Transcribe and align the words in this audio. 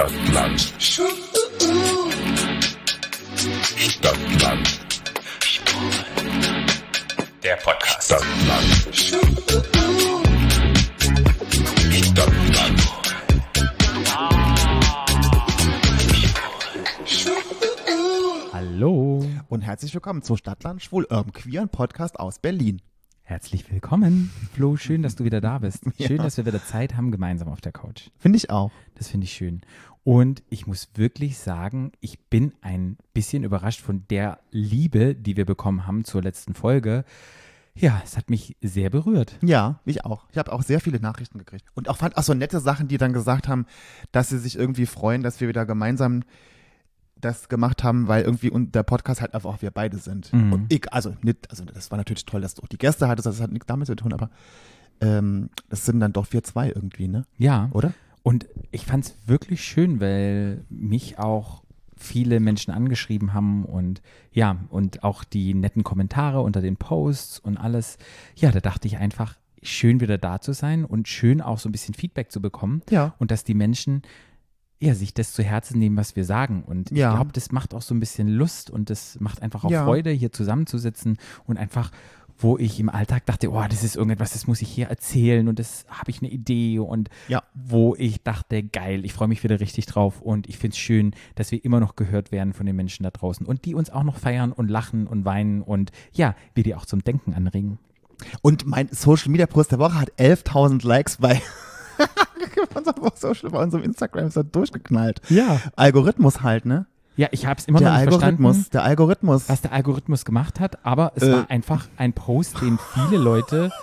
Stadtland. 0.00 0.60
Stadtland. 3.76 4.80
Der 7.42 7.56
Podcast. 7.56 8.06
Stadtland. 8.06 8.64
Stadtland. 11.92 12.80
Hallo, 18.54 19.26
Und 19.48 19.60
herzlich 19.60 19.92
willkommen 19.92 20.22
zu 20.22 20.36
Stadtland 20.36 20.82
Schwul 20.82 21.04
Urban 21.10 21.34
Queer, 21.34 21.60
ein 21.60 21.68
Podcast 21.68 22.18
aus 22.18 22.38
Berlin. 22.38 22.80
herzlich 23.22 23.70
willkommen. 23.70 24.32
Flo, 24.54 24.76
schön, 24.76 25.02
dass 25.02 25.14
du 25.14 25.22
wieder 25.24 25.40
da 25.40 25.58
bist. 25.58 25.84
Schön, 26.04 26.16
dass 26.16 26.36
wir 26.36 26.46
wieder 26.46 26.64
Zeit 26.64 26.96
haben 26.96 27.12
gemeinsam 27.12 27.48
auf 27.48 27.60
der 27.60 27.70
Couch. 27.70 28.08
Finde 28.18 28.38
ich 28.38 28.50
auch. 28.50 28.72
Das 28.96 29.06
finde 29.08 29.24
ich 29.26 29.32
schön. 29.32 29.60
Und 30.02 30.42
ich 30.48 30.66
muss 30.66 30.88
wirklich 30.94 31.38
sagen, 31.38 31.92
ich 32.00 32.18
bin 32.28 32.54
ein 32.62 32.96
bisschen 33.12 33.44
überrascht 33.44 33.80
von 33.80 34.04
der 34.08 34.40
Liebe, 34.50 35.14
die 35.14 35.36
wir 35.36 35.44
bekommen 35.44 35.86
haben 35.86 36.04
zur 36.04 36.22
letzten 36.22 36.54
Folge. 36.54 37.04
Ja, 37.74 38.00
es 38.04 38.16
hat 38.16 38.30
mich 38.30 38.56
sehr 38.60 38.90
berührt. 38.90 39.36
Ja, 39.42 39.80
ich 39.84 40.04
auch. 40.04 40.26
Ich 40.30 40.38
habe 40.38 40.52
auch 40.52 40.62
sehr 40.62 40.80
viele 40.80 41.00
Nachrichten 41.00 41.38
gekriegt. 41.38 41.64
Und 41.74 41.88
auch 41.88 41.98
fand 41.98 42.16
auch 42.16 42.22
so 42.22 42.34
nette 42.34 42.60
Sachen, 42.60 42.88
die 42.88 42.98
dann 42.98 43.12
gesagt 43.12 43.46
haben, 43.46 43.66
dass 44.12 44.30
sie 44.30 44.38
sich 44.38 44.56
irgendwie 44.56 44.86
freuen, 44.86 45.22
dass 45.22 45.40
wir 45.40 45.48
wieder 45.48 45.66
gemeinsam 45.66 46.22
das 47.16 47.48
gemacht 47.48 47.84
haben, 47.84 48.08
weil 48.08 48.24
irgendwie 48.24 48.50
und 48.50 48.74
der 48.74 48.82
Podcast 48.82 49.20
halt 49.20 49.34
einfach 49.34 49.50
auch 49.50 49.62
wir 49.62 49.70
beide 49.70 49.98
sind. 49.98 50.32
Mhm. 50.32 50.52
Und 50.52 50.72
ich, 50.72 50.92
also 50.92 51.14
nicht, 51.22 51.50
also 51.50 51.64
das 51.64 51.90
war 51.90 51.98
natürlich 51.98 52.24
toll, 52.24 52.40
dass 52.40 52.54
du 52.54 52.62
auch 52.62 52.68
die 52.68 52.78
Gäste 52.78 53.08
hattest, 53.08 53.26
das 53.26 53.40
hat 53.40 53.52
nichts 53.52 53.66
damit 53.66 53.86
zu 53.86 53.94
tun, 53.94 54.12
aber 54.12 54.30
ähm, 55.00 55.50
das 55.68 55.84
sind 55.84 56.00
dann 56.00 56.12
doch 56.12 56.26
wir 56.30 56.42
zwei 56.42 56.68
irgendwie, 56.68 57.08
ne? 57.08 57.24
Ja, 57.36 57.68
Oder? 57.72 57.92
Und 58.22 58.48
ich 58.70 58.84
fand 58.86 59.04
es 59.06 59.14
wirklich 59.26 59.62
schön, 59.64 60.00
weil 60.00 60.64
mich 60.68 61.18
auch 61.18 61.62
viele 61.96 62.40
Menschen 62.40 62.72
angeschrieben 62.72 63.34
haben 63.34 63.64
und 63.64 64.00
ja, 64.32 64.56
und 64.70 65.04
auch 65.04 65.22
die 65.24 65.52
netten 65.54 65.84
Kommentare 65.84 66.40
unter 66.40 66.60
den 66.62 66.76
Posts 66.76 67.38
und 67.40 67.56
alles. 67.58 67.98
Ja, 68.36 68.50
da 68.50 68.60
dachte 68.60 68.88
ich 68.88 68.96
einfach, 68.98 69.36
schön 69.62 70.00
wieder 70.00 70.16
da 70.16 70.40
zu 70.40 70.52
sein 70.54 70.84
und 70.86 71.08
schön 71.08 71.42
auch 71.42 71.58
so 71.58 71.68
ein 71.68 71.72
bisschen 71.72 71.94
Feedback 71.94 72.32
zu 72.32 72.40
bekommen. 72.40 72.82
Ja. 72.90 73.14
Und 73.18 73.30
dass 73.30 73.44
die 73.44 73.54
Menschen 73.54 74.02
ja, 74.82 74.94
sich 74.94 75.12
das 75.12 75.34
zu 75.34 75.42
Herzen 75.42 75.78
nehmen, 75.78 75.98
was 75.98 76.16
wir 76.16 76.24
sagen. 76.24 76.62
Und 76.66 76.90
Ja. 76.90 77.10
ich 77.10 77.16
glaube, 77.16 77.32
das 77.32 77.52
macht 77.52 77.74
auch 77.74 77.82
so 77.82 77.94
ein 77.94 78.00
bisschen 78.00 78.28
Lust 78.28 78.70
und 78.70 78.88
das 78.88 79.20
macht 79.20 79.42
einfach 79.42 79.62
auch 79.64 79.70
Ja. 79.70 79.84
Freude, 79.84 80.10
hier 80.10 80.32
zusammenzusitzen 80.32 81.18
und 81.44 81.58
einfach 81.58 81.90
wo 82.42 82.56
ich 82.58 82.80
im 82.80 82.88
Alltag 82.88 83.26
dachte, 83.26 83.50
oh, 83.50 83.62
das 83.68 83.84
ist 83.84 83.96
irgendetwas, 83.96 84.32
das 84.32 84.46
muss 84.46 84.62
ich 84.62 84.68
hier 84.68 84.86
erzählen 84.88 85.46
und 85.46 85.58
das 85.58 85.84
habe 85.90 86.10
ich 86.10 86.20
eine 86.22 86.30
Idee 86.30 86.78
und 86.78 87.10
Ja. 87.28 87.42
wo 87.54 87.94
ich 87.98 88.22
dachte, 88.22 88.62
geil, 88.62 89.04
ich 89.04 89.12
freue 89.12 89.28
mich 89.28 89.44
wieder 89.44 89.60
richtig 89.60 89.86
drauf 89.86 90.20
und 90.22 90.48
ich 90.48 90.56
finde 90.58 90.74
es 90.74 90.78
schön, 90.78 91.12
dass 91.34 91.52
wir 91.52 91.64
immer 91.64 91.80
noch 91.80 91.96
gehört 91.96 92.32
werden 92.32 92.52
von 92.54 92.64
den 92.66 92.76
Menschen 92.76 93.02
da 93.04 93.10
draußen 93.10 93.46
und 93.46 93.64
die 93.66 93.74
uns 93.74 93.90
auch 93.90 94.04
noch 94.04 94.16
feiern 94.16 94.52
und 94.52 94.68
lachen 94.68 95.06
und 95.06 95.24
weinen 95.24 95.60
und 95.62 95.92
ja, 96.12 96.34
wir 96.54 96.64
die 96.64 96.74
auch 96.74 96.86
zum 96.86 97.04
Denken 97.04 97.34
anregen. 97.34 97.78
Und 98.42 98.66
mein 98.66 98.88
Social 98.90 99.30
Media 99.30 99.46
Post 99.46 99.72
der 99.72 99.78
Woche 99.78 99.98
hat 100.00 100.10
11.000 100.18 100.86
Likes 100.86 101.18
bei 101.18 101.40
unserem 102.74 103.10
Social, 103.14 103.50
bei 103.50 103.62
unserem 103.62 103.84
Instagram 103.84 104.26
ist 104.26 104.36
er 104.36 104.44
durchgeknallt. 104.44 105.20
Ja. 105.28 105.60
Algorithmus 105.76 106.42
halt, 106.42 106.64
ne? 106.64 106.86
Ja, 107.20 107.28
ich 107.32 107.44
habe 107.46 107.60
es 107.60 107.66
immer 107.66 107.78
der 107.80 107.90
noch 107.90 107.98
nicht 107.98 108.06
Algorithmus, 108.12 108.56
verstanden, 108.56 108.70
der 108.72 108.82
Algorithmus. 108.84 109.48
was 109.48 109.60
der 109.60 109.72
Algorithmus 109.72 110.24
gemacht 110.24 110.58
hat, 110.60 110.84
aber 110.86 111.12
es 111.16 111.22
Äh. 111.22 111.32
war 111.32 111.50
einfach 111.50 111.86
ein 111.96 112.12
Post, 112.14 112.60
den 112.62 112.78
viele 112.94 113.18
Leute 113.22 113.70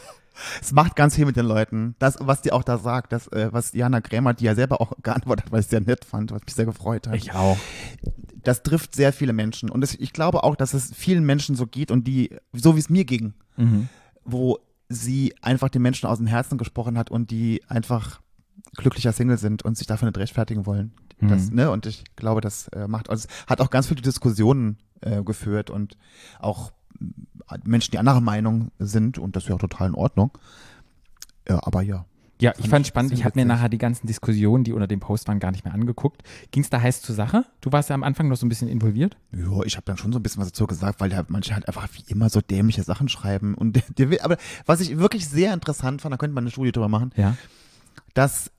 Es 0.62 0.72
macht 0.72 0.96
ganz 0.96 1.16
viel 1.16 1.26
mit 1.26 1.36
den 1.36 1.48
Leuten. 1.48 1.96
Das, 1.98 2.18
was 2.20 2.44
die 2.44 2.52
auch 2.52 2.64
da 2.64 2.78
sagt, 2.78 3.12
das, 3.12 3.28
äh, 3.30 3.50
was 3.52 3.74
Jana 3.74 4.02
Krämer, 4.02 4.36
die 4.36 4.46
ja 4.46 4.54
selber 4.54 4.80
auch 4.82 4.94
geantwortet 5.02 5.46
hat, 5.46 5.52
weil 5.52 5.62
ich 5.62 5.66
es 5.66 5.72
sehr 5.72 5.82
nett 5.82 6.06
fand, 6.06 6.32
was 6.32 6.42
mich 6.46 6.54
sehr 6.54 6.66
gefreut 6.66 7.08
hat. 7.08 7.16
Ich 7.16 7.34
auch. 7.34 7.58
Das 8.44 8.62
trifft 8.62 8.94
sehr 8.96 9.14
viele 9.14 9.34
Menschen. 9.34 9.70
Und 9.72 9.84
es, 9.84 9.96
ich 9.96 10.14
glaube 10.14 10.44
auch, 10.44 10.56
dass 10.56 10.76
es 10.76 10.92
vielen 10.94 11.26
Menschen 11.26 11.56
so 11.56 11.66
geht 11.66 11.90
und 11.90 12.08
die, 12.08 12.36
so 12.54 12.76
wie 12.76 12.80
es 12.80 12.90
mir 12.90 13.04
ging, 13.06 13.34
Mhm. 13.56 13.90
wo 14.26 14.60
sie 14.90 15.34
einfach 15.42 15.70
den 15.70 15.82
Menschen 15.82 16.08
aus 16.08 16.20
dem 16.20 16.28
Herzen 16.28 16.60
gesprochen 16.60 17.00
hat 17.00 17.10
und 17.10 17.32
die 17.32 17.64
einfach 17.68 18.20
glücklicher 18.76 19.14
Single 19.14 19.40
sind 19.40 19.64
und 19.66 19.76
sich 19.76 19.88
dafür 19.88 20.08
nicht 20.08 20.18
rechtfertigen 20.20 20.68
wollen. 20.68 20.92
Das, 21.20 21.50
Mhm. 21.50 21.56
ne? 21.56 21.72
Und 21.72 21.86
ich 21.86 22.04
glaube, 22.16 22.42
das 22.42 22.68
äh, 22.70 22.88
macht, 22.88 23.10
also 23.10 23.28
es 23.28 23.48
hat 23.48 23.60
auch 23.62 23.70
ganz 23.70 23.88
viele 23.88 24.02
Diskussionen 24.02 24.78
äh, 25.02 25.24
geführt 25.24 25.70
und 25.70 25.98
auch 26.40 26.72
äh, 27.50 27.58
Menschen, 27.66 27.92
die 27.92 27.98
anderer 28.00 28.22
Meinung 28.22 28.72
sind 28.80 29.18
und 29.18 29.36
das 29.36 29.44
ist 29.44 29.50
ja 29.50 29.56
auch 29.56 29.60
total 29.60 29.88
in 29.90 29.96
Ordnung. 29.96 30.32
Ja, 31.50 31.60
aber 31.66 31.82
ja. 31.82 32.06
Ja, 32.40 32.52
ich 32.52 32.58
Fand 32.58 32.70
fand 32.70 32.82
ich 32.82 32.88
spannend. 32.90 33.14
Ich 33.14 33.26
habe 33.26 33.40
mir 33.40 33.46
nachher 33.46 33.68
die 33.68 33.80
ganzen 33.80 34.06
Diskussionen, 34.06 34.64
die 34.64 34.72
unter 34.72 34.86
dem 34.86 35.00
Post 35.00 35.28
waren, 35.28 35.40
gar 35.40 35.50
nicht 35.52 35.66
mehr 35.66 35.74
angeguckt. 35.74 36.22
Ging 36.52 36.62
es 36.62 36.70
da 36.70 36.80
heiß 36.80 37.02
zur 37.02 37.16
Sache? 37.16 37.46
Du 37.62 37.72
warst 37.72 37.90
ja 37.90 37.96
am 37.96 38.04
Anfang 38.04 38.28
noch 38.28 38.38
so 38.38 38.46
ein 38.46 38.50
bisschen 38.50 38.68
involviert. 38.68 39.18
Ja, 39.32 39.64
ich 39.64 39.76
habe 39.76 39.86
dann 39.86 39.98
schon 39.98 40.14
so 40.14 40.20
ein 40.20 40.24
bisschen 40.24 40.42
was 40.42 40.50
dazu 40.50 40.68
gesagt, 40.68 41.00
weil 41.02 41.12
ja 41.12 41.24
manche 41.30 41.56
halt 41.56 41.68
einfach 41.68 41.88
wie 41.94 42.04
immer 42.12 42.30
so 42.30 42.40
dämliche 42.42 42.84
Sachen 42.84 43.10
schreiben. 43.10 43.56
Und 43.56 43.74
der, 43.78 43.84
der 43.98 44.10
will, 44.12 44.20
aber 44.20 44.38
was 44.68 44.82
ich 44.82 45.00
wirklich 45.00 45.28
sehr 45.28 45.52
interessant 45.52 46.02
fand, 46.04 46.14
da 46.14 46.18
könnte 46.18 46.36
man 46.36 46.44
eine 46.44 46.52
Studie 46.52 46.72
drüber 46.72 46.90
machen, 46.90 47.12
Ja. 47.16 47.36
dass 48.14 48.52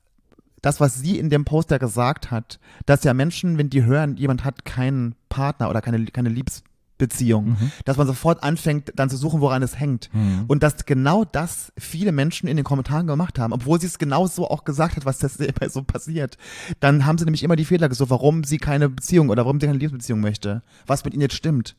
das, 0.62 0.80
was 0.80 0.94
sie 0.96 1.18
in 1.18 1.30
dem 1.30 1.44
Poster 1.44 1.78
gesagt 1.78 2.30
hat, 2.30 2.58
dass 2.86 3.04
ja 3.04 3.14
Menschen, 3.14 3.58
wenn 3.58 3.70
die 3.70 3.84
hören, 3.84 4.16
jemand 4.16 4.44
hat 4.44 4.64
keinen 4.64 5.14
Partner 5.28 5.70
oder 5.70 5.80
keine, 5.80 6.04
keine 6.06 6.28
Liebesbeziehung, 6.30 7.56
dass 7.84 7.96
man 7.96 8.06
sofort 8.06 8.42
anfängt, 8.42 8.92
dann 8.96 9.08
zu 9.08 9.16
suchen, 9.16 9.40
woran 9.40 9.62
es 9.62 9.78
hängt. 9.78 10.10
Und 10.48 10.62
dass 10.62 10.84
genau 10.84 11.24
das 11.24 11.72
viele 11.78 12.10
Menschen 12.12 12.48
in 12.48 12.56
den 12.56 12.64
Kommentaren 12.64 13.06
gemacht 13.06 13.38
haben, 13.38 13.52
obwohl 13.52 13.80
sie 13.80 13.86
es 13.86 13.98
genau 13.98 14.26
so 14.26 14.48
auch 14.48 14.64
gesagt 14.64 14.96
hat, 14.96 15.04
was 15.04 15.18
das 15.18 15.36
dabei 15.36 15.68
so 15.68 15.82
passiert. 15.82 16.38
Dann 16.80 17.06
haben 17.06 17.18
sie 17.18 17.24
nämlich 17.24 17.44
immer 17.44 17.56
die 17.56 17.64
Fehler 17.64 17.88
gesucht, 17.88 18.10
warum 18.10 18.42
sie 18.44 18.58
keine 18.58 18.88
Beziehung 18.88 19.28
oder 19.28 19.44
warum 19.44 19.60
sie 19.60 19.66
keine 19.66 19.78
Liebesbeziehung 19.78 20.20
möchte. 20.20 20.62
Was 20.86 21.04
mit 21.04 21.14
ihnen 21.14 21.22
jetzt 21.22 21.36
stimmt. 21.36 21.76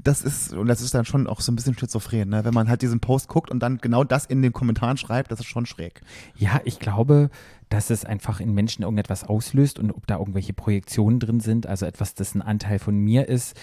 Das 0.00 0.22
ist, 0.22 0.52
und 0.52 0.66
das 0.68 0.80
ist 0.80 0.94
dann 0.94 1.04
schon 1.04 1.26
auch 1.26 1.40
so 1.40 1.52
ein 1.52 1.56
bisschen 1.56 1.76
schizophren, 1.76 2.28
ne? 2.28 2.44
wenn 2.44 2.54
man 2.54 2.68
halt 2.68 2.82
diesen 2.82 3.00
Post 3.00 3.28
guckt 3.28 3.50
und 3.50 3.60
dann 3.60 3.78
genau 3.78 4.04
das 4.04 4.26
in 4.26 4.42
den 4.42 4.52
Kommentaren 4.52 4.96
schreibt, 4.96 5.30
das 5.30 5.40
ist 5.40 5.46
schon 5.46 5.66
schräg. 5.66 6.00
Ja, 6.36 6.60
ich 6.64 6.78
glaube, 6.78 7.30
dass 7.68 7.90
es 7.90 8.04
einfach 8.04 8.40
in 8.40 8.52
Menschen 8.52 8.82
irgendetwas 8.82 9.24
auslöst 9.24 9.78
und 9.78 9.90
ob 9.92 10.06
da 10.06 10.18
irgendwelche 10.18 10.52
Projektionen 10.52 11.20
drin 11.20 11.40
sind, 11.40 11.66
also 11.66 11.86
etwas, 11.86 12.14
das 12.14 12.34
ein 12.34 12.42
Anteil 12.42 12.78
von 12.78 12.96
mir 12.96 13.28
ist 13.28 13.56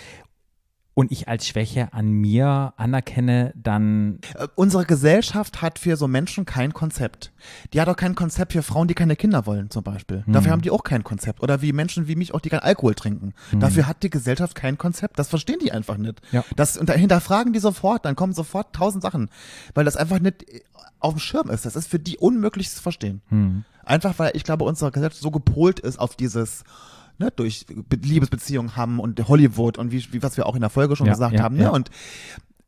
und 0.99 1.13
ich 1.13 1.29
als 1.29 1.47
Schwäche 1.47 1.93
an 1.93 2.11
mir 2.11 2.73
anerkenne, 2.75 3.53
dann 3.55 4.19
Äh, 4.35 4.47
unsere 4.55 4.85
Gesellschaft 4.85 5.61
hat 5.61 5.79
für 5.79 5.95
so 5.95 6.09
Menschen 6.09 6.45
kein 6.45 6.73
Konzept. 6.73 7.31
Die 7.71 7.79
hat 7.79 7.87
auch 7.87 7.95
kein 7.95 8.15
Konzept 8.15 8.51
für 8.51 8.63
Frauen, 8.63 8.89
die 8.89 8.95
keine 8.95 9.15
Kinder 9.15 9.45
wollen, 9.45 9.69
zum 9.69 9.81
Beispiel. 9.81 10.23
Mhm. 10.25 10.33
Dafür 10.33 10.51
haben 10.51 10.61
die 10.61 10.71
auch 10.71 10.83
kein 10.83 11.05
Konzept. 11.05 11.41
Oder 11.41 11.61
wie 11.61 11.71
Menschen 11.71 12.09
wie 12.09 12.17
mich 12.17 12.33
auch, 12.33 12.41
die 12.41 12.49
kein 12.49 12.59
Alkohol 12.59 12.95
trinken. 12.95 13.33
Dafür 13.53 13.87
hat 13.87 14.03
die 14.03 14.09
Gesellschaft 14.09 14.55
kein 14.55 14.77
Konzept. 14.77 15.17
Das 15.17 15.29
verstehen 15.29 15.59
die 15.61 15.71
einfach 15.71 15.95
nicht. 15.95 16.21
Ja. 16.33 16.43
Das, 16.57 16.77
und 16.77 16.89
da 16.89 16.93
hinterfragen 16.93 17.53
die 17.53 17.59
sofort, 17.59 18.03
dann 18.03 18.17
kommen 18.17 18.33
sofort 18.33 18.75
tausend 18.75 19.01
Sachen. 19.01 19.29
Weil 19.73 19.85
das 19.85 19.95
einfach 19.95 20.19
nicht 20.19 20.49
äh, 20.49 20.59
auf 20.99 21.13
dem 21.13 21.19
Schirm 21.19 21.49
ist. 21.49 21.65
Das 21.65 21.77
ist 21.77 21.87
für 21.87 21.99
die 21.99 22.17
unmöglich 22.17 22.69
zu 22.69 22.81
verstehen. 22.81 23.21
Mhm. 23.29 23.63
Einfach 23.85 24.19
weil 24.19 24.31
ich 24.33 24.43
glaube, 24.43 24.65
unsere 24.65 24.91
Gesellschaft 24.91 25.21
so 25.21 25.31
gepolt 25.31 25.79
ist 25.79 25.97
auf 25.97 26.17
dieses 26.17 26.65
ne, 27.19 27.31
durch 27.35 27.65
Be- 27.67 27.97
Liebesbeziehungen 27.97 28.75
haben 28.75 28.99
und 28.99 29.27
Hollywood 29.27 29.77
und 29.77 29.91
wie, 29.91 30.03
wie 30.11 30.23
was 30.23 30.35
wir 30.37 30.45
auch 30.47 30.55
in 30.55 30.61
der 30.61 30.69
Folge 30.71 30.95
schon 30.95 31.05
Ja, 31.07 31.13
gesagt 31.13 31.35
ja, 31.35 31.43
haben. 31.43 31.57
Ne? 31.57 31.63
ja. 31.63 31.69
Und 31.69 31.89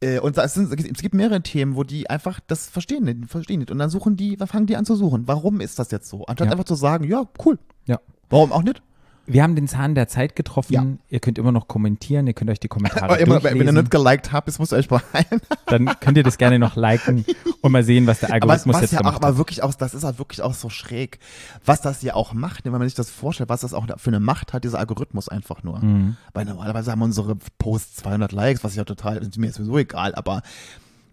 äh, 0.03 0.19
und 0.19 0.37
es, 0.37 0.53
sind, 0.55 0.71
es 0.73 1.01
gibt 1.01 1.13
mehrere 1.13 1.41
Themen, 1.41 1.75
wo 1.75 1.83
die 1.83 2.09
einfach 2.09 2.39
das 2.47 2.67
verstehen 2.69 3.03
nicht, 3.03 3.29
verstehen 3.29 3.59
nicht. 3.59 3.71
Und 3.71 3.77
dann 3.79 3.89
suchen 3.89 4.17
die, 4.17 4.35
fangen 4.37 4.65
die 4.65 4.75
an 4.75 4.85
zu 4.85 4.95
suchen. 4.95 5.27
Warum 5.27 5.61
ist 5.61 5.77
das 5.79 5.91
jetzt 5.91 6.09
so? 6.09 6.25
Anstatt 6.25 6.47
Ja. 6.47 6.51
einfach 6.53 6.65
zu 6.65 6.75
sagen, 6.75 7.03
ja, 7.03 7.23
cool. 7.45 7.59
ja. 7.85 7.99
Warum 8.29 8.51
auch 8.51 8.63
nicht? 8.63 8.81
Wir 9.33 9.43
haben 9.43 9.55
den 9.55 9.67
Zahn 9.67 9.95
der 9.95 10.07
Zeit 10.07 10.35
getroffen. 10.35 10.73
Ja. 10.73 10.85
Ihr 11.09 11.19
könnt 11.19 11.37
immer 11.37 11.51
noch 11.51 11.67
kommentieren, 11.67 12.27
ihr 12.27 12.33
könnt 12.33 12.49
euch 12.49 12.59
die 12.59 12.67
Kommentare 12.67 13.03
Aber 13.05 13.19
immer, 13.19 13.43
wenn 13.43 13.55
ihr 13.57 13.63
durchlesen. 13.63 13.75
nicht 13.75 13.91
geliked 13.91 14.31
habt, 14.31 14.47
das 14.47 14.59
ihr 14.71 14.77
euch 14.77 14.87
behalten. 14.87 15.41
Dann 15.67 15.85
könnt 15.99 16.17
ihr 16.17 16.23
das 16.23 16.37
gerne 16.37 16.59
noch 16.59 16.75
liken 16.75 17.25
und 17.61 17.71
mal 17.71 17.83
sehen, 17.83 18.07
was 18.07 18.19
der 18.19 18.29
Aber 18.29 18.35
Algorithmus 18.35 18.75
was 18.75 18.81
jetzt 18.81 18.91
ja 18.91 18.99
auch, 18.99 19.03
gemacht 19.03 19.15
hat. 19.15 19.23
aber 19.23 19.37
wirklich 19.37 19.63
auch, 19.63 19.73
das 19.73 19.93
ist 19.93 20.03
halt 20.03 20.19
wirklich 20.19 20.41
auch 20.41 20.53
so 20.53 20.69
schräg, 20.69 21.19
was 21.65 21.81
das 21.81 22.01
ja 22.01 22.13
auch 22.15 22.33
macht, 22.33 22.65
wenn 22.65 22.71
man 22.71 22.83
sich 22.83 22.93
das 22.93 23.09
vorstellt, 23.09 23.49
was 23.49 23.61
das 23.61 23.73
auch 23.73 23.85
für 23.97 24.09
eine 24.09 24.19
Macht 24.19 24.53
hat, 24.53 24.63
dieser 24.63 24.79
Algorithmus 24.79 25.29
einfach 25.29 25.63
nur. 25.63 25.79
Mhm. 25.79 26.17
Weil 26.33 26.45
normalerweise 26.45 26.91
haben 26.91 27.01
unsere 27.01 27.37
Posts 27.57 27.97
200 27.97 28.31
Likes, 28.31 28.63
was 28.63 28.75
ja 28.75 28.83
total, 28.83 29.17
ist 29.17 29.37
mir 29.37 29.51
sowieso 29.51 29.77
egal, 29.77 30.15
aber 30.15 30.41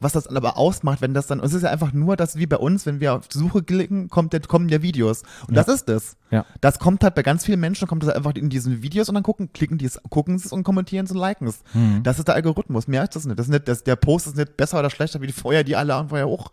was 0.00 0.12
das 0.12 0.27
aber 0.29 0.56
ausmacht, 0.56 1.00
wenn 1.00 1.15
das 1.15 1.27
dann, 1.27 1.41
es 1.41 1.53
ist 1.55 1.62
ja 1.62 1.71
einfach 1.71 1.93
nur, 1.93 2.17
dass 2.17 2.37
wie 2.37 2.47
bei 2.47 2.56
uns, 2.56 2.87
wenn 2.87 3.00
wir 3.00 3.15
auf 3.15 3.25
Suche 3.31 3.62
klicken, 3.62 4.09
kommt, 4.09 4.49
kommen 4.49 4.69
ja 4.69 4.83
Videos. 4.83 5.23
Und 5.49 5.55
Ja. 5.56 5.62
das 5.65 5.69
ist 5.75 5.89
es. 5.89 6.17
Ja. 6.31 6.45
Das 6.61 6.79
kommt 6.79 7.03
halt 7.03 7.15
bei 7.15 7.23
ganz 7.23 7.45
vielen 7.45 7.61
Menschen, 7.61 7.89
kommt 7.89 8.03
das 8.03 8.11
einfach 8.11 8.35
in 8.35 8.49
diesen 8.50 8.83
Videos 8.83 9.09
und 9.09 9.15
dann 9.15 9.23
gucken, 9.25 9.53
klicken 9.53 9.79
die 9.79 9.87
es, 9.87 10.00
gucken 10.11 10.39
sie 10.39 10.47
es 10.47 10.53
und 10.53 10.62
kommentieren 10.65 11.06
es 11.06 11.12
und 11.12 11.19
liken 11.19 11.47
es. 11.49 11.62
Mhm. 11.75 12.03
Das 12.03 12.19
ist 12.19 12.29
der 12.29 12.35
Algorithmus. 12.35 12.87
Mehr 12.89 13.03
ist 13.05 13.17
das 13.17 13.25
nicht. 13.27 13.39
Das 13.39 13.47
ist 13.47 13.53
nicht, 13.53 13.67
das, 13.69 13.85
der 13.85 13.97
Post 13.97 14.27
ist 14.29 14.37
nicht 14.37 14.56
besser 14.56 14.79
oder 14.79 14.91
schlechter 14.91 15.21
wie 15.21 15.27
die 15.27 15.33
vorher, 15.33 15.65
die 15.65 15.75
alle 15.77 15.95
haben 15.95 16.09
vorher 16.09 16.27
auch. 16.27 16.50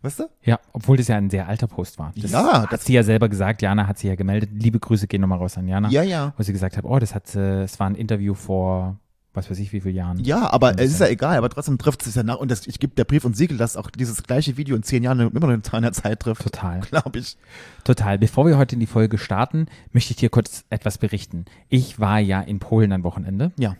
Weißt 0.00 0.20
du? 0.20 0.24
Ja, 0.42 0.60
obwohl 0.72 0.96
das 0.96 1.08
ja 1.08 1.16
ein 1.16 1.28
sehr 1.28 1.48
alter 1.48 1.66
Post 1.66 1.98
war. 1.98 2.12
Das 2.16 2.30
Ja, 2.30 2.62
hat 2.62 2.72
das- 2.72 2.84
sie 2.84 2.92
ja 2.92 3.02
selber 3.02 3.28
gesagt. 3.28 3.62
Jana 3.62 3.88
hat 3.88 3.98
sie 3.98 4.06
ja 4.06 4.14
gemeldet. 4.14 4.50
Liebe 4.52 4.78
Grüße 4.78 5.08
gehen 5.08 5.20
nochmal 5.20 5.38
raus 5.38 5.58
an 5.58 5.66
Jana. 5.66 5.88
Ja, 5.90 6.02
ja. 6.02 6.34
Wo 6.36 6.42
sie 6.44 6.52
gesagt 6.52 6.76
hat, 6.76 6.84
oh, 6.84 6.98
das 7.00 7.16
hat, 7.16 7.34
äh, 7.34 7.62
es 7.64 7.80
war 7.80 7.88
ein 7.90 7.96
Interview 7.96 8.34
vor, 8.34 8.96
was 9.38 9.50
weiß 9.50 9.58
ich, 9.60 9.72
wie 9.72 9.80
viele 9.80 9.94
Jahren. 9.94 10.18
Ja, 10.24 10.50
aber 10.52 10.78
es 10.78 10.90
ist 10.92 11.00
ja 11.00 11.06
egal, 11.08 11.38
aber 11.38 11.48
trotzdem 11.48 11.78
trifft 11.78 12.06
es 12.06 12.14
ja 12.14 12.22
nach. 12.22 12.36
Und 12.36 12.50
das, 12.50 12.66
ich 12.66 12.78
gebe 12.78 12.94
der 12.94 13.04
Brief 13.04 13.24
und 13.24 13.36
Siegel, 13.36 13.56
dass 13.56 13.76
auch 13.76 13.90
dieses 13.90 14.22
gleiche 14.22 14.56
Video 14.56 14.76
in 14.76 14.82
zehn 14.82 15.02
Jahren 15.02 15.20
immer 15.20 15.40
noch 15.46 15.72
in 15.74 15.82
der 15.82 15.92
Zeit 15.92 16.20
trifft. 16.20 16.42
Total. 16.42 16.80
Glaube 16.80 17.18
ich. 17.20 17.36
Total. 17.84 18.18
Bevor 18.18 18.46
wir 18.46 18.58
heute 18.58 18.74
in 18.76 18.80
die 18.80 18.86
Folge 18.86 19.16
starten, 19.18 19.66
möchte 19.92 20.10
ich 20.12 20.16
dir 20.16 20.28
kurz 20.30 20.64
etwas 20.70 20.98
berichten. 20.98 21.44
Ich 21.68 21.98
war 21.98 22.18
ja 22.18 22.40
in 22.40 22.58
Polen 22.58 22.92
am 22.92 23.02
Wochenende 23.04 23.52
Ja. 23.58 23.76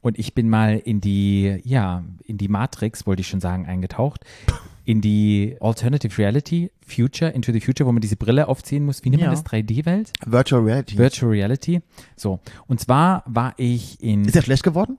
und 0.00 0.18
ich 0.18 0.34
bin 0.34 0.48
mal 0.48 0.76
in 0.78 1.00
die, 1.00 1.60
ja, 1.64 2.04
in 2.24 2.38
die 2.38 2.48
Matrix, 2.48 3.06
wollte 3.06 3.20
ich 3.22 3.28
schon 3.28 3.40
sagen, 3.40 3.66
eingetaucht. 3.66 4.24
In 4.88 5.02
die 5.02 5.54
Alternative 5.60 6.16
Reality, 6.16 6.70
Future, 6.86 7.30
Into 7.30 7.52
the 7.52 7.60
Future, 7.60 7.86
wo 7.86 7.92
man 7.92 8.00
diese 8.00 8.16
Brille 8.16 8.48
aufziehen 8.48 8.86
muss. 8.86 9.04
Wie 9.04 9.10
nennt 9.10 9.20
Ja. 9.20 9.28
man 9.28 9.34
das? 9.36 9.44
3D-Welt? 9.44 10.12
Virtual 10.24 10.62
Reality. 10.62 10.96
Virtual 10.96 11.30
Reality. 11.30 11.82
So. 12.16 12.40
Und 12.68 12.80
zwar 12.80 13.22
war 13.26 13.52
ich 13.58 14.02
in. 14.02 14.24
ist 14.24 14.34
er 14.34 14.40
schlecht 14.40 14.62
geworden? 14.62 14.96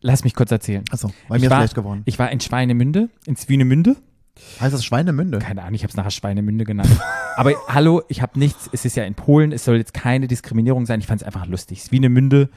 Lass 0.00 0.24
mich 0.24 0.34
kurz 0.34 0.50
erzählen. 0.50 0.82
Achso, 0.90 1.08
bei 1.28 1.36
Ich 1.36 1.42
mir 1.42 1.48
ist 1.48 1.50
war, 1.50 1.58
schlecht 1.58 1.74
geworden. 1.74 2.02
ich 2.06 2.18
war 2.18 2.30
in 2.32 2.40
Schweinemünde, 2.40 3.10
in 3.26 3.36
Swinemünde. 3.36 3.96
Heißt 4.60 4.72
das 4.72 4.82
Schweinemünde? 4.84 5.40
Keine 5.40 5.60
Ahnung, 5.62 5.74
ich 5.74 5.82
habe 5.82 5.90
es 5.90 5.96
nachher 5.96 6.10
Schweinemünde 6.12 6.64
genannt. 6.64 6.88
Aber 7.36 7.52
hallo, 7.68 8.00
ich 8.08 8.22
habe 8.22 8.38
nichts, 8.38 8.70
es 8.72 8.86
ist 8.86 8.96
ja 8.96 9.04
in 9.04 9.14
Polen, 9.14 9.52
es 9.52 9.62
soll 9.64 9.76
jetzt 9.76 9.92
keine 9.92 10.26
Diskriminierung 10.28 10.86
sein. 10.86 11.00
Ich 11.00 11.06
fand 11.06 11.20
es 11.20 11.26
einfach 11.26 11.44
lustig. 11.46 11.82
Swinemünde 11.82 12.48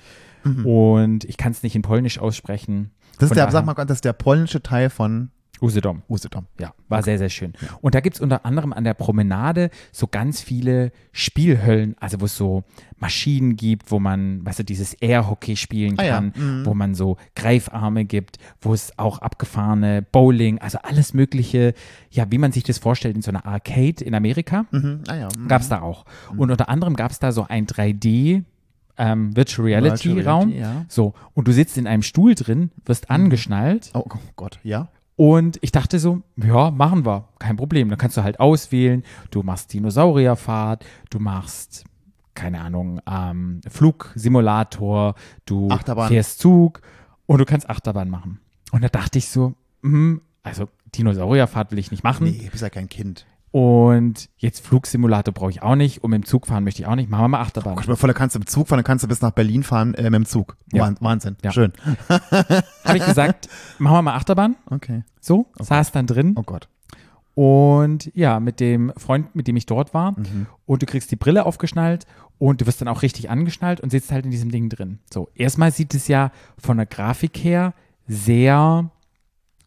und 0.63 1.25
ich 1.25 1.35
kann 1.37 1.51
es 1.51 1.63
nicht 1.63 1.75
in 1.75 1.81
Polnisch 1.81 2.17
aussprechen. 2.19 2.91
Das 3.17 3.23
ist 3.23 3.27
Von 3.29 3.35
der, 3.35 3.45
daher- 3.47 3.51
sag 3.51 3.65
mal, 3.65 3.73
das 3.85 3.97
ist 3.97 4.05
der 4.05 4.13
polnische 4.13 4.61
Teil 4.63 4.89
von 4.89 5.31
Usedom. 5.61 6.01
Usedom. 6.09 6.47
Ja, 6.59 6.73
war 6.89 7.03
sehr, 7.03 7.17
sehr 7.17 7.29
schön. 7.29 7.53
Und 7.81 7.93
da 7.95 7.99
gibt 7.99 8.15
es 8.15 8.21
unter 8.21 8.45
anderem 8.45 8.73
an 8.73 8.83
der 8.83 8.93
Promenade 8.95 9.69
so 9.91 10.07
ganz 10.07 10.41
viele 10.41 10.91
Spielhöllen, 11.11 11.95
also 11.99 12.19
wo 12.19 12.25
es 12.25 12.35
so 12.35 12.63
Maschinen 12.97 13.55
gibt, 13.55 13.91
wo 13.91 13.99
man, 13.99 14.45
weißt 14.45 14.59
du, 14.59 14.63
dieses 14.63 14.93
Air-Hockey 14.93 15.55
spielen 15.55 15.97
Ah 15.97 16.03
ja, 16.03 16.15
kann, 16.15 16.33
mhm. 16.35 16.65
wo 16.65 16.73
man 16.73 16.95
so 16.95 17.17
Greifarme 17.35 18.05
gibt, 18.05 18.37
wo 18.61 18.73
es 18.73 18.97
auch 18.97 19.19
abgefahrene 19.19 20.01
Bowling, 20.01 20.59
also 20.59 20.79
alles 20.81 21.13
Mögliche, 21.13 21.73
ja, 22.09 22.25
wie 22.31 22.37
man 22.37 22.51
sich 22.51 22.63
das 22.63 22.77
vorstellt 22.77 23.15
in 23.15 23.21
so 23.21 23.29
einer 23.29 23.45
Arcade 23.45 24.03
in 24.03 24.15
Amerika, 24.15 24.65
Mhm. 24.71 25.03
Ah 25.07 25.15
ja. 25.15 25.29
mhm. 25.37 25.47
gab 25.47 25.61
es 25.61 25.69
da 25.69 25.81
auch. 25.81 26.05
Und 26.35 26.49
unter 26.51 26.69
anderem 26.69 26.95
gab 26.95 27.11
es 27.11 27.19
da 27.19 27.31
so 27.31 27.45
ein 27.47 27.67
3D 27.67 28.43
ähm, 28.97 29.35
Virtual 29.35 29.65
Reality 29.67 30.15
Virtual 30.15 30.27
Raum. 30.27 30.49
Reality, 30.49 30.59
ja. 30.61 30.85
So, 30.87 31.13
und 31.33 31.47
du 31.47 31.51
sitzt 31.51 31.77
in 31.77 31.87
einem 31.87 32.03
Stuhl 32.03 32.35
drin, 32.35 32.71
wirst 32.85 33.09
angeschnallt 33.09 33.89
Oh 33.93 34.05
Gott, 34.35 34.59
ja. 34.63 34.89
Und 35.21 35.59
ich 35.61 35.71
dachte 35.71 35.99
so, 35.99 36.23
ja, 36.35 36.71
machen 36.71 37.05
wir, 37.05 37.27
kein 37.37 37.55
Problem. 37.55 37.89
Dann 37.89 37.99
kannst 37.99 38.17
du 38.17 38.23
halt 38.23 38.39
auswählen, 38.39 39.03
du 39.29 39.43
machst 39.43 39.71
Dinosaurierfahrt, 39.71 40.83
du 41.11 41.19
machst, 41.19 41.83
keine 42.33 42.59
Ahnung, 42.59 42.99
ähm, 43.05 43.61
Flugsimulator, 43.69 45.13
du 45.45 45.69
Achterbahn. 45.69 46.07
fährst 46.07 46.39
Zug 46.39 46.81
und 47.27 47.37
du 47.37 47.45
kannst 47.45 47.69
Achterbahn 47.69 48.09
machen. 48.09 48.39
Und 48.71 48.83
da 48.83 48.89
dachte 48.89 49.19
ich 49.19 49.27
so, 49.27 49.53
hm, 49.83 50.21
also 50.41 50.67
Dinosaurierfahrt 50.95 51.69
will 51.69 51.77
ich 51.77 51.91
nicht 51.91 52.03
machen. 52.03 52.23
Nee, 52.25 52.49
bist 52.51 52.63
ja 52.63 52.71
kein 52.71 52.89
Kind. 52.89 53.27
Und 53.51 54.29
jetzt 54.37 54.65
Flugsimulator 54.65 55.33
brauche 55.33 55.49
ich 55.51 55.61
auch 55.61 55.75
nicht 55.75 56.03
und 56.03 56.11
mit 56.11 56.23
dem 56.23 56.25
Zug 56.25 56.47
fahren 56.47 56.63
möchte 56.63 56.81
ich 56.81 56.87
auch 56.87 56.95
nicht. 56.95 57.09
Machen 57.09 57.23
wir 57.23 57.27
mal 57.27 57.41
Achterbahn. 57.41 57.75
Guck 57.75 57.87
mal, 57.87 57.95
voll, 57.97 58.07
da 58.07 58.13
kannst 58.13 58.35
du 58.35 58.39
im 58.39 58.45
Zug 58.45 58.69
fahren, 58.69 58.77
dann 58.77 58.85
kannst 58.85 59.03
du 59.03 59.09
bis 59.09 59.21
nach 59.21 59.31
Berlin 59.31 59.63
fahren 59.63 59.93
äh, 59.95 60.03
mit 60.03 60.13
dem 60.13 60.25
Zug. 60.25 60.55
Ja. 60.71 60.83
Wahn- 60.83 60.97
Wahnsinn. 61.01 61.35
Ja. 61.43 61.51
Schön. 61.51 61.73
Habe 62.09 62.97
ich 62.97 63.05
gesagt, 63.05 63.49
machen 63.77 63.95
wir 63.97 64.01
mal 64.03 64.15
Achterbahn. 64.15 64.55
Okay. 64.67 65.03
So, 65.19 65.47
saß 65.59 65.91
dann 65.91 66.07
drin. 66.07 66.33
Oh 66.37 66.43
Gott. 66.43 66.69
Und 67.33 68.11
ja, 68.15 68.39
mit 68.39 68.59
dem 68.59 68.93
Freund, 68.97 69.35
mit 69.35 69.47
dem 69.47 69.55
ich 69.57 69.65
dort 69.65 69.93
war. 69.93 70.11
Mhm. 70.13 70.47
Und 70.65 70.81
du 70.81 70.85
kriegst 70.85 71.11
die 71.11 71.15
Brille 71.17 71.45
aufgeschnallt 71.45 72.05
und 72.37 72.61
du 72.61 72.67
wirst 72.67 72.79
dann 72.81 72.87
auch 72.87 73.01
richtig 73.01 73.29
angeschnallt 73.29 73.81
und 73.81 73.89
sitzt 73.89 74.11
halt 74.11 74.25
in 74.25 74.31
diesem 74.31 74.51
Ding 74.51 74.69
drin. 74.69 74.99
So, 75.13 75.29
erstmal 75.35 75.71
sieht 75.71 75.93
es 75.93 76.07
ja 76.07 76.31
von 76.57 76.77
der 76.77 76.85
Grafik 76.85 77.37
her 77.37 77.73
sehr, 78.07 78.89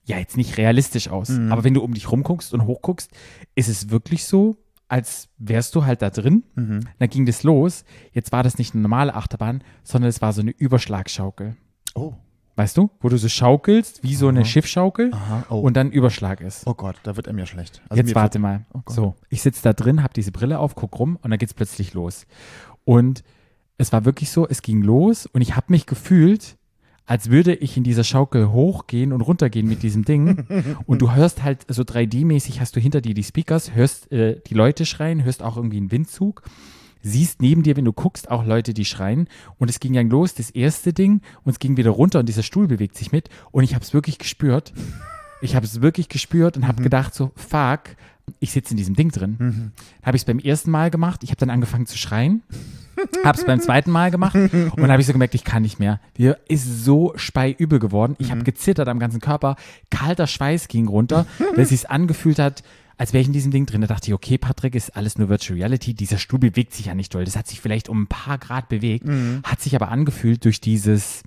ja, 0.04 0.18
jetzt 0.18 0.36
nicht 0.36 0.58
realistisch 0.58 1.08
aus. 1.08 1.30
Mhm. 1.30 1.50
Aber 1.52 1.64
wenn 1.64 1.74
du 1.74 1.82
um 1.82 1.94
dich 1.94 2.10
rumguckst 2.10 2.52
und 2.52 2.66
hochguckst, 2.66 3.10
ist 3.54 3.68
es 3.68 3.90
wirklich 3.90 4.24
so, 4.24 4.56
als 4.88 5.28
wärst 5.38 5.74
du 5.74 5.84
halt 5.84 6.02
da 6.02 6.10
drin. 6.10 6.44
Mhm. 6.54 6.80
Dann 6.98 7.08
ging 7.08 7.26
das 7.26 7.42
los. 7.42 7.84
Jetzt 8.12 8.32
war 8.32 8.42
das 8.42 8.58
nicht 8.58 8.74
eine 8.74 8.82
normale 8.82 9.14
Achterbahn, 9.14 9.64
sondern 9.82 10.08
es 10.08 10.20
war 10.20 10.32
so 10.32 10.42
eine 10.42 10.50
Überschlagschaukel. 10.50 11.56
Oh. 11.94 12.14
Weißt 12.56 12.76
du? 12.76 12.90
Wo 13.00 13.08
du 13.08 13.16
so 13.16 13.28
schaukelst, 13.28 14.02
wie 14.04 14.14
so 14.14 14.28
eine 14.28 14.40
Aha. 14.40 14.44
Schiffschaukel 14.46 15.12
Aha. 15.12 15.46
Oh. 15.48 15.58
und 15.60 15.76
dann 15.76 15.90
Überschlag 15.90 16.40
ist. 16.40 16.66
oh 16.66 16.74
Gott, 16.74 16.96
da 17.02 17.16
wird 17.16 17.26
er 17.26 17.32
mir 17.32 17.46
schlecht. 17.46 17.82
Also 17.88 18.00
Jetzt 18.00 18.14
warte 18.14 18.38
mal. 18.38 18.64
Oh 18.72 18.80
so, 18.88 19.14
ich 19.28 19.42
sitze 19.42 19.62
da 19.62 19.72
drin, 19.72 20.02
habe 20.02 20.14
diese 20.14 20.30
Brille 20.30 20.58
auf, 20.60 20.76
guck 20.76 20.98
rum 20.98 21.18
und 21.20 21.30
dann 21.30 21.38
geht's 21.38 21.54
plötzlich 21.54 21.94
los. 21.94 22.26
Und 22.84 23.24
es 23.76 23.92
war 23.92 24.04
wirklich 24.04 24.30
so, 24.30 24.46
es 24.46 24.62
ging 24.62 24.82
los 24.82 25.26
und 25.26 25.40
ich 25.40 25.56
habe 25.56 25.66
mich 25.70 25.86
gefühlt, 25.86 26.56
als 27.06 27.30
würde 27.30 27.54
ich 27.54 27.76
in 27.76 27.84
dieser 27.84 28.04
Schaukel 28.04 28.50
hochgehen 28.50 29.12
und 29.12 29.20
runtergehen 29.20 29.68
mit 29.68 29.82
diesem 29.82 30.04
Ding. 30.04 30.46
und 30.86 31.02
du 31.02 31.12
hörst 31.12 31.42
halt 31.42 31.66
so 31.68 31.82
3D-mäßig, 31.82 32.60
hast 32.60 32.76
du 32.76 32.80
hinter 32.80 33.00
dir 33.00 33.14
die 33.14 33.24
Speakers, 33.24 33.74
hörst 33.74 34.10
äh, 34.10 34.40
die 34.46 34.54
Leute 34.54 34.86
schreien, 34.86 35.24
hörst 35.24 35.42
auch 35.42 35.56
irgendwie 35.56 35.76
einen 35.78 35.92
Windzug. 35.92 36.42
Siehst 37.02 37.42
neben 37.42 37.62
dir, 37.62 37.76
wenn 37.76 37.84
du 37.84 37.92
guckst, 37.92 38.30
auch 38.30 38.46
Leute, 38.46 38.72
die 38.72 38.86
schreien. 38.86 39.28
Und 39.58 39.68
es 39.68 39.78
ging 39.78 39.92
dann 39.92 40.08
los, 40.08 40.32
das 40.32 40.48
erste 40.48 40.94
Ding, 40.94 41.20
und 41.44 41.52
es 41.52 41.58
ging 41.58 41.76
wieder 41.76 41.90
runter 41.90 42.20
und 42.20 42.28
dieser 42.30 42.42
Stuhl 42.42 42.66
bewegt 42.66 42.96
sich 42.96 43.12
mit. 43.12 43.28
Und 43.50 43.62
ich 43.62 43.74
habe 43.74 43.84
es 43.84 43.92
wirklich 43.92 44.18
gespürt. 44.18 44.72
Ich 45.42 45.54
habe 45.54 45.66
es 45.66 45.82
wirklich 45.82 46.08
gespürt 46.08 46.56
und 46.56 46.66
habe 46.66 46.82
gedacht 46.82 47.14
so, 47.14 47.30
fuck, 47.36 47.96
ich 48.40 48.52
sitze 48.52 48.72
in 48.72 48.76
diesem 48.76 48.94
Ding 48.96 49.10
drin. 49.10 49.36
Mhm. 49.38 49.72
Habe 50.02 50.16
ich 50.16 50.22
es 50.22 50.26
beim 50.26 50.38
ersten 50.38 50.70
Mal 50.70 50.90
gemacht. 50.90 51.22
Ich 51.22 51.30
habe 51.30 51.38
dann 51.38 51.50
angefangen 51.50 51.86
zu 51.86 51.98
schreien. 51.98 52.42
Habe 53.24 53.36
es 53.36 53.44
beim 53.44 53.58
zweiten 53.60 53.90
Mal 53.90 54.12
gemacht 54.12 54.36
und 54.36 54.76
dann 54.78 54.90
habe 54.92 55.00
ich 55.00 55.06
so 55.08 55.12
gemerkt, 55.12 55.34
ich 55.34 55.42
kann 55.42 55.62
nicht 55.62 55.80
mehr. 55.80 55.98
Mir 56.16 56.38
ist 56.48 56.84
so 56.84 57.12
speiübel 57.16 57.80
geworden. 57.80 58.14
Ich 58.18 58.30
habe 58.30 58.40
Mhm. 58.40 58.44
gezittert 58.44 58.86
am 58.88 59.00
ganzen 59.00 59.20
Körper. 59.20 59.56
Kalter 59.90 60.28
Schweiß 60.28 60.68
ging 60.68 60.86
runter, 60.86 61.26
weil 61.56 61.64
es 61.64 61.70
sich 61.70 61.90
angefühlt 61.90 62.38
hat, 62.38 62.62
als 62.96 63.12
wäre 63.12 63.20
ich 63.22 63.26
in 63.26 63.32
diesem 63.32 63.50
Ding 63.50 63.66
drin. 63.66 63.80
Da 63.80 63.88
dachte 63.88 64.06
ich, 64.08 64.14
okay, 64.14 64.38
Patrick, 64.38 64.76
ist 64.76 64.96
alles 64.96 65.18
nur 65.18 65.28
Virtual 65.28 65.58
Reality. 65.58 65.92
Dieser 65.92 66.18
Stuhl 66.18 66.38
bewegt 66.38 66.72
sich 66.72 66.86
ja 66.86 66.94
nicht 66.94 67.12
doll. 67.12 67.24
Das 67.24 67.34
hat 67.36 67.48
sich 67.48 67.60
vielleicht 67.60 67.88
um 67.88 68.02
ein 68.02 68.06
paar 68.06 68.38
Grad 68.38 68.68
bewegt, 68.68 69.06
Mhm. 69.06 69.40
hat 69.42 69.60
sich 69.60 69.74
aber 69.74 69.88
angefühlt 69.88 70.44
durch 70.44 70.60
dieses 70.60 71.24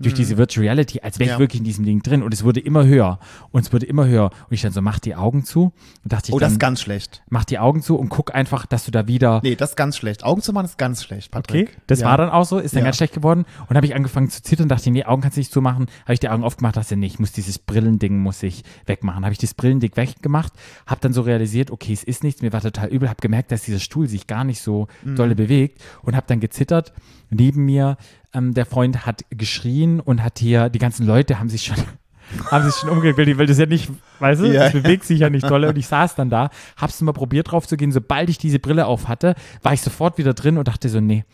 durch 0.00 0.14
diese 0.14 0.36
Virtual 0.38 0.64
Reality, 0.64 1.00
als 1.00 1.18
wäre 1.18 1.28
ich 1.30 1.34
Ja. 1.34 1.38
wirklich 1.38 1.60
in 1.60 1.64
diesem 1.64 1.84
Ding 1.84 2.02
drin 2.02 2.22
und 2.22 2.32
es 2.32 2.44
wurde 2.44 2.60
immer 2.60 2.86
höher 2.86 3.18
und 3.50 3.62
es 3.66 3.72
wurde 3.72 3.86
immer 3.86 4.06
höher 4.06 4.26
und 4.48 4.52
ich 4.52 4.62
dann 4.62 4.72
so, 4.72 4.80
mach 4.80 4.98
die 4.98 5.14
Augen 5.16 5.44
zu 5.44 5.72
und 6.04 6.12
dachte 6.12 6.28
ich 6.28 6.34
Oh, 6.34 6.38
das 6.38 6.52
ist 6.52 6.60
ganz 6.60 6.80
schlecht. 6.80 7.22
mach 7.30 7.44
die 7.44 7.58
Augen 7.58 7.82
zu 7.82 7.96
und 7.96 8.08
guck 8.08 8.34
einfach, 8.34 8.64
dass 8.66 8.84
du 8.84 8.90
da 8.90 9.06
wieder 9.08 9.40
Nee, 9.42 9.56
das 9.56 9.70
ist 9.70 9.76
ganz 9.76 9.96
schlecht. 9.96 10.24
Augen 10.24 10.40
zu 10.42 10.52
machen 10.52 10.66
ist 10.66 10.78
ganz 10.78 11.02
schlecht, 11.02 11.30
Patrick. 11.32 11.68
Okay, 11.70 11.78
das 11.88 12.00
ja. 12.00 12.06
war 12.06 12.16
dann 12.16 12.30
auch 12.30 12.44
so, 12.44 12.58
ist 12.58 12.74
dann 12.74 12.80
Ja. 12.80 12.84
ganz 12.86 12.96
schlecht 12.96 13.14
geworden. 13.14 13.44
Und 13.68 13.76
habe 13.76 13.86
ich 13.86 13.94
angefangen 13.94 14.30
zu 14.30 14.42
zittern, 14.42 14.68
dachte, 14.68 14.90
nee, 14.90 15.04
Augen 15.04 15.22
kannst 15.22 15.36
du 15.36 15.40
nicht 15.40 15.52
zumachen. 15.52 15.86
Habe 16.04 16.14
ich 16.14 16.20
die 16.20 16.28
Augen 16.28 16.44
aufgemacht, 16.44 16.76
dachte, 16.76 16.96
nee, 16.96 17.06
ich 17.06 17.18
muss 17.18 17.32
dieses 17.32 17.58
Brillending 17.58 18.18
muss 18.18 18.42
ich 18.42 18.62
wegmachen. 18.86 19.24
Habe 19.24 19.32
ich 19.32 19.38
das 19.38 19.54
Brillending 19.54 19.90
weggemacht, 19.96 20.52
habe 20.86 21.00
dann 21.00 21.12
so 21.12 21.22
realisiert, 21.22 21.70
okay, 21.70 21.92
es 21.92 22.04
ist 22.04 22.22
nichts, 22.22 22.40
mir 22.42 22.52
war 22.52 22.60
total 22.60 22.88
übel, 22.88 23.08
habe 23.08 23.20
gemerkt, 23.20 23.50
dass 23.52 23.62
dieser 23.62 23.80
Stuhl 23.80 24.06
sich 24.08 24.26
gar 24.26 24.44
nicht 24.44 24.62
so 24.62 24.86
Mhm. 25.02 25.16
dolle 25.16 25.34
bewegt 25.34 25.82
und 26.02 26.14
habe 26.14 26.26
dann 26.28 26.40
gezittert. 26.40 26.92
Neben 27.30 27.64
mir, 27.66 27.96
ähm, 28.34 28.54
der 28.54 28.66
Freund 28.66 29.06
hat 29.06 29.24
geschrien 29.30 30.00
und 30.00 30.22
hat 30.22 30.38
hier, 30.38 30.68
die 30.68 30.78
ganzen 30.78 31.06
Leute 31.06 31.38
haben 31.38 31.48
sich 31.48 31.64
schon 31.64 31.76
haben 32.50 32.64
sich 32.64 32.74
schon 32.74 32.90
umgedreht, 32.90 33.38
weil 33.38 33.46
das 33.46 33.56
ja 33.58 33.64
nicht, 33.66 33.90
weißt 34.18 34.42
du, 34.42 34.52
Ja. 34.52 34.66
es 34.66 34.72
bewegt 34.72 35.04
sich 35.04 35.20
ja 35.20 35.30
nicht 35.30 35.48
dolle 35.48 35.68
und 35.68 35.78
ich 35.78 35.86
saß 35.86 36.14
dann 36.14 36.28
da, 36.28 36.50
hab's 36.76 37.00
mal 37.00 37.12
probiert 37.12 37.50
drauf 37.50 37.66
zu 37.66 37.76
gehen, 37.78 37.90
sobald 37.90 38.28
ich 38.28 38.36
diese 38.38 38.58
Brille 38.58 38.86
auf 38.86 39.08
hatte, 39.08 39.34
war 39.62 39.72
ich 39.72 39.80
sofort 39.80 40.18
wieder 40.18 40.34
drin 40.34 40.58
und 40.58 40.68
dachte 40.68 40.88
so, 40.90 41.00
nee, 41.00 41.24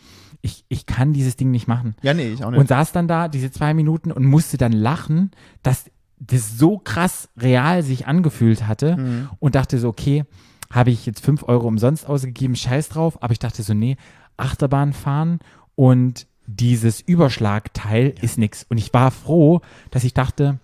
ich, 0.41 0.63
ich 0.69 0.85
kann 0.85 1.11
dieses 1.11 1.35
Ding 1.35 1.51
nicht 1.51 1.67
machen. 1.67 1.95
Ja, 2.01 2.13
nee, 2.13 2.29
ich 2.29 2.43
auch 2.45 2.51
nicht. 2.51 2.59
Und 2.59 2.67
saß 2.69 2.91
dann 2.93 3.07
da, 3.09 3.27
diese 3.27 3.51
zwei 3.51 3.73
Minuten 3.73 4.11
und 4.11 4.23
musste 4.25 4.57
dann 4.57 4.71
lachen, 4.71 5.31
dass 5.63 5.85
das 6.19 6.57
so 6.57 6.77
krass 6.77 7.27
real 7.37 7.83
sich 7.83 8.07
angefühlt 8.07 8.65
hatte 8.67 8.95
Mhm. 8.95 9.29
und 9.39 9.55
dachte 9.55 9.79
so, 9.79 9.89
okay, 9.89 10.23
habe 10.71 10.91
ich 10.91 11.05
jetzt 11.05 11.19
fünf 11.25 11.43
Euro 11.43 11.67
umsonst 11.67 12.07
ausgegeben, 12.07 12.55
scheiß 12.55 12.87
drauf, 12.89 13.21
aber 13.21 13.33
ich 13.33 13.39
dachte 13.39 13.63
so, 13.63 13.73
nee, 13.73 13.97
Achterbahn 14.37 14.93
fahren 14.93 15.39
und 15.75 16.25
dieses 16.47 17.01
Überschlagteil 17.01 18.13
ist 18.21 18.37
nix. 18.37 18.65
Und 18.69 18.77
ich 18.77 18.93
war 18.93 19.11
froh, 19.11 19.61
dass 19.91 20.03
ich 20.03 20.13
dachte, 20.13 20.59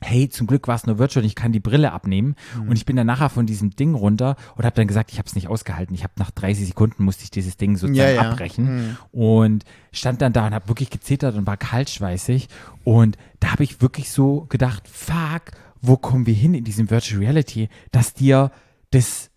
hey, 0.00 0.28
zum 0.28 0.46
Glück 0.46 0.68
war 0.68 0.74
es 0.76 0.86
nur 0.86 0.98
virtual, 0.98 1.24
ich 1.24 1.34
kann 1.34 1.52
die 1.52 1.60
Brille 1.60 1.92
abnehmen. 1.92 2.36
Mhm. 2.54 2.68
Und 2.68 2.76
ich 2.76 2.84
bin 2.84 2.96
dann 2.96 3.06
nachher 3.06 3.30
von 3.30 3.46
diesem 3.46 3.70
Ding 3.70 3.94
runter 3.94 4.36
und 4.56 4.64
habe 4.64 4.76
dann 4.76 4.86
gesagt, 4.86 5.10
ich 5.10 5.18
habe 5.18 5.26
es 5.26 5.34
nicht 5.34 5.48
ausgehalten. 5.48 5.94
Ich 5.94 6.04
habe 6.04 6.12
nach 6.16 6.30
30 6.30 6.66
Sekunden 6.66 7.04
musste 7.04 7.24
ich 7.24 7.30
dieses 7.30 7.56
Ding 7.56 7.76
sozusagen 7.76 7.94
Ja, 7.96 8.10
ja. 8.10 8.30
abbrechen 8.30 8.96
und 9.12 9.64
stand 9.92 10.20
dann 10.22 10.32
da 10.32 10.46
und 10.46 10.54
habe 10.54 10.68
wirklich 10.68 10.90
gezittert 10.90 11.34
und 11.36 11.46
war 11.46 11.56
kaltschweißig. 11.56 12.48
Und 12.84 13.16
da 13.40 13.52
habe 13.52 13.64
ich 13.64 13.80
wirklich 13.80 14.10
so 14.10 14.46
gedacht, 14.48 14.86
fuck, 14.88 15.52
wo 15.80 15.96
kommen 15.96 16.26
wir 16.26 16.34
hin 16.34 16.54
in 16.54 16.64
diesem 16.64 16.90
Virtual 16.90 17.20
Reality, 17.20 17.68
dass 17.90 18.12
dir 18.14 18.50
das 18.90 19.30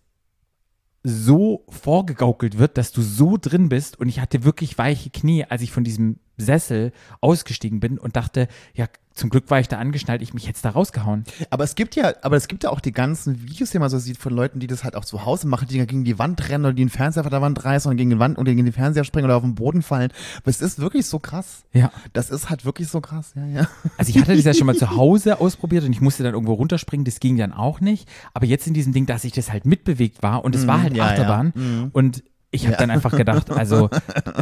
so 1.02 1.64
vorgegaukelt 1.68 2.58
wird, 2.58 2.76
dass 2.76 2.92
du 2.92 3.00
so 3.02 3.36
drin 3.40 3.68
bist 3.68 3.98
und 3.98 4.08
ich 4.08 4.20
hatte 4.20 4.44
wirklich 4.44 4.76
weiche 4.76 5.10
Knie, 5.10 5.44
als 5.44 5.62
ich 5.62 5.72
von 5.72 5.84
diesem 5.84 6.20
Sessel 6.40 6.92
ausgestiegen 7.20 7.80
bin 7.80 7.98
und 7.98 8.16
dachte, 8.16 8.48
ja, 8.74 8.86
zum 9.12 9.28
Glück 9.28 9.50
war 9.50 9.60
ich 9.60 9.68
da 9.68 9.78
angeschnallt, 9.78 10.22
ich 10.22 10.34
mich 10.34 10.46
jetzt 10.46 10.64
da 10.64 10.70
rausgehauen. 10.70 11.24
Aber 11.50 11.64
es 11.64 11.74
gibt 11.74 11.96
ja, 11.96 12.14
aber 12.22 12.36
es 12.36 12.48
gibt 12.48 12.64
ja 12.64 12.70
auch 12.70 12.80
die 12.80 12.92
ganzen 12.92 13.42
Videos, 13.42 13.70
die 13.70 13.78
man 13.78 13.90
so 13.90 13.98
sieht 13.98 14.16
von 14.16 14.32
Leuten, 14.32 14.60
die 14.60 14.66
das 14.66 14.84
halt 14.84 14.96
auch 14.96 15.04
zu 15.04 15.26
Hause 15.26 15.46
machen, 15.46 15.68
die 15.68 15.78
gegen 15.84 16.04
die 16.04 16.18
Wand 16.18 16.48
rennen 16.48 16.64
oder 16.64 16.72
die 16.72 16.80
den 16.80 16.88
Fernseher 16.88 17.24
von 17.24 17.30
der 17.30 17.42
Wand 17.42 17.62
reißen 17.62 17.90
und 17.90 17.96
gegen 17.96 18.10
die 18.10 18.18
Wand 18.18 18.38
oder 18.38 18.52
gegen 18.52 18.64
den 18.64 18.72
Fernseher 18.72 19.04
springen 19.04 19.26
oder 19.26 19.36
auf 19.36 19.42
den 19.42 19.54
Boden 19.54 19.82
fallen. 19.82 20.10
Aber 20.38 20.48
es 20.48 20.62
ist 20.62 20.78
wirklich 20.78 21.06
so 21.06 21.18
krass. 21.18 21.64
Ja. 21.72 21.92
Das 22.12 22.30
ist 22.30 22.48
halt 22.48 22.64
wirklich 22.64 22.88
so 22.88 23.00
krass, 23.00 23.32
ja, 23.34 23.44
ja. 23.46 23.68
Also 23.98 24.10
ich 24.10 24.18
hatte 24.18 24.34
das 24.34 24.44
ja 24.44 24.54
schon 24.54 24.66
mal 24.66 24.76
zu 24.76 24.90
Hause 24.96 25.40
ausprobiert 25.40 25.84
und 25.84 25.92
ich 25.92 26.00
musste 26.00 26.22
dann 26.22 26.32
irgendwo 26.32 26.54
runterspringen, 26.54 27.04
das 27.04 27.20
ging 27.20 27.36
dann 27.36 27.52
auch 27.52 27.80
nicht. 27.80 28.08
Aber 28.32 28.46
jetzt 28.46 28.66
in 28.66 28.74
diesem 28.74 28.92
Ding, 28.92 29.06
dass 29.06 29.24
ich 29.24 29.32
das 29.32 29.52
halt 29.52 29.66
mitbewegt 29.66 30.22
war 30.22 30.44
und 30.44 30.54
es 30.54 30.66
war 30.66 30.82
halt 30.82 30.96
ja, 30.96 31.04
ja. 31.04 31.10
Achterbahn 31.10 31.90
und 31.92 32.22
ich 32.50 32.66
habe 32.66 32.76
dann 32.76 32.90
einfach 32.90 33.16
gedacht, 33.16 33.50
also 33.50 33.88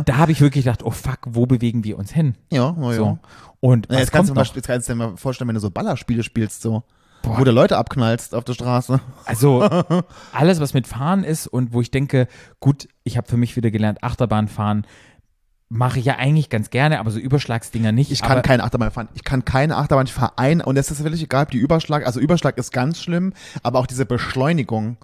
da 0.04 0.16
habe 0.16 0.32
ich 0.32 0.40
wirklich 0.40 0.64
gedacht, 0.64 0.82
oh 0.82 0.90
fuck, 0.90 1.18
wo 1.26 1.46
bewegen 1.46 1.84
wir 1.84 1.98
uns 1.98 2.10
hin? 2.10 2.34
Ja, 2.50 2.74
ja, 2.80 2.90
ja. 2.90 2.96
So. 2.96 3.18
Und 3.60 3.86
Ja, 3.86 3.94
was 3.94 4.00
jetzt, 4.00 4.12
kannst 4.12 4.30
du 4.30 4.34
mal, 4.34 4.46
jetzt 4.46 4.66
kannst 4.66 4.88
du 4.88 4.92
dir 4.92 4.96
mal 4.96 5.16
vorstellen, 5.16 5.48
wenn 5.48 5.54
du 5.54 5.60
so 5.60 5.70
Ballerspiele 5.70 6.22
spielst, 6.22 6.62
so, 6.62 6.84
Boah. 7.22 7.38
wo 7.38 7.44
du 7.44 7.50
Leute 7.50 7.76
abknallst 7.76 8.34
auf 8.34 8.44
der 8.44 8.54
Straße. 8.54 9.00
Also 9.24 9.68
alles, 10.32 10.60
was 10.60 10.74
mit 10.74 10.86
Fahren 10.86 11.24
ist 11.24 11.46
und 11.46 11.72
wo 11.72 11.80
ich 11.80 11.90
denke, 11.90 12.28
gut, 12.60 12.88
ich 13.04 13.16
habe 13.16 13.28
für 13.28 13.36
mich 13.36 13.56
wieder 13.56 13.70
gelernt, 13.70 14.02
Achterbahn 14.02 14.48
fahren 14.48 14.86
mache 15.70 15.98
ich 15.98 16.06
ja 16.06 16.16
eigentlich 16.16 16.48
ganz 16.48 16.70
gerne, 16.70 16.98
aber 16.98 17.10
so 17.10 17.18
Überschlagsdinger 17.18 17.92
nicht. 17.92 18.10
Ich 18.10 18.22
kann 18.22 18.40
keine 18.42 18.64
Achterbahn 18.64 18.90
fahren. 18.90 19.08
Ich 19.14 19.24
kann 19.24 19.44
keine 19.44 19.76
Achterbahn 19.76 20.06
fahren. 20.06 20.62
Und 20.62 20.78
es 20.78 20.90
ist 20.90 21.04
wirklich 21.04 21.22
egal, 21.22 21.44
ob 21.44 21.50
die 21.50 21.58
Überschlag, 21.58 22.06
also 22.06 22.20
Überschlag 22.20 22.56
ist 22.56 22.72
ganz 22.72 23.02
schlimm, 23.02 23.34
aber 23.62 23.78
auch 23.78 23.86
diese 23.86 24.06
Beschleunigung, 24.06 24.96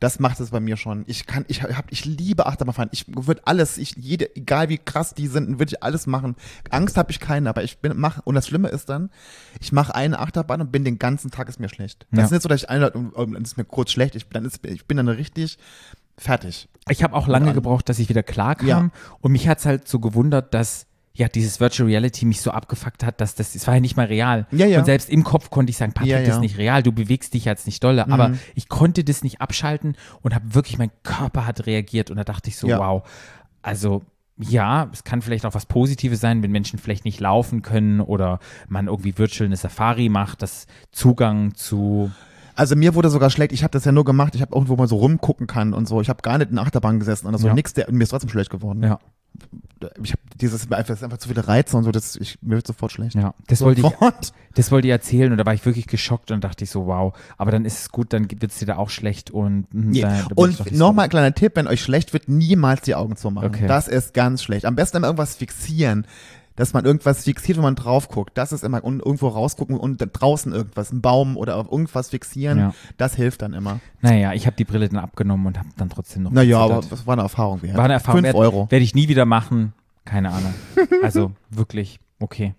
das 0.00 0.18
macht 0.18 0.40
es 0.40 0.50
bei 0.50 0.60
mir 0.60 0.76
schon. 0.76 1.04
Ich 1.06 1.26
kann, 1.26 1.44
ich 1.48 1.62
hab, 1.62 1.92
ich 1.92 2.04
liebe 2.04 2.46
Achterbahn 2.46 2.74
fahren. 2.74 2.88
Ich 2.92 3.04
würde 3.08 3.42
alles, 3.44 3.78
ich, 3.78 3.94
jede, 3.96 4.34
egal 4.34 4.68
wie 4.70 4.78
krass 4.78 5.14
die 5.14 5.26
sind, 5.28 5.58
würde 5.58 5.74
ich 5.74 5.82
alles 5.82 6.06
machen. 6.06 6.36
Angst 6.70 6.96
habe 6.96 7.10
ich 7.10 7.20
keine, 7.20 7.48
aber 7.50 7.62
ich 7.62 7.78
bin, 7.78 7.92
mach, 7.96 8.20
und 8.24 8.34
das 8.34 8.48
Schlimme 8.48 8.68
ist 8.68 8.88
dann, 8.88 9.10
ich 9.60 9.72
mache 9.72 9.94
eine 9.94 10.18
Achterbahn 10.18 10.62
und 10.62 10.72
bin 10.72 10.84
den 10.84 10.98
ganzen 10.98 11.30
Tag 11.30 11.48
ist 11.48 11.60
mir 11.60 11.68
schlecht. 11.68 12.06
Das 12.10 12.18
Ja. 12.18 12.24
ist 12.24 12.30
nicht 12.32 12.42
so, 12.42 12.48
dass 12.48 12.62
ich 12.62 12.70
eine, 12.70 12.90
und, 12.90 13.10
und 13.14 13.32
dann 13.34 13.42
ist 13.42 13.56
mir 13.56 13.64
kurz 13.64 13.92
schlecht, 13.92 14.14
ich, 14.16 14.26
dann 14.28 14.44
ist, 14.44 14.64
ich 14.66 14.86
bin 14.86 14.96
dann 14.96 15.08
richtig 15.08 15.58
fertig. 16.16 16.68
Ich 16.88 17.02
habe 17.02 17.14
auch 17.14 17.28
lange 17.28 17.48
an- 17.50 17.54
gebraucht, 17.54 17.88
dass 17.88 17.98
ich 17.98 18.08
wieder 18.08 18.22
klar 18.22 18.54
kam. 18.56 18.66
Ja. 18.68 18.90
Und 19.20 19.32
mich 19.32 19.48
hat's 19.48 19.64
halt 19.66 19.86
so 19.86 20.00
gewundert, 20.00 20.54
dass 20.54 20.86
ja 21.20 21.28
dieses 21.28 21.60
Virtual 21.60 21.88
Reality 21.88 22.26
mich 22.26 22.40
so 22.40 22.50
abgefuckt 22.50 23.04
hat, 23.04 23.20
dass 23.20 23.36
das, 23.36 23.52
das 23.52 23.66
war 23.68 23.74
ja 23.74 23.80
nicht 23.80 23.96
mal 23.96 24.06
real. 24.06 24.46
Ja, 24.50 24.66
ja. 24.66 24.80
Und 24.80 24.86
selbst 24.86 25.08
im 25.08 25.22
Kopf 25.22 25.50
konnte 25.50 25.70
ich 25.70 25.76
sagen, 25.76 25.92
Patrick, 25.92 26.10
Ja, 26.10 26.18
das. 26.18 26.28
Mhm. 26.28 26.32
ist 26.34 26.40
nicht 26.40 26.58
real, 26.58 26.82
du 26.82 26.90
bewegst 26.92 27.34
dich 27.34 27.44
jetzt 27.44 27.66
nicht 27.66 27.84
dolle. 27.84 28.08
Aber 28.10 28.32
ich 28.56 28.68
konnte 28.68 29.04
das 29.04 29.22
nicht 29.22 29.40
abschalten 29.40 29.96
und 30.22 30.34
habe 30.34 30.54
wirklich, 30.54 30.78
mein 30.78 30.90
Körper 31.04 31.46
hat 31.46 31.66
reagiert 31.66 32.10
und 32.10 32.16
da 32.16 32.24
dachte 32.24 32.48
ich 32.50 32.56
so, 32.56 32.66
wow. 32.68 33.02
Also 33.62 34.02
ja, 34.38 34.88
es 34.92 35.04
kann 35.04 35.20
vielleicht 35.20 35.44
auch 35.44 35.52
was 35.54 35.66
Positives 35.66 36.18
sein, 36.20 36.42
wenn 36.42 36.50
Menschen 36.50 36.78
vielleicht 36.78 37.04
nicht 37.04 37.20
laufen 37.20 37.60
können 37.60 38.00
oder 38.00 38.38
man 38.68 38.86
irgendwie 38.86 39.18
virtual 39.18 39.46
eine 39.46 39.56
Safari 39.56 40.08
macht, 40.08 40.40
das 40.40 40.66
Zugang 40.92 41.54
zu 41.54 42.10
Also 42.56 42.74
mir 42.74 42.94
wurde 42.94 43.10
sogar 43.10 43.28
schlecht, 43.28 43.52
ich 43.52 43.62
habe 43.62 43.72
das 43.72 43.84
ja 43.84 43.92
nur 43.92 44.06
gemacht, 44.06 44.34
ich 44.34 44.40
habe 44.40 44.54
irgendwo 44.54 44.76
mal 44.76 44.88
so 44.88 44.96
rumgucken 44.96 45.46
kann 45.46 45.74
und 45.74 45.86
so. 45.86 46.00
Ich 46.00 46.08
habe 46.08 46.22
gar 46.22 46.38
nicht 46.38 46.48
in 46.48 46.56
der 46.56 46.64
Achterbahn 46.64 46.98
gesessen 46.98 47.26
oder 47.26 47.36
so, 47.36 47.48
Ja. 47.48 47.54
nix, 47.54 47.74
der, 47.74 47.92
mir 47.92 48.02
ist 48.02 48.08
trotzdem 48.10 48.30
schlecht 48.30 48.48
geworden. 48.50 48.82
ja, 48.82 48.98
Ich 50.02 50.12
habe 50.12 50.22
dieses, 50.40 50.68
das 50.68 50.90
ist 50.90 51.02
einfach 51.04 51.18
zu 51.18 51.28
viele 51.28 51.46
Reize 51.46 51.76
und 51.76 51.84
so, 51.84 51.90
das, 51.90 52.16
ich, 52.16 52.38
mir 52.42 52.56
wird 52.56 52.66
sofort 52.66 52.92
schlecht. 52.92 53.14
ja. 53.14 53.34
Das 53.46 53.60
wollte 53.62 53.80
ich. 53.80 53.86
Das 54.54 54.70
wollte 54.72 54.88
ich 54.88 54.92
erzählen 54.92 55.30
und 55.30 55.38
da 55.38 55.46
war 55.46 55.54
ich 55.54 55.64
wirklich 55.64 55.86
geschockt 55.86 56.30
und 56.32 56.42
dachte 56.42 56.64
ich 56.64 56.70
so, 56.70 56.86
wow. 56.86 57.14
Aber 57.38 57.50
dann 57.50 57.64
ist 57.64 57.80
es 57.80 57.90
gut, 57.90 58.12
dann 58.12 58.28
wird 58.30 58.50
es 58.50 58.58
dir 58.58 58.66
da 58.66 58.76
auch 58.76 58.90
schlecht 58.90 59.30
und 59.30 59.66
hm, 59.72 59.90
Nee. 59.90 60.00
da, 60.02 60.08
da 60.08 60.22
doch 60.28 60.36
Und 60.36 60.72
nochmal 60.72 61.04
ein 61.04 61.10
kleiner 61.10 61.34
Tipp, 61.34 61.52
wenn 61.54 61.66
euch 61.68 61.82
schlecht 61.82 62.12
wird, 62.12 62.28
niemals 62.28 62.82
die 62.82 62.94
Augen 62.94 63.16
zumachen. 63.16 63.48
Okay. 63.48 63.66
Das 63.68 63.86
ist 63.88 64.12
ganz 64.14 64.42
schlecht. 64.42 64.64
Am 64.66 64.74
besten 64.74 64.96
immer 64.98 65.06
irgendwas 65.06 65.36
fixieren. 65.36 66.06
Dass 66.60 66.74
man 66.74 66.84
irgendwas 66.84 67.24
fixiert, 67.24 67.56
wenn 67.56 67.62
man 67.62 67.74
drauf 67.74 68.08
guckt. 68.08 68.36
Das 68.36 68.52
ist 68.52 68.64
immer 68.64 68.84
und 68.84 69.00
irgendwo 69.00 69.28
rausgucken 69.28 69.78
und 69.78 69.96
draußen 70.12 70.52
irgendwas, 70.52 70.92
ein 70.92 71.00
Baum 71.00 71.38
oder 71.38 71.56
auf 71.56 71.72
irgendwas 71.72 72.10
fixieren. 72.10 72.58
Ja. 72.58 72.74
Das 72.98 73.14
hilft 73.14 73.40
dann 73.40 73.54
immer. 73.54 73.80
Naja, 74.02 74.34
ich 74.34 74.44
habe 74.46 74.56
die 74.56 74.64
Brille 74.66 74.86
dann 74.90 74.98
abgenommen 74.98 75.46
und 75.46 75.58
habe 75.58 75.70
dann 75.78 75.88
trotzdem 75.88 76.24
noch 76.24 76.32
Naja, 76.32 76.58
aber 76.58 76.82
das 76.82 77.06
war 77.06 77.14
eine 77.14 77.22
Erfahrung 77.22 77.62
wert. 77.62 77.78
war 77.78 77.84
eine 77.84 77.94
Erfahrung. 77.94 78.24
Fünf 78.24 78.34
Euro. 78.34 78.70
Werde 78.70 78.84
ich 78.84 78.94
nie 78.94 79.08
wieder 79.08 79.24
machen. 79.24 79.72
Keine 80.04 80.30
Ahnung. 80.32 80.52
Also 81.02 81.32
wirklich, 81.48 81.98
okay. 82.18 82.54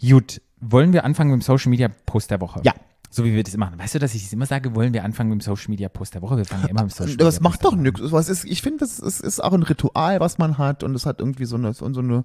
Gut, 0.00 0.40
wollen 0.60 0.92
wir 0.92 1.04
anfangen 1.04 1.32
mit 1.32 1.40
dem 1.40 1.44
Social 1.44 1.70
Media 1.70 1.88
Post 2.06 2.30
der 2.30 2.40
Woche? 2.40 2.60
Ja. 2.62 2.72
So 3.10 3.24
wie 3.24 3.34
wir 3.34 3.42
das 3.42 3.56
machen. 3.56 3.78
Weißt 3.80 3.96
du, 3.96 3.98
dass 3.98 4.14
ich 4.14 4.22
das 4.22 4.32
immer 4.32 4.46
sage, 4.46 4.76
wollen 4.76 4.92
wir 4.92 5.02
anfangen 5.04 5.30
mit 5.30 5.40
dem 5.40 5.44
Social 5.44 5.70
Media 5.70 5.88
Post 5.88 6.14
der 6.14 6.22
Woche? 6.22 6.36
Wir 6.36 6.44
fangen 6.44 6.62
ja 6.62 6.68
immer 6.68 6.82
mit 6.82 6.92
dem 6.92 6.94
Social 6.94 7.10
Media 7.12 7.26
Das 7.26 7.40
macht 7.40 7.62
Post 7.62 7.72
doch 7.72 7.76
nichts. 7.76 8.44
Ich 8.44 8.62
finde, 8.62 8.78
das 8.78 9.00
ist, 9.00 9.20
ist 9.20 9.42
auch 9.42 9.52
ein 9.52 9.64
Ritual, 9.64 10.20
was 10.20 10.38
man 10.38 10.56
hat 10.58 10.84
und 10.84 10.94
es 10.94 11.04
hat 11.04 11.18
irgendwie 11.18 11.46
so 11.46 11.56
eine, 11.56 11.74
so 11.74 11.84
eine 11.86 12.24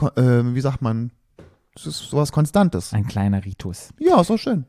äh, 0.00 0.54
wie 0.54 0.60
sagt 0.60 0.82
man, 0.82 1.10
es 1.76 1.86
ist 1.86 1.98
sowas 1.98 2.32
Konstantes. 2.32 2.92
an. 2.92 3.00
Ein 3.00 3.06
kleiner 3.06 3.44
Ritus. 3.44 3.90
Ja, 3.98 4.22
so 4.24 4.36
schön. 4.36 4.64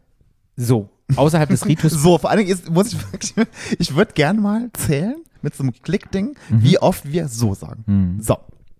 So, 0.58 0.90
außerhalb 1.16 1.50
des 1.50 1.66
Ritus. 1.66 1.92
So, 2.02 2.18
vor 2.18 2.30
allen 2.30 2.40
Dingen 2.40 2.52
ist, 2.52 2.70
muss 2.70 2.94
ich 2.94 3.12
wirklich, 3.12 3.34
ich 3.78 3.96
würde 3.96 4.14
gern 4.14 4.42
mal 4.42 4.70
zählen 4.74 5.18
mit 5.42 5.54
so 5.56 5.64
einem 5.64 5.74
Klickding, 5.74 6.36
Mhm. 6.50 6.64
wie 6.64 6.80
oft 6.80 7.06
wir 7.12 7.28
so 7.28 7.54
sagen. 7.54 7.84
Hm. 7.88 8.22
So, 8.22 8.38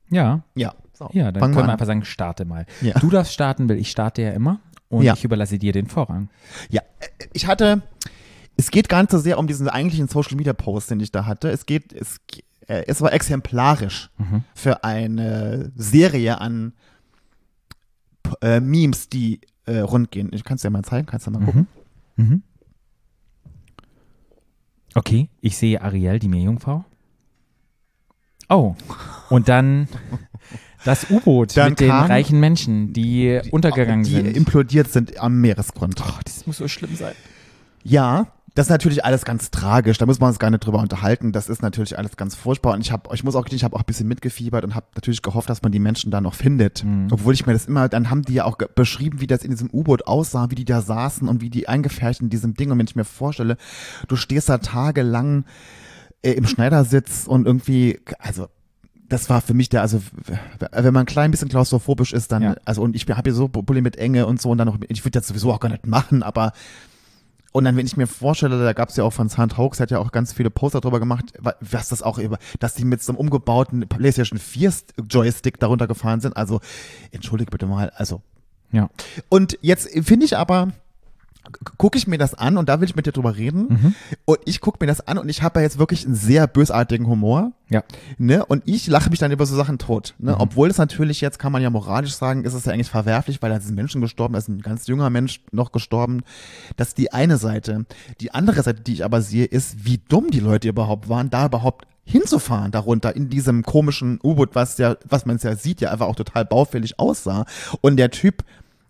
Ja, 0.10 0.44
ja. 0.56 0.74
So, 0.94 1.10
Ja, 1.12 1.32
dann 1.32 1.42
fangen 1.42 1.54
können 1.54 1.56
wir 1.56 1.64
an. 1.66 1.70
einfach 1.72 1.86
sagen, 1.86 2.06
starte 2.06 2.46
mal. 2.46 2.66
Ja. 2.82 2.94
Du 3.00 3.10
darfst 3.10 3.34
starten, 3.34 3.68
weil 3.68 3.78
ich 3.78 3.92
starte 3.92 4.22
ja 4.22 4.32
immer 4.32 4.62
und 4.90 5.04
Ja. 5.04 5.14
ich 5.14 5.24
überlasse 5.26 5.60
dir 5.60 5.74
den 5.74 5.88
Vorrang. 5.88 6.30
Ja, 6.70 6.82
äh, 7.00 7.08
ich 7.34 7.48
hatte, 7.48 7.84
es 8.56 8.72
geht 8.72 8.88
gar 8.88 9.02
nicht 9.02 9.12
so 9.12 9.18
sehr 9.20 9.38
um 9.38 9.46
diesen 9.46 9.68
eigentlichen 9.68 10.08
Social 10.08 10.38
Media 10.38 10.54
Post, 10.54 10.90
den 10.92 11.02
ich 11.02 11.12
da 11.12 11.26
hatte. 11.26 11.50
Es 11.50 11.66
geht, 11.66 11.92
es, 11.92 12.22
es 12.68 13.02
war 13.02 13.14
exemplarisch 13.14 14.10
Mhm. 14.18 14.44
für 14.54 14.84
eine 14.84 15.72
Serie 15.76 16.40
an 16.42 16.74
äh, 18.42 18.60
Memes, 18.60 19.10
die 19.10 19.42
äh, 19.66 19.80
rundgehen. 19.80 20.32
Ich 20.34 20.44
kann 20.44 20.56
es 20.56 20.62
dir 20.62 20.70
mal 20.70 20.84
zeigen, 20.84 21.06
kannst 21.06 21.28
du 21.28 21.32
mal 21.32 21.44
gucken. 21.46 21.68
Mhm. 22.16 22.44
Okay, 24.94 25.30
ich 25.42 25.58
sehe 25.58 25.82
Ariel, 25.82 26.20
die 26.20 26.28
Meerjungfrau. 26.30 26.86
Oh, 28.48 28.76
und 29.30 29.50
dann 29.50 29.88
das 30.86 31.10
U-Boot 31.10 31.56
mit 31.56 31.80
den 31.80 31.90
reichen 31.92 32.40
Menschen, 32.40 32.94
die, 32.94 33.42
untergegangen 33.52 34.04
die 34.06 34.12
sind. 34.12 34.38
implodiert 34.38 34.92
sind 34.92 35.20
am 35.20 35.42
Meeresgrund. 35.42 36.02
oh, 36.08 36.20
das 36.24 36.46
muss 36.48 36.58
so 36.58 36.68
schlimm 36.68 36.96
sein. 36.96 37.16
Ja, 37.84 38.28
das 38.56 38.68
ist 38.68 38.70
natürlich 38.70 39.04
alles 39.04 39.26
ganz 39.26 39.52
tragisch. 39.52 39.98
Da 39.98 40.06
muss 40.06 40.20
man 40.22 40.30
uns 40.30 40.40
gar 40.40 40.50
nicht 40.50 40.66
drüber 40.66 40.80
unterhalten. 40.80 41.34
Das 41.34 41.50
ist 41.50 41.62
natürlich 41.62 41.98
alles 41.98 42.16
ganz 42.16 42.36
furchtbar. 42.36 42.74
Und 42.74 42.80
ich 42.82 42.92
habe, 42.92 43.14
ich 43.14 43.24
muss 43.26 43.36
auch 43.36 43.46
ich 43.48 43.64
habe 43.66 43.76
auch 43.76 43.82
ein 43.82 43.86
bisschen 43.86 44.08
mitgefiebert 44.08 44.64
und 44.64 44.76
habe 44.76 44.86
natürlich 44.96 45.22
gehofft, 45.22 45.50
dass 45.50 45.62
man 45.62 45.74
die 45.74 45.80
Menschen 45.80 46.10
da 46.10 46.22
noch 46.22 46.34
findet. 46.36 46.86
Obwohl 47.12 47.34
ich 47.34 47.46
mir 47.46 47.52
das 47.52 47.66
immer, 47.66 47.90
dann 47.90 48.10
haben 48.10 48.22
die 48.22 48.34
ja 48.36 48.46
auch 48.46 48.58
beschrieben, 48.58 49.20
wie 49.20 49.28
das 49.28 49.44
in 49.44 49.52
diesem 49.52 49.70
U-Boot 49.74 50.08
aussah, 50.08 50.50
wie 50.52 50.56
die 50.56 50.64
da 50.64 50.82
saßen 50.82 51.28
und 51.28 51.42
wie 51.42 51.50
die 51.50 51.68
eingefärbt 51.68 52.22
in 52.22 52.30
diesem 52.30 52.54
Ding. 52.54 52.72
Und 52.72 52.80
wenn 52.80 52.88
ich 52.88 52.96
mir 52.96 53.04
vorstelle, 53.04 53.58
du 54.08 54.16
stehst 54.16 54.48
da 54.48 54.58
tagelang 54.58 55.44
äh, 56.22 56.32
im 56.32 56.48
Schneidersitz 56.48 57.28
und 57.28 57.46
irgendwie, 57.46 58.00
also 58.20 58.48
das 59.10 59.30
war 59.30 59.42
für 59.42 59.54
mich 59.54 59.68
der, 59.68 59.82
also 59.82 60.02
wenn 60.72 60.94
man 60.94 61.04
ein 61.04 61.06
klein 61.06 61.30
bisschen 61.32 61.50
klaustrophobisch 61.50 62.14
ist, 62.14 62.32
dann, 62.32 62.42
Ja. 62.42 62.56
also 62.64 62.82
und 62.82 62.96
ich 62.96 63.06
habe 63.10 63.22
hier 63.24 63.34
so 63.34 63.50
Probleme 63.50 63.84
mit 63.84 63.98
Enge 63.98 64.26
und 64.28 64.42
so 64.42 64.50
und 64.50 64.58
dann 64.58 64.68
noch, 64.68 64.78
ich 64.88 65.04
würde 65.04 65.20
das 65.20 65.28
sowieso 65.28 65.52
auch 65.52 65.60
gar 65.60 65.70
nicht 65.70 65.86
machen, 65.86 66.24
aber 66.24 66.54
und 67.56 67.64
dann, 67.64 67.78
wenn 67.78 67.86
ich 67.86 67.96
mir 67.96 68.06
vorstelle, 68.06 68.62
da 68.62 68.74
gab 68.74 68.90
es 68.90 68.98
ja 68.98 69.06
auch 69.06 69.14
von 69.14 69.30
Sand 69.30 69.58
Hawks, 69.58 69.80
hat 69.80 69.90
ja 69.90 70.00
auch 70.00 70.12
ganz 70.12 70.34
viele 70.34 70.50
Poster 70.50 70.82
drüber 70.82 71.00
gemacht, 71.00 71.32
wa- 71.40 71.56
was 71.62 71.88
das 71.88 72.02
auch 72.04 72.18
über, 72.18 72.38
dass 72.60 72.74
die 72.76 72.84
mit 72.84 73.02
so 73.02 73.14
einem 73.14 73.18
umgebauten 73.20 73.88
PlayStation 73.88 74.38
4 74.40 74.74
Joystick 75.10 75.58
darunter 75.58 75.88
gefahren 75.88 76.20
sind. 76.20 76.36
Also, 76.36 76.60
entschuldige 77.12 77.52
bitte 77.52 77.66
mal, 77.66 77.92
also. 77.96 78.22
Ja. 78.74 78.90
Und 79.30 79.58
jetzt 79.62 79.88
finde 80.06 80.26
ich 80.26 80.36
aber, 80.36 80.74
gucke 81.78 81.98
ich 81.98 82.08
mir 82.08 82.18
das 82.18 82.34
an 82.34 82.58
und 82.58 82.70
da 82.70 82.80
will 82.80 82.88
ich 82.88 82.96
mit 82.96 83.06
dir 83.06 83.12
drüber 83.12 83.36
reden. 83.36 83.96
Und 84.26 84.40
ich 84.46 84.62
gucke 84.62 84.78
mir 84.82 84.88
das 84.88 85.08
an 85.08 85.18
und 85.18 85.30
ich 85.30 85.42
habe 85.42 85.60
ja 85.60 85.64
jetzt 85.64 85.80
wirklich 85.80 86.06
einen 86.06 86.16
sehr 86.16 86.48
bösartigen 86.48 87.08
Humor. 87.08 87.52
Ja. 87.70 87.84
Ne? 88.18 88.46
Und 88.46 88.64
ich 88.66 88.88
lache 88.88 89.10
mich 89.10 89.20
dann 89.20 89.32
über 89.32 89.46
so 89.46 89.56
Sachen 89.56 89.78
tot. 89.78 90.14
Ne? 90.20 90.32
Mhm. 90.32 90.38
Obwohl 90.40 90.70
es 90.70 90.78
natürlich 90.78 91.22
jetzt, 91.22 91.40
kann 91.40 91.52
man 91.52 91.62
ja 91.62 91.70
moralisch 91.70 92.14
sagen, 92.14 92.44
ist 92.44 92.54
es 92.54 92.66
ja 92.66 92.74
eigentlich 92.74 92.90
verwerflich, 92.90 93.42
weil 93.42 93.50
da 93.50 93.60
sind 93.60 93.76
Menschen 93.76 94.02
gestorben, 94.02 94.34
da 94.34 94.40
ist 94.40 94.48
ein 94.48 94.62
ganz 94.62 94.88
junger 94.88 95.10
Mensch 95.10 95.42
noch 95.52 95.72
gestorben. 95.72 96.22
Das 96.78 96.90
ist 96.90 96.98
die 96.98 97.12
eine 97.12 97.38
Seite. 97.38 97.86
Die 98.22 98.34
andere 98.34 98.62
Seite, 98.62 98.82
die 98.82 98.94
ich 98.94 99.06
aber 99.06 99.22
sehe, 99.22 99.46
ist, 99.46 99.86
wie 99.86 99.98
dumm 99.98 100.30
die 100.32 100.40
Leute 100.40 100.68
überhaupt 100.68 101.10
waren, 101.10 101.30
da 101.30 101.48
überhaupt 101.48 101.88
hinzufahren 102.06 102.72
darunter 102.72 103.16
in 103.16 103.30
diesem 103.30 103.64
komischen 103.64 104.20
U-Boot, 104.24 104.54
was 104.54 104.78
ja, 104.78 104.96
was 105.06 105.26
man 105.26 105.38
ja 105.40 105.56
sieht, 105.56 105.82
ja 105.82 105.92
einfach 105.92 106.06
auch 106.06 106.16
total 106.16 106.46
baufällig 106.46 107.00
aussah. 107.00 107.46
Und 107.82 107.98
der 107.98 108.12
Typ 108.12 108.44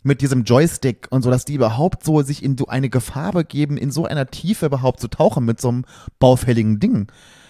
mit 0.06 0.22
diesem 0.22 0.44
Joystick 0.44 1.08
und 1.10 1.24
so, 1.24 1.32
dass 1.32 1.46
die 1.46 1.56
überhaupt 1.56 2.04
so 2.04 2.22
sich 2.22 2.44
in 2.44 2.58
so 2.58 2.68
eine 2.68 2.90
Gefahr 2.90 3.32
begeben, 3.32 3.76
in 3.76 3.92
so 3.92 4.06
einer 4.06 4.28
Tiefe 4.28 4.68
überhaupt 4.68 5.00
zu 5.00 5.08
tauchen 5.08 5.46
mit 5.46 5.60
so 5.60 5.70
einem 5.70 5.86
baufälligen 6.20 6.80
Ding. 6.80 7.08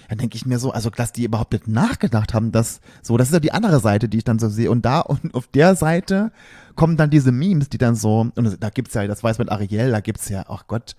Dann 0.08 0.20
denke 0.20 0.38
ich 0.38 0.46
mir 0.46 0.58
so, 0.58 0.72
also 0.72 0.90
dass 0.90 1.12
die 1.12 1.26
überhaupt 1.26 1.52
nicht 1.52 1.68
nachgedacht 1.68 2.34
haben, 2.34 2.54
dass 2.54 2.80
so, 3.02 3.18
das 3.18 3.28
ist 3.28 3.34
ja 3.34 3.40
die 3.42 3.52
andere 3.52 3.82
Seite, 3.82 4.08
die 4.08 4.20
ich 4.20 4.24
dann 4.24 4.40
so 4.40 4.48
sehe. 4.48 4.72
Und 4.72 4.86
da 4.86 5.02
und 5.02 5.36
auf 5.36 5.48
der 5.48 5.76
Seite 5.76 6.32
kommen 6.76 6.96
dann 6.96 7.10
diese 7.10 7.34
Memes, 7.34 7.68
die 7.68 7.78
dann 7.78 7.96
so, 7.96 8.32
und 8.34 8.64
da 8.64 8.70
gibt's 8.70 8.94
ja, 8.94 9.06
das 9.06 9.22
weiß 9.22 9.38
mit 9.38 9.52
Ariel, 9.52 9.92
da 9.92 10.00
gibt's 10.00 10.30
ja, 10.30 10.46
ach 10.48 10.68
Gott, 10.68 10.96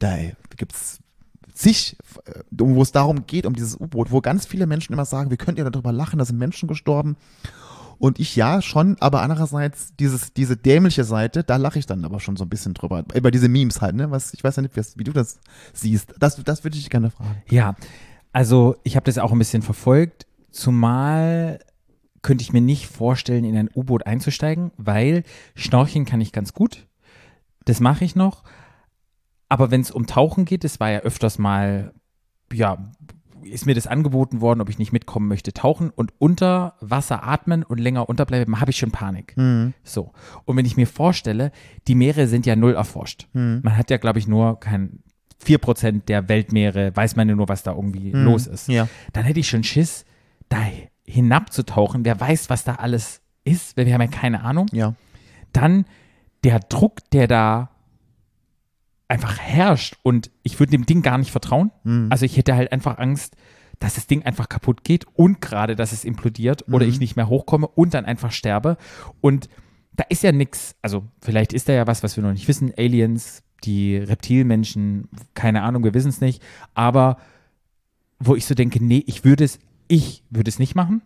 da 0.00 0.16
gibt's 0.56 0.98
zig, 1.54 1.96
äh, 2.24 2.40
wo 2.50 2.82
es 2.82 2.90
darum 2.90 3.26
geht, 3.26 3.46
um 3.46 3.54
dieses 3.54 3.78
U-Boot, 3.78 4.10
wo 4.10 4.20
ganz 4.20 4.44
viele 4.46 4.66
Menschen 4.66 4.92
immer 4.92 5.04
sagen, 5.04 5.30
wie 5.30 5.36
könnt 5.36 5.58
ihr 5.58 5.70
darüber 5.70 5.92
lachen, 5.92 6.18
da 6.18 6.24
sind 6.24 6.38
Menschen 6.38 6.68
gestorben. 6.68 7.16
Und 8.00 8.18
ich 8.18 8.34
ja 8.34 8.62
schon, 8.62 8.96
aber 9.00 9.20
andererseits 9.20 9.94
dieses, 9.94 10.32
diese 10.32 10.56
dämliche 10.56 11.04
Seite, 11.04 11.44
da 11.44 11.56
lache 11.56 11.78
ich 11.78 11.84
dann 11.84 12.06
aber 12.06 12.18
schon 12.18 12.34
so 12.36 12.44
ein 12.44 12.48
bisschen 12.48 12.72
drüber. 12.72 13.04
Über 13.14 13.30
diese 13.30 13.46
Memes 13.46 13.82
halt, 13.82 13.94
ne? 13.94 14.10
Was, 14.10 14.32
ich 14.32 14.42
weiß 14.42 14.56
ja 14.56 14.62
nicht, 14.62 14.74
wie 14.96 15.04
du 15.04 15.12
das 15.12 15.38
siehst. 15.74 16.14
Das, 16.18 16.42
das 16.42 16.64
würde 16.64 16.78
ich 16.78 16.88
gerne 16.88 17.10
fragen. 17.10 17.42
Ja, 17.50 17.76
also 18.32 18.76
ich 18.84 18.96
habe 18.96 19.04
das 19.04 19.18
auch 19.18 19.32
ein 19.32 19.38
bisschen 19.38 19.60
verfolgt, 19.60 20.26
zumal 20.50 21.58
könnte 22.22 22.40
ich 22.40 22.54
mir 22.54 22.62
nicht 22.62 22.86
vorstellen, 22.86 23.44
in 23.44 23.54
ein 23.54 23.68
U-Boot 23.74 24.06
einzusteigen, 24.06 24.72
weil 24.78 25.22
Schnorcheln 25.54 26.06
kann 26.06 26.22
ich 26.22 26.32
ganz 26.32 26.54
gut. 26.54 26.86
Das 27.66 27.80
mache 27.80 28.06
ich 28.06 28.16
noch. 28.16 28.44
Aber 29.50 29.70
wenn 29.70 29.82
es 29.82 29.90
um 29.90 30.06
Tauchen 30.06 30.46
geht, 30.46 30.64
das 30.64 30.80
war 30.80 30.90
ja 30.90 31.00
öfters 31.00 31.38
mal, 31.38 31.92
ja, 32.50 32.92
ist 33.44 33.66
mir 33.66 33.74
das 33.74 33.86
angeboten 33.86 34.40
worden, 34.40 34.60
ob 34.60 34.68
ich 34.68 34.78
nicht 34.78 34.92
mitkommen 34.92 35.28
möchte, 35.28 35.52
tauchen 35.52 35.90
und 35.90 36.12
unter 36.18 36.74
Wasser 36.80 37.24
atmen 37.26 37.62
und 37.62 37.78
länger 37.78 38.08
unterbleiben, 38.08 38.60
habe 38.60 38.70
ich 38.70 38.78
schon 38.78 38.90
Panik. 38.90 39.36
Mhm. 39.36 39.74
So. 39.82 40.12
Und 40.44 40.56
wenn 40.56 40.66
ich 40.66 40.76
mir 40.76 40.86
vorstelle, 40.86 41.52
die 41.88 41.94
Meere 41.94 42.26
sind 42.26 42.46
ja 42.46 42.56
null 42.56 42.74
erforscht. 42.74 43.28
Mhm. 43.32 43.60
Man 43.62 43.76
hat 43.76 43.90
ja, 43.90 43.96
glaube 43.96 44.18
ich, 44.18 44.26
nur 44.28 44.60
kein 44.60 45.00
4% 45.44 46.02
der 46.06 46.28
Weltmeere, 46.28 46.94
weiß 46.94 47.16
man 47.16 47.28
ja 47.28 47.34
nur, 47.34 47.48
was 47.48 47.62
da 47.62 47.72
irgendwie 47.72 48.14
Mhm. 48.14 48.24
los 48.24 48.46
ist. 48.46 48.68
Ja. 48.68 48.88
Dann 49.12 49.24
hätte 49.24 49.40
ich 49.40 49.48
schon 49.48 49.64
Schiss, 49.64 50.04
da 50.48 50.58
hinabzutauchen. 51.06 52.04
Wer 52.04 52.20
weiß, 52.20 52.50
was 52.50 52.64
da 52.64 52.76
alles 52.76 53.20
ist, 53.44 53.76
weil 53.76 53.86
wir 53.86 53.94
haben 53.94 54.02
ja 54.02 54.06
keine 54.08 54.42
Ahnung. 54.42 54.66
Ja. 54.72 54.94
Dann 55.52 55.84
der 56.44 56.60
Druck, 56.60 56.98
der 57.10 57.26
da 57.26 57.70
einfach 59.10 59.38
herrscht 59.38 59.96
und 60.02 60.30
ich 60.42 60.58
würde 60.60 60.70
dem 60.72 60.86
Ding 60.86 61.02
gar 61.02 61.18
nicht 61.18 61.30
vertrauen. 61.30 61.70
Mhm. 61.84 62.06
Also 62.10 62.24
ich 62.24 62.36
hätte 62.36 62.54
halt 62.54 62.72
einfach 62.72 62.98
Angst, 62.98 63.36
dass 63.78 63.94
das 63.94 64.06
Ding 64.06 64.22
einfach 64.24 64.48
kaputt 64.48 64.84
geht 64.84 65.06
und 65.14 65.40
gerade, 65.40 65.74
dass 65.74 65.92
es 65.92 66.04
implodiert 66.04 66.68
oder 66.68 66.84
Mhm. 66.84 66.92
ich 66.92 67.00
nicht 67.00 67.16
mehr 67.16 67.28
hochkomme 67.28 67.66
und 67.66 67.94
dann 67.94 68.04
einfach 68.04 68.32
sterbe. 68.32 68.76
Und 69.20 69.48
da 69.94 70.04
ist 70.08 70.22
ja 70.22 70.32
nichts, 70.32 70.76
also 70.82 71.04
vielleicht 71.20 71.52
ist 71.52 71.68
da 71.68 71.72
ja 71.72 71.86
was, 71.86 72.02
was 72.02 72.16
wir 72.16 72.22
noch 72.22 72.32
nicht 72.32 72.46
wissen, 72.48 72.72
Aliens, 72.76 73.42
die 73.64 73.96
Reptilmenschen, 73.96 75.08
keine 75.34 75.62
Ahnung, 75.62 75.84
wir 75.84 75.92
wissen 75.94 76.08
es 76.08 76.20
nicht, 76.20 76.42
aber 76.74 77.16
wo 78.18 78.34
ich 78.36 78.46
so 78.46 78.54
denke, 78.54 78.84
nee, 78.84 79.02
ich 79.06 79.24
würde 79.24 79.44
es, 79.44 79.58
ich 79.88 80.22
würde 80.30 80.48
es 80.48 80.58
nicht 80.58 80.74
machen, 80.74 81.02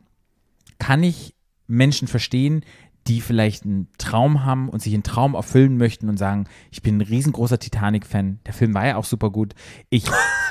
kann 0.79 1.03
ich 1.03 1.35
Menschen 1.67 2.09
verstehen, 2.09 2.65
die 3.07 3.21
vielleicht 3.21 3.65
einen 3.65 3.89
Traum 3.99 4.45
haben 4.45 4.69
und 4.71 4.81
sich 4.81 4.95
einen 4.95 5.03
Traum 5.03 5.35
erfüllen 5.35 5.77
möchten 5.77 6.09
und 6.09 6.19
sagen, 6.19 6.47
ich 6.71 6.83
bin 6.83 6.99
ein 6.99 7.01
riesengroßer 7.03 7.59
Titanic-Fan. 7.59 8.39
Der 8.47 8.55
Film 8.55 8.73
war 8.73 8.87
ja 8.87 8.97
auch 8.97 9.05
super 9.05 9.31
gut. 9.31 9.55
Ich, 9.91 10.05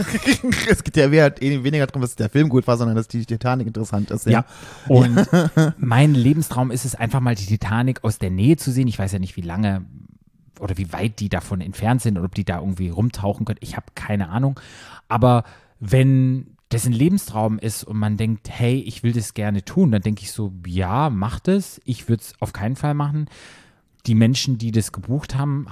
es 0.69 0.83
geht 0.83 0.95
ja 0.97 1.05
eh 1.07 1.63
weniger 1.63 1.87
darum, 1.87 2.03
dass 2.03 2.15
der 2.15 2.29
Film 2.29 2.49
gut 2.49 2.67
war, 2.67 2.77
sondern 2.77 2.95
dass 2.95 3.07
die 3.07 3.25
Titanic 3.25 3.65
interessant 3.67 4.11
ist. 4.11 4.27
ja. 4.27 4.45
Und 4.87 5.27
mein 5.77 6.13
Lebenstraum 6.13 6.69
ist 6.69 6.85
es 6.85 6.93
einfach 6.93 7.21
mal 7.21 7.35
die 7.35 7.47
Titanic 7.47 8.03
aus 8.03 8.19
der 8.19 8.29
Nähe 8.29 8.57
zu 8.57 8.71
sehen. 8.71 8.87
Ich 8.87 8.99
weiß 8.99 9.11
ja 9.13 9.19
nicht, 9.19 9.35
wie 9.35 9.41
lange 9.41 9.85
oder 10.59 10.77
wie 10.77 10.93
weit 10.93 11.19
die 11.19 11.29
davon 11.29 11.59
entfernt 11.59 12.01
sind 12.01 12.17
oder 12.17 12.25
ob 12.25 12.35
die 12.35 12.45
da 12.45 12.59
irgendwie 12.59 12.89
rumtauchen 12.89 13.45
können. 13.45 13.59
Ich 13.61 13.75
habe 13.75 13.87
keine 13.95 14.29
Ahnung. 14.29 14.59
Aber 15.07 15.43
wenn 15.79 16.52
das 16.73 16.85
ein 16.85 16.93
Lebenstraum 16.93 17.59
ist 17.59 17.83
und 17.83 17.97
man 17.97 18.17
denkt, 18.17 18.49
hey, 18.49 18.79
ich 18.79 19.03
will 19.03 19.13
das 19.13 19.33
gerne 19.33 19.63
tun, 19.63 19.91
dann 19.91 20.01
denke 20.01 20.23
ich 20.23 20.31
so, 20.31 20.53
ja, 20.65 21.09
mach 21.09 21.39
das. 21.39 21.81
Ich 21.85 22.09
würde 22.09 22.21
es 22.21 22.33
auf 22.39 22.53
keinen 22.53 22.75
Fall 22.75 22.93
machen. 22.93 23.27
Die 24.05 24.15
Menschen, 24.15 24.57
die 24.57 24.71
das 24.71 24.91
gebucht 24.91 25.35
haben, 25.35 25.67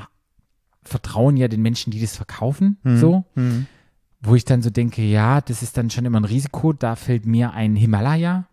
vertrauen 0.84 1.38
ja 1.38 1.48
den 1.48 1.62
Menschen, 1.62 1.92
die 1.92 2.00
das 2.00 2.16
verkaufen. 2.16 2.78
So. 2.84 3.26
Mhm. 3.36 3.68
Wo 4.22 4.36
ich 4.36 4.46
dann 4.46 4.62
so 4.62 4.70
denke, 4.70 5.02
ja, 5.02 5.42
das 5.42 5.64
ist 5.64 5.78
dann 5.78 5.90
schon 5.90 6.06
immer 6.06 6.20
ein 6.20 6.26
Risiko. 6.26 6.74
Da 6.74 6.96
fällt 6.96 7.26
mir 7.26 7.54
ein 7.54 7.76
Himalaya. 7.76 8.46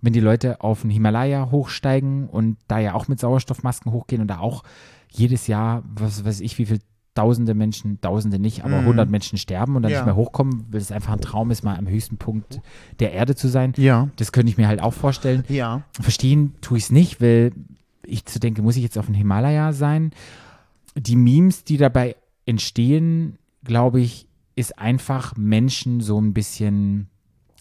Wenn 0.00 0.14
die 0.14 0.20
Leute 0.20 0.62
auf 0.62 0.80
den 0.80 0.90
Himalaya 0.90 1.50
hochsteigen 1.50 2.28
und 2.28 2.56
da 2.68 2.78
ja 2.78 2.94
auch 2.94 3.06
mit 3.06 3.20
Sauerstoffmasken 3.20 3.92
hochgehen 3.92 4.22
und 4.22 4.28
da 4.28 4.38
auch 4.38 4.62
jedes 5.10 5.46
Jahr, 5.46 5.82
was 5.94 6.24
weiß 6.24 6.40
ich, 6.40 6.56
wie 6.58 6.66
viel 6.66 6.80
tausende 7.14 7.54
Menschen, 7.54 8.00
tausende 8.00 8.38
nicht, 8.38 8.64
aber 8.64 8.80
Mhm. 8.80 8.86
100 8.86 9.10
Menschen 9.10 9.36
sterben 9.38 9.76
und 9.76 9.82
dann 9.82 9.90
Ja. 9.92 9.98
nicht 9.98 10.06
mehr 10.06 10.16
hochkommen, 10.16 10.66
weil 10.70 10.80
es 10.80 10.92
einfach 10.92 11.12
ein 11.12 11.20
Traum 11.20 11.50
ist, 11.50 11.62
mal 11.64 11.76
am 11.76 11.88
höchsten 11.88 12.16
Punkt 12.18 12.60
der 13.00 13.12
Erde 13.12 13.34
zu 13.34 13.48
sein. 13.48 13.72
Ja. 13.76 14.08
Das 14.16 14.32
könnte 14.32 14.50
ich 14.50 14.56
mir 14.58 14.68
halt 14.68 14.80
auch 14.80 14.94
vorstellen. 14.94 15.44
Ja. 15.48 15.82
Verstehen 16.00 16.54
tue 16.60 16.78
ich 16.78 16.84
es 16.84 16.90
nicht, 16.92 17.20
weil 17.20 17.52
ich 18.04 18.24
zu 18.26 18.38
denke, 18.40 18.62
muss 18.62 18.76
ich 18.76 18.82
jetzt 18.82 18.96
auf 18.98 19.06
dem 19.06 19.14
Himalaya 19.14 19.72
sein? 19.72 20.12
Die 20.96 21.16
Memes, 21.16 21.64
die 21.64 21.76
dabei 21.76 22.16
entstehen, 22.46 23.38
glaube 23.64 24.00
ich, 24.00 24.26
ist 24.56 24.78
einfach 24.78 25.36
Menschen 25.36 26.00
so 26.00 26.20
ein 26.20 26.32
bisschen 26.32 27.08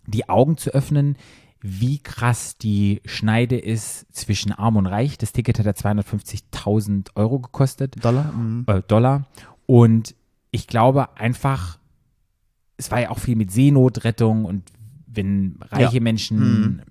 die 0.08 0.27
Augen 0.29 0.58
zu 0.58 0.72
öffnen, 0.72 1.15
wie 1.62 2.00
krass 2.00 2.58
die 2.58 3.01
Schneide 3.06 3.58
ist 3.58 4.06
zwischen 4.16 4.51
Arm 4.54 4.78
und 4.78 4.86
Reich. 4.86 5.18
Das 5.18 5.34
Ticket 5.34 5.60
hat 5.60 5.66
ja 5.66 5.74
250.000 5.74 7.10
Euro 7.16 7.40
gekostet 7.40 8.03
Dollar? 8.03 8.31
Mhm. 8.31 8.64
äh, 8.68 8.81
Dollar. 8.88 9.25
Und 9.66 10.16
ich 10.51 10.68
glaube 10.68 11.18
einfach, 11.18 11.79
es 12.77 12.92
war 12.92 13.01
ja 13.01 13.10
auch 13.10 13.20
viel 13.20 13.36
mit 13.36 13.51
Seenotrettung 13.51 14.46
und 14.46 14.64
wenn 15.05 15.57
reiche 15.72 15.96
Ja. 15.98 16.01
Menschen 16.01 16.62
Mhm. 16.62 16.81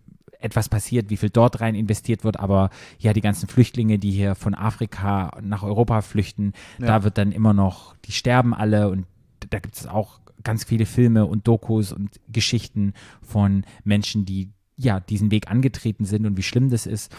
etwas 0.41 0.69
passiert, 0.69 1.11
wie 1.11 1.17
viel 1.17 1.31
dort 1.31 1.61
rein 1.61 1.75
investiert 1.75 2.23
wird, 2.23 2.39
aber 2.39 2.71
ja, 2.99 3.13
die 3.13 3.21
ganzen 3.21 3.49
Flüchtlinge, 3.49 3.99
die 3.99 4.11
hier 4.13 4.35
von 4.35 4.55
Afrika 4.55 5.37
nach 5.43 5.63
Europa 5.63 6.01
flüchten, 6.03 6.53
Ja. 6.79 6.87
da 6.87 7.05
wird 7.05 7.19
dann 7.19 7.33
immer 7.33 7.55
noch, 7.55 7.97
die 8.05 8.13
sterben 8.13 8.55
alle 8.55 8.91
und 8.91 9.07
da 9.51 9.59
gibt 9.61 9.77
es 9.77 9.87
auch 9.87 10.21
ganz 10.45 10.63
viele 10.65 10.87
Filme 10.87 11.27
und 11.27 11.49
Dokus 11.49 11.93
und 11.93 12.21
Geschichten 12.31 12.93
von 13.23 13.65
Menschen, 13.83 14.25
die 14.25 14.51
ja 14.79 15.01
diesen 15.01 15.31
Weg 15.31 15.51
angetreten 15.51 16.05
sind 16.05 16.25
und 16.25 16.37
wie 16.37 16.43
schlimm 16.43 16.71
das 16.71 16.87
ist. 16.87 17.15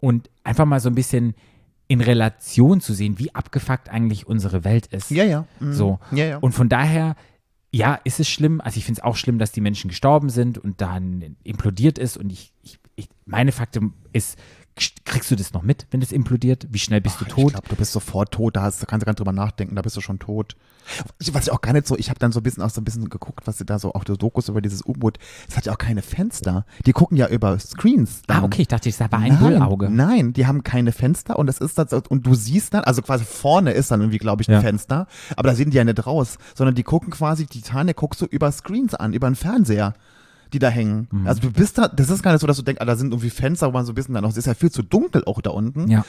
Und 0.00 0.28
einfach 0.42 0.64
mal 0.64 0.80
so 0.80 0.88
ein 0.88 0.96
bisschen 0.96 1.34
in 1.86 2.00
Relation 2.00 2.80
zu 2.80 2.94
sehen, 2.94 3.18
wie 3.18 3.34
abgefuckt 3.34 3.88
eigentlich 3.90 4.26
unsere 4.26 4.64
Welt 4.64 4.86
ist. 4.86 5.10
Ja, 5.10 5.24
ja. 5.24 5.46
Mhm. 5.60 5.72
So. 5.74 5.98
Ja, 6.10 6.24
ja. 6.24 6.38
Und 6.38 6.52
von 6.52 6.68
daher, 6.68 7.16
ja, 7.70 8.00
ist 8.04 8.18
es 8.18 8.28
schlimm. 8.28 8.60
Also 8.60 8.78
ich 8.78 8.84
finde 8.84 9.00
es 9.00 9.04
auch 9.04 9.16
schlimm, 9.16 9.38
dass 9.38 9.52
die 9.52 9.60
Menschen 9.60 9.88
gestorben 9.88 10.30
sind 10.30 10.58
und 10.58 10.80
dann 10.80 11.36
implodiert 11.44 11.98
ist. 11.98 12.16
Und 12.16 12.32
ich, 12.32 12.52
ich, 12.62 12.78
ich 12.96 13.08
meine 13.26 13.52
Faktum 13.52 13.94
ist, 14.12 14.38
kriegst 15.04 15.30
du 15.30 15.36
das 15.36 15.52
noch 15.52 15.62
mit, 15.62 15.86
wenn 15.90 16.00
es 16.00 16.12
implodiert? 16.12 16.66
Wie 16.70 16.78
schnell 16.78 17.00
bist 17.00 17.16
Ach, 17.18 17.24
du 17.24 17.30
tot? 17.30 17.46
Ich 17.48 17.52
glaube, 17.52 17.68
du 17.68 17.76
bist 17.76 17.92
sofort 17.92 18.32
tot. 18.32 18.56
Da, 18.56 18.62
hast, 18.62 18.82
da 18.82 18.86
kannst 18.86 19.02
du 19.02 19.06
gar 19.06 19.12
nicht 19.12 19.20
drüber 19.20 19.32
nachdenken. 19.32 19.76
Da 19.76 19.82
bist 19.82 19.96
du 19.96 20.00
schon 20.00 20.18
tot. 20.18 20.56
Was 21.32 21.46
ich 21.46 21.52
auch 21.52 21.60
gar 21.60 21.72
nicht 21.74 21.86
so, 21.86 21.96
ich 21.96 22.08
habe 22.10 22.18
dann 22.18 22.32
so 22.32 22.40
ein 22.40 22.42
bisschen 22.42 22.62
auch 22.62 22.70
so 22.70 22.80
ein 22.80 22.84
bisschen 22.84 23.08
geguckt, 23.08 23.46
was 23.46 23.58
sie 23.58 23.64
da 23.64 23.78
so, 23.78 23.94
auch 23.94 24.02
die 24.02 24.16
Dokus 24.16 24.48
über 24.48 24.60
dieses 24.60 24.84
U-Boot, 24.84 25.18
es 25.48 25.56
hat 25.56 25.66
ja 25.66 25.72
auch 25.72 25.78
keine 25.78 26.02
Fenster. 26.02 26.66
Die 26.86 26.92
gucken 26.92 27.16
ja 27.16 27.28
über 27.28 27.56
Screens. 27.58 28.22
ah, 28.26 28.34
dann. 28.34 28.44
okay, 28.44 28.62
ich 28.62 28.68
dachte, 28.68 28.90
das 28.90 28.98
war 28.98 29.12
ein 29.18 29.38
Bullauge. 29.38 29.90
Nein, 29.90 30.32
die 30.32 30.46
haben 30.46 30.64
keine 30.64 30.90
Fenster 30.92 31.38
und 31.38 31.48
es 31.48 31.58
ist 31.58 31.78
das, 31.78 31.92
und 31.92 32.26
du 32.26 32.34
siehst 32.34 32.74
dann, 32.74 32.82
also 32.84 33.00
quasi 33.02 33.24
vorne 33.24 33.72
ist 33.72 33.90
dann 33.90 34.00
irgendwie, 34.00 34.18
glaube 34.18 34.42
ich, 34.42 34.48
ein 34.48 34.54
Ja. 34.54 34.60
Fenster, 34.60 35.06
aber 35.36 35.50
da 35.50 35.54
sehen 35.54 35.70
die 35.70 35.76
ja 35.76 35.84
nicht 35.84 36.04
raus, 36.04 36.38
sondern 36.54 36.74
die 36.74 36.82
gucken 36.82 37.10
quasi, 37.12 37.46
die 37.46 37.60
Titanic 37.60 37.96
guckst 37.96 38.20
du 38.20 38.26
über 38.26 38.50
Screens 38.50 38.94
an, 38.94 39.12
über 39.12 39.28
einen 39.28 39.36
Fernseher, 39.36 39.94
die 40.52 40.58
da 40.58 40.68
hängen. 40.68 41.08
Mhm. 41.10 41.26
Also 41.26 41.40
du 41.40 41.50
bist 41.50 41.78
da, 41.78 41.88
das 41.88 42.10
ist 42.10 42.22
gar 42.22 42.32
nicht 42.32 42.40
so, 42.40 42.46
dass 42.46 42.56
du 42.56 42.62
denkst, 42.62 42.80
ah, 42.80 42.84
da 42.84 42.96
sind 42.96 43.12
irgendwie 43.12 43.30
Fenster, 43.30 43.68
wo 43.68 43.72
man 43.72 43.84
so 43.86 43.92
ein 43.92 43.94
bisschen 43.94 44.14
dann 44.14 44.22
noch, 44.22 44.30
es 44.30 44.36
ist 44.36 44.46
ja 44.46 44.54
viel 44.54 44.70
zu 44.70 44.82
dunkel 44.82 45.24
auch 45.24 45.40
da 45.40 45.50
unten. 45.50 45.88
Ja. 45.90 46.04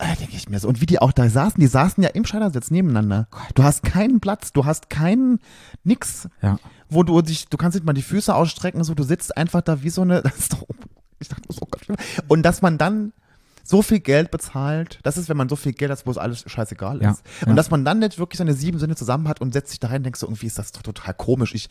Ah, 0.00 0.14
denke 0.14 0.36
ich 0.36 0.48
mir 0.48 0.60
so. 0.60 0.68
Und 0.68 0.80
wie 0.80 0.86
die 0.86 1.00
auch 1.00 1.10
da 1.10 1.28
saßen, 1.28 1.60
die 1.60 1.66
saßen 1.66 2.02
ja 2.04 2.10
im 2.10 2.24
Schneidersitz 2.24 2.70
nebeneinander. 2.70 3.26
Du 3.56 3.64
hast 3.64 3.82
keinen 3.82 4.20
Platz, 4.20 4.52
du 4.52 4.64
hast 4.64 4.90
keinen, 4.90 5.40
nix, 5.82 6.28
Ja. 6.40 6.58
wo 6.88 7.02
du 7.02 7.20
dich, 7.20 7.48
du 7.48 7.56
kannst 7.56 7.74
nicht 7.74 7.84
mal 7.84 7.94
die 7.94 8.02
Füße 8.02 8.32
ausstrecken, 8.32 8.84
so, 8.84 8.94
du 8.94 9.02
sitzt 9.02 9.36
einfach 9.36 9.60
da 9.62 9.82
wie 9.82 9.90
so 9.90 10.02
eine, 10.02 10.22
das 10.22 10.38
ist 10.38 10.52
doch, 10.52 10.64
ich 11.18 11.28
dachte, 11.28 11.42
so 11.52 11.66
Gott. 11.68 11.98
Und 12.28 12.42
dass 12.44 12.62
man 12.62 12.78
dann 12.78 13.12
so 13.64 13.82
viel 13.82 13.98
Geld 14.00 14.30
bezahlt, 14.30 15.00
das 15.02 15.18
ist, 15.18 15.28
wenn 15.28 15.36
man 15.36 15.48
so 15.48 15.56
viel 15.56 15.72
Geld 15.72 15.90
hat, 15.90 16.06
wo 16.06 16.10
es 16.12 16.16
alles 16.16 16.44
scheißegal 16.46 17.02
Ja, 17.02 17.10
ist. 17.10 17.22
ja. 17.42 17.48
Und 17.48 17.56
dass 17.56 17.70
man 17.70 17.84
dann 17.84 17.98
nicht 17.98 18.18
wirklich 18.20 18.38
seine 18.38 18.54
sieben 18.54 18.78
Sinne 18.78 18.94
zusammen 18.94 19.26
hat 19.28 19.40
und 19.40 19.52
setzt 19.52 19.70
sich 19.70 19.80
da 19.80 19.88
rein 19.88 20.04
denkst 20.04 20.20
so, 20.20 20.26
irgendwie 20.26 20.46
ist 20.46 20.58
das 20.58 20.70
doch 20.72 20.82
total 20.82 21.12
komisch. 21.14 21.54
Ich, 21.54 21.68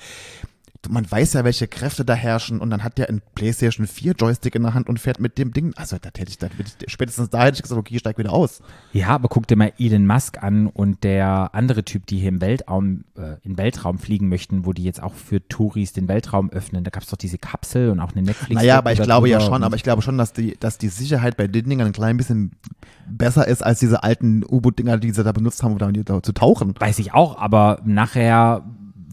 man 0.90 1.10
weiß 1.10 1.34
ja, 1.34 1.44
welche 1.44 1.68
Kräfte 1.68 2.06
da 2.06 2.14
herrschen 2.14 2.60
und 2.60 2.70
dann 2.70 2.84
hat 2.84 2.98
der 2.98 3.10
ein 3.10 3.22
PlayStation 3.36 3.88
4 3.88 4.14
Joystick 4.14 4.56
in 4.56 4.64
der 4.64 4.74
Hand 4.74 4.90
und 4.90 5.00
fährt 5.00 5.20
mit 5.20 5.38
dem 5.38 5.54
Ding. 5.54 5.74
Also, 5.76 5.98
da 6.02 6.10
hätte 6.18 6.30
ich, 6.30 6.38
da, 6.38 6.48
spätestens 6.88 7.30
da 7.30 7.44
hätte 7.44 7.56
ich 7.56 7.62
gesagt, 7.62 7.80
okay, 7.80 7.96
ich 7.96 8.00
steig 8.00 8.18
wieder 8.18 8.34
aus. 8.34 8.62
Ja, 8.94 9.10
aber 9.10 9.28
guck 9.28 9.48
dir 9.48 9.56
mal 9.56 9.74
Elon 9.78 10.06
Musk 10.06 10.42
an 10.42 10.68
und 10.68 11.04
der 11.04 11.50
andere 11.54 11.84
Typ, 11.84 12.06
die 12.06 12.20
hier 12.20 12.30
im 12.30 12.42
Weltraum, 12.42 13.04
äh, 13.18 13.36
in 13.44 13.58
Weltraum 13.58 14.00
fliegen 14.00 14.30
möchten, 14.30 14.66
wo 14.66 14.74
die 14.74 14.84
jetzt 14.84 15.02
auch 15.02 15.14
für 15.14 15.48
Touris 15.48 15.94
den 15.94 16.08
Weltraum 16.08 16.50
öffnen. 16.50 16.84
Da 16.84 16.90
gab 16.90 17.04
es 17.04 17.10
doch 17.10 17.18
diese 17.18 17.38
Kapsel 17.38 17.90
und 17.90 18.00
auch 18.00 18.12
eine 18.14 18.24
netflix 18.24 18.62
Naja, 18.62 18.78
aber 18.78 18.92
ich 18.92 19.02
glaube 19.02 19.30
ja 19.30 19.40
schon, 19.42 19.64
aber 19.64 19.76
ich 19.76 19.84
glaube 19.84 20.02
schon, 20.02 20.18
dass 20.18 20.34
die, 20.34 20.58
dass 20.60 20.78
die 20.78 20.90
Sicherheit 20.90 21.38
bei 21.38 21.48
den 21.48 21.70
Dingern 21.70 21.88
ein 21.88 21.94
klein 21.94 22.18
bisschen 22.18 22.52
besser 23.08 23.48
ist 23.48 23.64
als 23.64 23.80
diese 23.80 24.04
alten 24.04 24.44
U-Boot-Dinger, 24.44 24.98
die 24.98 25.12
sie 25.12 25.24
da 25.24 25.32
benutzt 25.32 25.64
haben, 25.64 25.74
um 25.74 26.04
da 26.04 26.24
zu 26.24 26.34
tauchen. 26.34 26.74
Weiß 26.80 27.00
ich 27.00 27.14
auch, 27.14 27.38
aber 27.38 27.82
nachher 27.86 28.64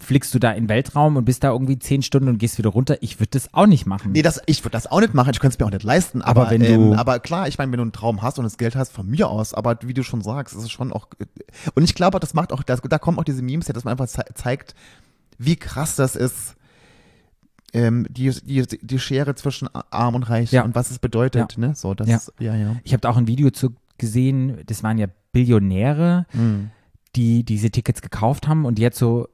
fliegst 0.04 0.32
du 0.34 0.38
da 0.38 0.52
in 0.52 0.64
den 0.64 0.68
Weltraum 0.68 1.16
und 1.16 1.24
bist 1.24 1.42
da 1.42 1.50
irgendwie 1.50 1.78
zehn 1.78 2.02
Stunden 2.02 2.28
und 2.28 2.38
gehst 2.38 2.58
wieder 2.58 2.70
runter. 2.70 2.96
Ich 3.00 3.18
würde 3.18 3.30
das 3.30 3.52
auch 3.52 3.66
nicht 3.66 3.86
machen. 3.86 4.12
Nee, 4.12 4.22
das, 4.22 4.40
ich 4.46 4.62
würde 4.62 4.72
das 4.72 4.86
auch 4.86 5.00
nicht 5.00 5.14
machen, 5.14 5.30
ich 5.32 5.40
könnte 5.40 5.54
es 5.54 5.58
mir 5.58 5.66
auch 5.66 5.70
nicht 5.72 5.82
leisten. 5.82 6.22
Aber, 6.22 6.42
Aber 6.42 6.50
wenn 6.52 6.62
ähm, 6.62 6.90
du- 6.92 6.94
aber 6.96 7.18
klar, 7.18 7.48
ich 7.48 7.58
meine, 7.58 7.72
wenn 7.72 7.78
du 7.78 7.82
einen 7.82 7.92
Traum 7.92 8.22
hast 8.22 8.38
und 8.38 8.44
das 8.44 8.56
Geld 8.58 8.76
hast, 8.76 8.92
von 8.92 9.08
mir 9.08 9.28
aus, 9.28 9.54
aber 9.54 9.78
wie 9.82 9.94
du 9.94 10.04
schon 10.04 10.20
sagst, 10.22 10.54
ist 10.54 10.62
es 10.62 10.70
schon 10.70 10.92
auch. 10.92 11.08
Und 11.74 11.82
ich 11.82 11.94
glaube, 11.94 12.20
das 12.20 12.34
macht 12.34 12.52
auch, 12.52 12.62
das, 12.62 12.80
da 12.82 12.98
kommen 12.98 13.18
auch 13.18 13.24
diese 13.24 13.42
Memes 13.42 13.66
her, 13.68 13.72
dass 13.74 13.84
man 13.84 13.92
einfach 13.92 14.06
ze 14.08 14.22
zeigt, 14.34 14.74
wie 15.38 15.56
krass 15.56 15.96
das 15.96 16.14
ist. 16.16 16.54
ähm, 17.72 18.06
die, 18.08 18.30
die, 18.30 18.62
die 18.80 18.98
Schere 19.00 19.34
zwischen 19.34 19.68
Arm 19.90 20.14
und 20.14 20.22
Reich 20.24 20.52
Ja. 20.52 20.62
und 20.62 20.74
was 20.76 20.90
es 20.92 21.00
bedeutet, 21.00 21.58
ne? 21.58 21.74
So, 21.74 21.94
das 21.94 22.08
Ja. 22.08 22.16
ist, 22.16 22.32
ja, 22.38 22.54
ja. 22.54 22.76
Ich 22.84 22.92
habe 22.92 23.00
da 23.00 23.10
auch 23.10 23.16
ein 23.16 23.26
Video 23.26 23.50
zu 23.50 23.70
gesehen, 23.98 24.60
das 24.66 24.82
waren 24.84 24.96
ja 24.98 25.06
Billionäre, 25.32 26.26
Mhm. 26.32 26.70
die 27.16 27.42
diese 27.44 27.70
Tickets 27.70 28.00
gekauft 28.02 28.46
haben 28.46 28.64
und 28.64 28.78
jetzt 28.78 28.98
so 28.98 29.28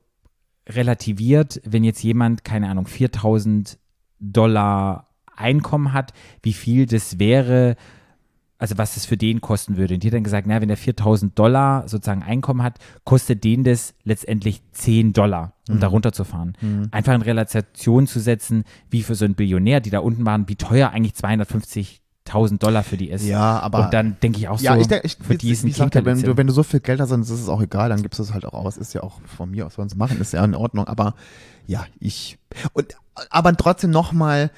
relativiert, 0.74 1.60
wenn 1.64 1.84
jetzt 1.84 2.02
jemand, 2.02 2.44
keine 2.44 2.68
Ahnung, 2.68 2.86
4000 2.86 3.78
Dollar 4.18 5.06
Einkommen 5.36 5.94
hat, 5.94 6.12
wie 6.42 6.52
viel 6.52 6.84
das 6.84 7.18
wäre, 7.18 7.76
also 8.58 8.76
was 8.76 8.98
es 8.98 9.06
für 9.06 9.16
den 9.16 9.40
kosten 9.40 9.78
würde. 9.78 9.94
Und 9.94 10.02
die 10.02 10.08
hat 10.08 10.14
dann 10.14 10.24
gesagt, 10.24 10.46
na, 10.46 10.60
wenn 10.60 10.68
er 10.68 10.76
4000 10.76 11.38
Dollar 11.38 11.88
sozusagen 11.88 12.22
Einkommen 12.22 12.62
hat, 12.62 12.78
kostet 13.04 13.42
den 13.42 13.64
das 13.64 13.94
letztendlich 14.04 14.60
10 14.72 15.14
Dollar, 15.14 15.54
um 15.66 15.80
da 15.80 15.86
runterzufahren. 15.86 16.52
Einfach 16.90 17.14
in 17.14 17.22
Relation 17.22 18.06
zu 18.06 18.20
setzen, 18.20 18.64
wie 18.90 19.02
für 19.02 19.14
so 19.14 19.24
einen 19.24 19.34
Billionär, 19.34 19.80
die 19.80 19.88
da 19.88 20.00
unten 20.00 20.26
waren, 20.26 20.46
wie 20.46 20.56
teuer 20.56 20.90
eigentlich 20.90 21.14
250.000 22.32 22.58
Dollar 22.58 22.82
für 22.82 22.96
die 22.96 23.10
ist. 23.10 23.24
Ja, 23.24 23.58
aber 23.60 23.84
Und 23.86 23.94
dann 23.94 24.16
denke 24.22 24.38
ich 24.38 24.48
auch 24.48 24.60
ja, 24.60 24.74
so, 24.74 24.80
ich, 24.80 24.88
denk- 24.88 25.04
ich, 25.04 25.16
für 25.16 25.30
wie- 25.30 25.38
diesen 25.38 25.68
wie 25.68 25.72
gesagt, 25.72 25.94
wenn 25.94 26.02
du, 26.02 26.08
Kinkerlitzchen. 26.10 26.36
wenn 26.36 26.46
du 26.46 26.52
so 26.52 26.62
viel 26.62 26.80
Geld 26.80 27.00
hast, 27.00 27.10
dann 27.10 27.22
ist 27.22 27.30
es 27.30 27.48
auch 27.48 27.60
egal, 27.62 27.88
dann 27.88 28.02
gibst 28.02 28.18
du 28.18 28.22
es 28.22 28.32
halt 28.32 28.44
auch 28.44 28.54
aus. 28.54 28.76
Ist 28.76 28.94
ja 28.94 29.02
auch 29.02 29.20
von 29.36 29.50
mir 29.50 29.66
aus, 29.66 29.74
sie 29.76 29.96
machen, 29.96 30.20
ist 30.20 30.32
ja 30.32 30.44
in 30.44 30.54
Ordnung. 30.54 30.86
Aber 30.86 31.14
ja, 31.66 31.84
ich. 31.98 32.38
Und 32.72 32.94
aber 33.30 33.54
trotzdem 33.56 33.90
nochmal 33.90 34.50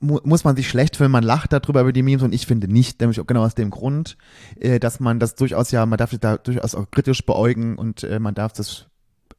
mu 0.00 0.18
muss 0.24 0.44
man 0.44 0.54
sich 0.54 0.68
schlecht 0.68 0.96
fühlen, 0.96 1.10
man 1.10 1.24
lacht 1.24 1.52
darüber 1.52 1.80
über 1.80 1.92
die 1.94 2.02
Memes 2.02 2.22
und 2.22 2.34
ich 2.34 2.46
finde 2.46 2.68
nicht, 2.68 3.00
nämlich 3.00 3.18
auch 3.20 3.26
genau 3.26 3.42
aus 3.44 3.54
dem 3.54 3.70
Grund, 3.70 4.18
äh, 4.60 4.78
dass 4.78 5.00
man 5.00 5.18
das 5.18 5.34
durchaus 5.34 5.70
ja, 5.70 5.86
man 5.86 5.96
darf 5.96 6.10
sich 6.10 6.20
da 6.20 6.36
durchaus 6.36 6.74
auch 6.74 6.90
kritisch 6.90 7.24
beäugen 7.24 7.76
und 7.76 8.04
äh, 8.04 8.18
man 8.18 8.34
darf 8.34 8.52
das 8.52 8.86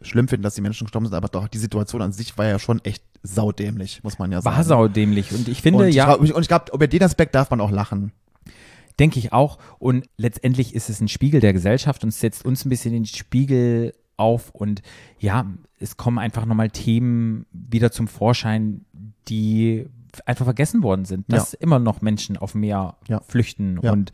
schlimm 0.03 0.27
finden, 0.27 0.43
dass 0.43 0.55
die 0.55 0.61
Menschen 0.61 0.85
gestorben 0.85 1.05
sind, 1.07 1.15
aber 1.15 1.27
doch 1.27 1.47
die 1.47 1.57
Situation 1.57 2.01
an 2.01 2.11
sich 2.11 2.37
war 2.37 2.45
ja 2.45 2.59
schon 2.59 2.83
echt 2.83 3.03
saudämlich, 3.23 4.03
muss 4.03 4.19
man 4.19 4.31
ja 4.31 4.41
sagen. 4.41 4.55
war 4.55 4.63
saudämlich. 4.63 5.31
Und 5.31 5.47
ich 5.47 5.61
finde, 5.61 5.83
und 5.83 5.89
ich 5.89 5.95
ja, 5.95 6.13
und 6.13 6.39
ich 6.41 6.47
glaube, 6.47 6.71
über 6.73 6.87
den 6.87 7.03
Aspekt 7.03 7.35
darf 7.35 7.49
man 7.49 7.61
auch 7.61 7.71
lachen. 7.71 8.11
denke 8.99 9.17
ich 9.19 9.33
auch. 9.33 9.57
Und 9.79 10.05
letztendlich 10.17 10.75
ist 10.75 10.89
es 10.89 11.01
ein 11.01 11.07
Spiegel 11.07 11.39
der 11.39 11.53
Gesellschaft 11.53 12.03
und 12.03 12.11
setzt 12.11 12.45
uns 12.45 12.63
ein 12.65 12.69
bisschen 12.69 12.93
den 12.93 13.05
Spiegel 13.05 13.93
auf. 14.17 14.51
Und 14.51 14.81
ja, 15.19 15.45
es 15.79 15.97
kommen 15.97 16.19
einfach 16.19 16.45
nochmal 16.45 16.69
Themen 16.69 17.45
wieder 17.51 17.91
zum 17.91 18.07
Vorschein, 18.07 18.85
die 19.27 19.87
einfach 20.25 20.45
vergessen 20.45 20.83
worden 20.83 21.05
sind, 21.05 21.25
dass 21.31 21.53
immer 21.55 21.79
noch 21.79 22.01
Menschen 22.01 22.37
auf 22.37 22.51
dem 22.51 22.61
Meer 22.61 22.97
Ja. 23.07 23.21
flüchten 23.27 23.79
Ja. 23.81 23.91
und 23.93 24.11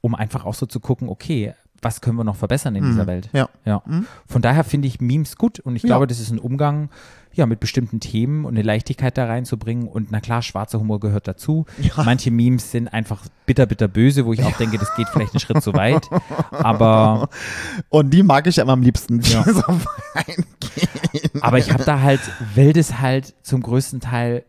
um 0.00 0.14
einfach 0.16 0.44
auch 0.44 0.54
so 0.54 0.66
zu 0.66 0.80
gucken, 0.80 1.08
okay, 1.08 1.54
was 1.82 2.00
können 2.00 2.16
wir 2.16 2.24
noch 2.24 2.36
verbessern 2.36 2.74
in 2.76 2.84
dieser 2.84 3.06
Welt? 3.06 3.28
Ja. 3.32 3.48
Ja. 3.64 3.82
Von 4.26 4.42
daher 4.42 4.64
finde 4.64 4.88
ich 4.88 5.00
Memes 5.00 5.36
gut 5.36 5.60
und 5.60 5.76
ich 5.76 5.82
Ja. 5.82 5.88
glaube, 5.88 6.06
das 6.06 6.18
ist 6.20 6.30
ein 6.30 6.38
Umgang 6.38 6.88
ja, 7.32 7.46
mit 7.46 7.60
bestimmten 7.60 8.00
Themen 8.00 8.44
und 8.44 8.54
eine 8.54 8.62
Leichtigkeit 8.62 9.16
da 9.16 9.26
reinzubringen. 9.26 9.86
Und 9.86 10.10
na 10.10 10.18
klar, 10.20 10.42
schwarzer 10.42 10.80
Humor 10.80 10.98
gehört 10.98 11.28
dazu. 11.28 11.66
Manche 12.04 12.32
Memes 12.32 12.72
sind 12.72 12.88
einfach 12.88 13.22
bitter, 13.46 13.66
bitter 13.66 13.86
böse, 13.86 14.26
wo 14.26 14.32
ich 14.32 14.42
auch 14.42 14.56
denke, 14.56 14.76
das 14.78 14.92
geht 14.96 15.08
vielleicht 15.08 15.34
einen 15.34 15.40
Schritt 15.40 15.62
zu 15.62 15.72
weit. 15.74 16.08
Aber, 16.50 17.28
Und 17.90 18.10
die 18.10 18.24
mag 18.24 18.46
ich 18.48 18.56
ja 18.56 18.64
immer 18.64 18.72
am 18.72 18.82
liebsten. 18.82 19.20
die 19.20 19.30
Ja. 19.30 19.44
so 19.44 19.60
reingehen. 20.14 21.42
aber 21.42 21.58
ich 21.58 21.72
habe 21.72 21.84
da 21.84 22.00
halt, 22.00 22.20
weil 22.56 22.72
das 22.72 22.98
halt 22.98 23.34
zum 23.42 23.62
größten 23.62 24.00
Teil 24.00 24.44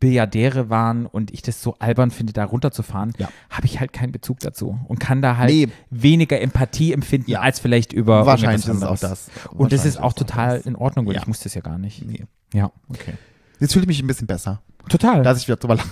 Billiardäre 0.00 0.70
waren 0.70 1.06
und 1.06 1.30
ich 1.30 1.42
das 1.42 1.62
so 1.62 1.76
albern 1.78 2.10
finde, 2.10 2.32
da 2.32 2.44
runterzufahren, 2.44 3.12
Ja. 3.18 3.28
habe 3.50 3.66
ich 3.66 3.78
halt 3.80 3.92
keinen 3.92 4.12
Bezug 4.12 4.40
dazu 4.40 4.78
und 4.88 4.98
kann 4.98 5.20
da 5.22 5.36
halt 5.36 5.50
Nee. 5.50 5.68
weniger 5.90 6.40
Empathie 6.40 6.92
empfinden 6.92 7.30
Ja. 7.30 7.40
als 7.40 7.60
vielleicht 7.60 7.92
über 7.92 8.24
Wahrscheinlich 8.26 8.66
ist 8.66 8.74
es 8.74 8.82
auch 8.82 8.98
das. 8.98 9.30
Und 9.52 9.72
das 9.72 9.84
ist 9.84 9.98
auch 10.00 10.14
total 10.14 10.56
das. 10.56 10.66
in 10.66 10.74
Ordnung, 10.74 11.06
weil 11.06 11.14
Ja. 11.14 11.20
ich 11.20 11.26
muss 11.26 11.40
das 11.40 11.54
ja 11.54 11.60
gar 11.60 11.78
nicht. 11.78 12.04
Nee, 12.04 12.24
Ja, 12.52 12.72
okay. 12.88 13.12
Jetzt 13.60 13.74
fühle 13.74 13.82
ich 13.84 13.88
mich 13.88 14.02
ein 14.02 14.06
bisschen 14.06 14.26
besser, 14.26 14.62
total. 14.88 15.22
dass 15.22 15.38
ich 15.38 15.46
wieder 15.46 15.56
drüber 15.56 15.76
lache. 15.76 15.88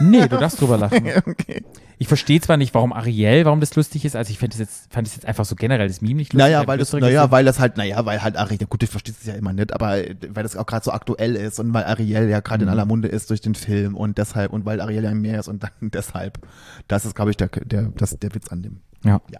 Nee, 0.00 0.26
du 0.28 0.36
darfst 0.38 0.60
drüber 0.60 0.76
lachen. 0.78 1.06
okay. 1.26 1.64
Ich 1.98 2.08
verstehe 2.08 2.40
zwar 2.40 2.56
nicht, 2.56 2.74
warum 2.74 2.92
Ariel, 2.92 3.44
warum 3.44 3.60
das 3.60 3.76
lustig 3.76 4.04
ist, 4.04 4.16
also 4.16 4.30
ich 4.30 4.38
fand 4.38 4.54
es 4.54 4.58
jetzt, 4.58 4.92
fand 4.92 5.06
es 5.06 5.14
jetzt 5.14 5.24
einfach 5.24 5.44
so 5.44 5.54
generell 5.54 5.86
das 5.86 6.00
Meme 6.00 6.16
nicht 6.16 6.32
lustig. 6.32 6.38
Naja, 6.52 6.66
weil 6.66 6.78
das, 6.78 6.92
naja, 6.92 7.30
weil 7.30 7.44
das 7.44 7.60
halt, 7.60 7.76
naja, 7.76 8.04
weil 8.04 8.22
halt 8.22 8.36
Ariel, 8.36 8.58
gut, 8.68 8.82
ich 8.82 8.90
verstehe 8.90 9.14
es 9.18 9.26
ja 9.26 9.34
immer 9.34 9.52
nicht, 9.52 9.72
aber 9.72 9.98
äh, 9.98 10.16
weil 10.30 10.42
das 10.42 10.56
auch 10.56 10.66
gerade 10.66 10.84
so 10.84 10.90
aktuell 10.90 11.36
ist 11.36 11.60
und 11.60 11.72
weil 11.72 11.84
Ariel 11.84 12.28
ja 12.28 12.40
gerade 12.40 12.64
in 12.64 12.68
Mhm. 12.68 12.72
aller 12.72 12.86
Munde 12.86 13.08
ist 13.08 13.30
durch 13.30 13.40
den 13.40 13.54
Film 13.54 13.96
und 13.96 14.18
deshalb, 14.18 14.52
und 14.52 14.64
weil 14.64 14.80
Ariel 14.80 15.04
ja 15.04 15.10
im 15.10 15.20
Meer 15.20 15.38
ist 15.40 15.48
und 15.48 15.62
dann 15.62 15.70
deshalb. 15.80 16.38
Das 16.88 17.04
ist, 17.04 17.14
glaube 17.14 17.30
ich, 17.30 17.36
der, 17.36 17.48
der, 17.48 17.82
das, 17.96 18.18
der 18.18 18.34
Witz 18.34 18.48
an 18.48 18.62
dem. 18.62 18.80
ja. 19.04 19.20
Ja. 19.30 19.38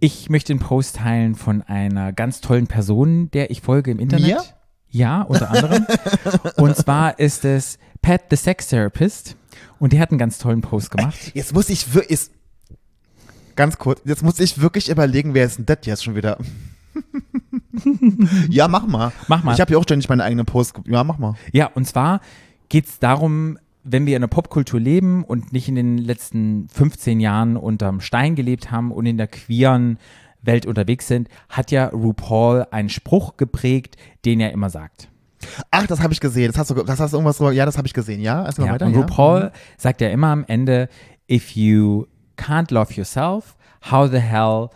Ich 0.00 0.30
möchte 0.30 0.52
einen 0.52 0.60
Post 0.60 0.96
teilen 0.96 1.34
von 1.34 1.62
einer 1.62 2.12
ganz 2.12 2.40
tollen 2.40 2.68
Person, 2.68 3.32
der 3.32 3.50
ich 3.50 3.62
folge 3.62 3.90
im 3.90 3.98
Internet. 3.98 4.26
Mir? 4.28 4.42
Ja, 4.90 5.22
unter 5.22 5.50
anderem. 5.50 5.86
und 6.56 6.76
zwar 6.76 7.18
ist 7.18 7.44
es 7.44 7.78
Pat 8.00 8.22
the 8.30 8.36
Sex 8.36 8.68
Therapist 8.68 9.36
und 9.78 9.92
der 9.92 10.00
hat 10.00 10.10
einen 10.10 10.18
ganz 10.18 10.38
tollen 10.38 10.60
Post 10.60 10.90
gemacht. 10.90 11.16
Jetzt 11.34 11.54
muss 11.54 11.68
ich 11.70 11.94
wirklich, 11.94 12.30
ganz 13.56 13.78
kurz, 13.78 14.00
jetzt 14.04 14.22
muss 14.22 14.38
ich 14.40 14.60
wirklich 14.60 14.88
überlegen, 14.88 15.34
wer 15.34 15.44
ist 15.44 15.58
denn 15.58 15.66
das 15.66 15.78
jetzt 15.84 16.04
schon 16.04 16.14
wieder? 16.16 16.38
ja, 18.48 18.68
mach 18.68 18.86
mal. 18.86 19.12
Mach 19.28 19.42
mal. 19.44 19.54
Ich 19.54 19.60
habe 19.60 19.72
ja 19.72 19.78
auch 19.78 19.82
ständig 19.84 20.08
meine 20.08 20.24
eigenen 20.24 20.46
Posts. 20.46 20.74
ge- 20.74 20.92
Ja, 20.92 21.04
mach 21.04 21.18
mal. 21.18 21.34
Ja, 21.52 21.66
und 21.66 21.86
zwar 21.86 22.20
geht 22.68 22.86
es 22.86 22.98
darum, 22.98 23.58
wenn 23.84 24.06
wir 24.06 24.16
in 24.16 24.22
der 24.22 24.28
Popkultur 24.28 24.80
leben 24.80 25.24
und 25.24 25.52
nicht 25.52 25.68
in 25.68 25.74
den 25.76 25.98
letzten 25.98 26.68
15 26.68 27.20
Jahren 27.20 27.56
unterm 27.56 28.00
Stein 28.00 28.34
gelebt 28.34 28.70
haben 28.70 28.90
und 28.92 29.06
in 29.06 29.16
der 29.16 29.28
queeren 29.28 29.98
Welt 30.42 30.66
unterwegs 30.66 31.08
sind, 31.08 31.28
hat 31.48 31.70
ja 31.70 31.86
RuPaul 31.88 32.66
einen 32.70 32.88
Spruch 32.90 33.36
geprägt, 33.36 33.96
den 34.24 34.40
er 34.40 34.52
immer 34.52 34.70
sagt. 34.70 35.08
Ach, 35.70 35.86
das 35.86 36.00
habe 36.02 36.12
ich 36.12 36.20
gesehen. 36.20 36.48
Das 36.52 36.58
hast 36.58 36.70
du, 36.70 36.82
das 36.82 36.98
hast 37.00 37.12
du 37.12 37.16
irgendwas 37.16 37.36
drüber. 37.38 37.52
Ja, 37.52 37.64
das 37.66 37.76
habe 37.78 37.86
ich 37.86 37.94
gesehen. 37.94 38.20
Ja, 38.20 38.44
erzähl 38.44 38.62
mal 38.64 38.68
Ja, 38.68 38.74
weiter. 38.74 38.86
und 38.86 38.92
ja. 38.94 39.00
RuPaul 39.00 39.52
sagt 39.76 40.00
ja 40.00 40.08
immer 40.08 40.28
am 40.28 40.44
Ende, 40.48 40.88
if 41.30 41.50
you 41.52 42.06
can't 42.36 42.72
love 42.72 42.92
yourself, 42.94 43.56
how 43.90 44.10
the 44.10 44.18
hell, 44.18 44.68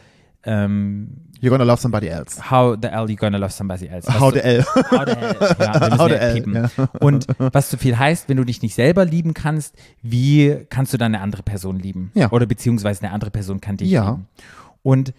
ähm, 0.45 1.09
You're 1.41 1.51
gonna 1.51 1.65
love 1.65 1.81
somebody 1.81 2.07
else. 2.07 2.51
how 2.53 2.77
the 2.81 2.87
hell 2.89 3.11
you 3.11 3.17
gonna 3.17 3.37
love 3.39 3.51
somebody 3.53 3.87
else? 3.89 4.07
Was 4.07 4.21
How 4.21 4.31
du- 4.33 4.39
the 4.39 4.45
L. 4.45 4.65
How 4.91 5.05
the 5.05 5.17
hell. 5.17 5.57
Ja, 5.59 5.91
How 5.99 6.09
the 6.09 6.15
hell, 6.17 6.45
ja. 6.79 6.89
Und 7.01 7.27
was 7.39 7.69
so 7.71 7.77
viel 7.77 7.99
heißt, 7.99 8.29
wenn 8.29 8.37
du 8.37 8.45
dich 8.45 8.63
nicht 8.63 8.77
selber 8.77 9.05
lieben 9.05 9.35
kannst, 9.35 9.75
wie 10.03 10.65
kannst 10.71 10.93
du 10.93 10.99
dann 10.99 11.15
eine 11.17 11.23
andere 11.23 11.43
Person 11.43 11.81
lieben? 11.81 12.13
Ja. 12.15 12.31
Oder 12.31 12.47
beziehungsweise 12.47 13.03
eine 13.03 13.13
andere 13.13 13.33
Person 13.33 13.61
kann 13.61 13.77
dich 13.77 13.91
Ja. 13.91 14.11
lieben. 14.11 14.29
Und 14.83 15.15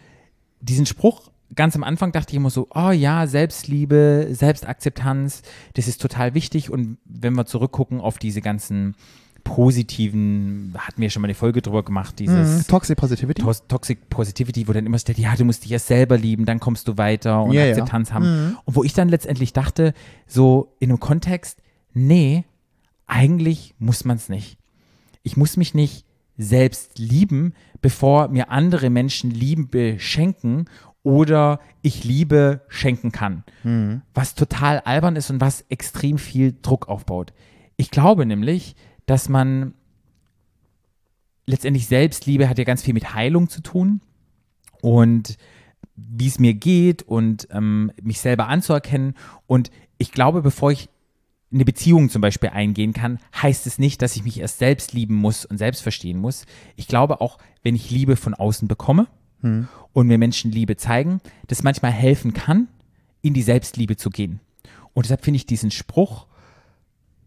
diesen 0.61 0.85
Spruch, 0.85 1.29
ganz 1.55 1.75
am 1.75 1.83
Anfang 1.83 2.11
dachte 2.11 2.31
ich 2.31 2.37
immer 2.37 2.49
so, 2.49 2.67
oh 2.73 2.91
ja, 2.91 3.27
Selbstliebe, 3.27 4.27
Selbstakzeptanz, 4.31 5.41
das 5.75 5.87
ist 5.87 6.01
total 6.01 6.33
wichtig. 6.33 6.69
Und 6.71 6.97
wenn 7.05 7.33
wir 7.33 7.45
zurückgucken 7.45 7.99
auf 8.01 8.17
diese 8.17 8.41
ganzen 8.41 8.95
positiven, 9.43 10.73
hatten 10.77 11.01
wir 11.01 11.09
schon 11.09 11.21
mal 11.21 11.27
eine 11.27 11.35
Folge 11.35 11.61
drüber 11.61 11.83
gemacht, 11.83 12.19
dieses 12.19 12.59
Mhm. 12.59 12.67
Toxic 12.67 12.97
Positivity. 12.97 13.41
Tos- 13.41 13.67
Toxic 13.67 14.09
Positivity, 14.09 14.67
wo 14.67 14.73
dann 14.73 14.85
immer 14.85 14.97
steht, 14.99 15.17
ja, 15.17 15.35
du 15.35 15.45
musst 15.45 15.63
dich 15.63 15.71
erst 15.71 15.87
selber 15.87 16.17
lieben, 16.17 16.45
dann 16.45 16.59
kommst 16.59 16.87
du 16.87 16.97
weiter 16.97 17.43
und 17.43 17.51
Ja, 17.53 17.65
ja. 17.65 17.71
Akzeptanz 17.71 18.11
haben. 18.13 18.25
Mhm. 18.49 18.57
Und 18.65 18.75
wo 18.75 18.83
ich 18.83 18.93
dann 18.93 19.09
letztendlich 19.09 19.51
dachte, 19.53 19.93
so 20.27 20.75
in 20.79 20.89
einem 20.89 20.99
Kontext, 20.99 21.59
nee, 21.93 22.45
eigentlich 23.05 23.75
muss 23.79 24.05
man 24.05 24.17
es 24.17 24.29
nicht. 24.29 24.57
Ich 25.23 25.37
muss 25.37 25.57
mich 25.57 25.73
nicht 25.73 26.05
selbst 26.37 26.97
lieben, 26.97 27.53
bevor 27.81 28.29
mir 28.29 28.49
andere 28.49 28.89
Menschen 28.89 29.29
Liebe 29.29 29.95
schenken 29.99 30.65
oder 31.03 31.59
ich 31.81 32.03
Liebe 32.03 32.61
schenken 32.69 33.11
kann. 33.11 33.43
Was 34.13 34.35
total 34.35 34.79
albern 34.79 35.15
ist 35.15 35.29
und 35.29 35.41
was 35.41 35.65
extrem 35.69 36.17
viel 36.17 36.55
Druck 36.61 36.87
aufbaut. 36.87 37.33
Ich 37.75 37.91
glaube 37.91 38.25
nämlich, 38.25 38.75
dass 39.05 39.29
man 39.29 39.73
letztendlich 41.45 41.87
Selbstliebe 41.87 42.47
hat 42.47 42.57
ja 42.57 42.63
ganz 42.63 42.81
viel 42.81 42.93
mit 42.93 43.13
Heilung 43.13 43.49
zu 43.49 43.61
tun 43.61 44.01
und 44.81 45.37
wie 45.95 46.27
es 46.27 46.39
mir 46.39 46.53
geht 46.53 47.03
und 47.03 47.47
ähm, 47.51 47.91
mich 48.01 48.19
selber 48.19 48.47
anzuerkennen. 48.47 49.15
Und 49.45 49.71
ich 49.97 50.11
glaube, 50.11 50.41
bevor 50.41 50.71
ich 50.71 50.89
eine 51.51 51.65
Beziehung 51.65 52.09
zum 52.09 52.21
Beispiel 52.21 52.49
eingehen 52.49 52.93
kann, 52.93 53.19
heißt 53.41 53.67
es 53.67 53.77
nicht, 53.77 54.01
dass 54.01 54.15
ich 54.15 54.23
mich 54.23 54.39
erst 54.39 54.57
selbst 54.57 54.93
lieben 54.93 55.15
muss 55.15 55.45
und 55.45 55.57
selbst 55.57 55.83
verstehen 55.83 56.17
muss. 56.17 56.45
Ich 56.77 56.87
glaube 56.87 57.21
auch, 57.21 57.37
wenn 57.61 57.75
ich 57.75 57.91
Liebe 57.91 58.15
von 58.15 58.33
außen 58.33 58.67
bekomme 58.67 59.07
und 59.93 60.07
mir 60.07 60.17
Menschen 60.17 60.51
Liebe 60.51 60.77
zeigen, 60.77 61.21
das 61.47 61.63
manchmal 61.63 61.91
helfen 61.91 62.33
kann, 62.33 62.67
in 63.21 63.33
die 63.33 63.41
Selbstliebe 63.41 63.95
zu 63.97 64.09
gehen. 64.09 64.39
Und 64.93 65.05
deshalb 65.05 65.23
finde 65.23 65.37
ich 65.37 65.45
diesen 65.45 65.71
Spruch, 65.71 66.27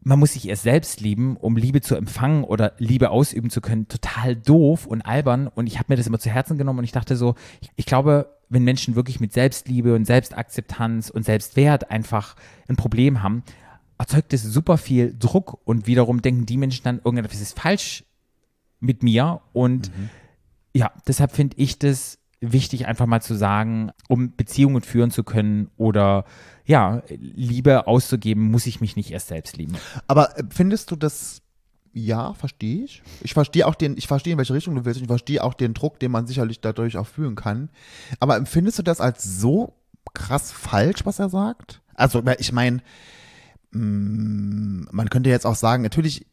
man 0.07 0.21
muss 0.21 0.35
sich 0.35 0.49
erst 0.49 0.63
selbst 0.63 1.01
lieben, 1.01 1.37
um 1.37 1.57
Liebe 1.57 1.81
zu 1.81 1.97
empfangen 1.97 2.45
oder 2.45 2.75
Liebe 2.79 3.11
ausüben 3.11 3.51
zu 3.51 3.61
können, 3.61 3.89
total 3.89 4.37
doof 4.37 4.87
und 4.87 5.03
albern. 5.03 5.49
Und 5.49 5.67
ich 5.67 5.79
habe 5.79 5.87
mir 5.89 5.97
das 5.97 6.07
immer 6.07 6.21
zu 6.21 6.31
Herzen 6.31 6.59
genommen 6.59 6.79
und 6.79 6.85
ich 6.85 6.93
dachte 6.93 7.17
so, 7.17 7.35
ich, 7.75 7.87
glaube, 7.87 8.33
wenn 8.49 8.63
Menschen 8.63 8.95
wirklich 8.95 9.19
mit 9.19 9.33
Selbstliebe 9.33 9.97
und 9.97 10.05
Selbstakzeptanz 10.05 11.11
und 11.11 11.25
Selbstwert 11.25 11.91
einfach 11.91 12.37
ein 12.69 12.77
Problem 12.77 13.25
haben, 13.25 13.43
erzeugt 13.99 14.33
das 14.33 14.43
super 14.43 14.79
viel 14.79 15.13
Druck 15.19 15.59
und 15.65 15.89
wiederum 15.89 16.23
denken 16.23 16.47
die 16.47 16.57
Menschen 16.57 16.85
dann, 16.85 17.01
irgendetwas 17.05 17.41
ist 17.41 17.59
falsch 17.59 18.05
mit 18.79 19.03
mir. 19.03 19.41
Und 19.53 19.91
ja, 20.77 20.93
deshalb 21.07 21.33
finde 21.33 21.57
ich 21.59 21.79
das 21.79 22.19
wichtig, 22.41 22.87
einfach 22.87 23.07
mal 23.07 23.23
zu 23.23 23.35
sagen, 23.35 23.93
um 24.09 24.37
Beziehungen 24.37 24.83
führen 24.83 25.11
zu 25.11 25.25
können 25.25 25.71
oder 25.77 26.25
ja, 26.67 27.03
Liebe 27.09 27.87
auszugeben, 27.87 28.51
muss 28.51 28.67
ich 28.67 28.81
mich 28.81 28.95
nicht 28.95 29.11
erst 29.11 29.29
selbst 29.29 29.57
lieben. 29.57 29.77
Aber 30.07 30.39
äh, 30.39 30.45
findest 30.51 30.91
du 30.91 30.97
das, 30.97 31.41
ja, 31.95 32.35
verstehe 32.35 32.85
ich. 32.85 33.03
Ich 33.23 33.33
verstehe 33.33 33.67
auch 33.67 33.75
den, 33.75 33.97
ich 33.97 34.07
verstehe, 34.07 34.35
in 34.35 34.39
welche 34.39 34.53
Richtung 34.53 34.75
du 34.75 34.85
willst. 34.85 34.99
und 34.99 35.05
Ich 35.05 35.09
verstehe 35.09 35.43
auch 35.43 35.55
den 35.55 35.73
Druck, 35.73 35.99
den 35.99 36.11
man 36.11 36.27
sicherlich 36.27 36.61
dadurch 36.61 36.99
auch 36.99 37.07
fühlen 37.07 37.37
kann. 37.37 37.71
Aber 38.21 38.37
empfindest 38.37 38.79
du 38.79 38.83
das 38.83 39.01
als 39.01 39.25
so 39.25 39.75
krass 40.13 40.53
falsch, 40.53 41.07
was 41.07 41.19
er 41.19 41.31
sagt? 41.31 41.81
Also, 41.95 42.23
ich 42.39 42.53
meine, 42.53 42.83
man 43.71 45.09
könnte 45.11 45.31
jetzt 45.31 45.47
auch 45.47 45.55
sagen, 45.55 45.83
natürlich, 45.83 46.27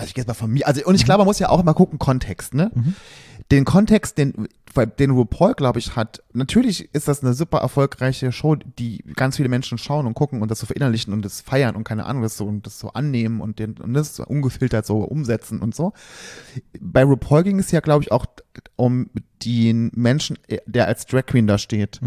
also 0.00 0.08
ich 0.08 0.14
gehe 0.14 0.22
jetzt 0.22 0.28
mal 0.28 0.34
von 0.34 0.50
mir, 0.50 0.66
also 0.66 0.84
und 0.84 0.94
ich 0.94 1.04
glaube, 1.04 1.18
man 1.18 1.26
muss 1.26 1.38
ja 1.38 1.50
auch 1.50 1.60
immer 1.60 1.74
gucken, 1.74 1.98
Kontext, 1.98 2.54
ne? 2.54 2.70
Den 3.50 3.64
Kontext, 3.64 4.16
den, 4.16 4.48
den 4.98 5.10
RuPaul, 5.10 5.54
glaube 5.54 5.78
ich, 5.78 5.96
hat, 5.96 6.22
natürlich 6.32 6.94
ist 6.94 7.08
das 7.08 7.22
eine 7.22 7.34
super 7.34 7.58
erfolgreiche 7.58 8.32
Show, 8.32 8.54
die 8.54 9.04
ganz 9.16 9.36
viele 9.36 9.48
Menschen 9.48 9.76
schauen 9.76 10.06
und 10.06 10.14
gucken 10.14 10.40
und 10.40 10.50
das 10.50 10.60
so 10.60 10.66
verinnerlichen 10.66 11.12
und 11.12 11.24
das 11.24 11.40
feiern 11.40 11.74
und 11.76 11.84
keine 11.84 12.06
Ahnung, 12.06 12.22
das 12.22 12.36
so, 12.36 12.46
und 12.46 12.64
das 12.64 12.78
so 12.78 12.92
annehmen 12.92 13.40
und, 13.40 13.58
den, 13.58 13.76
und 13.78 13.92
das 13.92 14.16
so 14.16 14.24
ungefiltert 14.24 14.86
so 14.86 14.98
umsetzen 14.98 15.60
und 15.60 15.74
so. 15.74 15.92
Bei 16.80 17.02
RuPaul 17.02 17.42
ging 17.42 17.58
es 17.58 17.70
ja, 17.72 17.80
glaube 17.80 18.04
ich, 18.04 18.12
auch 18.12 18.26
um 18.76 19.10
den 19.44 19.90
Menschen, 19.94 20.38
der 20.66 20.86
als 20.86 21.06
Drag 21.06 21.26
Queen 21.26 21.46
da 21.46 21.58
steht 21.58 22.00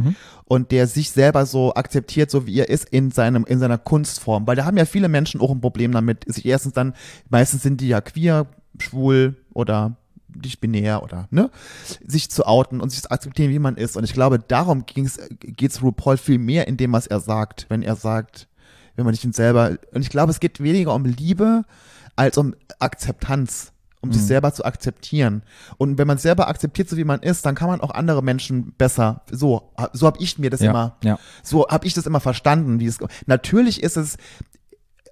und 0.46 0.72
der 0.72 0.88
sich 0.88 1.12
selber 1.12 1.46
so 1.46 1.74
akzeptiert, 1.74 2.32
so 2.32 2.46
wie 2.46 2.60
er 2.60 2.70
ist 2.70 2.86
in 2.90 3.12
seinem, 3.12 3.46
in 3.46 3.60
seiner 3.60 3.78
Kunstform. 3.78 4.48
Weil 4.48 4.56
da 4.56 4.66
haben 4.66 4.78
ja 4.78 4.86
viele 4.86 5.10
Menschen 5.10 5.42
auch 5.42 5.52
ein 5.52 5.62
Problem 5.62 5.92
damit, 5.92 6.26
sich 6.32 6.46
erstens 6.46 6.74
dann, 6.74 6.94
meistens 7.30 7.64
sind 7.64 7.82
die 7.82 7.88
ja 7.88 8.02
queer, 8.02 8.48
schwul 8.80 9.36
oder 9.54 9.98
nicht 10.36 10.62
binär 10.62 11.04
oder 11.04 11.28
ne, 11.32 11.50
sich 12.06 12.30
zu 12.30 12.46
outen 12.46 12.82
und 12.82 12.90
sich 12.90 13.04
zu 13.04 13.12
akzeptieren, 13.12 13.52
wie 13.52 13.60
man 13.60 13.76
ist. 13.76 13.98
Und 13.98 14.04
ich 14.04 14.14
glaube, 14.14 14.40
darum 14.40 14.86
ging's, 14.86 15.20
geht's 15.40 15.82
RuPaul 15.82 16.18
viel 16.18 16.40
mehr 16.40 16.68
in 16.68 16.78
dem, 16.78 16.92
was 16.94 17.08
er 17.08 17.20
sagt, 17.20 17.68
wenn 17.70 17.84
er 17.84 17.96
sagt, 17.96 18.48
wenn 18.96 19.06
man 19.06 19.12
nicht 19.12 19.36
selber, 19.36 19.78
und 19.94 20.02
ich 20.02 20.10
glaube, 20.10 20.32
es 20.32 20.40
geht 20.40 20.62
weniger 20.62 20.94
um 20.94 21.06
Liebe 21.06 21.64
als 22.16 22.38
um 22.38 22.56
Akzeptanz, 22.80 23.73
um 24.04 24.12
sich 24.12 24.22
selber 24.22 24.54
zu 24.54 24.66
akzeptieren. 24.66 25.44
Und 25.78 25.98
wenn 25.98 26.08
man 26.08 26.18
selber 26.18 26.50
akzeptiert, 26.50 26.90
so 26.90 26.98
wie 26.98 27.06
man 27.06 27.22
ist, 27.22 27.46
dann 27.46 27.56
kann 27.56 27.70
man 27.70 27.80
auch 27.80 27.92
andere 27.92 28.22
Menschen 28.22 28.74
besser, 28.74 29.22
so, 29.32 29.72
so 29.94 30.06
habe 30.06 30.18
ich 30.22 30.38
mir 30.38 30.50
das 30.50 30.60
Ja, 30.60 30.72
immer, 30.72 30.98
ja. 31.04 31.18
so 31.42 31.68
habe 31.70 31.88
ich 31.88 31.94
das 31.94 32.06
immer 32.06 32.20
verstanden, 32.20 32.82
wie 32.82 32.86
es, 32.86 33.00
natürlich 33.28 33.82
ist 33.82 33.96
es, 33.96 34.18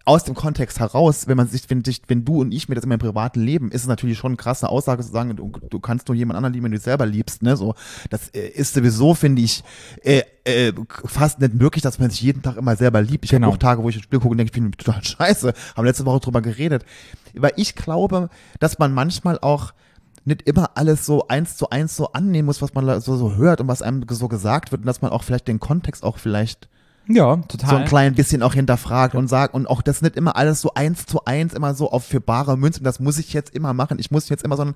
aus 0.05 0.23
dem 0.23 0.35
Kontext 0.35 0.79
heraus, 0.79 1.27
wenn 1.27 1.37
man 1.37 1.47
sich, 1.47 1.69
wenn, 1.69 1.83
wenn 2.07 2.25
du 2.25 2.41
und 2.41 2.51
ich 2.51 2.67
mir 2.69 2.75
das 2.75 2.83
in 2.83 2.89
meinem 2.89 2.99
privaten 2.99 3.39
Leben, 3.41 3.71
ist 3.71 3.81
es 3.81 3.87
natürlich 3.87 4.17
schon 4.17 4.31
eine 4.31 4.37
krasse 4.37 4.67
Aussage 4.69 5.03
zu 5.03 5.11
sagen, 5.11 5.35
du, 5.35 5.51
du 5.69 5.79
kannst 5.79 6.07
nur 6.07 6.15
jemand 6.15 6.37
anderen 6.37 6.53
lieben, 6.53 6.65
wenn 6.65 6.71
du 6.71 6.77
dich 6.77 6.83
selber 6.83 7.05
liebst, 7.05 7.43
ne, 7.43 7.55
so. 7.55 7.75
Das 8.09 8.29
äh, 8.29 8.47
ist 8.47 8.73
sowieso, 8.73 9.13
finde 9.13 9.41
ich, 9.41 9.63
äh, 10.03 10.23
äh, 10.43 10.73
fast 11.05 11.39
nicht 11.39 11.53
möglich, 11.53 11.83
dass 11.83 11.99
man 11.99 12.09
sich 12.09 12.21
jeden 12.21 12.41
Tag 12.41 12.57
immer 12.57 12.75
selber 12.75 13.01
liebt. 13.01 13.25
Ich 13.25 13.31
Genau. 13.31 13.47
habe 13.47 13.55
auch 13.55 13.59
Tage, 13.59 13.83
wo 13.83 13.89
ich 13.89 13.97
ein 13.97 14.03
Spiel 14.03 14.19
gucke 14.19 14.31
und 14.31 14.37
denke, 14.37 14.51
ich 14.55 14.61
bin 14.61 14.71
total 14.71 15.03
scheiße. 15.03 15.53
Haben 15.75 15.85
letzte 15.85 16.05
Woche 16.05 16.19
drüber 16.19 16.41
geredet. 16.41 16.83
Weil 17.33 17.53
ich 17.55 17.75
glaube, 17.75 18.29
dass 18.59 18.79
man 18.79 18.93
manchmal 18.93 19.39
auch 19.39 19.73
nicht 20.25 20.43
immer 20.43 20.71
alles 20.75 21.05
so 21.05 21.27
eins 21.27 21.57
zu 21.57 21.69
eins 21.69 21.95
so 21.95 22.11
annehmen 22.11 22.45
muss, 22.47 22.61
was 22.61 22.73
man 22.73 23.01
so, 23.01 23.17
so 23.17 23.35
hört 23.35 23.61
und 23.61 23.67
was 23.67 23.81
einem 23.81 24.05
so 24.09 24.27
gesagt 24.27 24.71
wird 24.71 24.81
und 24.81 24.87
dass 24.87 25.01
man 25.01 25.11
auch 25.11 25.23
vielleicht 25.23 25.47
den 25.47 25.59
Kontext 25.59 26.03
auch 26.03 26.17
vielleicht 26.17 26.69
Ja, 27.07 27.37
total. 27.37 27.69
so 27.69 27.75
ein 27.77 27.85
klein 27.85 28.15
bisschen 28.15 28.43
auch 28.43 28.53
hinterfragt 28.53 29.15
und 29.15 29.27
sagt 29.27 29.53
und 29.53 29.67
auch 29.67 29.81
das 29.81 30.01
nicht 30.01 30.15
immer 30.15 30.35
alles 30.35 30.61
so 30.61 30.73
eins 30.73 31.05
zu 31.05 31.25
eins 31.25 31.53
immer 31.53 31.73
so 31.73 31.91
auf 31.91 32.05
für 32.05 32.21
bare 32.21 32.57
Münzen, 32.57 32.83
das 32.83 32.99
muss 32.99 33.17
ich 33.17 33.33
jetzt 33.33 33.53
immer 33.55 33.73
machen, 33.73 33.99
ich 33.99 34.11
muss 34.11 34.29
jetzt 34.29 34.43
immer, 34.43 34.55
sondern 34.55 34.75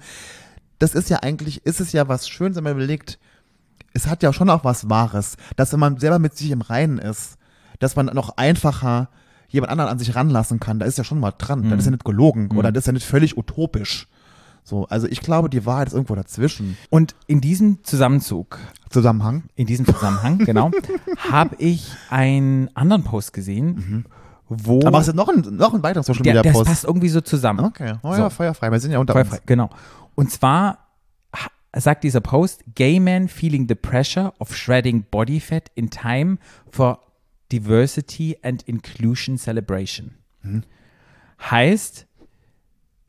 das 0.80 0.96
ist 0.96 1.10
ja 1.10 1.20
eigentlich, 1.22 1.66
ist 1.66 1.80
es 1.80 1.92
ja 1.92 2.08
was 2.08 2.28
Schönes, 2.28 2.58
wenn 2.58 2.64
man 2.64 2.74
überlegt, 2.74 3.20
es 3.94 4.08
hat 4.08 4.24
ja 4.24 4.34
schon 4.34 4.50
auch 4.50 4.64
was 4.64 4.90
Wahres, 4.90 5.38
dass 5.56 5.72
wenn 5.72 5.80
man 5.80 5.98
selber 5.98 6.20
mit 6.20 6.36
sich 6.38 6.52
im 6.52 6.62
Reinen 6.62 6.98
ist, 6.98 7.38
dass 7.80 7.96
man 7.96 8.08
noch 8.08 8.38
einfacher 8.38 9.10
jemand 9.48 9.72
anderen 9.72 9.92
an 9.92 10.00
sich 10.00 10.16
ranlassen 10.16 10.60
kann, 10.60 10.80
da 10.80 10.86
ist 10.86 10.98
ja 10.98 11.04
schon 11.04 11.20
mal 11.20 11.32
dran, 11.38 11.70
das 11.70 11.80
ist 11.80 11.86
ja 11.86 11.92
nicht 11.92 12.04
gelogen 12.04 12.50
oder 12.58 12.72
das 12.72 12.82
ist 12.82 12.88
ja 12.88 12.94
nicht 12.94 13.06
völlig 13.06 13.38
utopisch. 13.38 14.08
So, 14.68 14.86
also 14.88 15.08
ich 15.08 15.22
glaube, 15.22 15.48
die 15.48 15.64
Wahrheit 15.68 15.90
ist 15.90 15.94
irgendwo 15.94 16.16
dazwischen. 16.16 16.76
Und 16.90 17.14
in 17.28 17.40
diesem 17.40 17.84
Zusammenzug, 17.84 18.58
Zusammenhang? 18.90 19.44
in 19.56 19.68
diesem 19.68 19.86
Zusammenhang, 19.86 20.40
genau, 20.46 20.72
habe 21.30 21.56
ich 21.60 21.92
einen 22.10 22.76
anderen 22.76 23.04
Post 23.04 23.32
gesehen, 23.32 24.06
wo 24.50 24.82
Aber 24.86 25.00
es 25.00 25.08
ist 25.08 25.14
noch 25.14 25.30
ein, 25.30 25.42
noch 25.56 25.76
ein 25.76 25.84
weiterer 25.84 26.02
Social 26.02 26.24
Media 26.24 26.42
das 26.42 26.54
Post. 26.54 26.66
passt 26.66 26.84
irgendwie 26.84 27.10
so 27.10 27.22
zusammen. 27.22 27.64
Okay, 27.64 27.94
oh 28.02 28.12
So. 28.14 28.18
ja, 28.22 28.30
feuerfrei, 28.32 28.72
wir 28.72 28.80
sind 28.80 28.92
ja 28.92 28.98
unter 28.98 29.14
Feuerfrei, 29.14 29.38
uns. 29.38 29.46
genau. 29.46 29.70
Und 30.16 30.32
zwar 30.32 30.80
sagt 31.78 32.04
dieser 32.04 32.22
Post, 32.22 32.64
Gay 32.74 33.00
men 33.00 33.28
feeling 33.28 33.68
the 33.68 33.76
pressure 33.76 34.34
of 34.40 34.56
shredding 34.56 35.06
body 35.12 35.40
fat 35.40 35.70
in 35.76 35.92
time 35.92 36.38
for 36.72 37.00
diversity 37.52 38.36
and 38.42 38.64
inclusion 38.64 39.38
celebration. 39.38 40.16
Mhm. 40.42 40.64
Heißt, 41.52 42.05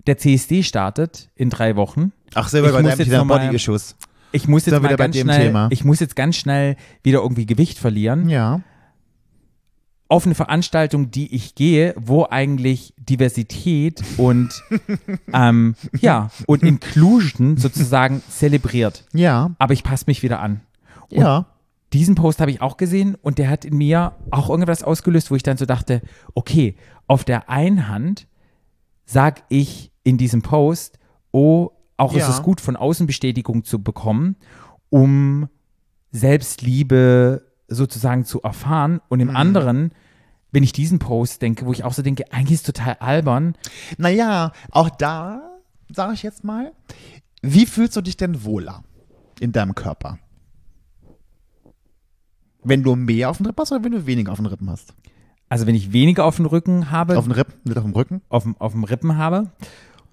der 0.07 0.19
CSD 0.19 0.63
startet 0.63 1.31
in 1.35 1.51
drei 1.51 1.77
Wochen. 1.77 2.13
Ach, 2.35 2.49
selber 2.49 2.69
Ich 2.69 2.75
bei 2.75 2.83
muss 2.83 2.91
deinem 2.91 2.99
jetzt 2.99 3.09
wieder 3.09 3.19
noch 3.19 3.25
mal- 3.27 3.39
Body-Issues. 3.47 3.97
Ich 4.33 4.49
muss 4.49 4.67
jetzt 4.67 4.83
mal 4.83 4.97
ganz 4.97 5.17
schnell, 5.17 5.47
Thema. 5.47 5.69
ich 5.71 5.85
muss 5.85 6.01
jetzt 6.01 6.15
ganz 6.17 6.37
schnell 6.37 6.77
wieder 7.03 7.21
irgendwie 7.21 7.47
Gewicht 7.47 7.79
verlieren. 7.79 8.29
Ja. 8.29 8.61
Auf 10.09 10.25
eine 10.27 10.35
Veranstaltung, 10.37 11.11
die 11.11 11.35
ich 11.35 11.55
gehe, 11.57 11.93
wo 11.99 12.27
eigentlich 12.31 12.95
Diversität 12.97 14.03
und 14.19 14.51
ähm, 15.33 15.75
ja 16.01 16.31
und 16.47 16.63
Inclusion 16.63 17.57
sozusagen 17.57 18.23
zelebriert. 18.29 19.05
Ja. 19.13 19.51
Aber 19.59 19.73
ich 19.73 19.83
passe 19.83 20.05
mich 20.07 20.23
wieder 20.23 20.41
an. 20.41 20.61
Und 21.11 21.19
Ja. 21.21 21.47
diesen 21.93 22.15
Post 22.15 22.41
habe 22.41 22.53
ich 22.53 22.61
auch 22.63 22.77
gesehen 22.77 23.17
und 23.21 23.39
der 23.39 23.49
hat 23.51 23.65
in 23.65 23.77
mir 23.77 24.13
auch 24.31 24.49
irgendwas 24.49 24.85
ausgelöst, 24.85 25.31
wo 25.33 25.35
ich 25.37 25.43
dann 25.43 25.57
so 25.57 25.67
dachte, 25.67 26.03
okay, 26.35 26.77
auf 27.09 27.25
der 27.25 27.49
einen 27.51 27.89
Hand 27.89 28.29
sag 29.07 29.43
ich 29.49 29.91
in 30.07 30.19
diesem 30.19 30.41
Post, 30.41 30.99
oh, 31.33 31.71
auch 31.97 32.13
Ja. 32.13 32.21
ist 32.21 32.29
es 32.37 32.43
gut, 32.43 32.61
von 32.61 32.77
außen 32.77 33.07
Bestätigung 33.09 33.65
zu 33.65 33.83
bekommen, 33.83 34.37
um 34.89 35.49
Selbstliebe 36.13 37.43
sozusagen 37.69 38.25
zu 38.25 38.41
erfahren. 38.43 39.01
Und 39.09 39.19
Mhm. 39.21 39.31
im 39.31 39.37
anderen, 39.37 39.91
wenn 40.53 40.63
ich 40.63 40.73
diesen 40.73 41.01
Post 41.01 41.43
denke, 41.43 41.67
wo 41.67 41.73
ich 41.73 41.83
auch 41.83 41.93
so 41.93 42.03
denke, 42.03 42.31
eigentlich 42.33 42.53
ist 42.61 42.69
es 42.69 42.75
total 42.75 42.95
albern, 43.01 43.57
Naja, 43.99 44.53
auch 44.71 44.91
da, 44.91 45.59
sage 45.93 46.15
ich 46.15 46.23
jetzt 46.23 46.45
mal, 46.45 46.73
wie 47.43 47.67
fühlst 47.67 47.97
du 47.97 48.01
dich 48.01 48.17
denn 48.17 48.45
wohler 48.45 48.85
in 49.41 49.51
deinem 49.51 49.75
Körper? 49.75 50.19
Wenn 52.63 52.83
du 52.85 52.95
mehr 52.97 53.31
auf 53.31 53.39
den 53.39 53.47
Rippen 53.47 53.61
hast 53.63 53.73
oder 53.73 53.85
wenn 53.85 53.93
du 53.93 54.07
weniger 54.07 54.31
auf 54.33 54.39
den 54.39 54.47
Rippen 54.47 54.71
hast? 54.71 54.95
also 55.49 55.65
wenn 55.69 55.77
ich 55.77 55.93
weniger 55.93 56.25
auf 56.25 56.37
dem 56.37 56.47
Rücken 56.47 56.91
habe, 56.91 57.17
Auf 57.17 57.25
den 57.27 57.33
Rippen, 57.33 57.55
nicht 57.63 57.77
auf 57.77 57.85
dem 57.85 57.93
Rücken? 57.93 58.21
auf 58.29 58.43
dem, 58.43 58.57
auf 58.59 58.73
dem 58.73 58.83
Rippen 58.83 59.17
habe 59.17 59.53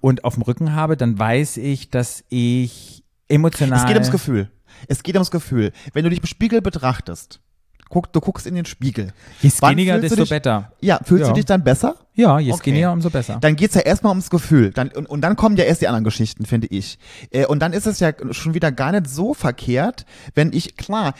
und 0.04 0.22
auf 0.24 0.34
dem 0.34 0.42
Rücken 0.42 0.74
habe, 0.74 0.98
dann 0.98 1.18
weiß 1.18 1.56
ich, 1.56 1.88
dass 1.88 2.24
ich 2.28 3.02
emotional. 3.28 3.78
Es 3.78 3.86
geht 3.86 3.94
ums 3.96 4.10
Gefühl. 4.10 4.50
Es 4.86 5.02
geht 5.02 5.14
ums 5.14 5.30
Gefühl. 5.30 5.72
Wenn 5.94 6.04
du 6.04 6.10
dich 6.10 6.18
im 6.20 6.26
Spiegel 6.26 6.60
betrachtest, 6.60 7.40
guck, 7.88 8.12
du 8.12 8.20
guckst 8.20 8.46
in 8.46 8.54
den 8.54 8.66
Spiegel. 8.66 9.14
Je 9.40 9.48
skinniger, 9.48 9.98
desto 9.98 10.16
dich- 10.20 10.28
besser. 10.28 10.72
Ja, 10.82 11.00
fühlst 11.02 11.22
Ja. 11.22 11.28
du 11.28 11.34
dich 11.36 11.46
dann 11.46 11.64
besser? 11.64 11.96
Ja, 12.12 12.38
je 12.38 12.52
Okay. 12.52 12.58
skinnier, 12.60 12.90
umso 12.92 13.08
besser. 13.08 13.38
Dann 13.40 13.56
geht's 13.56 13.76
ja 13.76 13.80
erstmal 13.80 14.10
ums 14.10 14.28
Gefühl. 14.28 14.72
Dann, 14.72 14.88
und, 14.90 15.06
und 15.06 15.22
dann 15.22 15.36
kommen 15.36 15.56
ja 15.56 15.64
erst 15.64 15.80
die 15.80 15.88
anderen 15.88 16.04
Geschichten, 16.04 16.44
finde 16.44 16.66
ich. 16.66 16.98
Äh, 17.30 17.46
und 17.46 17.60
dann 17.60 17.72
ist 17.72 17.86
es 17.86 17.98
ja 18.00 18.12
schon 18.32 18.52
wieder 18.52 18.72
gar 18.72 18.92
nicht 18.92 19.08
so 19.08 19.32
verkehrt, 19.32 20.04
wenn 20.34 20.52
ich, 20.52 20.76
klar, 20.76 21.14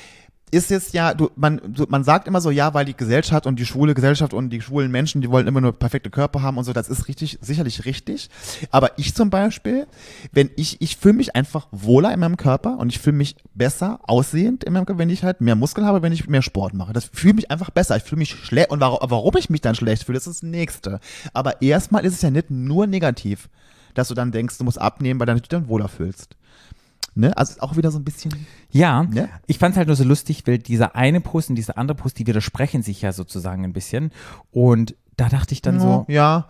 ist 0.55 0.71
es 0.71 0.93
ja, 0.93 1.15
du, 1.15 1.31
man, 1.37 1.61
du, 1.67 1.85
man 1.89 2.05
sagt 2.05 2.29
immer 2.29 2.41
so, 2.41 2.51
ja, 2.51 2.73
weil 2.75 2.85
die 2.85 2.97
Gesellschaft 2.97 3.47
und 3.47 3.59
die 3.59 3.67
schwule 3.67 3.95
Gesellschaft 3.95 4.33
und 4.33 4.51
die 4.51 4.61
schwulen 4.61 4.91
Menschen, 4.91 5.21
die 5.21 5.31
wollen 5.31 5.47
immer 5.47 5.61
nur 5.61 5.73
perfekte 5.73 6.11
Körper 6.11 6.43
haben 6.43 6.57
und 6.57 6.65
so, 6.65 6.73
das 6.73 6.89
ist 6.89 7.09
richtig, 7.09 7.39
sicherlich 7.41 7.85
richtig. 7.85 8.31
Aber 8.71 8.99
ich 8.99 9.15
zum 9.15 9.31
Beispiel, 9.31 9.87
wenn 10.33 10.51
ich, 10.57 10.81
ich 10.81 10.97
fühle 10.97 11.15
mich 11.15 11.35
einfach 11.35 11.67
wohler 11.73 12.13
in 12.15 12.21
meinem 12.21 12.37
Körper 12.37 12.79
und 12.79 12.89
ich 12.89 13.01
fühle 13.01 13.17
mich 13.17 13.37
besser 13.55 13.99
aussehend 14.05 14.65
in 14.65 14.73
meinem 14.73 14.87
Körper, 14.87 15.01
wenn 15.01 15.11
ich 15.11 15.25
halt 15.25 15.41
mehr 15.41 15.57
Muskeln 15.57 15.87
habe, 15.87 16.03
wenn 16.03 16.13
ich 16.13 16.29
mehr 16.29 16.43
Sport 16.43 16.75
mache. 16.75 16.93
Das 16.93 17.11
fühlt 17.13 17.37
mich 17.37 17.51
einfach 17.51 17.71
besser. 17.71 17.97
Ich 17.97 18.05
fühle 18.05 18.21
mich 18.21 18.31
schlecht. 18.31 18.71
Und 18.71 18.81
warum, 18.81 18.99
warum 19.11 19.37
ich 19.37 19.51
mich 19.51 19.61
dann 19.61 19.75
schlecht 19.75 20.05
fühle, 20.05 20.19
ist 20.19 20.27
das 20.27 20.43
Nächste. 20.43 21.01
Aber 21.33 21.61
erstmal 21.63 22.05
ist 22.05 22.15
es 22.15 22.23
ja 22.23 22.31
nicht 22.31 22.51
nur 22.51 22.87
negativ, 22.87 23.49
dass 23.95 24.09
du 24.09 24.15
dann 24.15 24.33
denkst, 24.33 24.59
du 24.59 24.65
musst 24.65 24.81
abnehmen, 24.81 25.19
weil 25.19 25.27
du 25.27 25.35
dich 25.35 25.49
dann 25.49 25.69
wohler 25.69 25.89
fühlst. 25.89 26.37
Ne? 27.15 27.37
Also 27.37 27.61
auch 27.61 27.77
wieder 27.77 27.91
so 27.91 27.99
ein 27.99 28.05
bisschen. 28.05 28.47
Ja, 28.71 29.07
Ja. 29.13 29.29
ich 29.47 29.59
fand 29.59 29.73
es 29.73 29.79
halt 29.79 29.87
nur 29.89 29.97
so 29.97 30.05
lustig, 30.05 30.43
weil 30.47 30.59
dieser 30.59 30.97
eine 30.97 31.21
Post 31.21 31.51
und 31.51 31.57
dieser 31.57 31.79
andere 31.79 31.97
Post, 31.97 32.19
die 32.19 32.27
widersprechen 32.27 32.83
sich 32.83 33.03
ja 33.03 33.13
sozusagen 33.13 33.65
ein 33.65 33.73
bisschen. 33.73 34.11
Und 34.51 34.97
da 35.17 35.29
dachte 35.29 35.53
ich 35.55 35.63
dann 35.63 35.79
so, 35.81 36.05
Ja, 36.09 36.49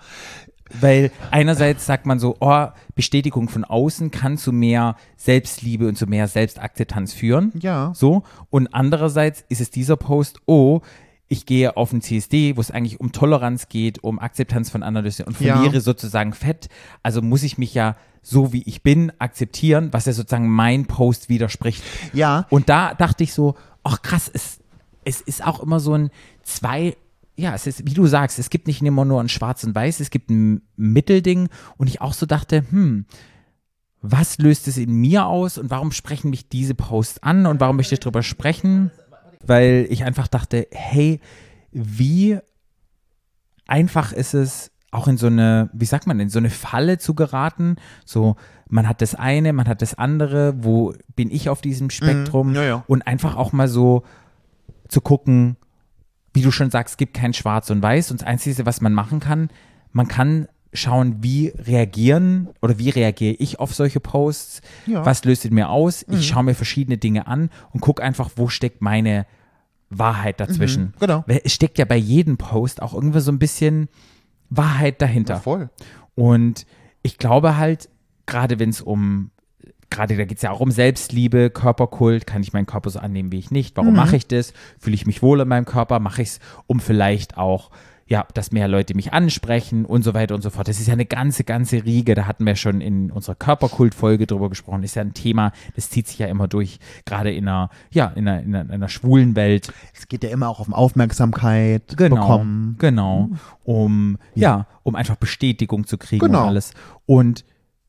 weil 0.80 1.10
einerseits 1.30 1.84
sagt 1.84 2.06
man 2.06 2.18
so, 2.18 2.36
oh, 2.40 2.66
Bestätigung 2.94 3.48
von 3.50 3.64
außen 3.64 4.10
kann 4.10 4.38
zu 4.38 4.50
mehr 4.50 4.96
Selbstliebe 5.16 5.86
und 5.86 5.96
zu 5.98 6.06
mehr 6.06 6.26
Selbstakzeptanz 6.26 7.12
führen. 7.12 7.52
ja. 7.60 7.92
So. 7.94 8.22
Und 8.50 8.68
andererseits 8.74 9.44
ist 9.50 9.60
es 9.60 9.70
dieser 9.70 9.96
Post, 9.96 10.40
oh, 10.46 10.80
ich 11.28 11.46
gehe 11.46 11.76
auf 11.76 11.92
ein 11.92 12.02
CSD, 12.02 12.56
wo 12.56 12.60
es 12.60 12.70
eigentlich 12.70 13.00
um 13.00 13.12
Toleranz 13.12 13.68
geht, 13.68 14.04
um 14.04 14.18
Akzeptanz 14.18 14.70
von 14.70 14.82
anderen 14.82 15.06
und 15.26 15.40
Ja. 15.40 15.56
verliere 15.56 15.80
sozusagen 15.80 16.32
Fett. 16.32 16.68
Also 17.02 17.22
muss 17.22 17.42
ich 17.42 17.58
mich 17.58 17.74
ja 17.74 17.96
so 18.22 18.52
wie 18.52 18.62
ich 18.62 18.82
bin 18.82 19.12
akzeptieren, 19.18 19.88
was 19.92 20.06
ja 20.06 20.12
sozusagen 20.12 20.48
mein 20.48 20.86
Post 20.86 21.28
widerspricht. 21.28 21.82
Ja, 22.12 22.46
Und 22.50 22.68
da 22.70 22.94
dachte 22.94 23.22
ich 23.24 23.34
so, 23.34 23.54
ach 23.82 24.00
krass, 24.02 24.30
es, 24.32 24.60
es 25.04 25.20
ist 25.20 25.44
auch 25.46 25.60
immer 25.60 25.78
so 25.80 25.92
ein 25.94 26.10
zwei, 26.42 26.96
ja, 27.36 27.54
es 27.54 27.66
ist, 27.66 27.86
wie 27.86 27.92
du 27.94 28.06
sagst, 28.06 28.38
es 28.38 28.48
gibt 28.48 28.66
nicht 28.66 28.80
immer 28.80 29.04
nur 29.04 29.20
ein 29.20 29.28
Schwarz 29.28 29.64
und 29.64 29.74
Weiß, 29.74 30.00
es 30.00 30.10
gibt 30.10 30.30
ein 30.30 30.62
Mittelding 30.76 31.48
und 31.76 31.88
ich 31.88 32.00
auch 32.00 32.14
so 32.14 32.24
dachte, 32.26 32.64
hm, 32.70 33.04
was 34.06 34.36
löst 34.38 34.68
es 34.68 34.76
in 34.76 34.92
mir 34.92 35.26
aus 35.26 35.56
und 35.56 35.70
warum 35.70 35.90
sprechen 35.90 36.28
mich 36.30 36.48
diese 36.48 36.74
Posts 36.74 37.22
an 37.22 37.46
und 37.46 37.60
warum 37.60 37.76
möchte 37.76 37.94
ich 37.94 38.00
darüber 38.00 38.22
sprechen? 38.22 38.90
Weil 39.46 39.86
ich 39.90 40.04
einfach 40.04 40.28
dachte, 40.28 40.66
hey, 40.70 41.20
wie 41.72 42.38
einfach 43.66 44.12
ist 44.12 44.34
es, 44.34 44.70
auch 44.94 45.08
in 45.08 45.16
so 45.16 45.26
eine, 45.26 45.70
wie 45.72 45.86
sagt 45.86 46.06
man, 46.06 46.20
in 46.20 46.28
so 46.28 46.38
eine 46.38 46.50
Falle 46.50 46.98
zu 46.98 47.14
geraten. 47.14 47.76
So, 48.04 48.36
man 48.68 48.88
hat 48.88 49.02
das 49.02 49.16
eine, 49.16 49.52
man 49.52 49.66
hat 49.66 49.82
das 49.82 49.98
andere, 49.98 50.54
wo 50.64 50.94
bin 51.16 51.30
ich 51.32 51.48
auf 51.48 51.60
diesem 51.60 51.90
Spektrum? 51.90 52.50
Mhm, 52.50 52.54
ja, 52.54 52.62
ja. 52.62 52.84
Und 52.86 53.06
einfach 53.06 53.36
auch 53.36 53.52
mal 53.52 53.66
so 53.66 54.04
zu 54.88 55.00
gucken, 55.00 55.56
wie 56.32 56.42
du 56.42 56.52
schon 56.52 56.70
sagst, 56.70 56.96
gibt 56.96 57.14
kein 57.14 57.32
Schwarz 57.32 57.70
und 57.70 57.82
Weiß. 57.82 58.12
Und 58.12 58.20
das 58.20 58.26
Einzige, 58.26 58.66
was 58.66 58.80
man 58.80 58.94
machen 58.94 59.18
kann, 59.18 59.48
man 59.92 60.06
kann 60.06 60.48
schauen, 60.74 61.22
wie 61.22 61.48
reagieren 61.56 62.48
oder 62.60 62.78
wie 62.78 62.90
reagiere 62.90 63.34
ich 63.38 63.60
auf 63.60 63.74
solche 63.74 64.00
Posts, 64.00 64.60
Ja. 64.86 65.00
Mhm. 65.00 65.06
was 65.06 65.24
löst 65.24 65.44
in 65.44 65.54
mir 65.54 65.68
aus. 65.70 66.04
Ich 66.10 66.26
schaue 66.28 66.42
mir 66.44 66.54
verschiedene 66.54 66.98
Dinge 66.98 67.26
an 67.26 67.48
und 67.72 67.80
gucke 67.80 68.02
einfach, 68.02 68.30
wo 68.36 68.48
steckt 68.48 68.82
meine 68.82 69.24
Wahrheit 69.90 70.40
dazwischen. 70.40 70.92
genau. 70.98 71.22
Weil 71.26 71.40
es 71.44 71.52
steckt 71.52 71.78
ja 71.78 71.84
bei 71.84 71.96
jedem 71.96 72.36
Post 72.36 72.82
auch 72.82 72.92
irgendwie 72.94 73.20
so 73.20 73.30
ein 73.30 73.38
bisschen 73.38 73.88
Wahrheit 74.50 75.00
dahinter. 75.00 75.36
voll. 75.36 75.70
Und 76.16 76.66
ich 77.02 77.18
glaube 77.18 77.56
halt, 77.56 77.88
gerade 78.26 78.58
wenn 78.58 78.70
es 78.70 78.80
um, 78.80 79.30
gerade 79.90 80.16
da 80.16 80.24
geht 80.24 80.38
es 80.38 80.42
ja 80.42 80.50
auch 80.50 80.60
um 80.60 80.70
Selbstliebe, 80.72 81.50
Körperkult, 81.50 82.26
kann 82.26 82.42
ich 82.42 82.52
meinen 82.52 82.66
Körper 82.66 82.90
so 82.90 82.98
annehmen, 82.98 83.30
wie 83.30 83.38
ich 83.38 83.50
nicht? 83.52 83.76
Warum 83.76 83.94
mache 83.94 84.16
ich 84.16 84.26
das? 84.26 84.52
Fühle 84.80 84.94
ich 84.94 85.06
mich 85.06 85.22
wohl 85.22 85.40
in 85.40 85.46
meinem 85.48 85.64
Körper? 85.66 86.00
Mache 86.00 86.22
ich 86.22 86.28
es, 86.28 86.40
um 86.66 86.80
vielleicht 86.80 87.36
auch, 87.36 87.70
ja, 88.06 88.26
dass 88.34 88.52
mehr 88.52 88.68
Leute 88.68 88.94
mich 88.94 89.12
ansprechen 89.12 89.84
und 89.86 90.02
so 90.02 90.12
weiter 90.14 90.34
und 90.34 90.42
so 90.42 90.50
fort. 90.50 90.68
Das 90.68 90.78
ist 90.78 90.86
ja 90.86 90.92
eine 90.92 91.06
ganze, 91.06 91.42
ganze 91.44 91.84
Riege. 91.84 92.14
Da 92.14 92.26
hatten 92.26 92.44
wir 92.44 92.54
schon 92.56 92.80
in 92.80 93.10
unserer 93.10 93.34
Körperkult-Folge 93.34 94.26
drüber 94.26 94.48
gesprochen. 94.50 94.82
Das 94.82 94.90
ist 94.90 94.94
ja 94.96 95.02
ein 95.02 95.14
Thema, 95.14 95.52
das 95.74 95.88
zieht 95.90 96.08
sich 96.08 96.18
ja 96.18 96.26
immer 96.26 96.46
durch, 96.46 96.78
gerade 97.06 97.32
in 97.32 97.48
einer, 97.48 97.70
ja, 97.90 98.08
in 98.14 98.28
einer, 98.28 98.42
in 98.42 98.54
einer, 98.54 98.64
in 98.66 98.70
einer 98.72 98.88
schwulen 98.88 99.36
Welt. 99.36 99.72
Es 99.94 100.06
geht 100.08 100.22
ja 100.22 100.30
immer 100.30 100.48
auch 100.48 100.60
um 100.66 100.74
Aufmerksamkeit 100.74 101.96
Genau, 101.96 102.16
bekommen. 102.16 102.76
genau, 102.78 103.30
um 103.64 104.18
ja, 104.34 104.66
um 104.82 104.94
einfach 104.96 105.16
Bestätigung 105.16 105.86
zu 105.86 105.96
kriegen 105.98 106.26
Genau. 106.26 106.42
und 106.42 106.48
alles. 106.48 106.72
Und 107.06 107.44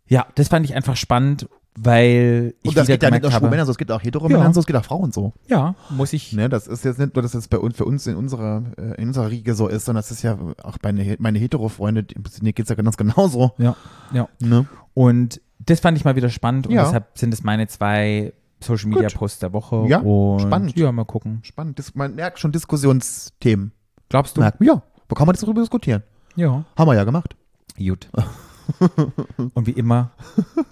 ja, 0.07 0.27
das 0.35 0.47
fand 0.49 0.65
ich 0.65 0.75
einfach 0.75 0.95
spannend, 0.95 1.49
weil 1.77 2.53
ich 2.61 2.69
Und 2.69 2.77
das 2.77 2.87
geht 2.87 3.03
ja 3.03 3.09
nicht 3.11 3.21
nur 3.21 3.31
schwulen 3.31 3.43
habe, 3.43 3.49
Männern 3.51 3.65
so, 3.65 3.71
es 3.71 3.77
geht 3.77 3.91
auch 3.91 4.01
Heteromännern 4.01 4.47
Ja. 4.47 4.53
so, 4.53 4.59
es 4.61 4.65
geht 4.65 4.75
auch 4.75 4.85
Frauen 4.85 5.11
so. 5.11 5.33
ja, 5.47 5.75
muss 5.89 6.13
ich, 6.13 6.33
Ne, 6.33 6.47
das 6.49 6.67
ist 6.67 6.85
jetzt 6.85 6.99
nicht 6.99 7.15
nur, 7.15 7.21
dass 7.21 7.33
es 7.33 7.47
bei 7.47 7.57
uns, 7.57 7.75
für 7.75 7.85
uns 7.85 8.07
in 8.07 8.15
unserer, 8.15 8.63
äh, 8.77 9.01
in 9.01 9.09
unserer 9.09 9.29
Riege 9.29 9.53
so 9.55 9.67
ist, 9.67 9.85
sondern 9.85 9.99
das 10.01 10.11
ist 10.11 10.21
ja 10.23 10.37
auch 10.63 10.77
bei 10.77 10.93
meine, 10.93 11.15
meine 11.19 11.37
Hetero-Freunde, 11.39 12.03
die- 12.03 12.15
denen 12.15 12.53
geht's 12.53 12.69
ja 12.69 12.75
ganz 12.75 12.95
genauso. 12.97 13.51
ja, 13.57 13.75
ja. 14.13 14.27
Ne? 14.39 14.67
Und 14.93 15.41
das 15.59 15.79
fand 15.79 15.97
ich 15.97 16.05
mal 16.05 16.15
wieder 16.15 16.29
spannend 16.29 16.67
und 16.67 16.73
Ja. 16.73 16.83
deshalb 16.85 17.17
sind 17.17 17.33
es 17.33 17.43
meine 17.43 17.67
zwei 17.67 18.33
Social 18.61 18.89
Media 18.89 19.09
Posts 19.09 19.39
der 19.39 19.53
Woche. 19.53 19.85
Ja, 19.87 19.99
und 19.99 20.39
spannend. 20.41 20.77
Ja, 20.77 20.91
mal 20.91 21.03
gucken. 21.03 21.39
Spannend. 21.43 21.77
Das, 21.77 21.93
man 21.93 22.15
merkt 22.15 22.39
schon 22.39 22.51
Diskussionsthemen. 22.53 23.71
Glaubst 24.09 24.37
du? 24.37 24.41
Merkt, 24.41 24.61
ja, 24.63 24.81
wo 25.09 25.15
kann 25.15 25.27
man 25.27 25.35
darüber 25.35 25.61
diskutieren? 25.61 26.03
Ja. 26.35 26.63
Haben 26.77 26.87
wir 26.89 26.95
ja 26.95 27.03
gemacht. 27.03 27.35
Gut. 27.77 28.07
und 29.53 29.67
wie 29.67 29.71
immer 29.71 30.11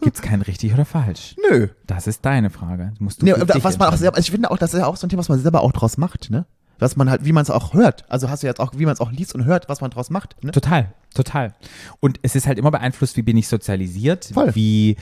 gibt 0.02 0.16
es 0.18 0.22
kein 0.22 0.42
richtig 0.42 0.74
oder 0.74 0.86
falsch. 0.86 1.36
Nö. 1.50 1.68
Das 1.88 2.08
ist 2.08 2.26
deine 2.26 2.50
Frage. 2.50 2.90
Das 2.92 3.00
musst 3.00 3.22
du 3.22 3.26
Nee, 3.26 3.34
was 3.38 3.78
man 3.78 3.90
auch 3.90 3.98
selber, 3.98 4.18
ich 4.20 4.32
finde 4.32 4.52
auch, 4.52 4.58
das 4.58 4.74
ist 4.74 4.80
ja 4.80 4.88
auch 4.88 4.96
so 4.98 5.06
ein 5.08 5.10
Thema, 5.10 5.20
was 5.20 5.30
man 5.30 5.40
selber 5.40 5.62
auch 5.62 5.72
draus 5.72 5.98
macht, 5.98 6.30
ne? 6.30 6.46
Was 6.80 6.96
man 6.98 7.10
halt, 7.10 7.24
wie 7.24 7.32
man 7.32 7.44
es 7.44 7.50
auch 7.52 7.74
hört. 7.74 8.04
Also 8.10 8.30
hast 8.30 8.44
du 8.44 8.48
jetzt 8.48 8.60
auch, 8.60 8.74
wie 8.76 8.86
man 8.86 8.94
es 8.94 9.00
auch 9.00 9.12
liest 9.12 9.36
und 9.36 9.46
hört, 9.46 9.70
was 9.70 9.80
man 9.80 9.92
draus 9.92 10.10
macht. 10.10 10.36
Ne? 10.44 10.52
Total, 10.52 10.92
total. 11.14 11.54
Und 12.02 12.20
es 12.24 12.36
ist 12.36 12.48
halt 12.48 12.58
immer 12.58 12.72
beeinflusst, 12.72 13.16
wie 13.16 13.22
bin 13.22 13.38
ich 13.38 13.48
sozialisiert, 13.48 14.32
Voll. 14.34 14.54
wie, 14.56 14.98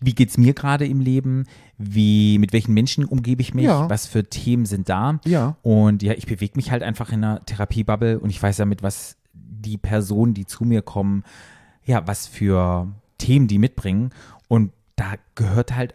wie 0.00 0.14
geht's 0.14 0.38
mir 0.38 0.54
gerade 0.54 0.86
im 0.86 1.00
Leben, 1.00 1.44
wie, 1.76 2.38
mit 2.38 2.52
welchen 2.52 2.72
Menschen 2.72 3.04
umgebe 3.04 3.42
ich 3.42 3.52
mich, 3.52 3.64
Ja. 3.64 3.90
was 3.90 4.06
für 4.06 4.24
Themen 4.30 4.64
sind 4.64 4.88
da. 4.88 5.18
Ja. 5.24 5.56
Und 5.62 6.02
ja, 6.02 6.14
ich 6.14 6.26
bewege 6.26 6.52
mich 6.56 6.70
halt 6.70 6.82
einfach 6.84 7.10
in 7.10 7.22
einer 7.24 7.44
Therapiebubble 7.44 8.20
und 8.20 8.30
ich 8.30 8.40
weiß 8.42 8.56
damit, 8.56 8.82
was 8.82 9.16
die 9.34 9.76
Personen, 9.76 10.34
die 10.34 10.46
zu 10.46 10.64
mir 10.64 10.82
kommen, 10.82 11.24
ja, 11.88 12.06
was 12.06 12.26
für 12.26 12.86
Themen 13.16 13.48
die 13.48 13.58
mitbringen. 13.58 14.10
Und 14.46 14.72
da 14.94 15.14
gehört 15.34 15.74
halt 15.74 15.94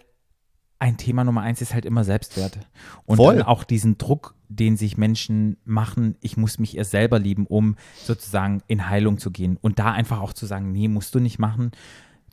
ein 0.80 0.98
Thema 0.98 1.24
Nummer 1.24 1.42
eins 1.42 1.62
ist 1.62 1.74
halt 1.74 1.86
immer 1.86 2.04
Selbstwert. 2.04 2.60
Und 3.06 3.18
Voll. 3.18 3.36
dann 3.38 3.46
auch 3.46 3.64
diesen 3.64 4.00
Druck, 4.00 4.34
den 4.50 4.76
sich 4.76 4.98
Menschen 4.98 5.56
machen, 5.64 6.16
ich 6.20 6.36
muss 6.36 6.58
mich 6.58 6.76
erst 6.76 6.92
selber 6.92 7.20
lieben, 7.20 7.46
um 7.46 7.78
sozusagen 8.04 8.62
in 8.68 8.90
Heilung 8.90 9.20
zu 9.20 9.30
gehen. 9.30 9.58
Und 9.62 9.78
da 9.80 9.92
einfach 9.92 10.20
auch 10.20 10.34
zu 10.34 10.48
sagen, 10.48 10.72
nee, 10.72 10.88
musst 10.88 11.14
du 11.14 11.20
nicht 11.20 11.38
machen. 11.38 11.72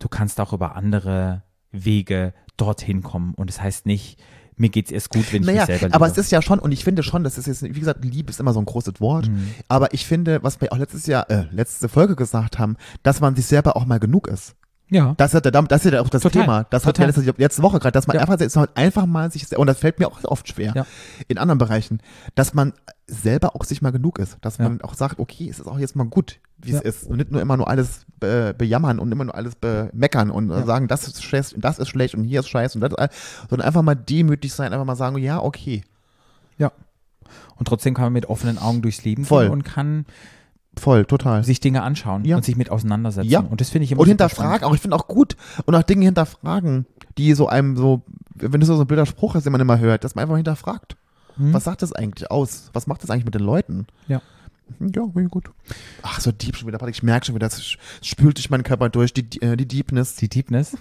Du 0.01 0.09
kannst 0.09 0.41
auch 0.41 0.55
über 0.55 0.75
andere 0.75 1.43
Wege 1.71 2.33
dorthin 2.57 3.03
kommen. 3.03 3.35
Und 3.35 3.51
das 3.51 3.61
heißt 3.61 3.85
nicht, 3.85 4.19
mir 4.61 4.69
geht's 4.69 4.91
erst 4.91 5.11
gut, 5.11 5.33
wenn 5.33 5.41
ich 5.43 5.47
Naja, 5.47 5.61
mich 5.63 5.67
selber 5.67 5.87
liebe. 5.87 5.95
aber 5.95 6.07
es 6.07 6.17
ist 6.19 6.31
ja 6.31 6.43
schon, 6.43 6.59
und 6.59 6.71
ich 6.73 6.85
finde 6.85 7.03
schon, 7.03 7.25
das 7.25 7.39
ist 7.39 7.47
jetzt, 7.47 7.63
wie 7.63 7.71
gesagt, 7.81 8.05
Liebe 8.05 8.31
ist 8.31 8.39
immer 8.41 8.53
so 8.53 8.61
ein 8.61 8.67
großes 8.67 9.01
Wort, 9.01 9.29
Mhm. 9.29 9.55
aber 9.69 9.93
ich 9.95 10.07
finde, 10.07 10.43
was 10.43 10.61
wir 10.61 10.73
auch 10.73 10.79
letztes 10.79 11.07
Jahr, 11.07 11.29
äh, 11.31 11.47
letzte 11.51 11.89
Folge 11.89 12.15
gesagt 12.17 12.59
haben, 12.59 12.77
dass 13.03 13.21
man 13.21 13.35
sich 13.35 13.47
selber 13.47 13.77
auch 13.77 13.87
mal 13.87 13.99
genug 13.99 14.29
ist. 14.29 14.55
ja. 14.93 15.15
Das 15.17 15.33
ist 15.35 15.45
ja, 15.45 15.51
das 15.53 15.85
ist 15.87 15.93
ja 15.93 16.01
auch 16.01 16.09
das 16.09 16.23
Total, 16.23 16.43
Thema. 16.43 16.65
Das 16.71 16.85
hat 16.85 16.99
wir 16.99 17.07
total. 17.07 17.23
letzte, 17.25 17.43
letzte 17.43 17.63
Woche 17.63 17.79
gerade, 17.79 17.93
dass 17.93 18.07
man 18.09 18.17
Ja. 18.17 18.23
einfach, 18.23 18.39
man 18.57 18.69
einfach 18.75 19.07
mal 19.07 19.31
sich, 19.31 19.57
und 19.57 19.67
das 19.69 19.79
fällt 19.79 19.99
mir 20.01 20.09
auch 20.09 20.23
oft 20.25 20.49
schwer, 20.49 20.73
Ja. 20.75 20.87
in 21.29 21.39
anderen 21.39 21.59
Bereichen, 21.59 22.01
dass 22.35 22.55
man 22.55 22.73
selber 23.07 23.55
auch 23.57 23.65
sich 23.65 23.83
mal 23.83 23.93
genug 23.93 24.19
ist. 24.19 24.37
Dass 24.41 24.59
Ja. 24.59 24.65
man 24.65 24.81
auch 24.83 24.95
sagt, 24.95 25.19
okay, 25.21 25.49
es 25.49 25.61
ist 25.61 25.67
auch 25.69 25.79
jetzt 25.79 25.95
mal 25.97 26.05
gut, 26.07 26.41
wie 26.63 26.71
es 26.71 26.77
Ja. 26.77 26.81
ist. 26.83 27.05
Und 27.07 27.17
nicht 27.19 27.31
nur 27.31 27.41
immer 27.41 27.57
nur 27.57 27.69
alles 27.69 28.05
be 28.19 28.55
bejammern 28.57 28.99
und 28.99 29.11
immer 29.13 29.25
nur 29.25 29.35
alles 29.35 29.55
bemeckern 29.55 30.31
und 30.31 30.51
Ja. 30.51 30.65
sagen, 30.65 30.89
das 30.89 31.07
ist 31.07 31.23
schlecht 31.23 31.55
und 31.55 31.65
das 31.65 31.79
ist 31.79 31.89
schlecht 31.89 32.15
und 32.15 32.25
hier 32.25 32.41
ist 32.41 32.49
scheiße 32.49 32.79
und 32.79 32.83
das, 32.83 32.93
ist- 33.11 33.49
sondern 33.49 33.67
einfach 33.67 33.83
mal 33.83 33.95
demütig 33.95 34.53
sein, 34.53 34.73
einfach 34.73 34.85
mal 34.85 34.97
sagen, 34.97 35.17
ja, 35.19 35.41
okay. 35.43 35.83
Ja. 36.59 36.73
Und 37.57 37.67
trotzdem 37.69 37.95
kann 37.95 38.05
man 38.07 38.13
mit 38.13 38.27
offenen 38.27 38.59
Augen 38.59 38.83
durchs 38.83 39.05
Leben 39.05 39.25
Voll. 39.25 39.45
gehen 39.45 39.53
und 39.53 39.65
kann 39.65 40.05
Voll, 40.79 41.05
total. 41.05 41.45
sich 41.45 41.61
Dinge 41.61 41.83
anschauen 41.83 42.25
Ja. 42.25 42.37
und 42.37 42.45
sich 42.45 42.57
mit 42.57 42.71
auseinandersetzen. 42.71 43.29
Ja. 43.31 43.41
Und 43.41 43.61
das 43.61 43.71
finde 43.71 43.85
ich 43.85 43.93
immer 43.93 44.03
Und 44.03 44.09
hinterfragen, 44.09 44.65
auch 44.65 44.75
ich 44.75 44.81
finde 44.81 44.97
auch 44.97 45.09
gut 45.09 45.37
und 45.67 45.75
auch 45.75 45.83
Dinge 45.83 46.05
hinterfragen, 46.05 46.87
die 47.19 47.33
so 47.35 47.49
einem 47.49 47.77
so, 47.77 48.03
wenn 48.35 48.61
das 48.61 48.69
so 48.69 48.81
ein 48.81 48.87
blöder 48.87 49.07
Spruch 49.07 49.35
ist, 49.35 49.45
den 49.45 49.53
man 49.53 49.61
immer 49.61 49.79
hört, 49.79 50.05
dass 50.05 50.15
man 50.15 50.23
einfach 50.23 50.37
hinterfragt. 50.37 50.97
Mhm. 51.37 51.53
Was 51.55 51.65
sagt 51.65 51.83
das 51.83 51.93
eigentlich 51.93 52.31
aus? 52.31 52.71
Was 52.73 52.87
macht 52.87 53.03
das 53.03 53.11
eigentlich 53.11 53.25
mit 53.25 53.35
den 53.35 53.43
Leuten? 53.43 53.87
Ja. 54.09 54.21
Ja, 54.79 55.05
bin 55.07 55.29
gut. 55.29 55.51
Ach, 56.03 56.21
so 56.21 56.33
deep 56.33 56.57
schon 56.57 56.69
wieder. 56.69 56.87
Ich 56.89 57.03
merke 57.03 57.27
schon 57.27 57.35
wieder, 57.35 57.49
das 57.49 57.77
spült 58.03 58.39
durch 58.39 58.51
meinen 58.51 58.63
Körper 58.63 58.89
durch, 58.89 59.13
die, 59.13 59.29
die, 59.29 59.43
äh, 59.43 59.57
die 59.57 59.67
Deepness. 59.67 60.17
Die 60.17 60.29
Deepness. 60.29 60.77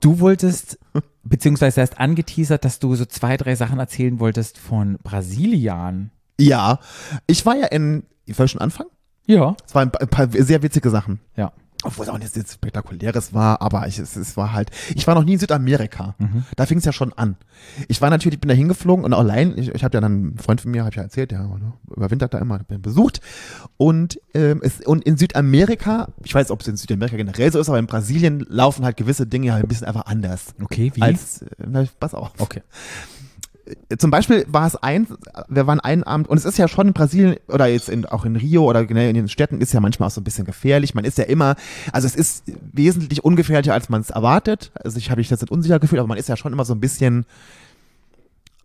Du 0.00 0.20
wolltest, 0.20 0.78
beziehungsweise 1.24 1.80
hast 1.80 1.98
angeteasert, 1.98 2.64
dass 2.64 2.78
du 2.78 2.94
so 2.94 3.06
zwei, 3.06 3.36
drei 3.36 3.54
Sachen 3.54 3.78
erzählen 3.78 4.20
wolltest 4.20 4.58
von 4.58 4.98
Brasilian. 5.02 6.10
Ja, 6.38 6.80
ich 7.26 7.46
war 7.46 7.56
ja 7.56 7.66
in, 7.66 8.04
ich 8.26 8.38
ich 8.38 8.50
schon 8.50 8.60
anfangen? 8.60 8.90
Ja. 9.26 9.56
Es 9.66 9.74
waren 9.74 9.90
ein 9.94 10.08
paar 10.08 10.28
sehr 10.30 10.62
witzige 10.62 10.90
Sachen. 10.90 11.20
Ja. 11.36 11.52
Obwohl 11.86 12.04
es 12.04 12.10
auch 12.10 12.18
nicht 12.18 12.36
jetzt 12.36 12.52
spektakuläres 12.54 13.32
war, 13.32 13.62
aber 13.62 13.86
ich, 13.86 13.98
es, 13.98 14.16
es 14.16 14.36
war 14.36 14.52
halt, 14.52 14.70
ich 14.94 15.06
war 15.06 15.14
noch 15.14 15.24
nie 15.24 15.34
in 15.34 15.38
Südamerika. 15.38 16.14
Da 16.56 16.66
fing 16.66 16.78
es 16.78 16.84
ja 16.84 16.92
schon 16.92 17.12
an. 17.12 17.36
Ich 17.88 18.00
war 18.02 18.10
natürlich, 18.10 18.40
bin 18.40 18.48
da 18.48 18.54
hingeflogen 18.54 19.04
und 19.04 19.14
allein, 19.14 19.56
ich, 19.56 19.68
ich 19.68 19.84
habe 19.84 19.96
ja 19.96 20.00
dann, 20.00 20.12
einen 20.12 20.38
Freund 20.38 20.60
von 20.60 20.70
mir, 20.70 20.80
habe 20.80 20.90
ich 20.90 20.96
ja 20.96 21.02
erzählt, 21.02 21.30
der 21.30 21.40
ne, 21.40 21.72
überwintert 21.94 22.34
da 22.34 22.38
immer, 22.38 22.58
bin 22.58 22.82
besucht. 22.82 23.20
Und, 23.76 24.20
ähm, 24.34 24.60
es, 24.62 24.80
und 24.80 25.04
in 25.04 25.16
Südamerika, 25.16 26.08
ich 26.24 26.34
weiß, 26.34 26.50
ob 26.50 26.60
es 26.60 26.68
in 26.68 26.76
Südamerika 26.76 27.16
generell 27.16 27.52
so 27.52 27.58
ist, 27.58 27.68
aber 27.68 27.78
in 27.78 27.86
Brasilien 27.86 28.44
laufen 28.48 28.84
halt 28.84 28.96
gewisse 28.96 29.26
Dinge 29.26 29.52
halt 29.52 29.64
ein 29.64 29.68
bisschen 29.68 29.86
einfach 29.86 30.06
anders. 30.06 30.54
Okay, 30.62 30.90
wie? 30.94 31.02
Als, 31.02 31.42
äh, 31.42 31.46
na, 31.66 31.84
pass 31.98 32.14
auf. 32.14 32.32
okay. 32.38 32.62
Zum 33.98 34.10
Beispiel 34.10 34.46
war 34.48 34.66
es 34.66 34.76
ein, 34.76 35.08
wir 35.48 35.66
waren 35.66 35.80
einen 35.80 36.04
Abend, 36.04 36.28
und 36.28 36.36
es 36.36 36.44
ist 36.44 36.56
ja 36.56 36.68
schon 36.68 36.88
in 36.88 36.92
Brasilien 36.92 37.36
oder 37.48 37.66
jetzt 37.66 37.88
in, 37.88 38.06
auch 38.06 38.24
in 38.24 38.36
Rio 38.36 38.64
oder 38.64 38.84
generell 38.84 39.08
in 39.08 39.16
den 39.16 39.28
Städten 39.28 39.60
ist 39.60 39.72
ja 39.72 39.80
manchmal 39.80 40.06
auch 40.08 40.12
so 40.12 40.20
ein 40.20 40.24
bisschen 40.24 40.44
gefährlich. 40.44 40.94
Man 40.94 41.04
ist 41.04 41.18
ja 41.18 41.24
immer, 41.24 41.56
also 41.92 42.06
es 42.06 42.14
ist 42.14 42.44
wesentlich 42.72 43.24
ungefährlicher, 43.24 43.74
als 43.74 43.88
man 43.88 44.00
es 44.00 44.10
erwartet. 44.10 44.70
Also 44.74 44.98
ich 44.98 45.10
habe 45.10 45.20
mich 45.20 45.30
jetzt 45.30 45.40
nicht 45.40 45.50
unsicher 45.50 45.80
gefühlt, 45.80 45.98
aber 45.98 46.08
man 46.08 46.18
ist 46.18 46.28
ja 46.28 46.36
schon 46.36 46.52
immer 46.52 46.64
so 46.64 46.74
ein 46.74 46.80
bisschen, 46.80 47.26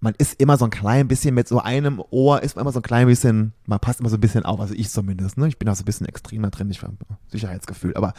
man 0.01 0.13
ist 0.17 0.39
immer 0.39 0.57
so 0.57 0.65
ein 0.65 0.71
klein 0.71 1.07
bisschen 1.07 1.33
mit 1.33 1.47
so 1.47 1.59
einem 1.59 2.01
Ohr, 2.11 2.43
ist 2.43 2.55
man 2.55 2.63
immer 2.63 2.71
so 2.71 2.79
ein 2.79 2.83
klein 2.83 3.07
bisschen, 3.07 3.53
man 3.65 3.79
passt 3.79 3.99
immer 3.99 4.09
so 4.09 4.17
ein 4.17 4.21
bisschen 4.21 4.45
auf, 4.45 4.59
also 4.59 4.73
ich 4.75 4.89
zumindest, 4.89 5.37
ne? 5.37 5.47
Ich 5.47 5.57
bin 5.57 5.69
auch 5.69 5.75
so 5.75 5.83
ein 5.83 5.85
bisschen 5.85 6.07
extremer 6.07 6.49
drin, 6.49 6.69
ich 6.71 6.81
war 6.81 6.91
Sicherheitsgefühl, 7.27 7.95
aber, 7.95 8.13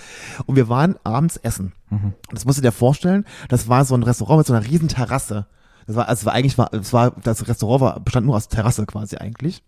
und 0.46 0.56
wir 0.56 0.68
waren 0.68 0.96
abends 1.04 1.36
essen. 1.36 1.72
Und 1.90 2.14
das 2.30 2.44
musst 2.44 2.58
du 2.58 2.62
dir 2.62 2.72
vorstellen, 2.72 3.24
das 3.48 3.68
war 3.68 3.84
so 3.84 3.94
ein 3.94 4.02
Restaurant 4.02 4.38
mit 4.38 4.46
so 4.46 4.52
einer 4.52 4.64
riesen 4.64 4.88
Terrasse. 4.88 5.46
Das 5.86 5.96
war, 5.96 6.08
also 6.08 6.26
war 6.26 6.32
eigentlich 6.34 6.58
war, 6.58 6.72
es 6.72 6.92
war, 6.92 7.12
das 7.22 7.46
Restaurant 7.48 7.80
war, 7.80 8.00
bestand 8.00 8.26
nur 8.26 8.36
aus 8.36 8.48
Terrasse 8.48 8.86
quasi 8.86 9.16
eigentlich. 9.16 9.62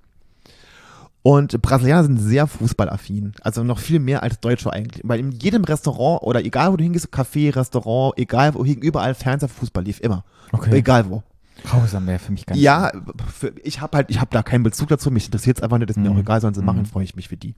Und 1.22 1.60
Brasilianer 1.62 2.04
sind 2.04 2.18
sehr 2.18 2.46
fußballaffin. 2.46 3.32
Also 3.40 3.64
noch 3.64 3.78
viel 3.78 3.98
mehr 3.98 4.22
als 4.22 4.40
Deutsche 4.40 4.70
eigentlich. 4.70 5.00
Weil 5.04 5.20
in 5.20 5.32
jedem 5.32 5.64
Restaurant 5.64 6.22
oder 6.22 6.44
egal 6.44 6.70
wo 6.72 6.76
du 6.76 6.84
hingehst, 6.84 7.08
Café, 7.14 7.54
Restaurant, 7.56 8.12
egal 8.18 8.52
wo, 8.54 8.62
überall 8.64 9.14
Fernseher, 9.14 9.48
Fußball 9.48 9.82
lief 9.84 10.00
immer. 10.00 10.24
Okay. 10.52 10.74
Egal 10.76 11.08
wo. 11.08 11.22
Grausam 11.64 12.06
wäre 12.06 12.18
für 12.18 12.32
mich 12.32 12.44
ganz 12.44 12.60
Ja, 12.60 12.92
für, 13.32 13.54
ich 13.62 13.80
habe 13.80 13.96
halt, 13.96 14.10
ich 14.10 14.20
habe 14.20 14.30
da 14.32 14.42
keinen 14.42 14.64
Bezug 14.64 14.88
dazu, 14.88 15.10
mich 15.10 15.24
interessiert 15.26 15.56
es 15.56 15.62
einfach 15.62 15.78
nicht, 15.78 15.88
ist 15.88 15.96
mir 15.96 16.10
Mhm. 16.10 16.16
auch 16.16 16.20
egal, 16.20 16.40
sollen 16.42 16.52
sie 16.52 16.62
machen, 16.62 16.80
Mhm. 16.80 16.86
freue 16.86 17.04
ich 17.04 17.16
mich 17.16 17.28
für 17.28 17.38
die. 17.38 17.54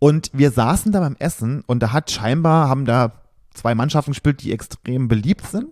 Und 0.00 0.30
wir 0.32 0.50
saßen 0.50 0.90
da 0.90 0.98
beim 0.98 1.14
Essen 1.20 1.62
und 1.66 1.80
da 1.80 1.92
hat 1.92 2.10
scheinbar, 2.10 2.68
haben 2.68 2.86
da 2.86 3.12
zwei 3.54 3.76
Mannschaften 3.76 4.10
gespielt, 4.12 4.42
die 4.42 4.52
extrem 4.52 5.06
beliebt 5.06 5.46
sind. 5.46 5.66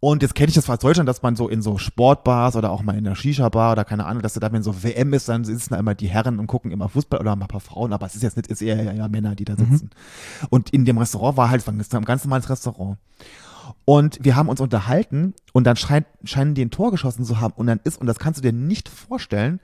Und 0.00 0.22
jetzt 0.22 0.36
kenne 0.36 0.48
ich 0.48 0.54
das 0.54 0.70
aus 0.70 0.78
Deutschland, 0.78 1.08
dass 1.08 1.22
man 1.22 1.34
so 1.34 1.48
in 1.48 1.60
so 1.60 1.76
Sportbars 1.76 2.54
oder 2.54 2.70
auch 2.70 2.82
mal 2.82 2.96
in 2.96 3.02
der 3.02 3.16
Shisha-Bar 3.16 3.72
oder 3.72 3.84
keine 3.84 4.06
Ahnung, 4.06 4.22
dass 4.22 4.34
da, 4.34 4.52
wenn 4.52 4.62
so 4.62 4.84
WM 4.84 5.12
ist, 5.12 5.28
dann 5.28 5.44
sitzen 5.44 5.70
da 5.70 5.78
immer 5.78 5.96
die 5.96 6.06
Herren 6.06 6.38
und 6.38 6.46
gucken 6.46 6.70
immer 6.70 6.88
Fußball 6.88 7.18
oder 7.18 7.34
mal 7.34 7.46
ein 7.46 7.48
paar 7.48 7.60
Frauen, 7.60 7.92
aber 7.92 8.06
es 8.06 8.14
ist 8.14 8.22
jetzt 8.22 8.36
nicht, 8.36 8.48
es 8.48 8.60
ist 8.60 8.68
eher 8.68 8.94
ja, 8.94 9.08
Männer, 9.08 9.34
die 9.34 9.44
da 9.44 9.56
sitzen. 9.56 9.90
Und 10.50 10.70
in 10.70 10.84
dem 10.84 10.98
Restaurant 10.98 11.36
war 11.36 11.50
halt, 11.50 11.62
es 11.62 11.92
war 11.92 12.00
ein 12.00 12.04
ganz 12.04 12.24
normales 12.24 12.48
Restaurant. 12.48 12.96
Und 13.84 14.18
wir 14.22 14.36
haben 14.36 14.48
uns 14.48 14.60
unterhalten 14.60 15.34
und 15.52 15.64
dann 15.64 15.76
scheint, 15.76 16.06
scheinen 16.24 16.54
die 16.54 16.64
ein 16.64 16.70
Tor 16.70 16.92
geschossen 16.92 17.24
zu 17.24 17.40
haben 17.40 17.54
und 17.56 17.66
dann 17.66 17.80
ist, 17.82 18.00
und 18.00 18.06
das 18.06 18.20
kannst 18.20 18.38
du 18.38 18.42
dir 18.42 18.52
nicht 18.52 18.88
vorstellen, 18.88 19.60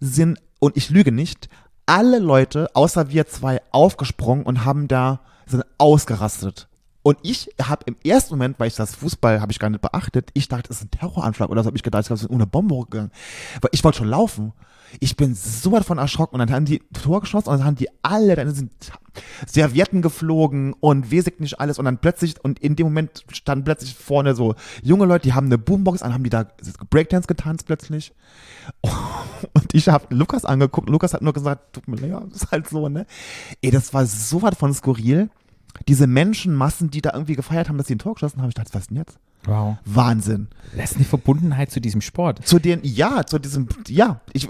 sind, 0.00 0.38
und 0.58 0.76
ich 0.76 0.88
lüge 0.88 1.12
nicht, 1.12 1.50
alle 1.84 2.18
Leute, 2.18 2.68
außer 2.74 3.10
wir 3.10 3.26
zwei, 3.26 3.60
aufgesprungen 3.72 4.44
und 4.44 4.64
haben 4.64 4.88
da, 4.88 5.20
sind 5.46 5.64
ausgerastet. 5.78 6.66
Und 7.06 7.18
ich 7.22 7.48
habe 7.62 7.84
im 7.86 7.94
ersten 8.04 8.34
Moment, 8.34 8.58
weil 8.58 8.66
ich 8.66 8.74
das 8.74 8.96
Fußball 8.96 9.40
habe 9.40 9.52
ich 9.52 9.60
gar 9.60 9.70
nicht 9.70 9.80
beachtet, 9.80 10.30
ich 10.34 10.48
dachte, 10.48 10.72
es 10.72 10.78
ist 10.78 10.86
ein 10.86 10.90
Terroranschlag 10.90 11.50
oder 11.50 11.62
so 11.62 11.68
habe 11.68 11.76
ich 11.76 11.84
gedacht, 11.84 12.10
es 12.10 12.22
ist 12.22 12.28
ohne 12.28 12.48
Bombe 12.48 12.74
hochgegangen. 12.74 13.12
Weil 13.60 13.70
ich 13.72 13.84
wollte 13.84 13.98
schon 13.98 14.08
laufen. 14.08 14.52
Ich 14.98 15.14
bin 15.14 15.36
so 15.36 15.70
weit 15.70 15.84
von 15.84 15.98
erschrocken 15.98 16.34
und 16.34 16.40
dann 16.40 16.50
haben 16.50 16.64
die 16.64 16.82
Tor 16.92 17.20
geschossen 17.20 17.48
und 17.48 17.58
dann 17.58 17.64
haben 17.64 17.76
die 17.76 17.88
alle, 18.02 18.34
dann 18.34 18.52
sind 18.52 18.72
Servietten 19.46 20.02
geflogen 20.02 20.72
und 20.80 21.12
wesig 21.12 21.38
nicht 21.38 21.60
alles 21.60 21.78
und 21.78 21.84
dann 21.84 21.98
plötzlich, 21.98 22.42
und 22.42 22.58
in 22.58 22.74
dem 22.74 22.88
Moment 22.88 23.24
standen 23.30 23.64
plötzlich 23.64 23.94
vorne 23.94 24.34
so 24.34 24.56
junge 24.82 25.04
Leute, 25.04 25.28
die 25.28 25.32
haben 25.32 25.46
eine 25.46 25.58
Boombox 25.58 26.02
an, 26.02 26.12
haben 26.12 26.24
die 26.24 26.30
da 26.30 26.48
Breakdance 26.90 27.28
getanzt 27.28 27.66
plötzlich. 27.66 28.14
Und 29.52 29.74
ich 29.74 29.88
habe 29.88 30.12
Lukas 30.12 30.44
angeguckt. 30.44 30.88
Lukas 30.88 31.14
hat 31.14 31.22
nur 31.22 31.32
gesagt, 31.32 31.72
tut 31.72 31.86
mir 31.86 31.98
leid, 31.98 32.24
ist 32.34 32.50
halt 32.50 32.68
so, 32.68 32.88
ne? 32.88 33.06
Ey, 33.62 33.70
das 33.70 33.94
war 33.94 34.06
so 34.06 34.42
was 34.42 34.56
von 34.56 34.74
skurril. 34.74 35.30
Diese 35.88 36.06
Menschenmassen, 36.06 36.90
die 36.90 37.02
da 37.02 37.12
irgendwie 37.12 37.36
gefeiert 37.36 37.68
haben, 37.68 37.78
dass 37.78 37.86
sie 37.86 37.94
ein 37.94 37.98
Tor 37.98 38.14
geschossen 38.14 38.40
haben, 38.40 38.48
ich 38.48 38.54
dachte, 38.54 38.72
was 38.74 38.82
ist 38.82 38.90
denn 38.90 38.96
jetzt? 38.98 39.18
Wow. 39.44 39.76
Wahnsinn. 39.84 40.48
Das 40.76 40.90
ist 40.92 40.96
eine 40.96 41.04
Verbundenheit 41.04 41.70
zu 41.70 41.80
diesem 41.80 42.00
Sport. 42.00 42.46
Zu 42.46 42.58
den, 42.58 42.80
ja, 42.82 43.24
zu 43.26 43.38
diesem, 43.38 43.68
ja, 43.88 44.20
ich, 44.32 44.48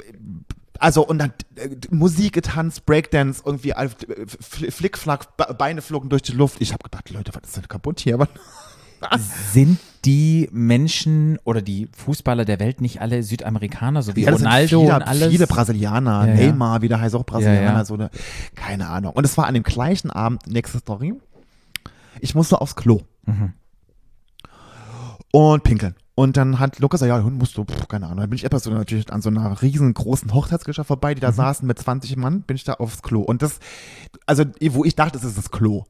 also 0.78 1.06
und 1.06 1.18
dann 1.18 1.32
äh, 1.56 1.68
Musik 1.90 2.32
getanzt, 2.32 2.86
Breakdance, 2.86 3.42
irgendwie 3.44 3.70
äh, 3.70 3.88
Fl- 3.88 4.70
Flickflack, 4.70 5.36
Be- 5.36 5.54
Beine 5.58 5.82
flogen 5.82 6.08
durch 6.08 6.22
die 6.22 6.32
Luft. 6.32 6.60
Ich 6.60 6.72
habe 6.72 6.82
gedacht, 6.84 7.10
Leute, 7.10 7.32
was 7.34 7.42
ist 7.48 7.56
denn 7.56 7.68
kaputt 7.68 8.00
hier? 8.00 8.14
Aber 9.00 9.18
Sind 9.52 9.78
die 10.06 10.48
Menschen 10.52 11.38
oder 11.44 11.60
die 11.60 11.88
Fußballer 11.96 12.44
der 12.44 12.60
Welt 12.60 12.80
nicht 12.80 13.00
alle 13.00 13.22
Südamerikaner, 13.22 14.02
so 14.02 14.14
wie 14.16 14.22
Ja, 14.22 14.32
Ronaldo 14.32 14.80
viele, 14.82 14.94
und 14.94 15.02
alles? 15.02 15.28
Viele 15.30 15.46
Brasilianer, 15.48 16.28
Ja. 16.28 16.34
Neymar, 16.34 16.80
wie 16.82 16.88
der 16.88 17.00
heißt 17.00 17.14
auch 17.16 17.26
Brasilianer, 17.26 17.84
so 17.84 17.94
eine, 17.94 18.10
keine 18.54 18.88
Ahnung. 18.88 19.12
Und 19.14 19.24
es 19.24 19.36
war 19.36 19.46
an 19.46 19.54
dem 19.54 19.64
gleichen 19.64 20.10
Abend, 20.10 20.46
nächste 20.46 20.78
Story, 20.78 21.14
ich 22.20 22.34
musste 22.34 22.60
aufs 22.60 22.76
Klo. 22.76 23.00
Mhm. 23.26 23.52
Und 25.32 25.64
pinkeln. 25.64 25.94
Und 26.14 26.38
dann 26.38 26.58
hat 26.58 26.78
Lukas 26.78 27.00
gesagt, 27.00 27.22
ja, 27.24 27.30
musst 27.30 27.58
du, 27.58 27.64
pff, 27.64 27.88
keine 27.88 28.06
Ahnung. 28.06 28.20
Dann 28.20 28.30
bin 28.30 28.36
ich 28.38 28.44
etwas 28.44 28.62
so 28.62 28.70
natürlich 28.70 29.12
an 29.12 29.20
so 29.20 29.28
einer 29.28 29.60
riesengroßen 29.60 30.32
Hochzeitsgesellschaft 30.32 30.88
vorbei, 30.88 31.14
die 31.14 31.20
da 31.20 31.30
Mhm. 31.30 31.34
saßen 31.34 31.66
mit 31.66 31.78
20 31.78 32.16
Mann, 32.16 32.40
bin 32.42 32.56
ich 32.56 32.64
da 32.64 32.74
aufs 32.74 33.02
Klo. 33.02 33.20
Und 33.20 33.42
das, 33.42 33.58
also, 34.24 34.44
wo 34.70 34.84
ich 34.84 34.94
dachte, 34.96 35.18
das 35.18 35.24
ist 35.24 35.36
das 35.36 35.50
Klo. 35.50 35.84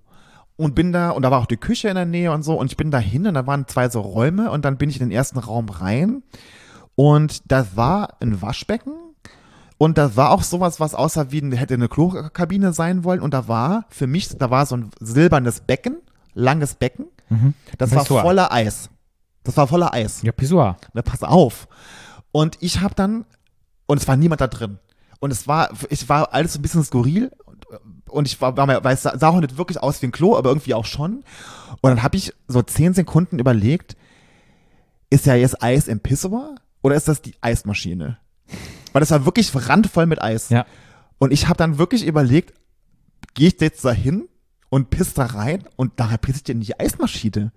Und 0.57 0.75
bin 0.75 0.93
da, 0.93 1.11
und 1.11 1.23
da 1.23 1.31
war 1.31 1.41
auch 1.41 1.47
die 1.47 1.59
Küche 1.59 1.89
in 1.89 1.97
der 1.97 2.07
Nähe 2.07 2.33
und 2.33 2.43
so, 2.43 2.59
und 2.59 2.71
ich 2.71 2.77
bin 2.79 2.91
da 2.91 2.99
hin 2.99 3.27
und 3.27 3.35
da 3.35 3.47
waren 3.47 3.67
zwei 3.69 3.91
so 3.91 4.01
Räume 4.01 4.51
und 4.51 4.65
dann 4.65 4.79
bin 4.79 4.89
ich 4.89 5.01
in 5.01 5.09
den 5.09 5.15
ersten 5.17 5.39
Raum 5.39 5.69
rein 5.69 6.23
und 6.95 7.51
das 7.53 7.77
war 7.77 8.15
ein 8.21 8.41
Waschbecken 8.41 8.93
und 9.77 9.99
das 9.99 10.17
war 10.17 10.31
auch 10.31 10.43
sowas, 10.43 10.81
was 10.81 10.95
aussah 10.95 11.31
wie, 11.31 11.55
hätte 11.55 11.75
eine 11.75 11.89
Klokabine 11.89 12.73
sein 12.73 13.05
wollen 13.05 13.21
und 13.21 13.35
da 13.35 13.49
war, 13.49 13.85
für 13.91 14.07
mich, 14.07 14.29
da 14.39 14.51
war 14.51 14.65
so 14.65 14.77
ein 14.79 14.91
silbernes 14.99 15.61
Becken, 15.61 15.99
langes 16.35 16.75
Becken, 16.75 17.07
Mhm. 17.29 17.55
das 17.77 17.91
war 17.95 18.03
Pissoir. 18.05 18.23
voller 18.23 18.53
Eis. 18.53 18.89
Das 19.43 19.57
war 19.57 19.67
voller 19.67 19.93
Eis. 19.93 20.23
Ja, 20.23 20.31
Pissoir. 20.33 20.77
Na, 20.95 21.03
pass 21.03 21.23
auf. 21.25 21.67
Und 22.33 22.57
ich 22.61 22.81
habe 22.81 22.95
dann, 22.95 23.25
und 23.87 24.01
es 24.01 24.07
war 24.09 24.17
niemand 24.17 24.41
da 24.41 24.47
drin. 24.47 24.79
Und 25.19 25.33
es 25.33 25.49
war, 25.49 25.71
ich 25.91 26.09
war 26.09 26.33
alles 26.33 26.53
so 26.53 26.61
ein 26.61 26.63
bisschen 26.63 26.85
skurril. 26.85 27.33
Und, 28.09 28.27
ich 28.27 28.41
war, 28.41 28.57
war 28.57 28.67
mir, 28.67 28.85
weil 28.85 28.95
es 28.95 29.03
sah 29.03 29.19
sah 29.19 29.29
auch 29.29 29.41
nicht 29.41 29.59
wirklich 29.59 29.83
aus 29.83 30.01
wie 30.03 30.07
ein 30.07 30.13
Klo, 30.13 30.37
aber 30.37 30.51
irgendwie 30.51 30.75
auch 30.75 30.85
schon. 30.85 31.25
Und 31.81 31.91
dann 31.91 32.03
habe 32.03 32.17
ich 32.17 32.33
so 32.49 32.63
zehn 32.63 32.95
Sekunden 32.95 33.39
überlegt, 33.39 33.97
ist 35.11 35.27
ja 35.27 35.35
jetzt 35.35 35.63
Eis 35.63 35.89
im 35.89 36.01
Pissoir 36.01 36.57
oder 36.83 36.95
ist 36.95 37.09
das 37.09 37.23
die 37.23 37.35
Eismaschine? 37.41 38.19
Weil 38.93 39.01
das 39.01 39.11
war 39.11 39.25
wirklich 39.25 39.51
randvoll 39.55 40.07
mit 40.07 40.23
Eis. 40.23 40.49
Ja. 40.49 40.67
Und 41.19 41.33
ich 41.33 41.49
habe 41.49 41.57
dann 41.57 41.79
wirklich 41.79 42.07
überlegt, 42.07 42.55
gehe 43.35 43.49
ich 43.49 43.61
jetzt 43.61 43.85
da 43.85 43.93
hin 43.93 44.29
und 44.69 44.91
piss 44.91 45.15
da 45.15 45.27
rein 45.27 45.65
und 45.77 45.99
nachher 45.99 46.19
piss 46.19 46.43
ich 46.43 46.49
in 46.49 46.61
die 46.61 46.79
Eismaschine. 46.79 47.53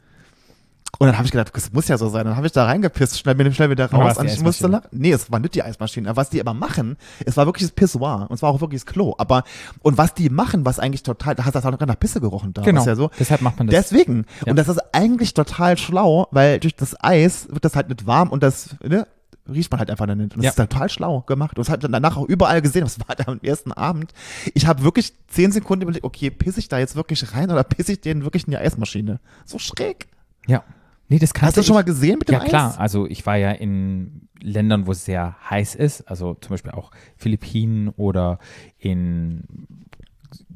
Und 0.97 1.07
dann 1.07 1.15
habe 1.17 1.25
ich 1.25 1.31
gedacht, 1.31 1.51
das 1.55 1.71
muss 1.71 1.87
ja 1.87 1.97
so 1.97 2.09
sein. 2.09 2.25
Dann 2.25 2.35
habe 2.35 2.47
ich 2.47 2.51
da 2.51 2.65
reingepisst, 2.65 3.19
schnell, 3.19 3.35
bin 3.35 3.53
schnell 3.53 3.69
wieder 3.69 3.89
raus. 3.91 4.17
Und 4.17 4.25
ich 4.25 4.41
musste 4.41 4.67
lachen. 4.67 4.87
Nee, 4.91 5.11
es 5.11 5.31
war 5.31 5.39
nicht 5.39 5.53
die 5.55 5.63
Eismaschine. 5.63 6.09
Aber 6.09 6.17
was 6.17 6.29
die 6.29 6.41
aber 6.41 6.53
machen, 6.53 6.97
es 7.25 7.37
war 7.37 7.45
wirklich 7.45 7.67
das 7.69 7.75
Pissoir. 7.75 8.25
Und 8.29 8.35
es 8.35 8.41
war 8.41 8.49
auch 8.49 8.59
wirklich 8.59 8.83
das 8.83 8.91
Klo. 8.91 9.13
Aber, 9.17 9.43
und 9.81 9.97
was 9.97 10.13
die 10.15 10.29
machen, 10.29 10.65
was 10.65 10.79
eigentlich 10.79 11.03
total, 11.03 11.35
da 11.35 11.45
hat 11.45 11.55
das 11.55 11.65
auch 11.65 11.71
noch 11.71 11.79
nach 11.79 11.99
Pisse 11.99 12.19
gerochen 12.19 12.53
da. 12.53 12.63
Genau. 12.63 12.81
Ist 12.81 12.87
ja 12.87 12.95
so. 12.95 13.11
Deshalb 13.19 13.41
macht 13.41 13.59
man 13.59 13.67
das. 13.67 13.89
Deswegen. 13.89 14.25
Ja. 14.45 14.51
Und 14.51 14.55
das 14.57 14.67
ist 14.67 14.79
eigentlich 14.91 15.33
total 15.35 15.77
schlau, 15.77 16.27
weil 16.31 16.59
durch 16.59 16.75
das 16.75 17.01
Eis 17.01 17.47
wird 17.49 17.63
das 17.63 17.75
halt 17.75 17.87
nicht 17.89 18.05
warm 18.07 18.29
und 18.29 18.41
das, 18.43 18.75
ne, 18.83 19.07
riecht 19.47 19.71
man 19.71 19.79
halt 19.79 19.89
einfach 19.91 20.05
dann 20.07 20.17
nicht. 20.17 20.35
Und 20.35 20.43
das 20.43 20.55
Ja. 20.57 20.63
ist 20.63 20.69
total 20.69 20.89
schlau 20.89 21.21
gemacht. 21.21 21.57
Und 21.57 21.65
das 21.65 21.69
hat 21.71 21.83
dann 21.83 21.91
danach 21.91 22.17
auch 22.17 22.25
überall 22.27 22.61
gesehen. 22.61 22.81
Das 22.83 22.99
war 22.99 23.15
da 23.15 23.25
am 23.31 23.39
ersten 23.41 23.71
Abend. 23.71 24.11
Ich 24.53 24.65
habe 24.67 24.83
wirklich 24.83 25.13
zehn 25.27 25.51
Sekunden 25.51 25.83
überlegt, 25.83 26.03
okay, 26.03 26.29
pisse 26.29 26.59
ich 26.59 26.67
da 26.67 26.77
jetzt 26.79 26.95
wirklich 26.95 27.33
rein 27.33 27.49
oder 27.51 27.63
pisse 27.63 27.93
ich 27.93 28.01
den 28.01 28.23
wirklich 28.23 28.45
in 28.47 28.51
die 28.51 28.57
Eismaschine? 28.57 29.19
So 29.45 29.59
schräg. 29.59 30.07
ja. 30.47 30.63
Nee, 31.09 31.19
das 31.19 31.33
kannst 31.33 31.49
Hast 31.49 31.57
du 31.57 31.61
ich- 31.61 31.67
schon 31.67 31.75
mal 31.75 31.83
gesehen 31.83 32.19
mit 32.19 32.29
dem 32.29 32.33
Ja, 32.35 32.41
Eis? 32.41 32.49
klar. 32.49 32.79
Also 32.79 33.05
ich 33.07 33.25
war 33.25 33.35
ja 33.35 33.51
in 33.51 34.27
Ländern, 34.41 34.87
wo 34.87 34.91
es 34.91 35.03
sehr 35.05 35.35
heiß 35.49 35.75
ist, 35.75 36.07
also 36.09 36.35
zum 36.35 36.51
Beispiel 36.51 36.71
auch 36.71 36.91
Philippinen 37.17 37.89
oder 37.89 38.39
in 38.77 39.43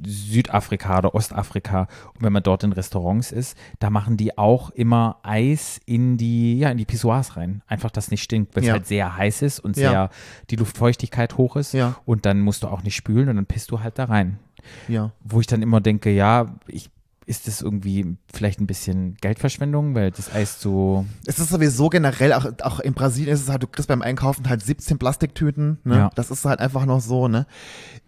Südafrika 0.06 1.00
oder 1.00 1.16
Ostafrika. 1.16 1.88
Und 2.14 2.22
wenn 2.22 2.34
man 2.34 2.44
dort 2.44 2.64
in 2.64 2.72
Restaurants 2.74 3.32
ist, 3.32 3.58
da 3.80 3.90
machen 3.90 4.18
die 4.18 4.38
auch 4.38 4.70
immer 4.72 5.18
Eis 5.24 5.80
in 5.86 6.18
die, 6.18 6.58
ja, 6.60 6.70
in 6.70 6.78
die 6.78 6.86
Pissoirs 6.86 7.36
rein. 7.38 7.62
Einfach, 7.68 7.90
dass 7.92 8.12
nicht 8.12 8.22
stinkt, 8.24 8.56
weil 8.56 8.64
es 8.64 8.68
Ja. 8.68 8.74
halt 8.74 8.86
sehr 8.88 9.18
heiß 9.18 9.42
ist 9.42 9.60
und 9.60 9.78
Ja. 9.78 9.90
sehr 9.90 10.10
die 10.50 10.56
Luftfeuchtigkeit 10.58 11.38
hoch 11.38 11.56
ist. 11.56 11.74
Ja. 11.74 11.96
Und 12.06 12.26
dann 12.26 12.42
musst 12.42 12.64
du 12.64 12.68
auch 12.68 12.84
nicht 12.84 12.96
spülen 12.96 13.30
und 13.30 13.36
dann 13.38 13.46
pisst 13.46 13.72
du 13.72 13.80
halt 13.80 13.98
da 13.98 14.06
rein. 14.06 14.40
Ja. 14.88 15.12
Wo 15.24 15.40
ich 15.40 15.48
dann 15.48 15.62
immer 15.62 15.82
denke, 15.82 16.12
ja, 16.12 16.46
ich, 16.68 16.90
ist 17.26 17.48
das 17.48 17.62
irgendwie 17.62 18.18
vielleicht 18.34 18.60
ein 18.60 18.68
bisschen 18.68 19.16
Geldverschwendung, 19.22 19.96
weil 19.96 20.12
das 20.12 20.34
Eis 20.34 20.62
so 20.62 21.06
Es 21.26 21.40
ist 21.40 21.50
sowieso 21.50 21.90
generell, 21.90 22.34
auch, 22.34 22.46
auch 22.62 22.80
in 22.80 22.94
Brasilien 22.94 23.34
ist 23.34 23.42
es 23.42 23.50
halt, 23.50 23.64
du 23.64 23.68
kriegst 23.68 23.88
beim 23.88 24.02
Einkaufen 24.02 24.50
halt 24.50 24.62
17 24.62 24.98
Plastiktüten, 24.98 25.80
ne? 25.84 25.96
Ja. 25.96 26.10
Das 26.16 26.32
ist 26.32 26.46
halt 26.46 26.60
einfach 26.60 26.86
noch 26.86 27.02
so, 27.02 27.28
ne? 27.28 27.46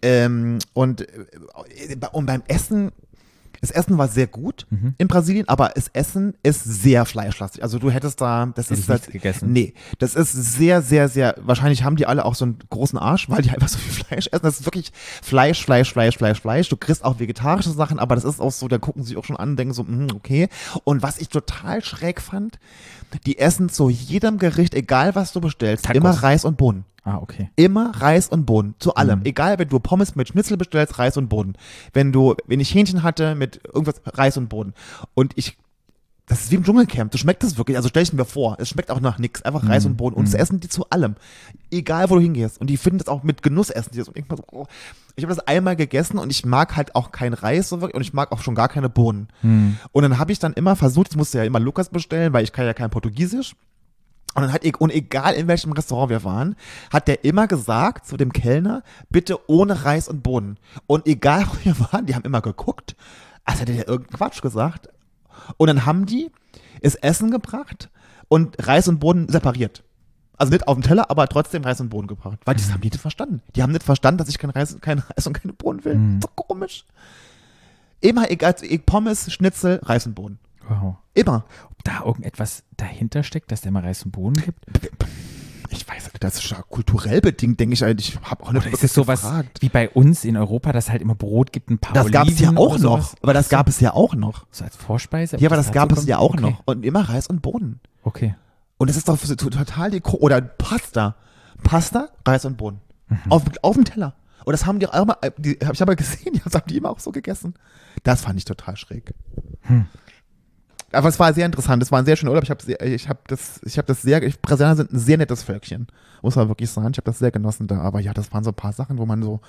Ähm, 0.02 0.58
und, 0.72 1.02
äh, 1.02 1.96
und 2.12 2.26
beim 2.26 2.42
Essen, 2.48 2.92
das 3.60 3.70
Essen 3.70 3.98
war 3.98 4.08
sehr 4.08 4.26
gut 4.26 4.66
Mhm. 4.70 4.94
in 4.98 5.08
Brasilien, 5.08 5.48
aber 5.48 5.70
das 5.74 5.88
Essen 5.88 6.34
ist 6.42 6.62
sehr 6.64 7.04
fleischlastig. 7.04 7.62
Also 7.62 7.78
du 7.78 7.90
hättest 7.90 8.20
da, 8.20 8.46
das 8.46 8.66
Hätte 8.66 8.74
ist 8.80 8.88
nichts 8.88 9.04
halt, 9.04 9.12
gegessen. 9.12 9.52
Nee, 9.52 9.74
das 9.98 10.14
ist 10.14 10.32
sehr, 10.32 10.82
sehr, 10.82 11.08
sehr, 11.08 11.34
wahrscheinlich 11.40 11.82
haben 11.84 11.96
die 11.96 12.06
alle 12.06 12.24
auch 12.24 12.34
so 12.34 12.44
einen 12.44 12.58
großen 12.70 12.98
Arsch, 12.98 13.28
weil 13.28 13.42
die 13.42 13.50
einfach 13.50 13.68
so 13.68 13.78
viel 13.78 13.92
Fleisch 14.04 14.28
essen. 14.32 14.42
Das 14.42 14.60
ist 14.60 14.66
wirklich 14.66 14.92
Fleisch, 15.22 15.62
Fleisch, 15.64 15.92
Fleisch, 15.92 16.16
Fleisch, 16.16 16.40
Fleisch. 16.40 16.68
Du 16.68 16.76
kriegst 16.76 17.04
auch 17.04 17.18
vegetarische 17.20 17.70
Sachen, 17.70 17.98
aber 17.98 18.14
das 18.14 18.24
ist 18.24 18.40
auch 18.40 18.52
so, 18.52 18.68
da 18.68 18.78
gucken 18.78 19.02
sie 19.04 19.16
auch 19.16 19.24
schon 19.24 19.36
an 19.36 19.50
und 19.50 19.56
denken 19.56 19.74
so, 19.74 19.86
hm, 19.86 20.08
okay. 20.14 20.48
Und 20.84 21.02
was 21.02 21.18
ich 21.18 21.28
total 21.28 21.82
schräg 21.84 22.20
fand, 22.20 22.58
die 23.26 23.38
essen 23.38 23.68
zu 23.68 23.88
jedem 23.88 24.38
Gericht, 24.38 24.74
egal 24.74 25.14
was 25.14 25.32
du 25.32 25.40
bestellst, 25.40 25.84
Tacos. 25.84 25.96
immer 25.96 26.10
Reis 26.10 26.44
und 26.44 26.56
Bohnen. 26.56 26.84
Ah, 27.04 27.18
okay. 27.18 27.50
Immer 27.54 27.92
Reis 27.94 28.28
und 28.28 28.46
Bohnen, 28.46 28.74
zu 28.80 28.96
allem. 28.96 29.20
Mhm. 29.20 29.26
Egal, 29.26 29.60
wenn 29.60 29.68
du 29.68 29.78
Pommes 29.78 30.16
mit 30.16 30.26
Schnitzel 30.26 30.56
bestellst, 30.56 30.98
Reis 30.98 31.16
und 31.16 31.28
Bohnen. 31.28 31.56
Wenn 31.92 32.10
du, 32.10 32.34
wenn 32.46 32.58
ich 32.58 32.74
Hähnchen 32.74 33.04
hatte, 33.04 33.36
mit 33.36 33.60
irgendwas, 33.64 34.02
Reis 34.06 34.36
und 34.36 34.48
Bohnen. 34.48 34.74
Und 35.14 35.32
ich, 35.36 35.56
das 36.28 36.40
ist 36.42 36.50
wie 36.50 36.56
im 36.56 36.64
Dschungelcamp, 36.64 37.12
du 37.12 37.18
schmeckt 37.18 37.42
das 37.44 37.56
wirklich, 37.56 37.76
also 37.76 37.88
stell 37.88 38.02
ich 38.02 38.12
mir 38.12 38.24
vor, 38.24 38.56
es 38.58 38.68
schmeckt 38.68 38.90
auch 38.90 38.98
nach 39.00 39.18
nichts, 39.18 39.42
einfach 39.42 39.68
Reis 39.68 39.84
Mhm. 39.84 39.92
und 39.92 39.96
Bohnen. 39.96 40.16
Und 40.16 40.24
das 40.26 40.34
Mhm. 40.34 40.40
essen 40.40 40.60
die 40.60 40.68
zu 40.68 40.90
allem. 40.90 41.14
Egal, 41.70 42.10
wo 42.10 42.16
du 42.16 42.20
hingehst. 42.20 42.60
Und 42.60 42.66
die 42.68 42.76
finden 42.76 42.98
das 42.98 43.06
auch 43.08 43.22
mit 43.22 43.42
Genuss 43.44 43.70
essen. 43.70 43.90
Die 43.92 43.98
das. 43.98 44.08
Und 44.08 44.16
ich, 44.18 44.24
so, 44.28 44.36
oh. 44.50 44.66
ich 45.14 45.22
habe 45.24 45.32
das 45.34 45.46
einmal 45.46 45.76
gegessen 45.76 46.18
und 46.18 46.30
ich 46.30 46.44
mag 46.44 46.74
halt 46.74 46.96
auch 46.96 47.12
kein 47.12 47.32
Reis 47.32 47.68
so 47.68 47.80
wirklich, 47.80 47.94
und 47.94 48.02
ich 48.02 48.12
mag 48.12 48.32
auch 48.32 48.40
schon 48.42 48.56
gar 48.56 48.68
keine 48.68 48.88
Bohnen. 48.88 49.28
Hm. 49.42 49.76
Und 49.92 50.02
dann 50.02 50.18
habe 50.18 50.32
ich 50.32 50.40
dann 50.40 50.52
immer 50.54 50.74
versucht, 50.74 51.08
ich 51.10 51.16
musste 51.16 51.38
ja 51.38 51.44
immer 51.44 51.60
Lukas 51.60 51.90
bestellen, 51.90 52.32
weil 52.32 52.42
ich 52.42 52.52
kann 52.52 52.66
ja 52.66 52.74
kein 52.74 52.90
Portugiesisch. 52.90 53.54
Und 54.34 54.42
dann 54.42 54.52
hat, 54.52 54.64
e- 54.64 54.72
und 54.78 54.92
egal 54.92 55.32
in 55.34 55.46
welchem 55.46 55.72
Restaurant 55.72 56.10
wir 56.10 56.24
waren, 56.24 56.56
hat 56.92 57.06
der 57.08 57.24
immer 57.24 57.46
gesagt 57.46 58.04
zu 58.06 58.16
dem 58.16 58.32
Kellner, 58.32 58.82
bitte 59.10 59.48
ohne 59.48 59.84
Reis 59.84 60.08
und 60.08 60.22
Bohnen. 60.24 60.58
Und 60.88 61.06
egal 61.06 61.46
wo 61.46 61.56
wir 61.64 61.78
waren, 61.92 62.04
die 62.06 62.14
haben 62.16 62.24
immer 62.24 62.42
geguckt, 62.42 62.96
als 63.44 63.60
hätte 63.60 63.72
der 63.74 63.86
irgendeinen 63.88 64.18
Quatsch 64.18 64.42
gesagt. 64.42 64.88
Und 65.56 65.68
dann 65.68 65.86
haben 65.86 66.06
die 66.06 66.30
es 66.80 66.94
Essen 66.94 67.30
gebracht 67.30 67.90
und 68.28 68.56
Reis 68.66 68.88
und 68.88 68.98
Bohnen 68.98 69.28
separiert. 69.28 69.82
Also 70.36 70.52
nicht 70.52 70.68
auf 70.68 70.74
dem 70.74 70.82
Teller, 70.82 71.10
aber 71.10 71.26
trotzdem 71.28 71.64
Reis 71.64 71.80
und 71.80 71.88
Bohnen 71.88 72.08
gebracht. 72.08 72.38
Weil 72.44 72.56
das 72.56 72.72
haben 72.72 72.82
die 72.82 72.90
nicht 72.90 73.00
verstanden. 73.00 73.40
Die 73.54 73.62
haben 73.62 73.72
nicht 73.72 73.82
verstanden, 73.84 74.18
dass 74.18 74.28
ich 74.28 74.38
kein 74.38 74.50
Reis, 74.50 74.76
kein 74.80 74.98
Reis 74.98 75.26
und 75.26 75.32
keine 75.32 75.54
Bohnen 75.54 75.84
will. 75.84 75.98
So 76.22 76.28
komisch. 76.34 76.84
Immer 78.00 78.30
egal, 78.30 78.54
Pommes, 78.84 79.32
Schnitzel, 79.32 79.80
Reis 79.82 80.06
und 80.06 80.14
Bohnen. 80.14 80.38
Wow. 80.68 80.96
Immer. 81.14 81.46
Ob 81.70 81.84
da 81.84 82.04
irgendetwas 82.04 82.64
dahinter 82.76 83.22
steckt, 83.22 83.50
dass 83.50 83.62
der 83.62 83.72
mal 83.72 83.82
Reis 83.82 84.04
und 84.04 84.10
Bohnen 84.10 84.36
gibt? 84.36 84.66
Ich 85.76 85.88
weiß 85.88 86.04
nicht, 86.04 86.22
das 86.24 86.36
ist 86.36 86.50
ja 86.50 86.62
kulturell 86.68 87.20
bedingt, 87.20 87.60
denke 87.60 87.74
ich 87.74 87.84
eigentlich. 87.84 88.14
Ich 88.14 88.30
habe 88.30 88.44
auch 88.44 88.52
nicht 88.52 88.66
Oder 88.66 88.72
ist 88.72 88.84
es 88.84 88.94
sowas 88.94 89.22
gefragt. 89.22 89.62
wie 89.62 89.68
bei 89.68 89.88
uns 89.90 90.24
in 90.24 90.36
Europa, 90.36 90.72
dass 90.72 90.90
halt 90.90 91.02
immer 91.02 91.14
Brot 91.14 91.52
gibt, 91.52 91.70
ein 91.70 91.78
paar 91.78 91.94
Das 91.94 92.10
gab 92.10 92.28
es 92.28 92.40
ja 92.40 92.56
auch 92.56 92.78
noch. 92.78 93.14
Aber 93.22 93.34
das 93.34 93.48
gab 93.48 93.68
es 93.68 93.80
ja 93.80 93.92
auch 93.92 94.14
noch. 94.14 94.46
So 94.50 94.64
als 94.64 94.76
Vorspeise? 94.76 95.36
Ja, 95.38 95.48
aber 95.48 95.56
das 95.56 95.66
dazu 95.66 95.78
gab 95.78 95.92
es 95.92 96.06
ja 96.06 96.18
auch 96.18 96.34
okay. 96.34 96.40
noch. 96.40 96.62
Und 96.64 96.84
immer 96.84 97.08
Reis 97.08 97.26
und 97.26 97.42
Bohnen. 97.42 97.80
Okay. 98.02 98.34
Und 98.78 98.90
das 98.90 98.96
ist 98.96 99.08
doch 99.08 99.18
total 99.18 99.90
die 99.90 100.00
Ko 100.00 100.16
Oder 100.18 100.40
Pasta. 100.40 101.16
Pasta, 101.62 102.10
Reis 102.26 102.44
und 102.44 102.56
Bohnen. 102.56 102.80
Auf, 103.28 103.44
auf 103.62 103.74
dem 103.74 103.84
Teller. 103.84 104.14
Und 104.44 104.52
das 104.52 104.66
haben 104.66 104.78
die 104.78 104.86
auch 104.86 105.02
immer, 105.02 105.18
die, 105.38 105.58
hab 105.64 105.74
ich 105.74 105.82
aber 105.82 105.96
gesehen, 105.96 106.40
das 106.44 106.54
haben 106.54 106.68
die 106.68 106.76
immer 106.76 106.90
auch 106.90 107.00
so 107.00 107.10
gegessen. 107.10 107.54
Das 108.04 108.20
fand 108.20 108.38
ich 108.38 108.44
total 108.44 108.76
schräg. 108.76 109.12
Aber 110.92 111.08
es 111.08 111.18
war 111.18 111.32
sehr 111.34 111.46
interessant. 111.46 111.82
Es 111.82 111.90
war 111.90 111.98
ein 111.98 112.04
sehr 112.04 112.16
schöner 112.16 112.30
Urlaub. 112.30 112.44
Ich 112.44 112.50
habe 112.50 112.86
ich 112.86 113.08
hab 113.08 113.26
das, 113.28 113.60
ich 113.64 113.76
habe 113.76 113.86
das 113.86 114.02
sehr, 114.02 114.22
ich, 114.22 114.40
Brasilianer 114.40 114.76
sind 114.76 114.92
ein 114.92 114.98
sehr 114.98 115.18
nettes 115.18 115.42
Völkchen. 115.42 115.88
Muss 116.22 116.36
man 116.36 116.48
wirklich 116.48 116.70
sagen. 116.70 116.90
Ich 116.92 116.98
habe 116.98 117.06
das 117.06 117.18
sehr 117.18 117.30
genossen 117.30 117.66
da. 117.66 117.80
Aber 117.80 118.00
ja, 118.00 118.14
das 118.14 118.32
waren 118.32 118.44
so 118.44 118.50
ein 118.50 118.54
paar 118.54 118.72
Sachen, 118.72 118.98
wo 118.98 119.06
man 119.06 119.22
so. 119.22 119.40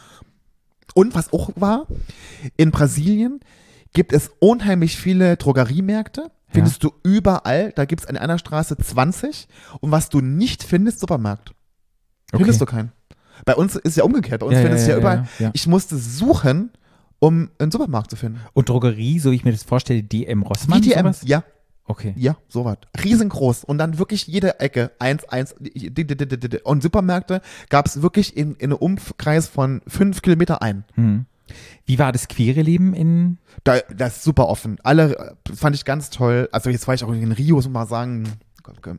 Und 0.94 1.16
was 1.16 1.32
auch 1.34 1.52
war, 1.56 1.86
in 2.56 2.72
Brasilien 2.72 3.40
gibt 3.94 4.14
es 4.14 4.32
unheimlich 4.40 4.98
viele 4.98 5.38
Drogeriemärkte. 5.38 6.32
Findest 6.50 6.84
du 6.84 6.92
überall. 7.04 7.74
Da 7.76 7.86
gibt 7.86 8.02
es 8.02 8.08
an 8.08 8.18
einer 8.18 8.38
Straße 8.40 8.78
20. 8.78 9.48
Und 9.82 9.92
was 9.92 10.10
du 10.10 10.22
nicht 10.22 10.64
findest, 10.64 11.00
Supermarkt. 11.00 11.52
Findest 12.34 12.62
du 12.62 12.66
keinen. 12.66 12.92
Bei 13.46 13.54
uns 13.56 13.76
ist 13.76 13.98
ja 13.98 14.04
umgekehrt. 14.04 14.40
Bei 14.40 14.48
uns 14.48 14.56
Ja, 14.56 14.62
ja, 14.62 14.66
findest 14.68 14.88
du 14.88 14.92
ja, 14.92 14.96
ja, 14.98 15.02
überall. 15.02 15.28
ja, 15.40 15.46
ja. 15.46 15.52
Ich 15.54 15.68
musste 15.68 15.98
suchen, 15.98 16.72
um 17.20 17.50
einen 17.60 17.72
Supermarkt 17.72 18.12
zu 18.12 18.16
finden. 18.16 18.40
Und 18.54 18.70
Drogerie, 18.70 19.20
so 19.20 19.32
wie 19.32 19.36
ich 19.36 19.46
mir 19.46 19.52
das 19.52 19.64
vorstelle, 19.64 20.04
DM 20.04 20.44
Rossmann? 20.44 20.84
Wie 20.84 20.90
DM. 20.90 21.12
Ja, 21.24 21.44
Okay. 21.90 22.14
ja, 22.18 22.36
sowas. 22.50 22.78
Riesengroß. 23.02 23.64
Und 23.64 23.78
dann 23.78 23.98
wirklich 23.98 24.28
jede 24.28 24.60
Ecke. 24.60 24.92
Eins, 25.00 25.24
eins. 25.30 25.56
Und 26.64 26.84
Supermärkte 26.84 27.42
gab 27.70 27.86
es 27.86 28.02
wirklich 28.02 28.36
in, 28.36 28.56
in 28.56 28.72
einem 28.72 28.78
Umkreis 28.80 29.48
von 29.48 29.82
fünf 29.88 30.22
Kilometer 30.22 30.62
ein. 30.62 30.84
Hm. 30.96 31.26
Wie 31.86 31.98
war 31.98 32.12
das 32.12 32.28
queere 32.28 32.62
Leben 32.62 32.94
in 32.94 33.38
Da, 33.64 33.80
das 33.96 34.18
ist 34.18 34.24
super 34.24 34.50
offen. 34.50 34.78
Alle 34.84 35.18
äh, 35.18 35.56
fand 35.56 35.78
ich 35.78 35.86
ganz 35.86 36.10
toll. 36.10 36.50
Also 36.52 36.70
jetzt 36.70 36.88
war 36.88 36.94
ich 36.96 37.06
auch 37.06 37.14
in 37.14 37.32
Rio, 37.32 37.56
muss 37.56 37.66
man 37.66 37.74
mal 37.74 37.88
sagen. 37.88 38.26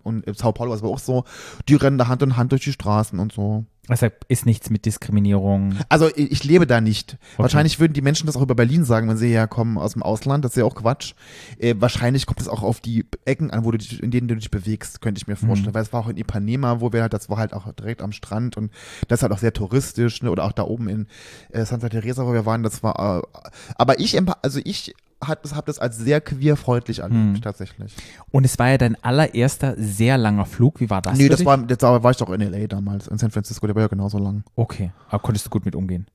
Und 0.02 0.24
in 0.24 0.34
Sao 0.34 0.52
Paulo 0.52 0.70
war 0.70 0.76
es 0.76 0.82
aber 0.82 0.92
auch 0.92 0.98
so. 0.98 1.24
Die 1.68 1.74
rennen 1.74 1.98
da 1.98 2.08
Hand 2.08 2.22
in 2.22 2.36
Hand 2.36 2.52
durch 2.52 2.64
die 2.64 2.72
Straßen 2.72 3.18
und 3.18 3.32
so. 3.32 3.64
Also 3.88 4.08
ist 4.28 4.44
nichts 4.44 4.68
mit 4.68 4.84
Diskriminierung. 4.84 5.74
Also 5.88 6.08
ich, 6.14 6.30
ich 6.30 6.44
lebe 6.44 6.66
da 6.66 6.80
nicht. 6.80 7.16
Wahrscheinlich 7.38 7.80
würden 7.80 7.94
die 7.94 8.02
Menschen 8.02 8.26
das 8.26 8.36
auch 8.36 8.42
über 8.42 8.54
Berlin 8.54 8.84
sagen, 8.84 9.08
wenn 9.08 9.16
sie 9.16 9.30
herkommen 9.30 9.78
aus 9.78 9.94
dem 9.94 10.02
Ausland. 10.02 10.44
Das 10.44 10.52
ist 10.52 10.58
ja 10.58 10.64
auch 10.64 10.74
Quatsch. 10.74 11.14
Äh, 11.58 11.74
wahrscheinlich 11.78 12.26
kommt 12.26 12.40
es 12.40 12.48
auch 12.48 12.62
auf 12.62 12.80
die 12.80 13.06
Ecken 13.24 13.50
an, 13.50 13.64
wo 13.64 13.70
du 13.70 13.78
dich, 13.78 14.02
in 14.02 14.10
denen 14.10 14.28
du 14.28 14.36
dich 14.36 14.50
bewegst, 14.50 15.00
könnte 15.00 15.18
ich 15.18 15.26
mir 15.26 15.36
vorstellen. 15.36 15.74
Weil 15.74 15.82
es 15.82 15.92
war 15.92 16.00
auch 16.00 16.08
in 16.08 16.18
Ipanema, 16.18 16.82
wo 16.82 16.92
wir 16.92 17.00
halt, 17.00 17.14
das 17.14 17.30
war 17.30 17.38
halt 17.38 17.54
auch 17.54 17.72
direkt 17.72 18.02
am 18.02 18.12
Strand 18.12 18.58
und 18.58 18.70
das 19.08 19.20
ist 19.20 19.22
halt 19.22 19.32
auch 19.32 19.38
sehr 19.38 19.54
touristisch, 19.54 20.22
ne? 20.22 20.30
Oder 20.30 20.44
auch 20.44 20.52
da 20.52 20.64
oben 20.64 20.88
in 20.88 21.06
äh, 21.50 21.64
Santa 21.64 21.88
Teresa, 21.88 22.26
wo 22.26 22.34
wir 22.34 22.44
waren, 22.44 22.62
das 22.62 22.82
war. 22.82 23.22
Äh, 23.22 23.40
aber 23.76 23.98
ich, 24.00 24.18
also 24.42 24.60
ich 24.64 24.94
habe 25.22 25.40
das, 25.42 25.54
hab 25.54 25.66
das 25.66 25.78
als 25.78 25.96
sehr 25.96 26.20
queerfreundlich 26.20 27.00
erlebt, 27.00 27.42
tatsächlich. 27.42 27.94
Und 28.30 28.44
es 28.44 28.58
war 28.58 28.70
ja 28.70 28.78
dein 28.78 29.02
allererster 29.02 29.74
sehr 29.76 30.16
langer 30.16 30.44
Flug. 30.44 30.80
Wie 30.80 30.90
war 30.90 31.02
das? 31.02 31.18
nee, 31.18 31.28
das 31.28 31.38
dich? 31.38 31.46
war, 31.46 31.68
war, 31.68 32.02
war 32.02 32.10
ich 32.10 32.16
doch 32.16 32.30
in 32.30 32.40
LA 32.40 32.66
damals, 32.66 33.08
in 33.08 33.18
San 33.18 33.30
Francisco, 33.30 33.66
der 33.66 33.74
war 33.74 33.82
ja 33.82 33.88
genauso 33.88 34.18
lang. 34.18 34.44
Okay. 34.54 34.92
Aber 35.08 35.20
konntest 35.20 35.46
du 35.46 35.50
gut 35.50 35.64
mit 35.64 35.74
umgehen? 35.74 36.06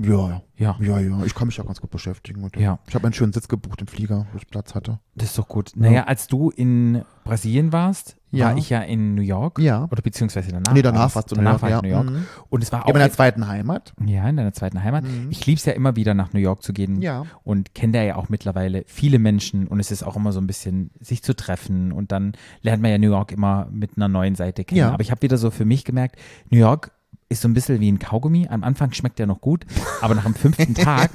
Ja, 0.00 0.42
Ja. 0.56 0.76
Ja, 0.80 0.98
ja, 1.00 1.22
ich 1.24 1.34
kann 1.34 1.46
mich 1.48 1.56
ja 1.56 1.64
ganz 1.64 1.80
gut 1.80 1.90
beschäftigen. 1.90 2.48
Dem. 2.50 2.60
Ja. 2.62 2.78
Ich 2.88 2.94
habe 2.94 3.04
einen 3.06 3.12
schönen 3.14 3.32
Sitz 3.32 3.48
gebucht 3.48 3.80
im 3.80 3.86
Flieger, 3.88 4.26
wo 4.32 4.38
ich 4.38 4.46
Platz 4.48 4.74
hatte. 4.74 5.00
Das 5.16 5.30
ist 5.30 5.38
doch 5.38 5.48
gut. 5.48 5.72
Naja, 5.76 6.04
als 6.04 6.26
du 6.28 6.50
in 6.50 7.02
Brasilien 7.24 7.72
warst, 7.72 8.16
Ja. 8.30 8.46
war 8.46 8.56
ich 8.56 8.70
ja 8.70 8.80
in 8.82 9.14
New 9.16 9.22
York. 9.22 9.58
Ja. 9.58 9.88
Oder 9.90 10.02
beziehungsweise 10.02 10.50
danach. 10.52 10.72
nee, 10.72 10.82
danach 10.82 11.00
war's. 11.00 11.16
warst 11.16 11.30
du 11.32 11.36
in 11.36 11.44
danach 11.44 11.62
New 11.62 11.68
York. 11.68 11.82
war 11.82 11.90
ja. 11.90 12.00
in 12.00 12.06
New 12.06 12.12
York. 12.12 12.22
Mhm. 12.22 12.26
Und 12.48 12.62
es 12.62 12.70
war 12.72 12.80
Ja, 12.80 12.84
auch 12.84 12.88
in 12.88 12.94
meiner 12.94 13.10
zweiten 13.10 13.48
Heimat. 13.48 13.92
ja, 14.04 14.28
in 14.28 14.36
deiner 14.36 14.52
zweiten 14.52 14.82
Heimat. 14.82 15.04
Mhm. 15.04 15.28
Ich 15.30 15.44
liebe 15.46 15.58
es 15.58 15.64
ja 15.64 15.72
immer 15.72 15.96
wieder 15.96 16.14
nach 16.14 16.32
New 16.32 16.40
York 16.40 16.62
zu 16.62 16.72
gehen. 16.72 17.02
Ja. 17.02 17.24
Und 17.42 17.74
kenne 17.74 17.92
da 17.94 18.02
ja 18.02 18.16
auch 18.16 18.28
mittlerweile 18.28 18.84
viele 18.86 19.18
Menschen 19.18 19.66
und 19.66 19.80
es 19.80 19.90
ist 19.90 20.02
auch 20.04 20.14
immer 20.16 20.32
so 20.32 20.40
ein 20.40 20.46
bisschen, 20.46 20.90
sich 21.00 21.22
zu 21.24 21.34
treffen 21.34 21.90
und 21.92 22.12
dann 22.12 22.32
lernt 22.62 22.82
man 22.82 22.90
ja 22.92 22.98
New 22.98 23.10
York 23.10 23.32
immer 23.32 23.66
mit 23.70 23.96
einer 23.96 24.08
neuen 24.08 24.34
Seite 24.36 24.64
kennen. 24.64 24.78
Ja. 24.78 24.92
Aber 24.92 25.02
ich 25.02 25.10
habe 25.10 25.22
wieder 25.22 25.38
so 25.38 25.50
für 25.50 25.64
mich 25.64 25.84
gemerkt, 25.84 26.16
New 26.50 26.58
York 26.58 26.92
ist 27.30 27.42
so 27.42 27.48
ein 27.48 27.52
bisschen 27.54 27.80
wie 27.80 27.92
ein 27.92 27.98
Kaugummi. 27.98 28.46
Am 28.48 28.64
Anfang 28.64 28.92
schmeckt 28.92 29.18
der 29.18 29.26
noch 29.26 29.40
gut, 29.40 29.66
aber 30.00 30.14
nach 30.14 30.24
dem 30.24 30.34
fünften 30.34 30.74
Tag 30.74 31.10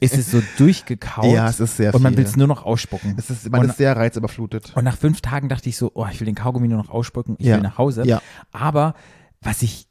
ist 0.00 0.16
es 0.16 0.30
so 0.30 0.40
durchgekaut 0.56 1.24
Ja, 1.34 1.48
es 1.48 1.58
ist 1.60 1.76
sehr 1.76 1.94
und 1.94 2.02
man 2.02 2.12
viel. 2.12 2.18
will 2.18 2.24
es 2.26 2.36
nur 2.36 2.46
noch 2.46 2.64
ausspucken. 2.64 3.16
Es 3.18 3.28
ist, 3.30 3.50
man 3.50 3.62
und, 3.62 3.70
ist 3.70 3.76
sehr 3.78 3.96
reizüberflutet. 3.96 4.72
und 4.76 4.84
nach 4.84 4.96
fünf 4.96 5.20
Tagen 5.20 5.48
dachte 5.48 5.68
ich 5.68 5.76
so, 5.76 5.90
oh, 5.94 6.06
ich 6.10 6.20
will 6.20 6.26
den 6.26 6.36
Kaugummi 6.36 6.68
nur 6.68 6.78
noch 6.78 6.90
ausspucken, 6.90 7.36
ich 7.38 7.46
Ja. 7.46 7.56
will 7.56 7.62
nach 7.62 7.76
Hause. 7.78 8.04
Ja. 8.06 8.22
Aber 8.52 8.94
was 9.40 9.62
ich, 9.62 9.86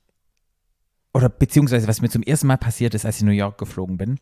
oder 1.13 1.27
beziehungsweise 1.29 1.87
was 1.87 2.01
mir 2.01 2.09
zum 2.09 2.23
ersten 2.23 2.47
Mal 2.47 2.57
passiert 2.57 2.93
ist, 2.93 3.05
als 3.05 3.15
ich 3.17 3.21
in 3.21 3.27
New 3.27 3.33
York 3.33 3.57
geflogen 3.57 3.97
bin, 3.97 4.19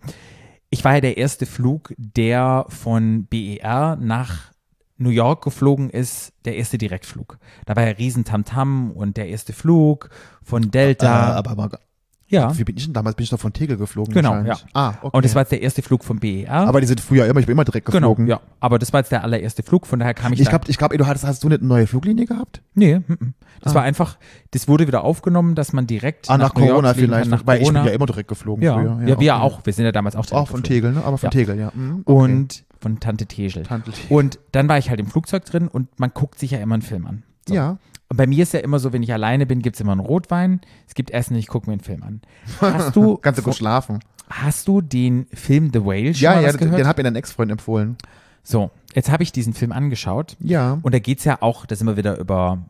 ich 0.71 0.83
war 0.83 0.95
ja 0.95 1.01
der 1.01 1.17
erste 1.17 1.45
Flug, 1.45 1.93
der 1.97 2.65
von 2.69 3.25
BER 3.27 3.97
nach 4.01 4.51
New 4.97 5.09
York 5.09 5.43
geflogen 5.43 5.89
ist, 5.89 6.31
der 6.45 6.55
erste 6.55 6.77
Direktflug. 6.77 7.37
Da 7.65 7.75
war 7.75 7.83
ja 7.85 7.91
riesen 7.91 8.23
Tamtam 8.23 8.91
und 8.91 9.17
der 9.17 9.27
erste 9.27 9.53
Flug 9.53 10.09
von 10.43 10.71
Delta. 10.71 11.31
Äh, 11.31 11.37
aber, 11.37 11.51
aber 11.51 11.79
ja, 12.27 12.57
wie 12.57 12.63
bin 12.63 12.75
ich 12.75 12.85
denn 12.85 12.93
damals? 12.93 13.15
Bin 13.15 13.23
ich 13.25 13.29
doch 13.29 13.39
von 13.39 13.53
Tegel 13.53 13.77
geflogen? 13.77 14.11
Genau, 14.11 14.41
ja. 14.41 14.57
Ah, 14.73 14.95
okay. 15.01 15.09
und 15.15 15.23
das 15.25 15.35
war 15.35 15.43
jetzt 15.43 15.51
der 15.51 15.61
erste 15.61 15.83
Flug 15.83 16.03
von 16.03 16.17
BER. 16.19 16.49
aber 16.49 16.81
die 16.81 16.87
sind 16.87 16.99
früher 16.99 17.27
immer, 17.27 17.39
ich 17.39 17.45
bin 17.45 17.53
immer 17.53 17.65
direkt 17.65 17.85
genau, 17.85 17.97
geflogen. 18.15 18.25
ja. 18.27 18.39
Aber 18.59 18.79
das 18.79 18.91
war 18.93 19.01
jetzt 19.01 19.11
der 19.11 19.23
allererste 19.23 19.61
Flug, 19.61 19.85
von 19.85 19.99
daher 19.99 20.15
kam 20.15 20.33
ich, 20.33 20.39
Ich 20.41 20.49
glaube, 20.49 20.65
ich 20.67 20.77
glaub, 20.79 20.91
du 20.91 21.05
hattest, 21.05 21.23
hast 21.23 21.43
du 21.43 21.49
nicht 21.49 21.59
eine 21.59 21.67
neue 21.67 21.85
Fluglinie 21.85 22.25
gehabt? 22.25 22.63
Nee, 22.73 22.97
mm, 22.99 23.11
mm. 23.13 23.33
das 23.61 23.73
Ah. 23.73 23.75
war 23.75 23.83
einfach, 23.83 24.17
das 24.51 24.67
wurde 24.67 24.87
wieder 24.87 25.03
aufgenommen, 25.03 25.53
dass 25.53 25.71
man 25.71 25.85
direkt 25.85 26.27
Ah, 26.31 26.37
nach, 26.39 26.55
York 26.55 26.67
Corona 26.69 26.93
vielleicht. 26.95 27.29
nach 27.29 27.45
weil 27.45 27.59
Corona. 27.59 27.79
ich 27.81 27.83
bin 27.83 27.91
ja 27.91 27.95
immer 27.95 28.05
direkt 28.07 28.29
geflogen 28.29 28.63
ja, 28.63 28.73
früher. 28.73 28.99
ja, 29.01 29.19
wir 29.19 29.33
okay. 29.35 29.43
auch. 29.43 29.65
Wir 29.65 29.73
sind 29.73 29.85
ja 29.85 29.91
damals 29.91 30.15
auch 30.15 30.25
direkt 30.25 30.41
Auch 30.41 30.47
von 30.47 30.63
geflogen. 30.63 30.81
Tegel, 30.81 30.91
ne? 30.93 31.03
Aber 31.05 31.19
von 31.19 31.27
Ja. 31.27 31.29
Tegel, 31.31 31.59
ja. 31.59 31.71
Mhm, 31.75 32.01
okay. 32.05 32.11
Und 32.23 32.65
von 32.85 32.99
Tante 32.99 33.25
Tegel. 33.25 33.63
Tante 33.63 33.91
Tegel. 33.91 34.15
Und 34.15 34.39
dann 34.51 34.69
war 34.69 34.77
ich 34.77 34.91
halt 34.91 34.99
im 34.99 35.07
Flugzeug 35.07 35.43
drin 35.45 35.67
und 35.67 35.99
man 35.99 36.11
guckt 36.13 36.37
sich 36.37 36.51
ja 36.51 36.59
immer 36.59 36.75
einen 36.75 36.83
Film 36.83 37.07
an. 37.07 37.23
So. 37.47 37.55
Ja. 37.55 37.77
Und 38.09 38.17
bei 38.17 38.27
mir 38.27 38.43
ist 38.43 38.53
ja 38.53 38.59
immer 38.59 38.77
so, 38.77 38.93
wenn 38.93 39.01
ich 39.01 39.11
alleine 39.11 39.47
bin, 39.47 39.63
gibt 39.63 39.75
es 39.75 39.81
immer 39.81 39.93
einen 39.93 40.01
Rotwein. 40.01 40.61
Es 40.87 40.93
gibt 40.93 41.09
Essen, 41.09 41.35
ich 41.35 41.47
gucke 41.47 41.65
mir 41.67 41.73
einen 41.73 41.81
Film 41.81 42.03
an. 42.03 42.21
Hast 42.61 42.95
du, 42.95 43.17
Kannst 43.21 43.39
du 43.39 43.43
gut 43.43 43.55
schlafen. 43.55 44.01
hast 44.29 44.67
du 44.67 44.81
den 44.81 45.25
Film 45.33 45.71
The 45.73 45.83
Whale 45.83 46.13
schon 46.13 46.21
Ja, 46.23 46.39
ja, 46.39 46.51
gehört? 46.51 46.77
den 46.77 46.85
hat 46.87 46.97
mir 46.97 47.03
dein 47.03 47.15
Ex-Freund 47.15 47.51
empfohlen. 47.51 47.97
So, 48.43 48.69
jetzt 48.93 49.09
habe 49.09 49.23
ich 49.23 49.31
diesen 49.31 49.53
Film 49.55 49.71
angeschaut. 49.71 50.37
Ja. 50.39 50.77
Und 50.83 50.93
da 50.93 50.99
geht 50.99 51.17
es 51.17 51.25
ja 51.25 51.41
auch, 51.41 51.65
da 51.65 51.75
sind 51.75 51.87
wir 51.87 51.97
wieder 51.97 52.19
über 52.19 52.69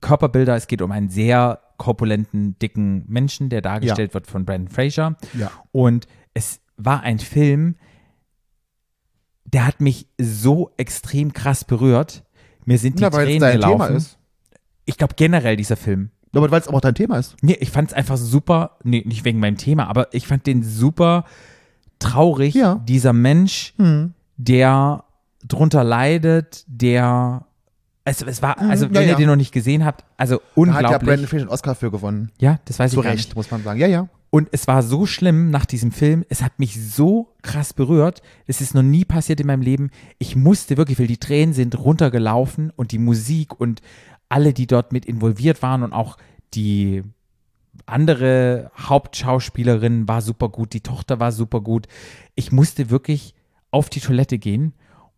Körperbilder. 0.00 0.56
Es 0.56 0.66
geht 0.66 0.82
um 0.82 0.90
einen 0.90 1.08
sehr 1.08 1.60
korpulenten, 1.76 2.58
dicken 2.58 3.04
Menschen, 3.06 3.48
der 3.48 3.60
dargestellt 3.60 4.14
wird 4.14 4.26
von 4.26 4.44
Brandon 4.44 4.66
Fraser. 4.74 5.16
Ja. 5.34 5.52
Und 5.70 6.08
es 6.34 6.58
war 6.76 7.02
ein 7.02 7.20
Film, 7.20 7.76
der 9.52 9.66
hat 9.66 9.80
mich 9.80 10.06
so 10.20 10.70
extrem 10.76 11.32
krass 11.32 11.64
berührt. 11.64 12.24
Mir 12.64 12.78
sind 12.78 12.98
die 12.98 13.02
Ja, 13.02 13.12
weil 13.12 13.20
es 13.22 13.26
Tränen 13.26 13.40
dein 13.40 13.52
gelaufen. 13.60 13.86
Thema 13.86 13.96
ist. 13.96 14.18
Ich 14.84 14.96
glaube 14.96 15.14
generell 15.16 15.56
dieser 15.56 15.76
Film. 15.76 16.10
Aber 16.34 16.50
weil 16.50 16.60
es 16.60 16.68
auch 16.68 16.80
dein 16.80 16.94
Thema 16.94 17.18
ist. 17.18 17.36
Nee, 17.42 17.58
ich 17.60 17.70
fand 17.70 17.90
es 17.90 17.94
einfach 17.94 18.16
super, 18.16 18.78
nee, 18.84 19.02
nicht 19.06 19.24
wegen 19.24 19.38
meinem 19.38 19.58
Thema, 19.58 19.86
aber 19.88 20.12
ich 20.14 20.26
fand 20.26 20.46
den 20.46 20.62
super 20.62 21.24
traurig, 21.98 22.54
Ja. 22.54 22.76
dieser 22.86 23.12
Mensch, 23.12 23.74
Hm. 23.76 24.14
der 24.36 25.04
drunter 25.46 25.84
leidet, 25.84 26.64
der 26.66 27.44
es, 28.04 28.22
es 28.22 28.42
war, 28.42 28.58
also 28.58 28.86
ja, 28.86 28.94
wenn 28.94 29.02
ja. 29.02 29.08
ihr 29.10 29.16
den 29.16 29.26
noch 29.28 29.36
nicht 29.36 29.52
gesehen 29.52 29.84
habt, 29.84 30.04
also 30.16 30.36
Da 30.36 30.40
hat 30.40 30.46
ja 30.56 30.62
unglaublich. 30.62 31.08
Brandon 31.08 31.26
Fraser 31.28 31.42
einen 31.42 31.50
Oscar 31.50 31.74
für 31.76 31.90
gewonnen. 31.90 32.32
Ja, 32.40 32.58
das 32.64 32.78
weiß 32.78 32.90
Zu 32.92 32.98
ich 33.00 33.04
gar 33.04 33.12
Recht, 33.12 33.28
nicht. 33.28 33.36
muss 33.36 33.50
man 33.50 33.62
sagen. 33.62 33.78
Ja, 33.78 33.86
ja. 33.86 34.08
Und 34.34 34.48
es 34.52 34.66
war 34.66 34.82
so 34.82 35.04
schlimm 35.04 35.50
nach 35.50 35.66
diesem 35.66 35.92
Film, 35.92 36.24
es 36.30 36.42
hat 36.42 36.58
mich 36.58 36.82
so 36.82 37.34
krass 37.42 37.74
berührt. 37.74 38.22
Es 38.46 38.62
ist 38.62 38.74
noch 38.74 38.82
nie 38.82 39.04
passiert 39.04 39.40
in 39.40 39.46
meinem 39.46 39.60
Leben. 39.60 39.90
Ich 40.18 40.36
musste 40.36 40.78
wirklich, 40.78 40.98
weil 40.98 41.06
die 41.06 41.18
Tränen 41.18 41.52
sind 41.52 41.78
runtergelaufen 41.78 42.72
und 42.74 42.92
die 42.92 42.98
Musik 42.98 43.60
und 43.60 43.82
alle, 44.30 44.54
die 44.54 44.66
dort 44.66 44.90
mit 44.90 45.04
involviert 45.04 45.60
waren 45.60 45.82
und 45.82 45.92
auch 45.92 46.16
die 46.54 47.02
andere 47.84 48.70
Hauptschauspielerin 48.78 50.08
war 50.08 50.22
super 50.22 50.48
gut, 50.48 50.72
die 50.72 50.80
Tochter 50.80 51.20
war 51.20 51.30
super 51.30 51.60
gut. 51.60 51.86
Ich 52.34 52.52
musste 52.52 52.88
wirklich 52.88 53.34
auf 53.70 53.90
die 53.90 54.00
Toilette 54.00 54.38
gehen 54.38 54.72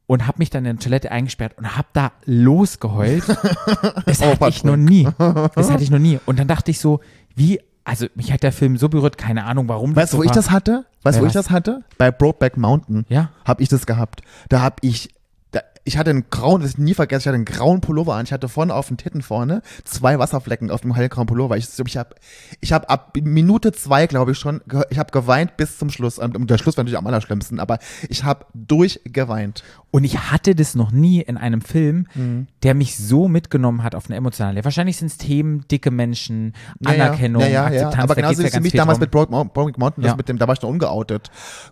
und 0.09 0.27
habe 0.27 0.39
mich 0.39 0.51
dann 0.51 0.65
in 0.65 0.77
der 0.77 0.83
Toilette 0.83 1.12
eingesperrt 1.12 1.57
und 1.57 1.77
habe 1.77 1.89
da 1.93 2.11
losgeheult. 2.25 3.25
Das 4.07 4.21
Oh, 4.21 4.27
hatte 4.27 4.49
ich 4.49 4.65
noch 4.65 4.77
nie. 4.77 5.07
Das 5.55 5.71
hatte 5.71 5.85
ich 5.85 5.91
noch 5.91 6.01
nie. 6.01 6.19
Und 6.27 6.41
dann 6.41 6.49
dachte 6.49 6.73
ich 6.73 6.81
so, 6.81 6.99
wie, 7.37 7.61
also 7.85 8.07
mich 8.14 8.32
hat 8.32 8.43
der 8.43 8.53
Film 8.53 8.76
so 8.78 8.89
berührt, 8.89 9.18
keine 9.18 9.45
Ahnung, 9.45 9.68
warum. 9.68 9.95
Weißt 9.95 10.12
du, 10.12 10.16
so 10.16 10.18
wo 10.20 10.22
ich 10.22 10.30
war. 10.30 10.35
das 10.35 10.51
hatte? 10.51 10.87
Weißt 11.03 11.18
du, 11.18 11.20
wo 11.20 11.24
Bei 11.24 11.30
ich 11.30 11.35
was? 11.35 11.45
das 11.47 11.51
hatte? 11.51 11.85
Bei 11.99 12.11
Brokeback 12.11 12.57
Mountain. 12.57 13.05
Ja. 13.09 13.30
Habe 13.45 13.62
ich 13.62 13.68
das 13.68 13.87
gehabt. 13.87 14.22
Da 14.49 14.61
habe 14.61 14.76
ich, 14.80 15.11
da, 15.55 15.61
ich 15.85 15.99
hatte 15.99 16.11
einen 16.11 16.25
grauen, 16.31 16.63
das 16.63 16.71
ich 16.73 16.79
nie 16.79 16.95
vergessen, 16.95 17.21
ich 17.23 17.27
hatte 17.27 17.35
einen 17.37 17.45
grauen 17.45 17.81
Pullover 17.81 18.15
an. 18.15 18.25
Ich 18.25 18.33
hatte 18.33 18.49
vorne 18.49 18.75
auf 18.75 18.89
den 18.89 18.97
Titten 18.97 19.23
vorne 19.23 19.63
zwei 19.85 20.19
Wasserflecken 20.19 20.71
auf 20.71 20.81
dem 20.81 20.95
hellgrauen 20.95 21.27
Pullover. 21.27 21.57
Ich, 21.57 21.69
ich 21.87 21.97
habe 21.97 22.15
ich 22.61 22.73
hab 22.73 22.91
ab 22.91 23.17
Minute 23.23 23.71
zwei, 23.73 24.07
glaube 24.07 24.33
ich 24.33 24.39
schon, 24.39 24.63
ich 24.91 24.99
habe 24.99 25.13
geweint 25.13 25.57
bis 25.57 25.79
zum 25.79 25.91
Schluss. 25.91 26.19
Und 26.19 26.49
der 26.51 26.59
Schluss 26.59 26.77
war 26.77 26.85
natürlich 26.85 26.99
am 26.99 27.07
allerschlimmsten, 27.07 27.61
aber 27.61 27.79
ich 28.09 28.25
habe 28.25 28.47
durchgeweint. 28.55 29.63
Und 29.91 30.03
ich 30.05 30.19
hatte 30.19 30.55
das 30.57 30.75
noch 30.75 30.91
nie 30.91 31.21
in 31.21 31.37
einem 31.37 31.61
Film, 31.61 32.07
Mhm. 32.15 32.49
der 32.65 32.75
mich 32.75 32.97
so 32.97 33.29
mitgenommen 33.29 33.83
hat 33.85 33.95
auf 33.95 34.07
eine 34.07 34.17
emotionale. 34.17 34.65
Wahrscheinlich 34.65 34.97
sind 34.97 35.07
es 35.09 35.19
Themen, 35.19 35.67
dicke 35.71 35.91
Menschen, 35.93 36.55
Anerkennung, 36.85 37.43
ja, 37.43 37.49
ja, 37.49 37.53
ja, 37.55 37.65
Akzeptanz. 37.67 37.95
ja. 37.97 38.03
Aber 38.03 38.15
da 38.15 38.21
genauso 38.23 38.43
ist 38.43 38.49
für 38.49 38.53
ganz 38.55 38.65
mich 38.65 38.73
damals 38.73 38.99
mit 38.99 39.11
Brokeback 39.13 39.79
Mountain, 39.79 40.03
das 40.05 40.17
mit 40.17 40.29
dem, 40.29 40.39
da 40.39 40.49
war 40.49 40.55
ich 40.55 40.63
noch 40.63 40.69
ungeoutet. 40.69 41.31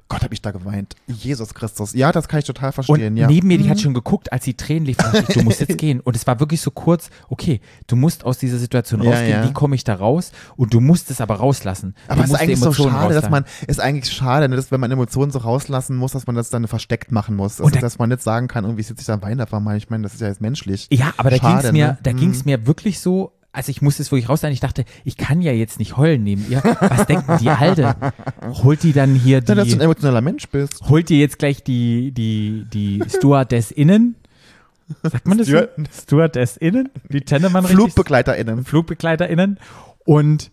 Gott, 0.09 0.23
habe 0.23 0.35
ich 0.35 0.41
da 0.43 0.53
geweint. 0.53 0.95
Jesus 1.09 1.55
Christus. 1.55 1.95
Ja, 1.95 2.13
das 2.13 2.29
kann 2.29 2.39
ich 2.39 2.45
total 2.45 2.69
Und 2.69 2.73
verstehen, 2.75 3.17
ja. 3.17 3.27
neben 3.27 3.49
mir, 3.49 3.59
die 3.59 3.69
hat 3.73 3.81
schon 3.81 3.95
geguckt, 3.95 4.33
als 4.33 4.45
die 4.45 4.55
Tränen 4.55 4.87
liefen, 4.87 5.05
ich, 5.15 5.35
du 5.35 5.43
musst 5.43 5.61
jetzt 5.61 5.77
gehen. 5.79 6.01
Und 6.01 6.17
es 6.17 6.27
war 6.27 6.41
wirklich 6.41 6.61
so 6.61 6.71
kurz, 6.71 7.11
okay, 7.29 7.61
du 7.87 7.97
musst 7.97 8.25
aus 8.25 8.39
dieser 8.39 8.59
Situation 8.59 9.01
rausgehen, 9.03 9.43
ja. 9.43 9.49
wie 9.49 9.53
komme 9.53 9.75
ich 9.75 9.85
da 9.85 9.95
raus? 9.95 10.33
Und 10.57 10.73
du 10.75 10.81
musst 10.81 11.11
es 11.11 11.21
aber 11.21 11.37
rauslassen. 11.37 11.95
Aber 12.09 12.25
es 12.25 12.31
ist 12.31 12.37
eigentlich 12.37 12.61
so 12.61 12.73
schade, 12.73 13.15
dass 13.15 13.25
rauslassen. 13.25 13.31
man, 13.31 13.45
ist 13.67 13.81
eigentlich 13.81 14.13
schade, 14.13 14.49
ne, 14.49 14.57
dass, 14.57 14.71
wenn 14.71 14.81
man 14.81 14.91
Emotionen 14.91 15.33
so 15.33 15.39
rauslassen 15.41 15.97
muss, 15.97 16.13
dass 16.13 16.27
man 16.27 16.37
das 16.37 16.51
dann 16.51 16.67
versteckt 16.69 17.11
machen 17.13 17.37
muss. 17.37 17.53
Also, 17.55 17.65
Und 17.65 17.77
da- 17.77 17.81
dass 17.81 17.99
man 17.99 18.09
nicht 18.09 18.23
sagen 18.23 18.49
kann, 18.49 18.65
irgendwie 18.65 18.83
sitze 18.83 19.01
ich 19.01 19.07
da 19.07 19.15
einfach 19.19 19.61
mal. 19.61 19.77
Ich 19.77 19.91
meine, 19.91 20.03
das 20.05 20.15
ist 20.15 20.21
ja 20.21 20.29
jetzt 20.29 20.41
menschlich. 20.41 20.87
Ja, 20.91 21.13
aber 21.17 21.31
da 21.31 21.39
ging 21.39 21.57
es 21.57 21.73
mir, 21.73 21.87
ne? 21.89 21.99
da 22.03 22.13
Mhm. 22.13 22.17
ging's 22.17 22.45
mir 22.45 22.67
wirklich 22.67 23.01
so, 23.01 23.33
also 23.53 23.71
ich 23.71 23.83
musste 23.83 24.03
es 24.03 24.11
wirklich 24.11 24.29
raus 24.29 24.41
sein. 24.41 24.53
Ich 24.53 24.61
dachte, 24.61 24.85
ich 25.05 25.17
kann 25.17 25.43
ja 25.43 25.53
jetzt 25.53 25.79
nicht 25.79 25.97
heulen 25.97 26.23
neben 26.25 26.51
ihr. 26.51 26.63
Was 26.81 27.07
denken 27.07 27.37
die 27.39 27.51
Alte? 27.51 27.95
Holt 28.63 28.83
die 28.83 28.93
dann 28.93 29.15
hier 29.15 29.39
Ja, 29.47 29.55
dass 29.55 29.69
du 29.69 29.75
ein 29.75 29.79
die, 29.79 29.85
emotionaler 29.85 30.21
Mensch 30.23 30.49
bist. 30.49 30.89
holt 30.89 31.09
die 31.11 31.21
jetzt 31.21 31.39
gleich 31.39 31.63
die, 31.63 32.13
die, 32.13 32.65
die 32.73 33.03
Stewardessinnen? 33.09 34.15
Sagt 35.03 35.27
man 35.27 35.39
das 35.39 35.47
so? 35.47 35.53
Steward- 35.59 35.89
Stewardessinnen? 35.93 36.89
Die 37.11 37.21
Tennemann? 37.21 37.65
FlugbegleiterInnen. 37.67 38.65
FlugbegleiterInnen. 38.65 39.59
Und 40.05 40.51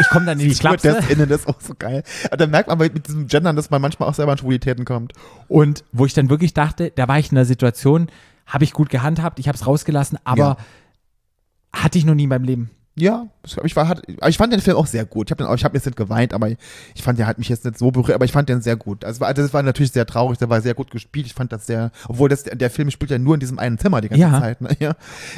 ich 0.00 0.08
komme 0.08 0.26
dann 0.26 0.38
in 0.40 0.48
die. 0.48 0.54
StewardessInnen, 0.54 1.28
das 1.28 1.40
ist 1.42 1.48
auch 1.48 1.60
so 1.60 1.74
geil. 1.78 2.02
Aber 2.26 2.36
da 2.36 2.46
merkt 2.46 2.68
man 2.68 2.78
mit 2.78 3.06
diesem 3.06 3.26
Gendern, 3.26 3.56
dass 3.56 3.70
man 3.70 3.80
manchmal 3.80 4.08
auch 4.08 4.14
selber 4.14 4.32
an 4.32 4.38
Schwulitäten 4.38 4.84
kommt. 4.84 5.12
Und 5.48 5.84
wo 5.92 6.04
ich 6.04 6.14
dann 6.14 6.28
wirklich 6.30 6.52
dachte, 6.52 6.92
da 6.94 7.08
war 7.08 7.18
ich 7.18 7.30
in 7.32 7.38
einer 7.38 7.44
Situation, 7.46 8.08
habe 8.46 8.64
ich 8.64 8.72
gut 8.72 8.90
gehandhabt, 8.90 9.38
ich 9.38 9.48
habe 9.48 9.56
es 9.56 9.66
rausgelassen, 9.66 10.18
aber 10.24 10.56
hatte 11.74 11.98
ich 11.98 12.04
noch 12.04 12.14
nie 12.14 12.24
in 12.24 12.28
meinem 12.28 12.44
Leben. 12.44 12.70
Ja, 12.94 13.26
ich, 13.64 13.74
war, 13.74 13.88
hat, 13.88 14.02
ich 14.28 14.36
fand 14.36 14.52
den 14.52 14.60
Film 14.60 14.76
auch 14.76 14.84
sehr 14.86 15.06
gut. 15.06 15.30
Ich 15.30 15.38
habe 15.38 15.50
hab 15.50 15.74
jetzt 15.74 15.86
nicht 15.86 15.96
geweint, 15.96 16.34
aber 16.34 16.50
ich 16.50 17.02
fand, 17.02 17.18
der 17.18 17.26
hat 17.26 17.38
mich 17.38 17.48
jetzt 17.48 17.64
nicht 17.64 17.78
so 17.78 17.90
berührt, 17.90 18.14
aber 18.14 18.26
ich 18.26 18.32
fand 18.32 18.50
den 18.50 18.60
sehr 18.60 18.76
gut. 18.76 19.02
Also, 19.06 19.24
das 19.32 19.54
war 19.54 19.62
natürlich 19.62 19.92
sehr 19.92 20.04
traurig, 20.04 20.36
der 20.36 20.50
war 20.50 20.60
sehr 20.60 20.74
gut 20.74 20.90
gespielt. 20.90 21.24
Ich 21.24 21.32
fand 21.32 21.52
das 21.52 21.66
sehr, 21.66 21.90
obwohl 22.06 22.28
das, 22.28 22.44
der 22.44 22.68
Film 22.68 22.90
spielt 22.90 23.10
ja 23.10 23.18
nur 23.18 23.32
in 23.32 23.40
diesem 23.40 23.58
einen 23.58 23.78
Zimmer 23.78 24.02
die 24.02 24.10
ganze 24.10 24.20
Ja. 24.20 24.38
Zeit. 24.38 24.60
Ne? 24.60 24.76
Ja. 24.78 24.92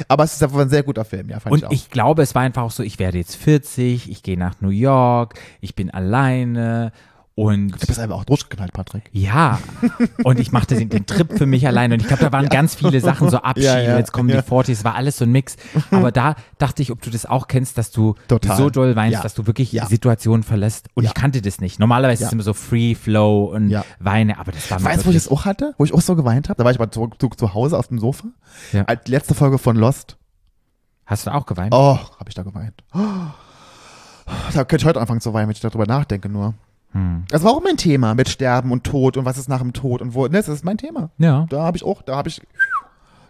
Aber 0.09 0.25
es 0.25 0.33
ist 0.33 0.43
einfach 0.43 0.59
ein 0.59 0.69
sehr 0.69 0.83
guter 0.83 1.05
Film, 1.05 1.29
ja, 1.29 1.39
fand 1.39 1.53
Und 1.53 1.59
ich 1.59 1.65
auch. 1.65 1.71
ich 1.71 1.89
glaube, 1.89 2.23
es 2.23 2.35
war 2.35 2.41
einfach 2.41 2.63
auch 2.63 2.71
so, 2.71 2.83
ich 2.83 2.99
werde 2.99 3.19
jetzt 3.19 3.37
40, 3.37 4.11
ich 4.11 4.21
gehe 4.21 4.37
nach 4.37 4.59
New 4.59 4.67
York, 4.67 5.35
ich 5.61 5.75
bin 5.75 5.89
alleine 5.89 6.91
und 7.37 7.67
du 7.71 7.85
bist 7.87 7.99
einfach 7.99 8.15
auch 8.15 8.23
durchgeknallt, 8.23 8.71
Patrick. 8.71 9.09
ja, 9.11 9.59
und 10.23 10.39
ich 10.39 10.53
machte 10.53 10.75
den, 10.75 10.87
den 10.89 11.05
Trip 11.05 11.37
für 11.37 11.45
mich 11.45 11.67
alleine 11.67 11.95
und 11.95 11.99
ich 12.01 12.07
glaube, 12.07 12.23
da 12.23 12.31
waren 12.31 12.47
ganz 12.49 12.75
viele 12.75 13.01
Sachen, 13.01 13.29
so 13.29 13.37
Abschiede, 13.39 13.67
Ja, 13.67 13.79
ja, 13.81 13.97
jetzt 13.97 14.13
kommen 14.13 14.29
ja. 14.29 14.41
die 14.41 14.47
40s, 14.49 14.83
war 14.85 14.95
alles 14.95 15.17
so 15.17 15.25
ein 15.25 15.31
Mix. 15.33 15.57
Aber 15.91 16.11
da 16.13 16.35
dachte 16.57 16.81
ich, 16.81 16.91
ob 16.91 17.01
du 17.01 17.09
das 17.09 17.25
auch 17.25 17.47
kennst, 17.47 17.77
dass 17.77 17.91
du 17.91 18.15
Total. 18.29 18.55
so 18.55 18.69
doll 18.69 18.95
weinst, 18.95 19.15
Ja. 19.15 19.21
dass 19.21 19.33
du 19.33 19.47
wirklich 19.47 19.71
Ja. 19.73 19.85
Situationen 19.85 20.43
verlässt. 20.43 20.87
Und 20.93 21.03
Ja. 21.03 21.09
ich 21.09 21.13
kannte 21.13 21.41
das 21.41 21.59
nicht. 21.59 21.77
Normalerweise 21.79 22.21
Ja. 22.21 22.27
ist 22.27 22.29
es 22.29 22.33
immer 22.33 22.43
so 22.43 22.53
Free 22.53 22.95
Flow 22.95 23.45
und 23.53 23.69
Ja. 23.69 23.83
Weine, 23.99 24.39
aber 24.39 24.53
das 24.53 24.71
war 24.71 24.81
Weißt 24.81 25.01
du, 25.01 25.07
wo 25.07 25.09
ich 25.09 25.17
das 25.17 25.27
auch 25.27 25.43
hatte? 25.43 25.73
Wo 25.77 25.83
ich 25.83 25.93
auch 25.93 26.01
so 26.01 26.15
geweint 26.15 26.47
habe? 26.49 26.57
Da 26.57 26.63
war 26.63 26.71
ich 26.71 26.79
mal 26.79 26.89
zu, 26.89 27.09
zu, 27.19 27.27
zu 27.29 27.53
Hause 27.53 27.77
auf 27.77 27.89
dem 27.89 27.99
Sofa. 27.99 28.29
Ja. 28.71 28.83
Als 28.85 29.07
letzte 29.09 29.35
Folge 29.35 29.57
von 29.57 29.75
Lost. 29.75 30.17
Hast 31.05 31.27
du 31.27 31.33
auch 31.33 31.45
geweint? 31.45 31.73
Oh, 31.73 31.97
habe 31.97 32.29
ich 32.29 32.33
da 32.33 32.43
geweint. 32.43 32.81
Oh. 32.93 32.99
Da 34.53 34.63
könnte 34.63 34.83
ich 34.83 34.85
heute 34.85 34.99
anfangen 35.01 35.21
zu 35.21 35.33
weinen, 35.33 35.47
wenn 35.49 35.51
ich 35.53 35.59
darüber 35.59 35.85
nachdenke 35.85 36.29
nur. 36.29 36.55
Hm. 36.95 37.25
Das 37.27 37.43
war 37.43 37.51
auch 37.51 37.61
mein 37.61 37.77
Thema 37.77 38.15
mit 38.15 38.29
Sterben 38.29 38.71
und 38.71 38.83
Tod 38.85 39.17
und 39.17 39.25
was 39.25 39.37
ist 39.37 39.49
nach 39.49 39.59
dem 39.61 39.73
Tod 39.73 40.01
und 40.01 40.13
wo. 40.13 40.23
Ne, 40.25 40.37
das 40.37 40.47
ist 40.47 40.63
mein 40.65 40.77
Thema. 40.77 41.09
Ja. 41.17 41.45
Da 41.49 41.63
habe 41.63 41.75
ich 41.77 41.83
auch, 41.83 42.01
da 42.01 42.15
habe 42.15 42.29
ich, 42.29 42.41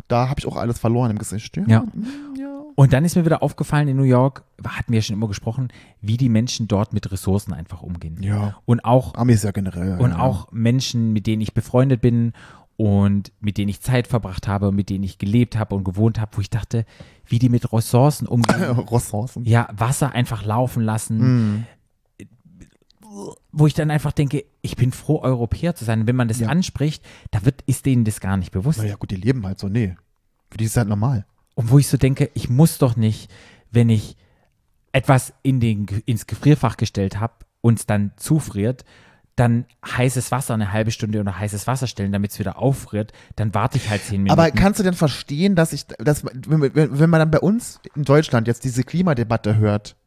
da 0.08 0.30
habe 0.30 0.40
ich 0.40 0.46
auch 0.48 0.56
alles 0.56 0.78
verloren 0.80 1.10
im 1.12 1.18
Gesicht. 1.18 1.58
Ja. 1.58 1.64
Ja. 1.68 1.84
Ja. 2.38 2.62
Und 2.76 2.94
dann 2.94 3.06
ist 3.06 3.16
mir 3.16 3.26
wieder 3.26 3.42
aufgefallen 3.42 3.88
in 3.88 3.98
New 3.98 4.04
York, 4.04 4.44
hatten 4.68 4.92
wir 4.92 5.00
ja 5.00 5.02
schon 5.02 5.16
immer 5.16 5.28
gesprochen, 5.28 5.70
wie 6.02 6.18
die 6.18 6.30
Menschen 6.30 6.68
dort 6.68 6.94
mit 6.94 7.12
Ressourcen 7.12 7.54
einfach 7.54 7.82
umgehen. 7.82 8.18
Ja. 8.22 8.58
Und 8.66 8.84
auch, 8.86 9.16
Amis 9.16 9.44
ja 9.44 9.52
generell. 9.52 9.98
und 10.00 10.12
ja. 10.12 10.20
auch 10.20 10.52
Menschen, 10.52 11.12
mit 11.14 11.26
denen 11.26 11.42
ich 11.42 11.54
befreundet 11.54 12.02
bin 12.02 12.34
und 12.78 13.32
mit 13.40 13.58
denen 13.58 13.70
ich 13.70 13.80
Zeit 13.82 14.08
verbracht 14.08 14.50
habe, 14.50 14.74
mit 14.74 14.90
denen 14.90 15.06
ich 15.06 15.18
gelebt 15.18 15.58
habe 15.58 15.74
und 15.76 15.86
gewohnt 15.86 16.20
habe, 16.20 16.32
wo 16.36 16.42
ich 16.42 16.50
dachte, 16.50 16.86
wie 17.26 17.40
die 17.40 17.48
mit 17.48 17.72
Ressourcen 17.72 18.28
umgehen. 18.28 18.62
Ressourcen. 18.92 19.46
ja, 19.46 19.70
Wasser 19.76 20.12
einfach 20.12 20.44
laufen 20.46 20.84
lassen, 20.84 21.16
Mm. 21.56 21.66
Wo 23.52 23.68
ich 23.68 23.74
dann 23.74 23.92
einfach 23.92 24.12
denke, 24.12 24.46
ich 24.62 24.76
bin 24.76 24.92
froh, 24.92 25.22
Europäer 25.22 25.76
zu 25.76 25.86
sein. 25.86 26.08
Wenn 26.08 26.16
man 26.16 26.28
das 26.28 26.40
Ja. 26.40 26.50
anspricht, 26.50 27.04
da 27.32 27.46
wird, 27.46 27.62
ist 27.66 27.86
denen 27.86 28.04
das 28.04 28.20
gar 28.20 28.38
nicht 28.38 28.52
bewusst. 28.52 28.80
Naja, 28.80 28.96
gut, 28.96 29.12
die 29.12 29.16
leben 29.16 29.46
halt 29.46 29.60
so. 29.60 29.68
Nee. 29.68 29.96
Für 30.52 30.58
die 30.58 30.66
ist 30.66 30.78
halt 30.78 30.88
normal. 30.88 31.26
Und 31.56 31.72
wo 31.72 31.80
ich 31.80 31.88
so 31.88 31.98
denke, 31.98 32.30
ich 32.34 32.50
muss 32.50 32.78
doch 32.78 32.96
nicht, 32.96 33.32
wenn 33.72 33.90
ich 33.90 34.18
etwas 34.92 35.34
in 35.44 35.60
den, 35.60 35.86
ins 36.06 36.28
Gefrierfach 36.28 36.78
gestellt 36.78 37.20
habe 37.20 37.34
und 37.62 37.80
es 37.80 37.86
dann 37.86 38.12
zufriert, 38.18 38.86
dann 39.36 39.66
heißes 39.86 40.32
Wasser 40.32 40.54
eine 40.54 40.72
halbe 40.72 40.92
Stunde 40.92 41.20
unter 41.20 41.38
heißes 41.38 41.68
Wasser 41.68 41.88
stellen, 41.88 42.14
damit 42.14 42.32
es 42.32 42.40
wieder 42.40 42.58
auffriert, 42.58 43.12
dann 43.36 43.54
warte 43.54 43.78
ich 43.78 43.90
halt 43.90 44.02
zehn 44.02 44.24
Minuten. 44.24 44.40
Aber 44.40 44.50
kannst 44.52 44.80
du 44.80 44.84
denn 44.84 44.94
verstehen, 44.94 45.56
dass 45.56 45.74
ich, 45.74 45.86
dass, 45.88 46.24
wenn, 46.26 46.62
wenn 46.74 47.10
man 47.10 47.20
dann 47.20 47.32
bei 47.32 47.40
uns 47.42 47.82
in 47.96 48.04
Deutschland 48.04 48.48
jetzt 48.48 48.64
diese 48.64 48.84
Klimadebatte 48.86 49.58
hört 49.58 49.98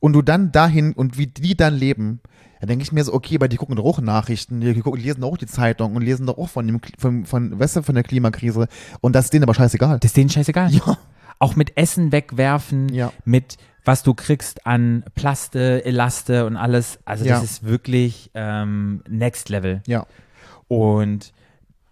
und 0.00 0.12
du 0.12 0.22
dann 0.22 0.50
dahin 0.50 0.92
und 0.92 1.16
wie 1.18 1.28
die 1.28 1.56
dann 1.56 1.74
leben, 1.74 2.20
dann 2.64 2.68
denke 2.68 2.82
ich 2.84 2.92
mir 2.92 3.04
so, 3.04 3.12
okay, 3.12 3.40
weil 3.40 3.48
die 3.48 3.56
gucken 3.56 3.76
doch 3.76 3.84
auch 3.84 4.00
Nachrichten, 4.00 4.60
die 4.60 4.80
gucken, 4.80 5.00
lesen 5.00 5.20
doch 5.20 5.32
auch 5.32 5.36
die 5.38 5.46
Zeitung 5.46 5.94
und 5.96 6.02
lesen 6.02 6.26
doch 6.26 6.38
auch 6.38 6.48
von 6.48 6.66
dem, 6.66 6.80
von, 6.98 7.24
von, 7.26 7.58
weißt 7.58 7.76
du, 7.76 7.82
von 7.82 7.94
der 7.94 8.04
Klimakrise 8.04 8.68
und 9.00 9.14
das 9.14 9.26
ist 9.26 9.32
denen 9.34 9.44
aber 9.44 9.54
scheißegal. 9.54 9.98
das 10.00 10.10
ist 10.10 10.16
denen 10.16 10.30
scheißegal. 10.30 10.70
Ja. 10.72 10.98
Auch 11.38 11.56
mit 11.56 11.76
Essen 11.76 12.10
wegwerfen, 12.12 12.88
Ja. 12.88 13.12
mit 13.24 13.56
was 13.84 14.02
du 14.02 14.14
kriegst 14.14 14.66
an 14.66 15.04
Plaste, 15.14 15.84
Elaste 15.84 16.46
und 16.46 16.56
alles. 16.56 16.98
Also 17.04 17.24
Ja. 17.26 17.34
das 17.34 17.44
ist 17.44 17.64
wirklich 17.64 18.30
ähm, 18.34 19.02
Next 19.08 19.50
Level. 19.50 19.82
Ja. 19.86 20.06
Und 20.68 21.32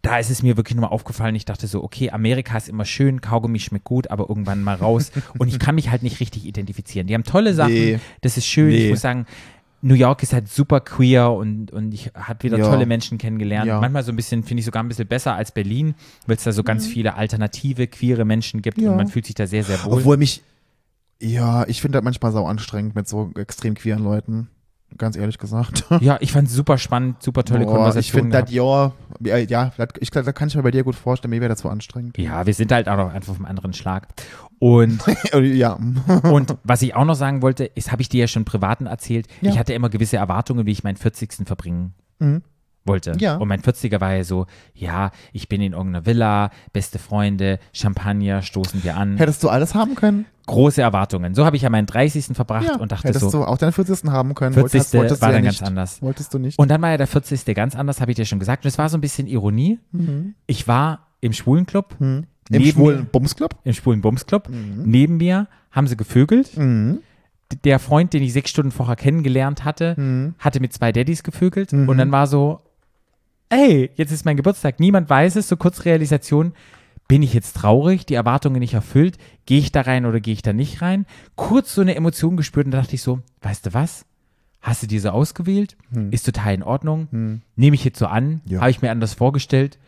da 0.01 0.19
ist 0.19 0.31
es 0.31 0.43
mir 0.43 0.57
wirklich 0.57 0.75
nochmal 0.75 0.91
aufgefallen. 0.91 1.35
Ich 1.37 1.45
dachte 1.45 1.67
so, 1.67 1.85
okay, 1.85 2.11
Amerika 2.11 2.57
ist 2.57 2.69
immer 2.69 2.85
schön, 2.85 3.21
Kaugummi 3.21 3.61
schmeckt 3.61 3.85
gut, 3.85 4.11
aber 4.11 4.29
irgendwann 4.29 4.63
mal 4.65 4.75
raus. 4.75 5.13
Und 5.39 5.49
ich 5.49 5.59
kann 5.61 5.75
mich 5.77 5.91
halt 5.91 6.03
nicht 6.03 6.19
richtig 6.19 6.45
identifizieren. 6.45 7.07
Die 7.07 7.15
haben 7.15 7.23
tolle 7.25 7.55
Sachen, 7.55 7.73
Nee. 7.75 8.01
das 8.21 8.37
ist 8.37 8.47
schön. 8.47 8.69
Nee. 8.71 8.85
Ich 8.87 8.91
muss 8.91 9.01
sagen, 9.01 9.27
New 9.85 9.95
York 9.95 10.23
ist 10.23 10.33
halt 10.33 10.49
super 10.49 10.81
queer 10.81 11.31
und, 11.33 11.73
und 11.73 11.93
ich 11.93 12.13
habe 12.15 12.45
wieder 12.45 12.57
Ja. 12.57 12.71
tolle 12.71 12.87
Menschen 12.87 13.19
kennengelernt. 13.19 13.67
Ja. 13.67 13.81
Manchmal 13.81 14.05
so 14.05 14.13
ein 14.13 14.17
bisschen, 14.17 14.45
finde 14.45 14.61
ich 14.61 14.65
sogar 14.65 14.83
ein 14.83 14.89
bisschen 14.89 15.09
besser 15.09 15.35
als 15.35 15.51
Berlin, 15.53 15.95
weil 16.27 16.37
es 16.37 16.45
da 16.45 16.53
so 16.53 16.63
ganz 16.63 16.87
viele 16.87 17.15
alternative, 17.17 17.89
queere 17.89 18.25
Menschen 18.25 18.63
gibt 18.63 18.79
Mhm. 18.79 18.85
Ja. 18.85 18.91
und 18.93 18.97
man 18.97 19.09
fühlt 19.09 19.27
sich 19.27 19.35
da 19.35 19.47
sehr, 19.47 19.65
sehr 19.65 19.83
wohl. 19.85 19.95
Obwohl 19.99 20.17
mich, 20.17 20.43
ja, 21.21 21.67
ich 21.67 21.81
finde 21.81 21.99
das 21.99 22.05
manchmal 22.05 22.31
sau 22.33 22.47
anstrengend 22.47 22.95
mit 22.95 23.09
so 23.09 23.33
extrem 23.37 23.75
queeren 23.75 24.05
Leuten. 24.05 24.49
Ganz 24.99 25.17
ehrlich 25.17 25.39
gesagt. 25.39 25.85
ja, 26.01 26.19
ich 26.21 26.33
fand 26.33 26.49
es 26.49 26.55
super 26.55 26.79
spannend, 26.79 27.23
super 27.23 27.45
tolle 27.45 27.65
Boah, 27.65 27.75
Konversation. 27.75 28.01
ich 28.01 28.13
finde 28.13 28.43
das, 28.43 28.51
ja, 28.53 28.93
ja, 29.21 29.73
das, 29.77 29.89
ich, 30.01 30.11
da 30.11 30.33
kann 30.33 30.49
ich 30.49 30.57
mir 30.57 30.63
bei 30.63 30.71
dir 30.71 30.85
gut 30.85 30.95
vorstellen, 30.97 31.31
mir 31.31 31.41
wäre 31.41 31.49
das 31.51 31.61
so 31.61 31.69
anstrengend. 31.69 32.19
Ja, 32.19 32.45
wir 32.47 32.55
sind 32.55 32.71
halt 32.73 32.89
auch 32.89 32.97
noch 32.97 33.13
einfach 33.13 33.31
auf 33.33 33.37
einem 33.39 33.47
anderen 33.47 33.73
Schlag. 33.73 34.09
Und 34.59 35.03
ja. 35.33 35.73
Und 36.23 36.57
was 36.65 36.83
ich 36.83 36.95
auch 36.95 37.05
noch 37.05 37.15
sagen 37.15 37.43
wollte, 37.43 37.65
ist, 37.65 37.91
habe 37.91 38.03
ich 38.03 38.09
dir 38.09 38.21
ja 38.21 38.27
schon 38.29 38.45
privaten 38.45 38.87
erzählt, 38.87 39.27
Ja. 39.41 39.51
ich 39.51 39.59
hatte 39.59 39.73
immer 39.75 39.89
gewisse 39.89 40.17
Erwartungen, 40.17 40.67
wie 40.67 40.73
ich 40.73 40.85
meinen 40.85 40.97
40. 40.97 41.47
verbringen 41.47 41.95
Mhm. 42.19 42.43
Wollte. 42.85 43.13
Ja. 43.19 43.37
Und 43.37 43.49
mein 43.49 43.61
40er 43.61 44.01
war 44.01 44.15
ja 44.15 44.25
so, 44.25 44.47
ja, 44.75 45.11
ich 45.33 45.49
bin 45.49 45.61
in 45.63 45.73
irgendeiner 45.73 46.05
Villa, 46.07 46.51
beste 46.73 46.99
Freunde, 46.99 47.59
Champagner, 47.73 48.43
stoßen 48.43 48.83
wir 48.85 48.97
an. 48.97 49.17
Hättest 49.17 49.43
du 49.45 49.49
alles 49.49 49.75
haben 49.75 49.95
können? 49.95 50.27
Große 50.47 50.83
Erwartungen. 50.83 51.35
So 51.35 51.45
habe 51.47 51.55
ich 51.57 51.63
ja 51.63 51.71
meinen 51.71 51.87
30. 51.87 52.35
verbracht 52.35 52.81
und 52.81 52.91
dachte 52.91 53.09
hättest 53.09 53.31
so, 53.31 53.39
du 53.39 53.45
auch 53.45 53.59
deinen 53.59 53.73
40. 53.73 54.11
haben 54.11 54.35
können. 54.35 54.53
40. 54.55 54.73
Wolltest, 54.75 54.95
wolltest 54.95 55.23
war 55.23 55.29
ja 55.31 55.35
dann 55.37 55.45
nicht. 55.45 55.61
ganz 55.61 55.69
anders. 55.69 56.03
Wolltest 56.03 56.35
du 56.35 56.39
nicht. 56.41 56.59
Und 56.59 56.69
dann 56.69 56.83
war 56.83 56.91
ja 56.91 56.97
der 56.97 57.07
40. 57.07 57.45
ganz 57.55 57.77
anders, 57.77 58.01
habe 58.01 58.11
ich 58.11 58.17
dir 58.17 58.25
schon 58.25 58.41
gesagt. 58.41 58.65
Und 58.65 58.69
es 58.69 58.79
war 58.79 58.89
so 58.89 58.99
ein 58.99 59.01
bisschen 59.01 59.29
Ironie. 59.29 59.79
Mhm. 59.93 60.35
Ich 60.47 60.67
war 60.67 61.07
im 61.21 61.33
Schwulenclub, 61.33 61.95
Im 62.01 62.27
neben 62.51 62.65
schwulen 62.67 63.07
Bumsclub? 63.07 63.55
im 63.63 63.73
schwulen 63.73 64.01
Bumsclub. 64.01 64.49
Neben 64.51 65.19
mir 65.19 65.47
haben 65.71 65.87
sie 65.87 65.97
gevögelt. 65.97 66.57
Mhm. 66.57 66.99
der 67.65 67.79
Freund, 67.79 68.15
den 68.15 68.23
ich 68.23 68.33
sechs 68.33 68.49
Stunden 68.51 68.73
vorher 68.73 68.97
kennengelernt 68.97 69.63
hatte, 69.65 69.95
Mhm. 69.99 70.35
hatte 70.39 70.59
mit 70.59 70.73
zwei 70.73 70.91
Daddys 70.91 71.23
gevögelt 71.23 71.73
und 71.75 71.99
dann 71.99 72.11
war 72.11 72.27
so, 72.27 72.61
ey, 73.53 73.91
jetzt 73.97 74.11
ist 74.13 74.25
mein 74.25 74.37
Geburtstag, 74.37 74.81
niemand 74.81 75.09
weiß 75.11 75.37
es, 75.37 75.49
so 75.49 75.57
kurz 75.57 75.85
Realisation, 75.85 76.53
bin 77.09 77.23
ich 77.23 77.35
jetzt 77.35 77.57
traurig, 77.57 78.07
die 78.07 78.15
Erwartungen 78.15 78.61
nicht 78.61 78.75
erfüllt, 78.75 79.19
gehe 79.45 79.59
ich 79.59 79.71
da 79.73 79.83
rein 79.83 80.07
oder 80.07 80.21
gehe 80.21 80.33
ich 80.33 80.43
da 80.43 80.53
nicht 80.53 80.81
rein? 80.81 81.05
Kurz 81.37 81.75
so 81.75 81.83
eine 81.83 81.95
Emotion 81.95 82.37
gespürt 82.37 82.65
und 82.67 82.71
da 82.73 82.81
dachte 82.81 82.95
ich 82.95 83.03
so, 83.03 83.21
weißt 83.43 83.67
du 83.67 83.75
was? 83.75 84.07
Hast 84.63 84.83
du 84.83 84.87
diese 84.87 85.13
ausgewählt? 85.13 85.77
Ist 86.13 86.25
total 86.25 86.55
in 86.55 86.63
Ordnung. 86.63 87.41
Nehme 87.57 87.75
ich 87.75 87.85
jetzt 87.85 87.99
so 87.99 88.07
an, 88.07 88.41
Ja. 88.47 88.61
habe 88.61 88.71
ich 88.71 88.81
mir 88.81 88.91
anders 88.91 89.13
vorgestellt, 89.15 89.79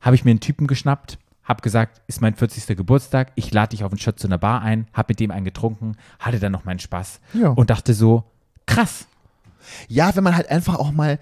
habe 0.00 0.16
ich 0.16 0.24
mir 0.24 0.30
einen 0.32 0.40
Typen 0.40 0.66
geschnappt, 0.66 1.18
habe 1.44 1.60
gesagt, 1.62 2.00
ist 2.08 2.22
mein 2.22 2.34
40. 2.34 2.76
Geburtstag, 2.76 3.30
ich 3.36 3.52
lade 3.52 3.70
dich 3.70 3.84
auf 3.84 3.92
einen 3.92 3.98
Shot 4.00 4.18
zu 4.18 4.26
einer 4.26 4.38
Bar 4.38 4.62
ein, 4.62 4.86
habe 4.94 5.10
mit 5.10 5.20
dem 5.20 5.30
einen 5.30 5.44
getrunken, 5.44 5.96
hatte 6.18 6.40
dann 6.40 6.52
noch 6.52 6.64
meinen 6.64 6.78
Spaß 6.80 7.20
Ja. 7.34 7.50
und 7.50 7.70
dachte 7.70 7.94
so, 7.94 8.24
krass, 8.66 9.06
Ja, 9.88 10.14
wenn 10.16 10.24
man 10.24 10.34
halt 10.36 10.50
einfach 10.50 10.76
auch 10.76 10.90
mal, 10.90 11.18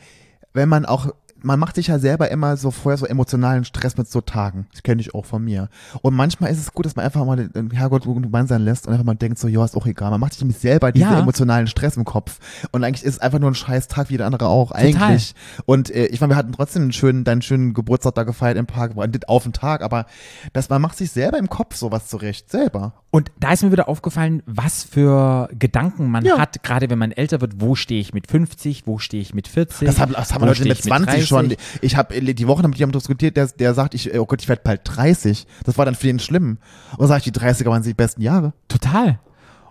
wenn 0.55 0.68
man 0.68 0.84
auch, 0.86 1.09
man 1.45 1.59
macht 1.59 1.76
sich 1.76 1.88
ja 1.88 1.99
selber 1.99 2.30
immer 2.30 2.57
so 2.57 2.70
vorher 2.70 2.99
so 2.99 3.07
emotionalen 3.07 3.64
Stress 3.64 3.97
mit 3.97 4.09
so 4.09 4.20
Tagen. 4.20 4.66
Das 4.72 4.82
kenne 4.82 5.01
ich 5.01 5.14
auch 5.14 5.24
von 5.26 5.45
mir. 5.45 5.68
Und 6.03 6.14
manchmal 6.14 6.51
ist 6.51 6.59
es 6.59 6.72
gut, 6.72 6.86
dass 6.86 6.97
man 6.97 7.05
einfach 7.05 7.24
mal 7.24 7.36
den- 7.49 7.70
Herrgott 7.70 8.05
gemein 8.05 8.47
sein 8.47 8.62
lässt 8.62 8.86
und 8.86 8.93
einfach 8.93 9.05
mal 9.05 9.14
denkt 9.14 9.38
so, 9.38 9.49
ja, 9.49 9.64
ist 9.64 9.76
auch 9.76 9.86
egal. 9.86 10.11
Man 10.11 10.20
macht 10.20 10.32
sich 10.32 10.43
nämlich 10.43 10.59
selber 10.59 10.93
diesen 10.93 11.11
Ja. 11.11 11.18
emotionalen 11.20 11.66
Stress 11.66 11.97
im 11.97 12.05
Kopf. 12.05 12.38
Und 12.72 12.84
eigentlich 12.84 13.05
ist 13.05 13.14
es 13.14 13.20
einfach 13.20 13.38
nur 13.38 13.51
ein 13.51 13.55
scheiß 13.55 13.88
Tag 13.88 14.11
wie 14.11 14.16
der 14.16 14.26
andere 14.26 14.47
auch. 14.49 14.70
Eigentlich. 14.72 15.34
Und 15.66 15.90
äh, 15.90 16.07
ich 16.07 16.20
meine, 16.20 16.32
wir 16.32 16.36
hatten 16.36 16.53
trotzdem 16.53 16.82
einen 16.82 16.93
schönen, 16.93 17.24
deinen 17.24 17.43
schönen 17.43 17.74
Geburtstag 17.74 18.14
da 18.14 18.22
gefeiert 18.24 18.57
im 18.57 18.66
Park, 18.66 18.93
auf 19.26 19.43
den 19.43 19.53
Tag, 19.53 19.82
aber 19.82 20.07
dass 20.53 20.68
man 20.68 20.80
macht 20.82 20.97
sich 20.97 21.11
selber 21.11 21.38
im 21.38 21.49
Kopf 21.49 21.76
sowas 21.76 22.09
zurecht. 22.09 22.51
Selber. 22.51 23.01
Und 23.14 23.30
da 23.38 23.52
ist 23.52 23.62
mir 23.62 23.70
wieder 23.70 23.90
aufgefallen, 23.90 24.42
was 24.46 24.84
für 24.84 25.50
Gedanken 25.58 26.10
man 26.10 26.24
Ja. 26.24 26.38
hat, 26.38 26.62
gerade 26.62 26.88
wenn 26.88 26.98
man 26.98 27.12
älter 27.12 27.42
wird. 27.42 27.60
Wo 27.60 27.74
stehe 27.74 28.00
ich 28.00 28.14
mit 28.14 28.26
50? 28.26 28.86
Wo 28.86 28.98
stehe 28.98 29.20
ich 29.20 29.34
mit 29.34 29.48
40? 29.48 29.86
Das 29.86 30.00
haben, 30.00 30.14
das 30.14 30.32
haben 30.32 30.46
Leute 30.46 30.62
mit 30.64 30.78
ich 30.78 30.82
20 30.82 31.26
schon. 31.28 31.48
30? 31.50 31.58
Ich 31.82 31.96
habe 31.96 32.18
die 32.18 32.46
Woche 32.48 32.66
mit 32.66 32.78
jemandem 32.78 32.98
diskutiert, 32.98 33.36
der, 33.36 33.48
der 33.48 33.74
sagt, 33.74 33.92
ich, 33.92 34.18
oh 34.18 34.24
Gott, 34.24 34.40
ich 34.40 34.48
werde 34.48 34.62
bald 34.64 34.80
30. 34.84 35.46
Das 35.64 35.76
war 35.76 35.84
dann 35.84 35.94
für 35.94 36.08
ihn 36.08 36.20
schlimm. 36.20 36.56
Und 36.96 37.06
sage 37.06 37.18
ich, 37.26 37.30
die 37.30 37.38
30er 37.38 37.66
waren 37.66 37.82
die 37.82 37.92
besten 37.92 38.22
Jahre. 38.22 38.54
Total. 38.68 39.18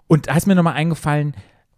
Und 0.05 0.27
da 0.27 0.35
ist 0.37 0.45
mir 0.45 0.53
nochmal 0.53 0.73
eingefallen, 0.73 1.33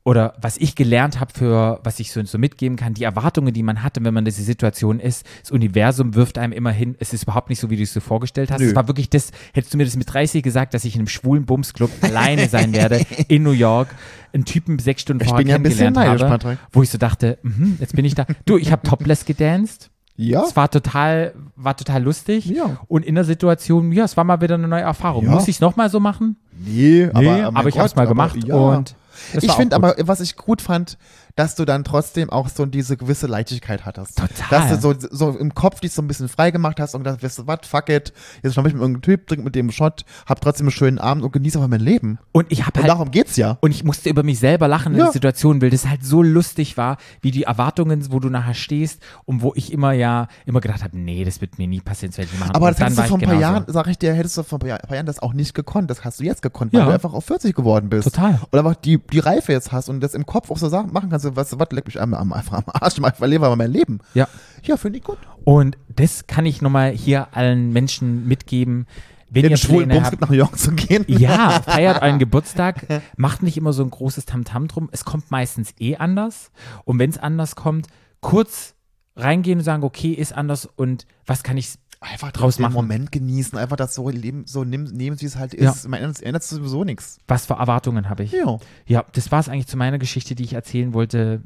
oder 0.05 0.33
was 0.41 0.57
ich 0.57 0.75
gelernt 0.75 1.19
habe 1.21 1.31
für, 1.33 1.79
was 1.83 1.99
ich 1.99 2.11
so, 2.11 2.21
so 2.23 2.37
mitgeben 2.37 2.75
kann, 2.77 2.93
die 2.93 3.03
Erwartungen, 3.05 3.53
die 3.53 3.63
man 3.63 3.83
hatte, 3.83 4.03
wenn 4.03 4.13
man 4.13 4.23
in 4.23 4.25
diese 4.25 4.43
Situation 4.43 4.99
ist, 4.99 5.25
das 5.41 5.51
Universum 5.51 6.13
wirft 6.13 6.37
einem 6.37 6.51
immer 6.51 6.71
hin, 6.71 6.95
es 6.99 7.13
ist 7.13 7.23
überhaupt 7.23 7.49
nicht 7.49 7.59
so, 7.59 7.69
wie 7.69 7.77
du 7.77 7.83
es 7.83 7.93
dir 7.93 8.01
vorgestellt 8.01 8.51
hast. 8.51 8.59
Nö. 8.59 8.67
Es 8.67 8.75
war 8.75 8.87
wirklich 8.87 9.09
das, 9.09 9.31
hättest 9.53 9.73
du 9.73 9.77
mir 9.77 9.85
das 9.85 9.95
mit 9.95 10.11
30 10.13 10.43
gesagt, 10.43 10.73
dass 10.73 10.83
ich 10.83 10.95
in 10.95 11.01
einem 11.01 11.07
schwulen 11.07 11.45
Bumsclub 11.45 11.89
alleine 12.01 12.49
sein 12.49 12.73
werde 12.73 13.01
in 13.29 13.43
New 13.43 13.51
York, 13.51 13.87
einen 14.33 14.43
Typen 14.43 14.77
sechs 14.79 15.03
Stunden 15.03 15.23
Ich 15.23 15.29
vorher 15.29 15.43
bin 15.43 15.49
ja 15.49 15.55
ein 15.55 15.63
bisschen 15.63 15.93
kennengelernt 15.93 16.19
neidisch, 16.19 16.31
habe, 16.31 16.57
Patrick. 16.57 16.59
wo 16.73 16.83
ich 16.83 16.89
so 16.89 16.97
dachte, 16.97 17.37
mhm, 17.43 17.77
jetzt 17.79 17.95
bin 17.95 18.03
ich 18.03 18.15
da. 18.15 18.25
Du, 18.45 18.57
ich 18.57 18.71
habe 18.71 18.85
topless 18.85 19.23
gedanced. 19.23 19.89
Ja. 20.15 20.43
Es 20.43 20.55
war 20.55 20.69
total, 20.69 21.33
war 21.55 21.75
total 21.75 22.03
lustig. 22.03 22.45
Ja. 22.45 22.77
Und 22.87 23.03
in 23.05 23.15
der 23.15 23.23
Situation, 23.23 23.91
ja, 23.91 24.03
es 24.03 24.15
war 24.15 24.23
mal 24.23 24.41
wieder 24.41 24.55
eine 24.55 24.67
neue 24.67 24.81
Erfahrung. 24.81 25.25
Ja. 25.25 25.31
Muss 25.31 25.47
ich 25.47 25.55
es 25.55 25.61
nochmal 25.61 25.89
so 25.89 25.99
machen? 25.99 26.35
Nee, 26.59 27.05
aber, 27.05 27.21
Nee, 27.21 27.27
mein 27.29 27.55
aber 27.55 27.69
ich 27.69 27.77
habe 27.77 27.87
es 27.87 27.95
mal 27.95 28.03
aber 28.03 28.09
gemacht 28.09 28.37
ja. 28.45 28.55
und 28.55 28.95
das 29.33 29.43
ich 29.43 29.51
finde 29.53 29.75
aber, 29.75 29.95
was 29.99 30.19
ich 30.19 30.35
gut 30.35 30.61
fand, 30.61 30.97
dass 31.35 31.55
du 31.55 31.65
dann 31.65 31.83
trotzdem 31.83 32.29
auch 32.29 32.47
so 32.49 32.65
diese 32.65 32.95
gewisse 32.95 33.25
Leichtigkeit 33.27 33.85
hattest. 33.85 34.17
Total. 34.19 34.29
Dass 34.69 34.79
du 34.81 34.93
so, 34.99 35.07
so 35.09 35.37
im 35.37 35.53
Kopf 35.55 35.79
dich 35.79 35.91
so 35.91 36.01
ein 36.01 36.07
bisschen 36.07 36.27
frei 36.29 36.51
gemacht 36.51 36.79
hast 36.79 36.93
und 36.93 37.03
gedacht, 37.03 37.23
weißt 37.23 37.39
du 37.39 37.47
was, 37.47 37.59
fuck 37.63 37.89
it, 37.89 38.13
jetzt 38.43 38.53
schnapp 38.53 38.67
ich 38.67 38.73
mit 38.73 38.81
irgendeinem 38.81 39.01
Typ, 39.01 39.27
trink 39.27 39.43
mit 39.43 39.55
dem 39.55 39.71
Shot, 39.71 40.05
hab 40.27 40.41
trotzdem 40.41 40.67
einen 40.67 40.71
schönen 40.71 40.99
Abend 40.99 41.23
und 41.23 41.31
genieße 41.31 41.57
einfach 41.57 41.69
mein 41.69 41.79
Leben. 41.79 42.19
Und 42.31 42.51
ich 42.51 42.65
habe 42.65 42.79
halt 42.79 42.89
darum 42.89 43.09
geht's 43.11 43.35
ja. 43.35 43.57
Und 43.61 43.71
ich 43.71 43.83
musste 43.83 44.09
über 44.09 44.21
mich 44.23 44.39
selber 44.39 44.67
lachen 44.67 44.93
in 44.93 44.99
Ja. 44.99 45.05
der 45.05 45.13
Situation, 45.13 45.61
weil 45.61 45.69
das 45.71 45.87
halt 45.87 46.05
so 46.05 46.21
lustig 46.21 46.77
war, 46.77 46.97
wie 47.21 47.31
die 47.31 47.43
Erwartungen, 47.43 48.11
wo 48.11 48.19
du 48.19 48.29
nachher 48.29 48.53
stehst 48.53 49.01
und 49.25 49.41
wo 49.41 49.53
ich 49.55 49.73
immer 49.73 49.91
ja 49.93 50.27
immer 50.45 50.61
gedacht 50.61 50.83
habe, 50.83 50.97
nee, 50.97 51.23
das 51.25 51.41
wird 51.41 51.57
mir 51.57 51.67
nie 51.67 51.81
passieren, 51.81 52.11
das 52.11 52.17
werde 52.19 52.29
ich 52.33 52.39
machen. 52.39 52.51
Aber 52.55 52.67
und 52.67 52.73
das 52.73 52.79
hättest 52.79 52.99
du 52.99 53.03
vor 53.05 53.17
ein 53.17 53.25
paar. 53.25 53.39
Jahren, 53.39 53.63
sag 53.67 53.87
ich 53.87 53.97
dir, 53.97 54.13
hättest 54.13 54.37
du 54.37 54.43
vor 54.43 54.57
ein 54.57 54.59
paar 54.59 54.69
Jahr- 54.69 54.79
paar 54.79 54.95
Jahren 54.95 55.05
das 55.07 55.19
auch 55.19 55.33
nicht 55.33 55.55
gekonnt. 55.55 55.89
Das 55.89 56.03
hast 56.05 56.19
du 56.19 56.23
jetzt 56.23 56.41
gekonnt, 56.43 56.73
weil 56.73 56.81
Ja. 56.81 56.85
du 56.85 56.91
einfach 56.91 57.13
auf 57.13 57.25
40 57.25 57.55
geworden 57.55 57.89
bist. 57.89 58.03
Total. 58.03 58.39
Und 58.51 58.59
einfach 58.59 58.75
die, 58.75 58.99
die 59.11 59.19
Reife 59.19 59.51
jetzt 59.51 59.71
hast 59.71 59.89
und 59.89 59.99
das 60.01 60.13
im 60.13 60.25
Kopf 60.27 60.51
auch 60.51 60.57
so 60.57 60.69
Sachen 60.69 60.93
machen 60.93 61.09
kannst, 61.09 61.22
was, 61.23 61.57
was 61.57 61.71
leck 61.71 61.85
mich 61.85 61.99
am, 62.01 62.13
am, 62.13 62.33
einfach 62.33 62.57
am 62.57 62.63
Arsch, 62.67 62.97
ich 62.97 63.15
verliere 63.15 63.45
aber 63.45 63.55
mein 63.55 63.71
Leben. 63.71 63.99
Ja. 64.13 64.27
Ja, 64.63 64.77
finde 64.77 64.99
ich 64.99 65.03
gut. 65.03 65.17
Und 65.43 65.77
das 65.89 66.27
kann 66.27 66.45
ich 66.45 66.61
nochmal 66.61 66.91
hier 66.91 67.35
allen 67.35 67.73
Menschen 67.73 68.27
mitgeben. 68.27 68.87
Wenn 69.29 69.43
Den 69.43 69.51
ihr 69.51 69.57
schwulen 69.57 69.89
Pläne 69.89 69.93
Bums 69.95 70.03
habt, 70.05 70.11
gibt 70.11 70.21
nach 70.21 70.29
New 70.29 70.35
York 70.35 70.57
zu 70.59 70.71
gehen. 70.73 71.05
Ja, 71.07 71.61
feiert 71.61 72.01
euren 72.03 72.19
Geburtstag, 72.19 72.85
macht 73.17 73.41
nicht 73.41 73.57
immer 73.57 73.73
so 73.73 73.83
ein 73.83 73.89
großes 73.89 74.25
Tamtam 74.25 74.67
drum. 74.67 74.89
Es 74.91 75.05
kommt 75.05 75.31
meistens 75.31 75.73
eh 75.79 75.95
anders. 75.95 76.51
Und 76.85 76.99
wenn 76.99 77.09
es 77.09 77.17
anders 77.17 77.55
kommt, 77.55 77.87
kurz 78.21 78.75
reingehen 79.15 79.59
und 79.59 79.63
sagen, 79.63 79.83
okay, 79.83 80.11
ist 80.11 80.33
anders 80.33 80.67
und 80.75 81.05
was 81.25 81.43
kann 81.43 81.57
ich 81.57 81.73
Einfach 82.03 82.31
draus 82.31 82.57
den 82.57 82.63
machen? 82.63 82.73
Moment 82.73 83.11
genießen, 83.11 83.57
einfach 83.57 83.75
das 83.77 83.95
so 83.95 84.09
leben, 84.09 84.43
so 84.45 84.63
nehmen, 84.63 84.85
nehmen 84.91 85.19
wie 85.21 85.25
es 85.25 85.37
halt 85.37 85.53
Ja. 85.59 85.71
ist. 85.71 85.87
Man 85.87 85.99
ändert, 86.01 86.21
ändert 86.21 86.43
sowieso 86.43 86.83
nichts. 86.83 87.17
Was 87.27 87.45
für 87.45 87.53
Erwartungen 87.55 88.09
habe 88.09 88.23
ich? 88.23 88.31
Ja. 88.33 88.57
Ja, 88.85 89.05
das 89.13 89.31
war 89.31 89.39
es 89.39 89.49
eigentlich 89.49 89.67
zu 89.67 89.77
meiner 89.77 89.97
Geschichte, 89.99 90.35
die 90.35 90.43
ich 90.43 90.53
erzählen 90.53 90.93
wollte 90.93 91.41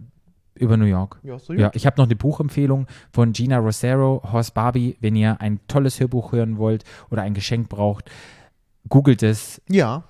über 0.56 0.76
New 0.76 0.86
York. 0.86 1.20
Ja, 1.22 1.38
so 1.38 1.54
Ja, 1.54 1.70
ich 1.76 1.86
habe 1.86 1.98
noch 1.98 2.06
eine 2.08 2.16
Buchempfehlung 2.16 2.88
von 3.12 3.32
Gina 3.34 3.58
Rosero, 3.60 4.24
Horse 4.32 4.52
Barbie. 4.54 4.98
Wenn 5.00 5.16
ihr 5.16 5.40
ein 5.40 5.60
tolles 5.68 6.00
Hörbuch 6.00 6.32
hören 6.32 6.58
wollt 6.58 6.84
oder 7.12 7.22
ein 7.22 7.36
Geschenk 7.36 7.70
braucht, 7.70 8.10
googelt 8.90 9.22
es. 9.24 9.62
ja. 9.70 10.04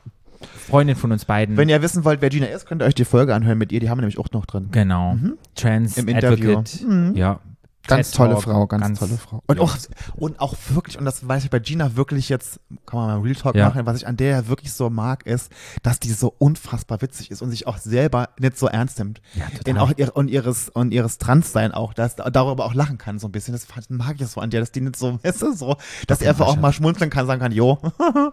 Freundin 0.55 0.95
von 0.95 1.11
uns 1.11 1.25
beiden. 1.25 1.57
Wenn 1.57 1.67
ihr 1.67 1.81
wissen 1.81 2.05
wollt, 2.05 2.21
wer 2.21 2.29
Gina 2.29 2.45
ist, 2.45 2.67
könnt 2.67 2.83
ihr 2.83 2.85
euch 2.85 2.93
die 2.93 3.05
Folge 3.05 3.33
anhören 3.33 3.57
mit 3.57 3.71
ihr. 3.71 3.79
Die 3.79 3.89
haben 3.89 3.97
wir 3.97 4.01
nämlich 4.03 4.19
auch 4.19 4.29
noch 4.33 4.45
drin. 4.45 4.67
genau. 4.71 5.17
Trans 5.55 5.97
Im 5.97 6.07
Interview. 6.07 6.51
Advocate. 6.59 6.87
Mhm. 6.87 7.15
Ja. 7.15 7.39
Ganz 7.87 8.11
tolle 8.11 8.37
Frau, 8.37 8.67
ganz, 8.67 8.99
tolle 8.99 9.17
Frau. 9.17 9.41
Und 9.47 9.57
ja. 9.57 9.63
auch, 9.63 9.75
und 10.15 10.39
auch 10.39 10.55
wirklich, 10.69 10.97
und 10.97 11.05
das 11.05 11.27
weiß 11.27 11.43
ich 11.45 11.49
bei 11.49 11.59
Gina 11.59 11.95
wirklich 11.95 12.29
jetzt, 12.29 12.59
kann 12.85 12.99
man 12.99 13.07
mal 13.07 13.19
Real 13.21 13.35
Talk 13.35 13.55
Ja. 13.55 13.69
machen, 13.69 13.85
was 13.85 13.97
ich 13.97 14.07
an 14.07 14.17
der 14.17 14.29
ja 14.29 14.47
wirklich 14.47 14.73
so 14.73 14.89
mag, 14.89 15.25
ist, 15.25 15.51
dass 15.83 15.99
die 15.99 16.11
so 16.11 16.33
unfassbar 16.37 17.01
witzig 17.01 17.31
ist 17.31 17.41
und 17.41 17.49
sich 17.51 17.67
auch 17.67 17.77
selber 17.77 18.29
nicht 18.39 18.57
so 18.57 18.67
ernst 18.67 18.99
nimmt. 18.99 19.21
Ja, 19.35 19.45
total. 19.49 19.79
Auch 19.79 19.91
ihr, 19.95 20.15
und 20.15 20.29
ihres, 20.29 20.69
und 20.69 20.91
ihres 20.93 21.17
Transsein 21.17 21.71
auch, 21.71 21.93
dass 21.93 22.15
darüber 22.15 22.65
auch 22.65 22.73
lachen 22.73 22.97
kann, 22.97 23.19
so 23.19 23.27
ein 23.27 23.31
bisschen. 23.31 23.53
Das 23.53 23.67
mag 23.89 24.19
ich 24.19 24.27
so 24.27 24.41
an 24.41 24.49
der, 24.49 24.59
dass 24.59 24.71
die 24.71 24.81
nicht 24.81 24.95
so, 24.95 25.19
weißt 25.23 25.41
du, 25.41 25.53
so, 25.53 25.77
dass 26.07 26.19
sie 26.19 26.27
einfach 26.27 26.47
auch 26.47 26.57
mal 26.57 26.73
schmunzeln 26.73 27.09
kann, 27.09 27.25
sagen 27.27 27.41
kann, 27.41 27.51
jo, 27.51 27.79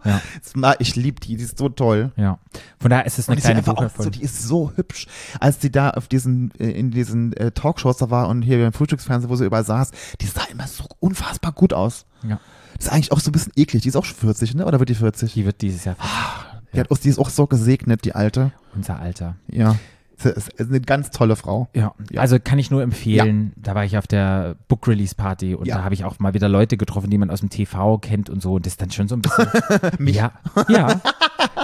Ja. 0.05 0.21
Ich 0.79 0.97
liebe 0.97 1.21
die, 1.21 1.37
die 1.37 1.45
ist 1.45 1.59
so 1.59 1.69
toll. 1.69 2.13
Ja. 2.17 2.39
Von 2.81 2.91
daher 2.91 3.07
ist 3.07 3.19
es 3.19 3.29
Und 3.29 3.33
eine 3.33 3.39
ist 3.39 3.45
kleine 3.45 3.59
einfach 3.59 3.77
auch 3.77 3.91
so, 4.05 4.11
die 4.11 4.23
ist 4.23 4.43
so 4.43 4.73
hübsch, 4.75 5.07
als 5.41 5.59
die 5.59 5.71
da 5.71 5.91
auf 5.91 6.09
diesen, 6.09 6.53
äh, 6.59 6.71
in 6.71 6.91
diesen 6.91 7.33
äh, 7.35 7.51
Talkshows 7.53 7.99
da 7.99 8.11
war 8.11 8.29
und 8.29 8.43
hier 8.43 8.59
beim 8.59 8.73
Frühstücksfernsehen, 8.73 9.31
wo 9.31 9.37
sie 9.37 9.44
überall 9.47 9.65
saß, 9.65 9.91
die 10.21 10.27
sah 10.27 10.45
immer 10.51 10.67
so 10.67 10.85
unfassbar 11.01 11.53
gut 11.53 11.73
aus. 11.73 12.07
Ja. 12.29 12.41
Das 12.77 12.87
ist 12.87 12.93
eigentlich 12.93 13.13
auch 13.13 13.21
so 13.21 13.31
ein 13.31 13.33
bisschen 13.33 13.53
eklig. 13.57 13.83
Die 13.83 13.89
ist 13.89 13.97
auch 13.97 14.05
schon 14.05 14.17
40, 14.17 14.55
ne? 14.55 14.67
Oder 14.67 14.79
wird 14.81 14.89
die 14.89 14.95
40? 14.95 15.33
Die 15.35 15.45
wird 15.47 15.63
dieses 15.63 15.85
Jahr 15.85 15.97
Die, 16.75 16.81
hat, 16.81 16.89
die 17.05 17.09
ist 17.09 17.19
auch 17.19 17.31
so 17.31 17.47
gesegnet, 17.47 18.05
die 18.05 18.15
alte. 18.15 18.53
unser 18.75 18.99
Alter. 18.99 19.37
Ja. 19.51 19.77
Das 20.23 20.49
ist 20.49 20.61
eine 20.71 20.81
ganz 20.81 21.11
tolle 21.11 21.35
Frau. 21.37 21.69
Ja, 21.75 21.93
Ja. 22.11 22.21
also 22.21 22.39
kann 22.39 22.59
ich 22.61 22.71
nur 22.71 22.83
empfehlen. 22.83 23.53
Da 23.57 23.75
war 23.75 23.85
ich 23.85 23.99
auf 23.99 24.07
der 24.07 24.55
Book 24.69 24.87
Release 24.87 25.15
Party 25.15 25.55
und 25.57 25.67
Ja. 25.67 25.79
da 25.79 25.85
habe 25.85 25.93
ich 25.95 26.05
auch 26.05 26.19
mal 26.21 26.35
wieder 26.35 26.49
Leute 26.49 26.77
getroffen, 26.77 27.11
die 27.11 27.19
man 27.19 27.31
aus 27.31 27.41
dem 27.41 27.51
TV 27.51 27.99
kennt 27.99 28.31
und 28.31 28.41
so. 28.41 28.55
Und 28.55 28.65
das 28.65 28.75
ist 28.75 28.81
dann 28.81 28.91
schon 28.93 29.09
so 29.09 29.17
ein 29.17 29.23
bisschen. 29.23 29.49
Mich. 29.99 30.15
Ja, 30.17 30.33
ja. 30.69 31.01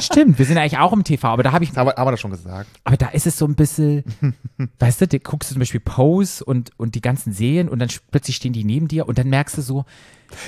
Stimmt, 0.00 0.38
wir 0.38 0.46
sind 0.46 0.58
eigentlich 0.58 0.78
auch 0.78 0.92
im 0.92 1.04
TV, 1.04 1.28
aber 1.28 1.42
da 1.42 1.52
habe 1.52 1.64
ich, 1.64 1.70
Das 1.70 1.78
haben 1.78 1.86
wir, 1.88 1.96
haben 1.96 2.06
wir 2.06 2.10
das 2.12 2.20
schon 2.20 2.30
gesagt. 2.30 2.68
aber 2.84 2.96
da 2.96 3.08
ist 3.08 3.26
es 3.26 3.36
so 3.38 3.46
ein 3.46 3.54
bisschen, 3.54 4.04
weißt 4.78 5.02
du, 5.02 5.08
da 5.08 5.18
guckst 5.18 5.50
du 5.50 5.54
zum 5.54 5.60
Beispiel 5.60 5.80
Pose 5.80 6.44
und, 6.44 6.70
und 6.78 6.94
die 6.94 7.00
ganzen 7.00 7.32
Serien 7.32 7.68
und 7.68 7.78
dann 7.78 7.88
plötzlich 8.10 8.36
stehen 8.36 8.52
die 8.52 8.64
neben 8.64 8.88
dir 8.88 9.08
und 9.08 9.18
dann 9.18 9.28
merkst 9.28 9.58
du 9.58 9.62
so, 9.62 9.84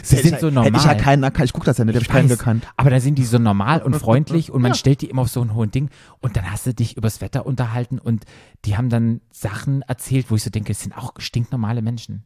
sie 0.02 0.16
sind 0.16 0.34
ich, 0.34 0.40
so 0.40 0.48
Hätte 0.48 0.58
ich 0.60 0.64
ja 0.64 0.70
normal. 0.70 0.96
keinen 0.96 1.22
erkannt. 1.22 1.46
Ich 1.46 1.52
gucke 1.52 1.66
das 1.66 1.78
ja 1.78 1.84
nicht, 1.84 1.96
ich, 1.96 2.08
habe 2.08 2.12
keinen 2.12 2.28
gekannt. 2.28 2.66
Aber 2.76 2.90
da 2.90 3.00
sind 3.00 3.16
die 3.16 3.24
so 3.24 3.38
normal 3.38 3.82
und 3.82 3.94
freundlich 3.98 4.50
und 4.50 4.62
man 4.62 4.74
stellt 4.74 5.00
die 5.00 5.10
immer 5.10 5.22
auf 5.22 5.28
so 5.28 5.40
ein 5.42 5.54
hohen 5.54 5.70
Ding 5.70 5.90
und 6.20 6.36
dann 6.36 6.50
hast 6.50 6.66
du 6.66 6.74
dich 6.74 6.96
übers 6.96 7.20
Wetter 7.20 7.46
unterhalten 7.46 7.98
und 7.98 8.24
die 8.64 8.76
haben 8.76 8.88
dann 8.88 9.20
Sachen 9.30 9.82
erzählt, 9.82 10.30
wo 10.30 10.36
ich 10.36 10.42
so 10.42 10.50
denke, 10.50 10.72
es 10.72 10.80
sind 10.80 10.96
auch 10.96 11.14
stinknormale 11.18 11.82
Menschen. 11.82 12.24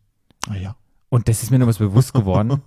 Ah, 0.49 0.55
ja. 0.55 0.77
Und 1.09 1.29
das 1.29 1.45
ist 1.45 1.53
mir 1.53 1.61
noch 1.61 1.69
was 1.69 1.79
bewusst 1.79 2.13
geworden. 2.15 2.61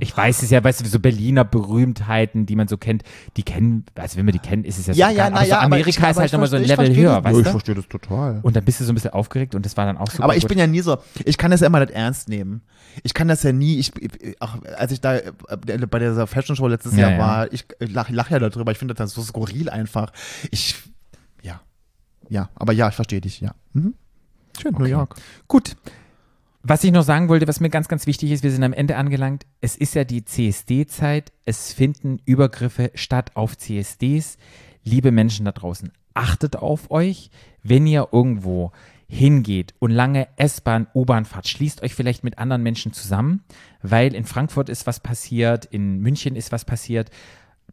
Ich 0.00 0.14
weiß 0.14 0.42
es 0.42 0.50
ja, 0.50 0.62
weißt 0.62 0.82
du, 0.82 0.84
so 0.86 1.00
Berliner 1.00 1.44
Berühmtheiten, 1.44 2.44
die 2.44 2.54
man 2.54 2.68
so 2.68 2.76
kennt, 2.76 3.02
die 3.38 3.42
kennen, 3.42 3.86
also 3.94 4.18
wenn 4.18 4.26
man 4.26 4.32
die 4.34 4.38
kennt, 4.38 4.66
ist 4.66 4.78
es 4.78 4.86
ja, 4.86 4.92
Ja, 4.94 5.08
so 5.10 5.16
ja, 5.16 5.30
na 5.30 5.36
aber 5.36 5.44
so 5.44 5.50
ja, 5.50 5.56
aber 5.56 5.64
Amerika 5.64 5.88
ich- 5.88 5.96
ist 5.96 6.02
aber 6.04 6.14
halt 6.16 6.26
ich 6.26 6.32
nochmal 6.34 6.48
so 6.48 6.56
ein 6.56 6.62
ich 6.62 6.68
Level 6.68 6.94
höher, 6.94 7.14
das- 7.22 7.24
weißt 7.24 7.38
Ich 7.38 7.44
du? 7.44 7.50
verstehe 7.52 7.74
das 7.74 7.88
total. 7.88 8.40
Und 8.42 8.54
dann 8.54 8.64
bist 8.66 8.80
du 8.80 8.84
so 8.84 8.92
ein 8.92 8.94
bisschen 8.96 9.12
aufgeregt 9.14 9.54
und 9.54 9.64
das 9.64 9.78
war 9.78 9.86
dann 9.86 9.96
auch 9.96 10.10
super 10.10 10.24
Aber 10.24 10.36
ich 10.36 10.42
gut. 10.42 10.50
bin 10.50 10.58
ja 10.58 10.66
nie 10.66 10.82
so, 10.82 10.98
ich 11.24 11.38
kann 11.38 11.50
das 11.50 11.60
ja 11.60 11.68
immer 11.68 11.80
nicht 11.80 11.92
ernst 11.92 12.28
nehmen. 12.28 12.60
Ich 13.02 13.14
kann 13.14 13.28
das 13.28 13.42
ja 13.42 13.52
nie, 13.52 13.78
ich, 13.78 13.92
ich- 13.98 14.42
auch 14.42 14.56
als 14.76 14.92
ich 14.92 15.00
da 15.00 15.16
äh, 15.16 15.32
bei 15.88 15.98
dieser 15.98 16.26
Fashion 16.26 16.54
Show 16.54 16.68
letztes 16.68 16.92
Ja, 16.96 17.08
Jahr 17.08 17.10
ja. 17.12 17.18
war, 17.18 17.52
ich 17.52 17.64
lach, 17.80 18.10
lach 18.10 18.28
ja 18.30 18.38
darüber, 18.38 18.72
ich 18.72 18.78
finde 18.78 18.92
das 18.92 19.12
so 19.12 19.22
skurril 19.22 19.70
einfach. 19.70 20.12
Ich, 20.50 20.74
ja, 21.42 21.62
ja, 22.28 22.50
aber 22.56 22.74
ja, 22.74 22.90
ich 22.90 22.94
verstehe 22.94 23.22
dich, 23.22 23.40
ja. 23.40 23.54
Mhm. 23.72 23.94
Schön, 24.60 24.72
New 24.72 24.80
Okay. 24.80 24.90
York. 24.90 25.16
Gut. 25.48 25.76
Was 26.68 26.82
ich 26.82 26.90
noch 26.90 27.04
sagen 27.04 27.28
wollte, 27.28 27.46
was 27.46 27.60
mir 27.60 27.70
ganz, 27.70 27.86
ganz 27.86 28.08
wichtig 28.08 28.32
ist, 28.32 28.42
wir 28.42 28.50
sind 28.50 28.64
am 28.64 28.72
Ende 28.72 28.96
angelangt. 28.96 29.46
Es 29.60 29.76
ist 29.76 29.94
ja 29.94 30.02
die 30.02 30.24
CSD-Zeit. 30.24 31.32
Es 31.44 31.72
finden 31.72 32.18
Übergriffe 32.24 32.90
statt 32.96 33.30
auf 33.34 33.56
CSDs. 33.56 34.36
Liebe 34.82 35.12
Menschen 35.12 35.44
da 35.44 35.52
draußen, 35.52 35.92
achtet 36.14 36.56
auf 36.56 36.90
euch. 36.90 37.30
Wenn 37.62 37.86
ihr 37.86 38.08
irgendwo 38.10 38.72
hingeht 39.06 39.74
und 39.78 39.92
lange 39.92 40.26
S-Bahn, 40.38 40.88
U-Bahn 40.92 41.24
fahrt, 41.24 41.46
schließt 41.46 41.84
euch 41.84 41.94
vielleicht 41.94 42.24
mit 42.24 42.38
anderen 42.38 42.64
Menschen 42.64 42.92
zusammen, 42.92 43.44
weil 43.80 44.12
in 44.12 44.24
Frankfurt 44.24 44.68
ist 44.68 44.88
was 44.88 44.98
passiert, 44.98 45.66
in 45.66 46.00
München 46.00 46.34
ist 46.34 46.50
was 46.50 46.64
passiert. 46.64 47.10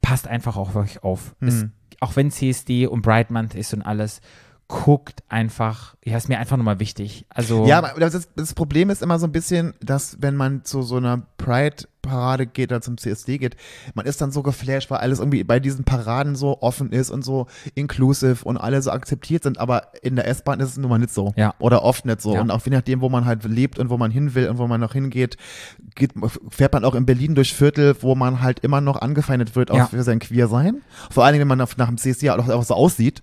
Passt 0.03 0.27
einfach 0.27 0.55
auf 0.55 0.75
euch 0.75 1.01
auf. 1.01 1.35
Es, 1.39 1.65
auch 1.99 2.15
wenn 2.15 2.29
CSD 2.29 2.85
und 2.85 3.01
Bright 3.01 3.31
Month 3.31 3.55
ist 3.55 3.73
und 3.73 3.81
alles, 3.81 4.21
guckt 4.67 5.23
einfach, 5.29 5.95
ja, 6.03 6.17
ist 6.17 6.29
mir 6.29 6.39
einfach 6.39 6.57
nochmal 6.57 6.79
wichtig. 6.79 7.25
Also, 7.29 7.65
Ja, 7.67 7.77
aber 7.77 7.99
das, 7.99 8.27
das 8.35 8.53
Problem 8.53 8.89
ist 8.89 9.01
immer 9.03 9.19
so 9.19 9.27
ein 9.27 9.31
bisschen, 9.31 9.73
dass 9.81 10.17
wenn 10.21 10.35
man 10.35 10.63
zu 10.63 10.81
so 10.81 10.95
einer 10.97 11.21
Pride-Parade 11.37 12.47
geht 12.47 12.71
oder 12.71 12.81
zum 12.81 12.97
CSD 12.97 13.37
geht, 13.37 13.55
man 13.93 14.05
ist 14.05 14.21
dann 14.21 14.31
so 14.31 14.41
geflasht, 14.41 14.89
weil 14.89 14.99
alles 14.99 15.19
irgendwie 15.19 15.43
bei 15.43 15.59
diesen 15.59 15.83
Paraden 15.83 16.35
so 16.35 16.61
offen 16.61 16.91
ist 16.91 17.11
und 17.11 17.23
so 17.23 17.47
inclusive 17.75 18.43
und 18.45 18.57
alle 18.57 18.81
so 18.81 18.91
akzeptiert 18.91 19.43
sind, 19.43 19.59
aber 19.59 19.87
in 20.01 20.15
der 20.15 20.27
S-Bahn 20.27 20.59
ist 20.59 20.69
es 20.69 20.77
nun 20.77 20.89
mal 20.89 20.97
nicht 20.97 21.13
so. 21.13 21.33
Ja. 21.35 21.53
Oder 21.59 21.83
oft 21.83 22.05
nicht 22.05 22.21
so. 22.21 22.33
Ja. 22.33 22.41
Und 22.41 22.49
auch 22.49 22.65
je 22.65 22.71
nachdem, 22.71 23.01
wo 23.01 23.09
man 23.09 23.25
halt 23.25 23.43
lebt 23.43 23.77
und 23.79 23.89
wo 23.89 23.97
man 23.97 24.11
hin 24.11 24.33
will 24.33 24.49
und 24.49 24.57
wo 24.57 24.67
man 24.67 24.81
noch 24.81 24.93
hingeht, 24.93 25.37
geht, 25.95 26.13
fährt 26.49 26.73
man 26.73 26.85
auch 26.85 26.95
in 26.95 27.05
Berlin 27.05 27.35
durch 27.35 27.53
Viertel, 27.53 27.95
wo 28.01 28.15
man 28.15 28.41
halt 28.41 28.59
immer 28.59 28.81
noch 28.81 29.01
angefeindet 29.01 29.55
wird 29.55 29.69
Ja. 29.71 29.85
auch 29.85 29.89
für 29.89 30.03
sein 30.03 30.19
Queer-Sein. 30.19 30.81
Vor 31.11 31.25
allen 31.25 31.33
Dingen, 31.33 31.41
wenn 31.41 31.49
man 31.49 31.61
auf, 31.61 31.77
nach 31.77 31.87
dem 31.89 31.97
CSD 31.97 32.29
auch, 32.31 32.47
auch 32.49 32.63
so 32.63 32.73
aussieht. 32.73 33.21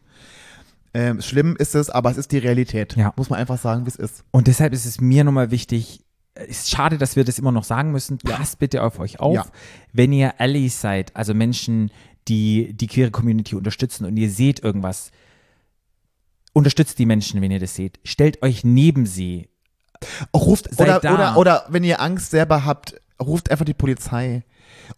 Ähm, 0.93 1.20
schlimm 1.22 1.57
ist 1.57 1.74
es, 1.74 1.88
aber 1.91 2.11
es 2.11 2.16
ist 2.16 2.32
die 2.32 2.38
Realität. 2.38 2.97
Ja. 2.97 3.12
Muss 3.16 3.30
man 3.30 3.38
einfach 3.38 3.59
sagen, 3.59 3.86
wie 3.86 3.91
es 3.91 3.97
ist. 3.97 4.24
Und 4.30 4.47
deshalb 4.47 4.72
ist 4.72 4.86
es 4.86 5.01
mir 5.01 5.24
nochmal 5.24 5.51
wichtig, 5.51 6.05
es 6.34 6.61
ist 6.61 6.70
schade, 6.70 6.99
dass 6.99 7.16
wir 7.16 7.24
das 7.24 7.38
immer 7.38 7.53
noch 7.53 7.64
sagen 7.64 7.93
müssen. 7.93 8.18
Passt 8.18 8.59
bitte 8.59 8.82
auf 8.82 8.99
euch 8.99 9.20
auf. 9.20 9.34
Ja. 9.34 9.47
Wenn 9.93 10.12
ihr 10.12 10.41
Allies 10.41 10.80
seid, 10.80 11.14
also 11.14 11.34
Menschen, 11.34 11.91
die 12.28 12.72
die 12.72 12.86
queere 12.86 13.11
Community 13.11 13.55
unterstützen 13.55 14.05
und 14.05 14.16
ihr 14.16 14.30
seht 14.30 14.61
irgendwas, 14.61 15.11
unterstützt 16.53 16.99
die 16.99 17.07
Menschen, 17.07 17.41
wenn 17.41 17.51
ihr 17.51 17.61
das 17.61 17.74
seht. 17.74 17.99
Stellt 18.05 18.43
euch 18.43 18.64
neben 18.64 19.07
sie. 19.07 19.49
Ruft, 20.34 20.74
Seid 20.74 20.88
oder, 20.88 21.01
da. 21.01 21.14
oder, 21.14 21.36
oder 21.36 21.66
wenn 21.68 21.84
ihr 21.84 22.01
Angst 22.01 22.30
selber 22.30 22.64
habt, 22.64 22.95
ruft 23.22 23.51
einfach 23.51 23.66
die 23.66 23.74
Polizei. 23.74 24.45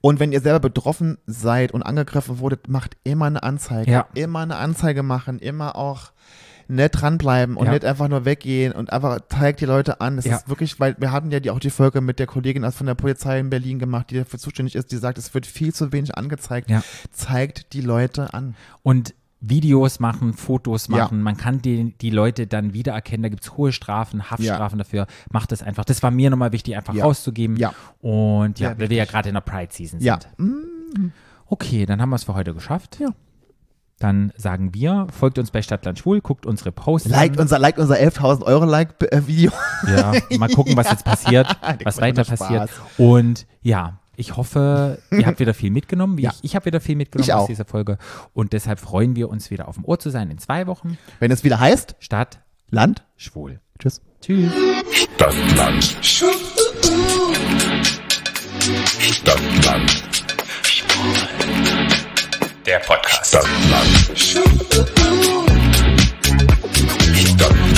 Und 0.01 0.20
wenn 0.20 0.33
ihr 0.33 0.41
selber 0.41 0.61
betroffen 0.61 1.18
seid 1.27 1.73
und 1.73 1.83
angegriffen 1.83 2.39
wurdet, 2.39 2.68
macht 2.68 2.97
immer 3.05 3.27
eine 3.27 3.43
Anzeige. 3.43 3.91
Ja. 3.91 4.07
Immer 4.14 4.41
eine 4.41 4.57
Anzeige 4.57 5.03
machen, 5.03 5.39
immer 5.39 5.77
auch 5.77 6.12
nett 6.68 7.01
dranbleiben 7.01 7.57
und 7.57 7.66
Ja. 7.66 7.73
nicht 7.73 7.85
einfach 7.85 8.09
nur 8.09 8.25
weggehen 8.25 8.73
und 8.73 8.93
einfach 8.93 9.18
zeigt 9.29 9.61
die 9.61 9.66
Leute 9.66 10.01
an. 10.01 10.16
Das 10.16 10.25
Ja. 10.25 10.37
ist 10.37 10.49
wirklich, 10.49 10.81
weil 10.81 10.97
wir 10.99 11.12
hatten 11.12 11.31
ja 11.31 11.41
die, 11.41 11.51
auch 11.51 11.59
die 11.59 11.70
Folge 11.70 12.01
mit 12.01 12.18
der 12.18 12.27
Kollegin 12.27 12.64
aus 12.64 12.77
von 12.77 12.87
der 12.87 12.95
Polizei 12.95 13.39
in 13.41 13.51
Berlin 13.51 13.79
gemacht, 13.79 14.11
die 14.11 14.16
dafür 14.16 14.39
zuständig 14.39 14.75
ist, 14.77 14.91
die 14.93 14.97
sagt, 14.97 15.18
es 15.18 15.35
wird 15.35 15.45
viel 15.45 15.75
zu 15.75 15.93
wenig 15.93 16.16
angezeigt. 16.16 16.70
Ja. 16.70 16.83
Zeigt 17.11 17.73
die 17.75 17.81
Leute 17.83 18.33
an. 18.33 18.55
Und 18.83 19.12
Videos 19.43 19.99
machen, 20.01 20.32
Fotos 20.32 20.86
Ja. 20.88 20.99
machen. 20.99 21.20
Man 21.20 21.36
kann 21.36 21.61
die, 21.61 21.93
die 21.99 22.11
Leute 22.11 22.47
dann 22.47 22.72
wiedererkennen. 22.74 23.24
Da 23.24 23.28
gibt 23.28 23.43
es 23.43 23.57
hohe 23.57 23.72
Strafen, 23.72 24.30
Haftstrafen 24.30 24.78
dafür. 24.78 25.07
Macht 25.30 25.51
das 25.53 25.62
einfach. 25.62 25.84
Das 25.84 26.03
war 26.03 26.11
mir 26.12 26.30
nochmal 26.30 26.53
wichtig, 26.53 26.76
einfach 26.76 26.95
Ja. 26.95 27.05
rauszugeben. 27.05 27.57
Ja. 27.57 27.74
Und 28.01 28.61
ja, 28.61 28.78
weil 28.78 28.88
wir 28.88 28.97
ja 28.97 29.05
gerade 29.05 29.28
in 29.28 29.34
der 29.34 29.40
Pride-Season 29.43 30.01
Ja. 30.01 30.18
sind. 30.20 31.12
Okay, 31.47 31.84
dann 31.86 32.01
haben 32.01 32.11
wir 32.11 32.16
es 32.16 32.24
für 32.24 32.34
heute 32.34 32.55
geschafft. 32.55 32.99
Ja. 33.01 33.09
Dann 33.99 34.32
sagen 34.36 34.74
wir, 34.74 35.07
folgt 35.12 35.38
uns 35.38 35.51
bei 35.53 35.62
Stadtland 35.62 35.99
Schwul, 35.99 36.20
guckt 36.20 36.45
unsere 36.45 36.72
Posts 36.72 37.09
Liked 37.09 37.36
an. 37.36 37.43
unser, 37.43 37.59
liked 37.59 37.78
unser 37.78 37.99
11.000 38.01 38.43
Euro 38.45 38.64
Like-Video. 38.64 39.53
Ja, 39.86 40.12
mal 40.38 40.49
gucken, 40.49 40.76
was 40.76 40.90
jetzt 40.90 41.05
passiert, 41.05 41.47
was 41.84 42.01
weiter 42.01 42.24
passiert. 42.24 42.70
Und 42.99 43.47
ja, 43.61 44.01
ich 44.17 44.37
hoffe, 44.37 44.99
ihr 45.11 45.27
habt 45.27 45.41
wieder 45.41 45.55
viel 45.63 45.71
mitgenommen. 45.71 46.19
Ja. 46.19 46.31
Ich, 46.31 46.45
ich 46.51 46.55
habe 46.57 46.67
wieder 46.67 46.81
viel 46.81 46.97
mitgenommen 46.97 47.29
ich 47.29 47.35
aus 47.35 47.45
auch. 47.45 47.47
dieser 47.47 47.65
Folge. 47.65 47.99
Und 48.35 48.53
deshalb 48.53 48.79
freuen 48.79 49.17
wir 49.17 49.31
uns, 49.31 49.51
wieder 49.51 49.69
auf 49.69 49.77
dem 49.77 49.85
Ohr 49.85 49.99
zu 49.99 50.11
sein 50.11 50.31
in 50.31 50.39
zwei 50.39 50.67
Wochen. 50.67 50.99
Wenn 51.19 51.31
es 51.31 51.45
wieder 51.45 51.61
heißt: 51.61 51.97
Stadt, 51.99 52.41
Land, 52.71 53.05
Schwul. 53.17 53.61
Tschüss. 53.79 54.03
Tschüss. 54.21 54.53
Stadt, 55.15 55.35
Land. 55.57 55.85
Stadt, 56.03 56.31
Land. 59.65 60.03
Der 62.67 62.79
Podcast. 62.79 63.29
Stadt, 63.29 63.47
Land. 63.71 64.11
Stadt, 64.15 64.45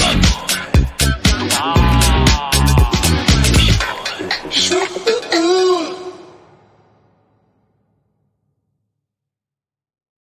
Land. 0.00 0.26
Ah. 1.58 2.50
Schwul. 4.50 5.23